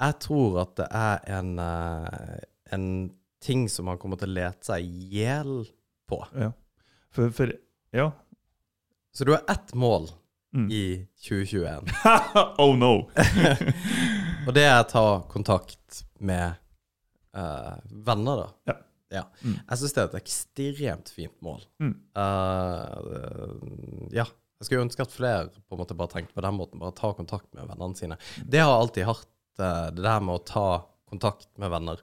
Jeg 0.00 0.14
tror 0.20 0.60
at 0.62 0.76
det 0.76 0.86
er 0.90 1.18
en 1.38 1.58
eh, 1.58 2.38
En 2.72 2.86
ting 3.42 3.66
som 3.68 3.84
man 3.90 3.98
kommer 3.98 4.16
til 4.20 4.30
å 4.30 4.36
lete 4.38 4.64
seg 4.70 4.84
i 4.86 5.08
hjel 5.18 5.64
på. 6.08 6.22
ja. 6.38 6.52
For, 7.10 7.30
for 7.34 7.52
Ja. 7.92 8.12
Så 9.12 9.24
du 9.26 9.32
har 9.34 9.42
ett 9.50 9.74
mål 9.74 10.08
Mm. 10.52 10.66
i 10.70 11.06
2021. 11.16 11.92
oh 12.62 12.74
no! 12.76 13.08
Og 14.46 14.50
det 14.56 14.66
er 14.68 14.82
å 14.82 14.88
ta 14.88 15.04
kontakt 15.30 16.02
med 16.20 16.58
uh, 17.36 17.78
venner, 17.88 18.44
da. 18.44 18.48
Ja. 18.68 18.76
Ja. 19.12 19.22
Mm. 19.44 19.58
Jeg 19.58 19.80
syns 19.80 19.94
det 19.94 20.02
er 20.02 20.10
et 20.10 20.20
ekstremt 20.22 21.12
fint 21.12 21.34
mål. 21.44 21.64
Mm. 21.82 21.96
Uh, 22.16 24.06
ja. 24.14 24.28
Jeg 24.62 24.68
skulle 24.68 24.84
ønske 24.86 25.02
at 25.02 25.10
flere 25.14 25.48
på 25.50 25.74
en 25.74 25.80
måte 25.80 25.96
bare 25.98 26.12
tenkte 26.12 26.36
på 26.36 26.44
den 26.44 26.56
måten. 26.56 26.80
Bare 26.80 26.94
ta 26.96 27.10
kontakt 27.16 27.48
med 27.56 27.66
vennene 27.66 27.98
sine. 27.98 28.18
Det 28.46 28.62
har 28.62 28.76
alltid 28.76 29.08
hatt 29.08 29.28
uh, 29.60 29.88
det 29.92 30.04
der 30.04 30.22
med 30.22 30.38
å 30.38 30.44
ta 30.46 30.68
kontakt 31.12 31.50
med 31.60 31.72
venner. 31.72 32.00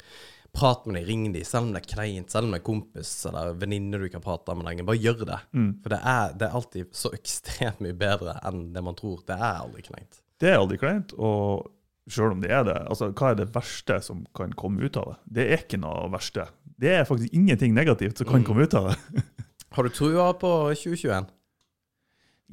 Prat 0.53 0.85
med 0.89 0.95
dem, 0.97 1.05
ring 1.07 1.25
dem, 1.33 1.43
selv 1.45 1.67
om 1.67 1.73
det 1.75 1.83
er 1.83 1.89
kleint, 1.93 2.31
selv 2.33 2.47
om 2.47 2.53
det 2.55 2.59
er 2.61 2.65
kompis 2.65 3.11
eller 3.29 3.53
venninne 3.61 3.99
du 4.01 4.05
ikke 4.07 4.17
har 4.17 4.25
prata 4.25 4.55
med 4.57 4.65
lenge. 4.65 4.85
Bare 4.87 4.97
gjør 4.97 5.25
det. 5.29 5.37
Mm. 5.53 5.67
For 5.83 5.93
det 5.93 5.99
er, 6.13 6.31
det 6.39 6.47
er 6.47 6.55
alltid 6.57 6.95
så 6.97 7.11
ekstremt 7.19 7.83
mye 7.85 7.93
bedre 7.99 8.33
enn 8.49 8.63
det 8.73 8.83
man 8.83 8.97
tror. 8.97 9.21
Det 9.27 9.37
er 9.37 9.59
aldri 9.61 9.83
kleint. 9.85 10.21
Det 10.41 10.49
er 10.53 10.57
aldri 10.61 10.79
kleint, 10.81 11.13
og 11.19 11.67
sjøl 12.09 12.31
om 12.33 12.41
det 12.41 12.49
er 12.55 12.63
det, 12.65 12.77
altså 12.89 13.11
hva 13.13 13.29
er 13.29 13.35
det 13.43 13.49
verste 13.53 13.99
som 14.01 14.23
kan 14.33 14.53
komme 14.57 14.81
ut 14.87 14.95
av 14.97 15.11
det? 15.11 15.17
Det 15.37 15.43
er 15.53 15.61
ikke 15.67 15.77
noe 15.83 16.07
verste. 16.09 16.47
Det 16.79 16.93
er 16.95 17.05
faktisk 17.05 17.35
ingenting 17.35 17.75
negativt 17.77 18.17
som 18.17 18.25
kan 18.31 18.41
Mm. 18.41 18.47
komme 18.47 18.63
ut 18.65 18.73
av 18.79 18.87
det. 18.89 19.23
Har 19.75 19.83
du 19.85 19.89
trua 19.93 20.31
på 20.33 20.49
2021? 20.73 21.27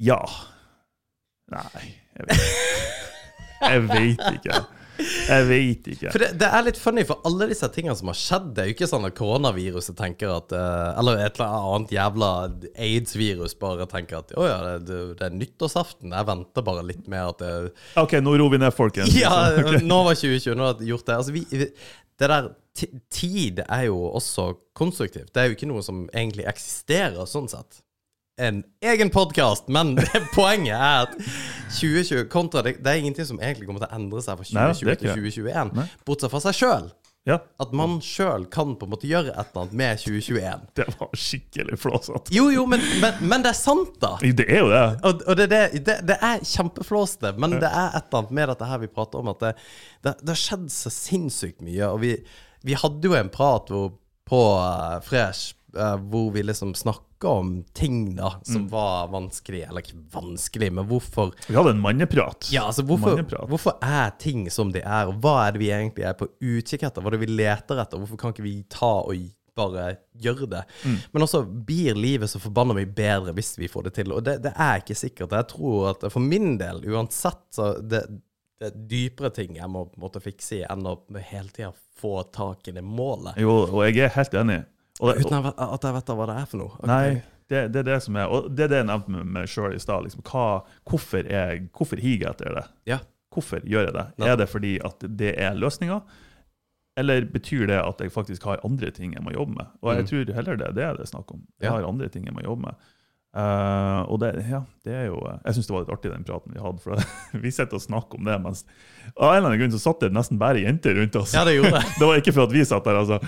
Ja. 0.05 0.19
Nei, 1.49 1.87
jeg 2.19 2.27
vet, 2.27 2.37
ikke. 2.37 3.71
jeg 3.71 3.85
vet 3.89 4.25
ikke. 4.35 4.59
Jeg 4.99 5.47
vet 5.49 5.89
ikke. 5.93 6.11
For 6.15 6.23
det, 6.23 6.29
det 6.41 6.49
er 6.49 6.65
litt 6.67 6.79
funny, 6.81 7.03
for 7.09 7.21
alle 7.29 7.49
disse 7.51 7.69
tingene 7.75 7.97
som 7.99 8.09
har 8.11 8.17
skjedd 8.19 8.47
Det 8.57 8.63
er 8.63 8.69
jo 8.71 8.75
ikke 8.77 8.89
sånn 8.91 9.07
at 9.09 9.17
koronaviruset 9.19 9.97
tenker 9.99 10.31
at 10.37 10.55
eh, 10.57 10.99
Eller 11.03 11.23
et 11.27 11.39
eller 11.41 11.57
annet 11.75 11.93
jævla 11.97 12.31
aids-virus 12.87 13.57
bare 13.61 13.87
tenker 13.91 14.21
at 14.23 14.35
å 14.39 14.47
ja, 14.49 14.59
det, 14.79 15.01
det 15.21 15.29
er 15.29 15.37
nyttårsaften. 15.37 16.15
Jeg 16.17 16.29
venter 16.31 16.67
bare 16.67 16.85
litt 16.87 17.07
med 17.13 17.23
at 17.35 17.43
det 17.43 17.53
OK, 18.05 18.17
nå 18.25 18.37
roer 18.41 18.57
vi 18.57 18.63
ned, 18.65 18.75
folkens. 18.77 19.15
Ja, 19.25 19.33
okay. 19.63 19.83
nå 19.85 20.03
var 20.07 20.17
2020, 20.19 20.55
nå 20.59 20.71
har 20.71 20.79
vi 20.81 20.93
gjort 20.93 21.07
det. 21.09 21.19
Altså, 21.21 21.35
vi, 21.37 21.45
det 22.21 22.31
der 22.33 22.51
ti- 22.77 22.93
Tid 23.13 23.63
er 23.67 23.87
jo 23.89 23.99
også 24.19 24.51
konstruktivt. 24.77 25.31
Det 25.33 25.43
er 25.43 25.51
jo 25.51 25.57
ikke 25.57 25.69
noe 25.71 25.83
som 25.85 26.05
egentlig 26.13 26.45
eksisterer, 26.51 27.23
sånn 27.29 27.49
sett. 27.53 27.83
En 28.37 28.65
egen 28.85 29.11
podkast, 29.11 29.69
men 29.73 29.95
poenget 30.37 30.75
er 30.77 31.07
at 31.07 31.15
2020 31.73 32.27
kontra 32.29 32.61
det, 32.67 32.75
det 32.85 32.91
er 32.93 33.01
ingenting 33.01 33.25
som 33.25 33.39
egentlig 33.41 33.65
kommer 33.65 33.81
til 33.81 33.89
å 33.89 33.97
endre 33.97 34.21
seg 34.21 34.37
fra 34.37 34.57
Nei, 34.59 34.65
er 34.67 34.77
2020 34.77 34.99
til 35.01 35.13
2021, 35.15 35.71
Nei. 35.79 35.87
bortsett 36.05 36.33
fra 36.35 36.43
seg 36.45 36.59
sjøl. 36.59 36.91
Ja, 37.27 37.39
At 37.59 37.73
man 37.75 37.97
sjøl 38.05 38.45
kan 38.53 38.77
på 38.79 38.87
en 38.87 38.93
måte 38.93 39.09
gjøre 39.09 39.33
et 39.33 39.49
eller 39.49 39.65
annet 39.65 39.79
med 39.81 40.03
2021. 40.05 40.69
det 40.79 40.87
var 40.93 41.17
skikkelig 41.17 41.81
flåsete. 41.81 42.35
Jo, 42.37 42.45
jo, 42.53 42.67
men, 42.71 42.85
men, 43.01 43.17
men 43.25 43.43
det 43.43 43.55
er 43.55 43.59
sant, 43.59 43.97
da. 44.05 44.13
Det 44.21 44.47
er 44.47 44.61
jo 44.61 44.69
det. 44.71 44.85
Og, 45.01 45.25
og 45.25 45.41
det, 45.41 45.49
det, 45.51 45.65
det, 45.89 45.97
det 46.13 46.21
er 46.21 46.45
kjempeflåsete, 46.45 47.33
men 47.41 47.57
det 47.57 47.73
er 47.73 47.97
et 47.97 48.05
eller 48.05 48.21
annet 48.21 48.37
med 48.37 48.53
dette 48.53 48.69
her 48.69 48.85
vi 48.85 48.93
prater 49.01 49.25
om, 49.25 49.33
at 49.33 49.43
det, 49.43 49.57
det, 50.05 50.19
det 50.21 50.35
har 50.37 50.43
skjedd 50.45 50.69
så 50.77 50.93
sinnssykt 50.93 51.65
mye. 51.65 51.89
Og 51.89 52.05
vi, 52.05 52.13
vi 52.69 52.77
hadde 52.85 53.11
jo 53.11 53.17
en 53.17 53.33
prat 53.33 53.73
hvor, 53.73 53.95
på 54.29 54.45
uh, 54.61 55.01
Fresh 55.09 55.57
eh, 55.77 55.97
hvor 56.11 56.31
vi 56.35 56.43
liksom 56.43 56.75
snakka 56.75 57.29
om 57.29 57.51
ting 57.77 58.15
da 58.19 58.33
som 58.45 58.67
var 58.73 59.09
vanskelig, 59.13 59.63
eller 59.69 59.85
ikke 59.85 60.01
vanskelig, 60.13 60.73
men 60.77 60.89
hvorfor 60.91 61.33
Vi 61.49 61.57
hadde 61.57 61.77
en 61.77 61.81
manneprat. 61.85 62.49
ja, 62.53 62.67
altså 62.69 62.83
hvorfor, 62.89 63.15
Manneprat. 63.17 63.49
hvorfor 63.49 63.79
er 63.85 64.11
ting 64.21 64.49
som 64.53 64.73
de 64.75 64.83
er, 64.85 65.09
og 65.13 65.21
hva 65.25 65.37
er 65.47 65.57
det 65.57 65.63
vi 65.65 65.71
egentlig 65.73 66.05
er 66.09 66.17
på 66.19 66.29
utkikk 66.41 66.83
etter? 66.89 67.01
Hva 67.05 67.13
er 67.13 67.19
det 67.19 67.25
vi 67.27 67.33
leter 67.39 67.81
etter? 67.85 67.99
Hvorfor 68.03 68.21
kan 68.21 68.35
ikke 68.35 68.47
vi 68.49 68.59
ta 68.73 68.93
og 69.07 69.29
bare 69.57 69.87
gjøre 70.21 70.47
det? 70.53 70.63
Mm. 70.85 70.97
Men 71.15 71.25
også 71.25 71.41
blir 71.49 71.97
livet 71.97 72.29
så 72.29 72.41
forbanna 72.43 72.75
mye 72.77 72.91
bedre 72.93 73.33
hvis 73.33 73.55
vi 73.57 73.71
får 73.73 73.89
det 73.89 73.95
til. 74.03 74.13
Og 74.13 74.23
det, 74.27 74.39
det 74.45 74.53
er 74.53 74.83
ikke 74.83 74.99
sikkert. 74.99 75.33
Jeg 75.33 75.49
tror 75.55 75.91
at 75.95 76.05
for 76.13 76.21
min 76.21 76.59
del, 76.61 76.83
uansett, 76.93 77.41
så 77.57 77.71
det, 77.81 78.03
det 78.61 78.69
er 78.71 78.77
dypere 78.93 79.31
ting 79.33 79.57
jeg 79.57 79.69
må 79.73 79.87
måtte 80.01 80.21
fikse 80.21 80.59
i 80.61 80.65
enn 80.69 80.85
å 80.89 80.99
hele 81.31 81.49
tida 81.57 81.73
få 81.97 82.19
tak 82.29 82.69
i 82.69 82.75
det 82.77 82.85
målet. 82.85 83.39
Jo, 83.41 83.63
og 83.73 83.81
jeg 83.89 84.05
er 84.05 84.13
helt 84.19 84.35
enig. 84.37 84.59
Og 85.01 85.17
Uten 85.17 85.27
at 85.27 85.31
jeg 85.31 85.43
vet- 85.45 86.09
jeg 86.09 86.17
hva 86.17 86.27
det 86.27 86.37
er 86.43 86.47
for 86.47 86.57
noe. 86.59 86.73
Okay. 86.79 86.87
Nei, 86.87 87.23
det, 87.49 87.73
det 87.73 87.81
er 87.83 87.83
det 87.95 88.03
som 88.03 88.17
er 88.17 88.27
Og 88.33 88.49
det 88.57 88.65
er 88.65 88.69
det 88.69 88.79
jeg 88.83 88.87
nevnte 88.87 89.09
med 89.13 89.27
meg 89.27 89.49
sjøl 89.49 89.75
i 89.75 89.79
stad. 89.79 90.03
Liksom, 90.07 90.23
hvorfor, 90.89 91.27
er- 91.31 91.69
hvorfor 91.77 91.97
higer 92.01 92.27
jeg 92.27 92.31
etter 92.37 92.55
det? 92.55 92.65
Ja. 92.87 92.99
Hvorfor 93.35 93.61
gjør 93.61 93.85
jeg 93.91 93.93
det? 93.95 94.07
Ja. 94.19 94.33
Er 94.33 94.37
det 94.37 94.49
fordi 94.49 94.79
at 94.85 94.99
det 95.19 95.35
er 95.39 95.55
løsninga, 95.55 96.01
eller 96.97 97.27
betyr 97.29 97.67
det 97.69 97.77
at 97.85 98.01
jeg 98.01 98.11
faktisk 98.15 98.43
har 98.49 98.61
andre 98.65 98.91
ting 98.91 99.13
jeg 99.13 99.23
må 99.23 99.31
jobbe 99.35 99.53
med? 99.59 99.67
Og 99.83 99.95
jeg 99.95 100.05
Mm. 100.05 100.09
tror 100.09 100.35
heller 100.35 100.57
det, 100.57 100.75
det 100.75 100.85
er 100.85 100.95
det 100.97 101.09
snakk 101.09 101.31
om. 101.35 101.43
Jeg 101.61 101.71
har 101.71 101.85
andre 101.85 102.09
ting 102.09 102.25
jeg 102.25 102.33
må 102.35 102.41
jobbe 102.41 102.63
med. 102.63 102.75
Eh, 103.37 104.03
og 104.09 104.21
det, 104.23 104.31
ja, 104.49 104.63
det 104.87 104.95
er 104.97 105.09
jo 105.11 105.19
Jeg 105.21 105.57
syns 105.57 105.67
det 105.69 105.75
var 105.75 105.83
litt 105.83 105.91
artig, 105.93 106.11
den 106.15 106.25
praten 106.25 106.55
vi 106.55 106.63
hadde. 106.63 106.81
For 106.81 106.97
vi 107.45 107.51
sitter 107.53 107.77
og 107.77 107.83
snakker 107.85 108.17
om 108.21 108.29
det, 108.29 108.37
mens 108.41 108.63
av 109.15 109.29
en 109.31 109.37
eller 109.37 109.51
annen 109.51 109.61
grunn 109.61 109.75
så 109.77 109.79
satt 109.83 110.01
det 110.03 110.09
nesten 110.17 110.39
bare 110.41 110.63
jenter 110.65 110.97
rundt 110.99 111.15
oss. 111.21 111.35
Ja, 111.37 111.45
det 111.47 111.55
gjorde 111.59 111.77
det. 111.77 111.85
Det 112.01 112.09
var 112.09 112.19
ikke 112.23 112.33
for 112.35 112.49
at 112.49 112.55
vi 112.57 112.65
satt 112.67 112.89
der, 112.89 112.97
altså. 112.99 113.21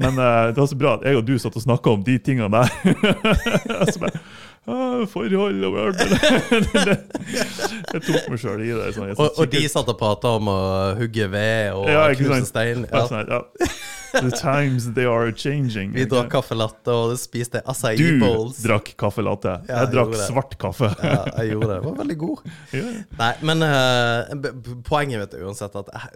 Men 0.00 0.16
uh, 0.18 0.48
det 0.50 0.58
var 0.58 0.66
så 0.72 0.78
bra 0.80 0.94
at 0.96 1.04
jeg 1.06 1.18
og 1.20 1.26
du 1.28 1.34
satt 1.38 1.58
og 1.60 1.62
snakka 1.64 1.92
om 1.94 2.02
de 2.06 2.16
tingene 2.24 2.48
der. 2.50 2.72
så 3.92 4.02
bare, 4.02 4.22
forhold 5.12 5.64
og 5.68 5.76
bla. 5.76 6.96
Jeg 7.94 8.02
tok 8.08 8.26
meg 8.32 8.42
sjøl 8.42 8.64
i 8.64 8.72
det. 8.74 8.90
Sånn, 8.96 9.14
Og, 9.14 9.28
og 9.44 9.54
de 9.54 9.62
satt 9.70 9.92
og 9.92 10.00
prata 10.00 10.34
om 10.40 10.50
å 10.50 10.58
hugge 10.98 11.30
ved 11.32 11.78
og 11.78 11.88
Ja, 11.92 12.08
knuse 12.18 12.48
stein. 12.50 12.86
Ja, 12.90 13.04
Ja. 13.04 13.06
sånn, 13.12 13.30
ja. 13.30 13.44
The 14.12 14.30
times 14.34 14.88
they 14.94 15.04
are 15.06 15.30
changing. 15.32 15.92
Vi 15.94 16.04
drakk 16.10 16.30
kaffelatte 16.32 16.90
og 16.94 17.12
spiste 17.20 17.60
acai 17.68 17.92
Du 17.96 18.18
bowls. 18.22 18.58
drakk 18.64 18.92
kaffelatte. 18.98 19.56
Ja, 19.68 19.84
jeg 19.84 19.86
jeg 19.86 19.92
drakk 19.94 20.14
svart 20.26 20.56
kaffe. 20.58 20.90
Ja, 21.02 21.24
jeg 21.38 21.52
gjorde 21.54 21.68
det. 21.70 21.76
Det 21.80 21.88
var 21.90 21.98
veldig 22.04 22.18
god. 22.24 22.44
Ja. 22.80 22.86
Nei, 23.20 23.30
men 23.50 23.66
b- 24.42 24.54
poenget 24.86 25.20
vet 25.24 25.36
du 25.36 25.44
uansett 25.46 25.76
at 25.78 25.92
eh, 25.94 26.08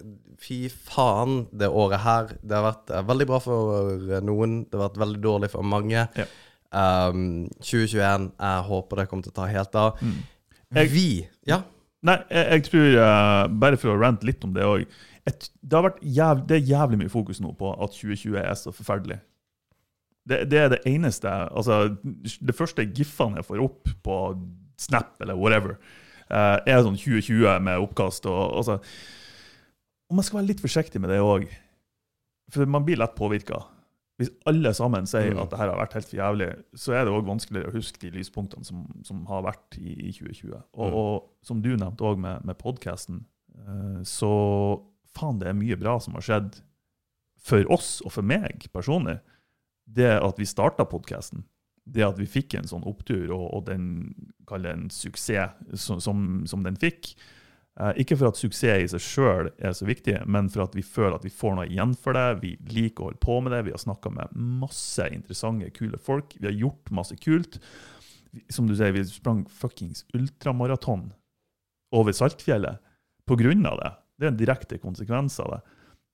fy 0.45 0.59
faen, 0.69 1.45
det 1.55 1.69
året 1.71 2.03
her 2.05 2.33
Det 2.43 2.57
har 2.59 2.67
vært 2.71 2.91
eh, 2.95 3.05
veldig 3.13 3.27
bra 3.31 3.39
for 3.45 3.95
noen, 4.27 4.59
det 4.69 4.79
har 4.79 4.89
vært 4.89 5.01
veldig 5.05 5.23
dårlig 5.25 5.51
for 5.55 5.63
mange. 5.67 6.09
Ja. 6.19 6.27
Um, 6.75 7.45
2021, 7.63 8.33
jeg 8.41 8.63
håper 8.67 8.99
det 9.03 9.09
kommer 9.11 9.23
til 9.29 9.35
å 9.35 9.39
ta 9.39 9.47
helt 9.51 9.77
av. 9.79 10.01
Mm. 10.03 10.17
Jeg- 10.75 10.91
Vi 10.91 11.29
Ja. 11.47 11.63
Nei, 12.05 12.19
jeg, 12.29 12.47
jeg 12.51 12.65
tror, 12.69 12.89
uh, 13.01 13.47
bare 13.49 13.77
for 13.81 13.95
å 13.95 14.01
rante 14.01 14.27
litt 14.29 14.43
om 14.45 14.53
det 14.53 14.63
òg 14.67 14.83
Det 15.25 15.73
har 15.73 15.83
vært 15.87 16.03
jæv, 16.03 16.43
det 16.49 16.57
er 16.59 16.67
jævlig 16.69 16.99
mye 17.01 17.09
fokus 17.13 17.41
nå 17.41 17.53
på 17.57 17.71
at 17.73 17.91
2020 17.97 18.37
er 18.43 18.55
så 18.61 18.73
forferdelig. 18.77 19.21
Det, 20.29 20.51
det 20.51 20.59
er 20.59 20.69
det 20.73 20.79
eneste 20.89 21.29
altså, 21.29 21.97
Det 22.41 22.55
første 22.57 22.85
gifene 22.97 23.37
jeg 23.37 23.45
får 23.45 23.61
opp 23.65 23.89
på 24.05 24.15
Snap 24.81 25.21
eller 25.21 25.37
whatever, 25.37 25.77
eh, 26.31 26.59
er 26.67 26.83
sånn 26.83 26.97
2020 26.97 27.61
med 27.61 27.79
oppkast. 27.85 28.27
og 28.27 28.57
altså, 28.57 28.79
og 30.11 30.17
man 30.17 30.25
skal 30.25 30.41
være 30.41 30.49
litt 30.53 30.61
forsiktig 30.61 31.01
med 31.01 31.11
det 31.11 31.21
òg, 31.25 31.47
for 32.53 32.67
man 32.67 32.85
blir 32.85 32.97
lett 33.01 33.15
påvirka. 33.17 33.63
Hvis 34.19 34.31
alle 34.47 34.73
sammen 34.75 35.07
sier 35.07 35.33
Mm. 35.35 35.41
at 35.43 35.51
det 35.51 35.59
her 35.59 35.69
har 35.71 35.79
vært 35.87 35.93
helt 35.95 36.09
for 36.09 36.17
jævlig, 36.17 36.49
så 36.77 36.93
er 36.93 37.05
det 37.05 37.13
òg 37.15 37.25
vanskeligere 37.27 37.71
å 37.71 37.75
huske 37.75 37.99
de 38.01 38.11
lyspunktene 38.11 38.65
som, 38.65 38.85
som 39.03 39.25
har 39.27 39.43
vært 39.43 39.79
i, 39.79 40.09
i 40.09 40.13
2020. 40.13 40.53
Og, 40.75 40.89
Mm. 40.91 40.95
og 40.95 41.31
som 41.43 41.63
du 41.63 41.77
nevnte 41.77 42.05
òg 42.05 42.19
med, 42.19 42.45
med 42.45 42.59
podkasten, 42.59 43.25
så 44.05 44.83
faen, 45.17 45.41
det 45.41 45.51
er 45.51 45.59
mye 45.59 45.79
bra 45.81 45.99
som 46.03 46.17
har 46.19 46.27
skjedd 46.27 46.61
for 47.45 47.69
oss 47.73 47.99
og 48.05 48.15
for 48.17 48.27
meg 48.27 48.69
personlig. 48.73 49.19
Det 49.85 50.11
at 50.17 50.41
vi 50.41 50.49
starta 50.49 50.87
podkasten, 50.89 51.45
det 51.85 52.05
at 52.07 52.19
vi 52.21 52.29
fikk 52.29 52.57
en 52.57 52.69
sånn 52.69 52.87
opptur 52.89 53.29
og, 53.35 53.47
og 53.53 53.65
den 53.69 53.87
kaller 54.49 54.73
en 54.73 54.87
suksess 54.93 55.53
som, 55.81 56.01
som, 56.01 56.45
som 56.49 56.65
den 56.65 56.79
fikk. 56.81 57.13
Eh, 57.81 58.05
ikke 58.05 58.17
for 58.21 58.31
at 58.31 58.39
suksess 58.39 58.85
i 58.85 58.91
seg 58.93 59.03
sjøl 59.03 59.51
er 59.59 59.75
så 59.77 59.87
viktig, 59.89 60.21
men 60.31 60.49
for 60.53 60.65
at 60.65 60.77
vi 60.79 60.85
føler 60.87 61.19
at 61.19 61.27
vi 61.27 61.33
får 61.35 61.59
noe 61.59 61.67
igjen 61.69 61.93
for 61.99 62.17
det. 62.17 62.41
Vi 62.45 62.55
liker 62.73 63.03
å 63.03 63.11
holde 63.11 63.23
på 63.25 63.41
med 63.43 63.55
det. 63.55 63.65
Vi 63.67 63.75
har 63.75 63.83
snakka 63.83 64.15
med 64.15 64.39
masse 64.63 65.09
interessante, 65.13 65.73
kule 65.75 66.01
folk. 66.01 66.37
Vi 66.39 66.49
har 66.49 66.57
gjort 66.57 66.95
masse 66.95 67.19
kult. 67.21 67.59
Som 68.51 68.71
du 68.71 68.75
sier, 68.79 68.95
vi 68.95 69.05
sprang 69.07 69.45
fuckings 69.51 70.07
ultramaraton 70.17 71.11
over 71.95 72.15
Saltfjellet 72.17 72.81
på 73.29 73.37
grunn 73.39 73.67
av 73.69 73.79
det. 73.83 73.93
Det 74.19 74.29
er 74.29 74.33
en 74.33 74.39
direkte 74.39 74.79
konsekvens 74.83 75.39
av 75.43 75.57
det. 75.57 75.63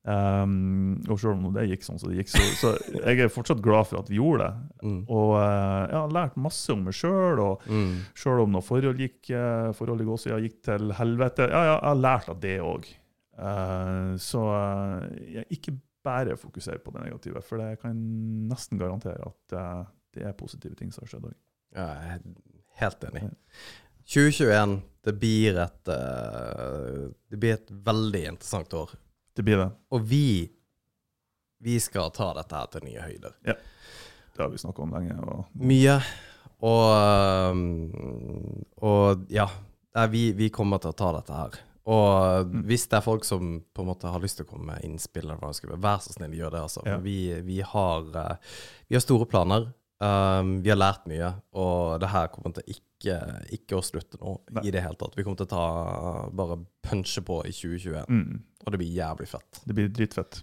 Um, 0.00 0.94
og 1.12 1.18
selv 1.20 1.34
om 1.34 1.50
det 1.52 1.66
gikk 1.68 1.82
sånn 1.84 1.98
som 2.00 2.08
det 2.08 2.22
gikk, 2.22 2.30
så, 2.32 2.44
så 2.56 2.70
jeg 3.02 3.20
er 3.20 3.32
fortsatt 3.32 3.60
glad 3.60 3.90
for 3.90 4.00
at 4.00 4.08
vi 4.08 4.16
gjorde 4.16 4.46
det. 4.46 4.86
Mm. 4.86 5.02
Og 5.12 5.34
uh, 5.36 5.82
jeg 5.90 5.98
har 5.98 6.14
lært 6.16 6.38
masse 6.40 6.72
om 6.72 6.86
meg 6.88 6.96
sjøl, 6.96 7.42
og 7.44 7.66
Mm. 7.70 7.98
Sjøl 8.16 8.40
om 8.46 8.54
noe 8.54 8.64
forhold 8.64 9.02
gikk, 9.02 9.18
uh, 9.36 9.70
forhold 9.76 10.00
gikk, 10.00 10.14
også, 10.14 10.38
gikk 10.40 10.56
til 10.66 10.94
helvete. 10.96 11.50
Ja, 11.52 11.60
ja, 11.68 11.76
jeg 11.76 11.88
har 11.90 12.00
lært 12.00 12.32
av 12.32 12.40
det 12.40 12.56
òg. 12.64 12.88
så 14.20 14.40
eh, 14.52 15.04
jeg 15.32 15.46
ikke 15.56 15.72
bare 16.04 16.34
fokuser 16.36 16.76
på 16.84 16.92
det 16.92 17.06
negative, 17.06 17.40
for 17.40 17.56
det 17.56 17.78
kan 17.80 17.94
jeg 17.94 18.50
nesten 18.50 18.76
garantere 18.78 19.30
at 19.30 19.54
det 20.12 20.26
er 20.26 20.36
positive 20.36 20.76
ting 20.76 20.92
som 20.92 21.06
har 21.06 21.12
skjedd 21.12 21.28
òg. 21.30 21.36
Ja, 21.72 21.86
jeg 21.86 22.18
er 22.18 22.20
helt 22.82 23.06
enig. 23.08 23.22
2021, 24.04 24.76
det 25.04 25.14
blir 25.20 25.56
et 25.62 25.88
eh, 25.88 27.08
Det 27.30 27.38
blir 27.40 27.54
et 27.56 27.70
veldig 27.70 28.24
interessant 28.34 28.74
år. 28.74 28.90
Det 29.36 29.42
blir 29.46 29.56
det. 29.62 29.70
Og 29.94 30.02
vi 30.10 30.50
Vi 31.62 31.78
skal 31.80 32.10
ta 32.16 32.30
dette 32.34 32.56
her 32.56 32.66
til 32.72 32.84
nye 32.88 33.00
høyder. 33.04 33.34
Ja. 33.44 33.54
Det 34.34 34.42
har 34.42 34.48
vi 34.52 34.58
snakka 34.62 34.82
om 34.82 34.92
lenge. 34.96 35.16
Og, 35.20 35.44
Mye. 35.60 35.98
Og 36.64 37.50
um, 37.52 37.90
Og 38.80 39.26
ja. 39.32 39.48
Vi, 40.08 40.30
vi 40.38 40.48
kommer 40.54 40.78
til 40.80 40.92
å 40.92 40.96
ta 40.96 41.10
dette 41.18 41.34
her. 41.34 41.58
Og 41.90 42.46
Mm. 42.46 42.62
hvis 42.68 42.84
det 42.88 42.96
er 43.00 43.02
folk 43.02 43.24
som 43.26 43.64
på 43.74 43.82
en 43.82 43.88
måte 43.88 44.06
har 44.08 44.20
lyst 44.22 44.36
til 44.38 44.46
å 44.46 44.48
komme 44.52 44.66
med 44.74 44.84
innspill, 44.86 45.26
vær 45.26 45.98
så 46.00 46.12
snill, 46.14 46.32
gjør 46.38 46.50
det. 46.54 46.60
altså. 46.60 46.82
Ja. 46.86 46.98
Vi, 47.02 47.16
vi, 47.42 47.60
har, 47.60 48.04
eh, 48.16 48.36
vi 48.88 48.94
har 48.96 49.00
store 49.02 49.26
planer. 49.26 49.66
Um, 50.00 50.62
vi 50.62 50.70
har 50.70 50.78
lært 50.78 51.04
mye, 51.10 51.32
og 51.52 51.98
det 52.00 52.08
her 52.08 52.28
kommer 52.32 52.54
til 52.56 52.62
ikke, 52.72 52.86
ikke 53.04 53.78
å 53.78 53.84
slutte 53.84 54.18
nå 54.20 54.36
Nei. 54.56 54.66
i 54.68 54.72
det 54.74 54.82
hele 54.84 54.98
tatt. 55.00 55.16
Vi 55.16 55.24
kommer 55.24 55.40
til 55.40 55.48
å 55.48 55.52
ta 55.52 55.66
bare 56.36 56.58
punche 56.84 57.22
på 57.26 57.40
i 57.48 57.52
2021, 57.54 58.08
mm, 58.08 58.40
og 58.66 58.74
det 58.74 58.80
blir 58.82 58.96
jævlig 58.96 59.28
fett. 59.30 59.62
det 59.64 59.76
blir 59.78 59.88
dritfett. 59.88 60.42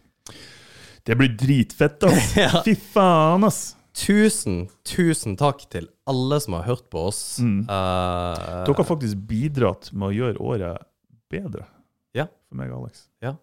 Det 1.07 1.15
blir 1.15 1.35
dritfett, 1.39 1.99
da! 2.03 2.11
Ja. 2.35 2.63
Fy 2.65 2.75
faen, 2.75 3.45
ass! 3.47 3.75
Tusen, 3.97 4.67
tusen 4.85 5.33
takk 5.39 5.63
til 5.73 5.87
alle 6.05 6.37
som 6.43 6.53
har 6.53 6.67
hørt 6.67 6.85
på 6.93 7.07
oss. 7.09 7.39
Mm. 7.41 7.63
Uh, 7.65 8.65
Dere 8.67 8.75
har 8.77 8.85
faktisk 8.85 9.23
bidratt 9.29 9.89
med 9.93 10.11
å 10.11 10.13
gjøre 10.13 10.43
året 10.43 10.85
bedre. 11.33 11.65
Ja. 12.13 12.27
For 12.49 12.59
meg 12.59 12.73
og 12.75 12.83
Alex. 12.83 13.07
Ja. 13.25 13.33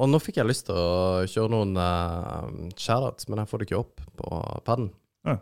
Og 0.00 0.10
nå 0.10 0.18
fikk 0.22 0.40
jeg 0.40 0.48
lyst 0.48 0.66
til 0.68 0.78
å 0.78 1.28
kjøre 1.30 1.52
noen 1.52 1.78
uh, 1.78 2.48
shoutouts, 2.74 3.28
men 3.30 3.42
jeg 3.42 3.50
får 3.52 3.60
det 3.60 3.68
ikke 3.68 3.82
opp 3.84 4.02
på 4.18 4.42
paden. 4.66 4.90
Ja. 5.28 5.38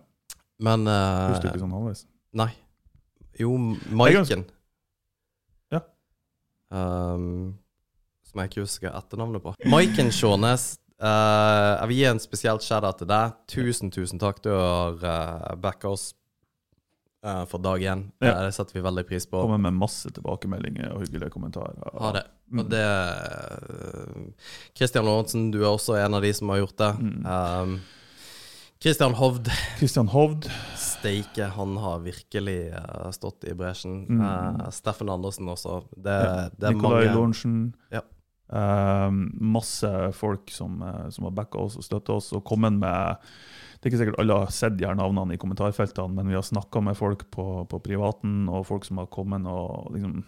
Men 0.62 0.88
uh, 0.90 1.38
du 1.38 1.48
ikke 1.48 1.62
sånn 1.62 1.76
halvveis? 1.76 2.04
Nei. 2.38 2.50
Jo, 3.38 3.52
Maiken. 3.94 4.44
Ja. 5.70 5.84
um, 6.74 7.54
som 8.28 8.42
jeg 8.42 8.50
ikke 8.50 8.64
husker 8.66 8.92
etternavnet 8.92 9.44
på. 9.44 9.54
Maiken 9.70 10.10
Sjånes. 10.14 10.74
Uh, 10.98 11.78
jeg 11.78 11.90
vil 11.90 11.98
gi 12.00 12.06
en 12.10 12.20
spesielt 12.22 12.64
shout-out 12.66 12.98
til 13.00 13.08
deg. 13.10 13.36
Tusen, 13.50 13.92
tusen 13.94 14.20
takk. 14.20 14.40
Du 14.42 14.50
har 14.50 14.98
uh, 14.98 15.52
backa 15.62 15.92
oss 15.94 16.10
uh, 17.24 17.44
for 17.48 17.62
dag 17.62 17.82
én. 17.82 18.08
Ja. 18.18 18.32
Eh, 18.32 18.40
det 18.48 18.56
setter 18.56 18.80
vi 18.80 18.82
veldig 18.84 19.06
pris 19.06 19.28
på. 19.30 19.40
Kommer 19.46 19.62
med 19.68 19.78
masse 19.78 20.10
tilbakemeldinger 20.14 20.90
og 20.96 21.06
hyggelige 21.06 21.30
kommentarer. 21.34 21.78
Ha 22.02 22.12
det. 22.18 22.24
Mm. 22.48 22.62
Og 22.62 22.72
det 22.72 22.84
Christian 24.76 25.06
Lorentzen, 25.06 25.50
du 25.54 25.60
er 25.62 25.70
også 25.70 25.98
en 26.00 26.18
av 26.18 26.24
de 26.24 26.34
som 26.34 26.50
har 26.50 26.62
gjort 26.64 26.78
det. 26.82 26.92
Mm. 26.98 27.16
Um, 27.28 27.78
Christian 28.78 29.14
Hovd, 29.18 29.48
Kristian 29.78 30.08
Hovd. 30.08 30.46
steike, 30.78 31.48
han 31.54 31.76
har 31.82 31.98
virkelig 32.04 32.70
uh, 32.70 33.10
stått 33.10 33.44
i 33.50 33.54
bresjen. 33.58 34.04
Mm. 34.06 34.20
Uh, 34.22 34.68
Steffen 34.70 35.10
Andersen 35.10 35.50
også. 35.50 35.80
Det, 35.96 36.14
Ja. 36.14 36.48
det 36.54 36.68
er 36.68 36.76
Nikolai 36.76 37.04
mange 37.04 37.16
Lorentzen. 37.16 37.56
Ja. 37.90 38.04
Uh, 38.48 39.10
masse 39.44 39.90
folk 40.16 40.48
som, 40.50 40.78
eh, 40.80 41.10
som 41.12 41.26
har 41.26 41.34
backa 41.36 41.58
oss 41.60 41.76
og 41.76 41.84
støtta 41.84 42.14
oss, 42.16 42.30
og 42.32 42.46
kommet 42.48 42.72
med 42.72 43.18
Det 43.78 43.86
er 43.86 43.90
ikke 43.92 43.98
sikkert 44.00 44.18
alle 44.18 44.38
har 44.40 44.50
sett 44.50 44.78
de 44.78 44.86
her 44.86 44.96
navnene 44.96 45.34
i 45.34 45.38
kommentarfeltene, 45.38 46.14
men 46.14 46.26
vi 46.26 46.34
har 46.34 46.42
snakka 46.42 46.80
med 46.82 46.96
folk 46.96 47.30
på, 47.30 47.68
på 47.68 47.78
privaten, 47.84 48.48
og 48.48 48.64
folk 48.66 48.84
som 48.88 48.98
har 48.98 49.06
kommet 49.06 49.46
og 49.46 49.92
liksom 49.94 50.24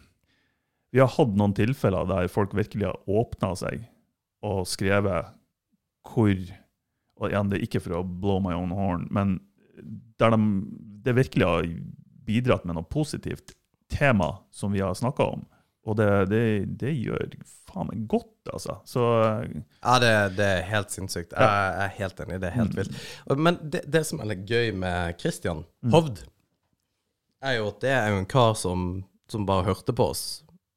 Vi 0.93 1.01
har 1.01 1.09
hatt 1.09 1.35
noen 1.35 1.55
tilfeller 1.55 2.07
der 2.07 2.29
folk 2.29 2.55
virkelig 2.55 2.87
har 2.87 2.99
åpna 3.09 3.55
seg 3.57 3.89
og 4.43 4.67
skrevet 4.67 5.33
hvor 6.07 6.35
Og 7.21 7.29
igjen, 7.31 7.51
det 7.53 7.59
er 7.61 7.67
ikke 7.69 7.83
for 7.85 7.99
å 8.01 8.05
blow 8.05 8.41
my 8.43 8.55
own 8.57 8.73
horn, 8.75 9.07
men 9.13 9.39
der 10.21 10.33
de, 10.35 10.39
det 11.05 11.15
virkelig 11.17 11.47
har 11.47 11.69
bidratt 12.27 12.65
med 12.69 12.77
noe 12.79 12.85
positivt 12.89 13.53
tema 13.93 14.39
som 14.55 14.73
vi 14.73 14.81
har 14.85 14.95
snakka 14.97 15.27
om. 15.35 15.45
Og 15.89 15.97
det, 15.97 16.07
det, 16.31 16.41
det 16.81 16.91
gjør 16.93 17.33
faen 17.71 17.89
meg 17.89 18.03
godt, 18.13 18.29
altså. 18.53 18.77
Så 18.89 19.01
Ja, 19.81 19.95
det, 20.03 20.11
det 20.37 20.49
er 20.59 20.67
helt 20.69 20.93
sinnssykt. 20.93 21.33
Jeg, 21.33 21.41
jeg 21.41 21.87
er 21.87 21.95
helt 21.97 22.21
enig. 22.25 22.41
Det 22.43 22.51
er 22.51 22.57
helt 22.59 22.75
Mm. 22.75 22.81
vilt. 22.83 23.39
Men 23.41 23.59
det, 23.73 24.03
som 24.07 24.21
er 24.21 24.29
litt 24.35 24.45
gøy 24.51 24.73
med 24.77 25.17
Christian 25.21 25.65
Mm. 25.83 25.95
Hovd, 25.97 26.21
er 27.43 27.57
jo 27.57 27.69
at 27.73 27.81
det 27.81 27.91
er 27.97 28.11
jo 28.13 28.19
en 28.21 28.29
kar 28.29 28.53
som, 28.61 29.05
som 29.33 29.47
bare 29.49 29.65
hørte 29.71 29.95
på 29.97 30.11
oss. 30.13 30.25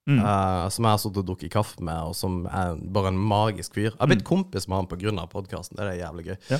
Mm. 0.10 0.20
Uh, 0.20 0.70
som 0.70 0.84
jeg 0.88 0.92
har 0.96 1.02
sittet 1.04 1.22
og 1.24 1.28
drukket 1.32 1.52
kaffe 1.54 1.82
med, 1.84 2.00
og 2.10 2.16
som 2.16 2.46
er 2.48 2.76
bare 2.96 3.12
en 3.14 3.20
magisk 3.20 3.74
fyr. 3.78 3.92
Jeg 3.92 4.00
har 4.02 4.12
blitt 4.12 4.26
kompis 4.28 4.68
med 4.68 4.78
han 4.82 4.88
pga. 4.92 5.28
podkasten. 5.32 5.78
Det 5.80 5.86
er 5.92 6.02
jævlig 6.06 6.26
gøy. 6.32 6.38
Mm. 6.38 6.50
Ja. 6.56 6.60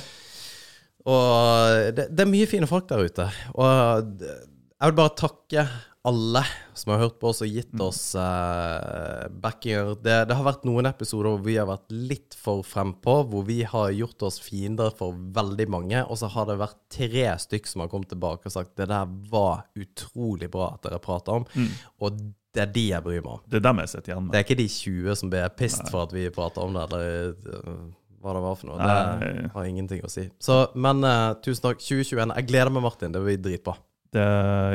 Og 1.04 1.90
det, 1.96 2.06
det 2.16 2.24
er 2.24 2.30
mye 2.30 2.46
fine 2.48 2.68
folk 2.70 2.86
der 2.88 3.04
ute. 3.04 3.26
Og 3.54 4.22
jeg 4.24 4.88
vil 4.88 4.96
bare 5.00 5.18
takke 5.20 5.66
alle 6.04 6.42
som 6.76 6.90
har 6.92 6.98
hørt 7.06 7.14
på 7.20 7.30
oss 7.30 7.38
og 7.40 7.48
gitt 7.48 7.70
Mm. 7.72 7.80
oss 7.86 8.00
uh, 8.14 9.24
backinger. 9.40 9.94
Det, 10.04 10.16
det 10.28 10.36
har 10.36 10.44
vært 10.44 10.66
noen 10.68 10.84
episoder 10.90 11.30
hvor 11.32 11.40
vi 11.46 11.54
har 11.56 11.68
vært 11.68 11.88
litt 11.92 12.36
for 12.36 12.60
frempå, 12.64 13.22
hvor 13.30 13.44
vi 13.48 13.62
har 13.64 13.88
gjort 13.96 14.22
oss 14.28 14.36
fiender 14.44 14.92
for 14.96 15.16
veldig 15.16 15.66
mange, 15.72 16.02
og 16.04 16.20
så 16.20 16.28
har 16.34 16.48
det 16.50 16.58
vært 16.60 16.76
tre 16.92 17.24
stykk 17.40 17.66
som 17.70 17.84
har 17.84 17.88
kommet 17.92 18.12
tilbake 18.12 18.50
og 18.50 18.52
sagt 18.52 18.76
det 18.76 18.90
der 18.92 19.08
var 19.32 19.64
utrolig 19.80 20.50
bra 20.52 20.74
at 20.74 20.84
dere 20.84 21.00
prata 21.04 21.38
om, 21.40 21.46
Mm. 21.56 21.70
og 22.04 22.20
det 22.54 22.62
er 22.62 22.72
de 22.74 22.84
jeg 22.92 23.02
bryr 23.02 23.20
meg 23.24 23.32
om. 23.36 23.42
Det 23.50 23.58
er 23.58 23.64
dem 23.66 23.82
jeg 23.82 23.90
sitter 23.92 24.12
igjen 24.12 24.24
med. 24.24 24.32
Det 24.32 24.40
er 24.40 24.46
ikke 24.46 24.60
de 24.60 24.68
20 24.70 25.20
som 25.20 25.32
blir 25.32 25.54
pissed 25.58 25.90
for 25.90 26.06
at 26.06 26.14
vi 26.14 26.28
prater 26.34 26.62
om 26.62 26.76
det, 26.76 26.84
eller 26.86 27.64
uh, 27.66 27.80
hva 28.22 28.36
det 28.36 28.44
var 28.44 28.60
for 28.60 28.70
noe. 28.70 28.78
Det 28.78 28.94
Nei. 29.24 29.48
har 29.56 29.66
ingenting 29.68 30.04
å 30.06 30.12
si. 30.12 30.28
Så, 30.42 30.60
men 30.78 31.02
uh, 31.04 31.34
tusen 31.44 31.66
takk. 31.66 31.82
2021. 31.82 32.36
Jeg 32.38 32.48
gleder 32.52 32.72
meg, 32.74 32.86
Martin. 32.86 33.14
Det 33.14 33.24
blir 33.24 33.42
dritbra. 33.42 33.76
Det, 34.14 34.24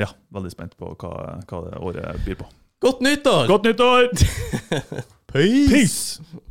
ja, 0.03 0.11
veldig 0.35 0.51
spent 0.51 0.75
på 0.79 0.91
hva, 0.99 1.13
hva 1.47 1.63
det 1.69 1.79
året 1.79 2.25
byr 2.27 2.41
på. 2.41 2.49
Godt 2.83 3.01
nyttår! 3.03 3.47
Godt 3.47 3.65
nyttår! 3.67 4.11
Peace! 5.31 5.71
Peace! 5.71 6.45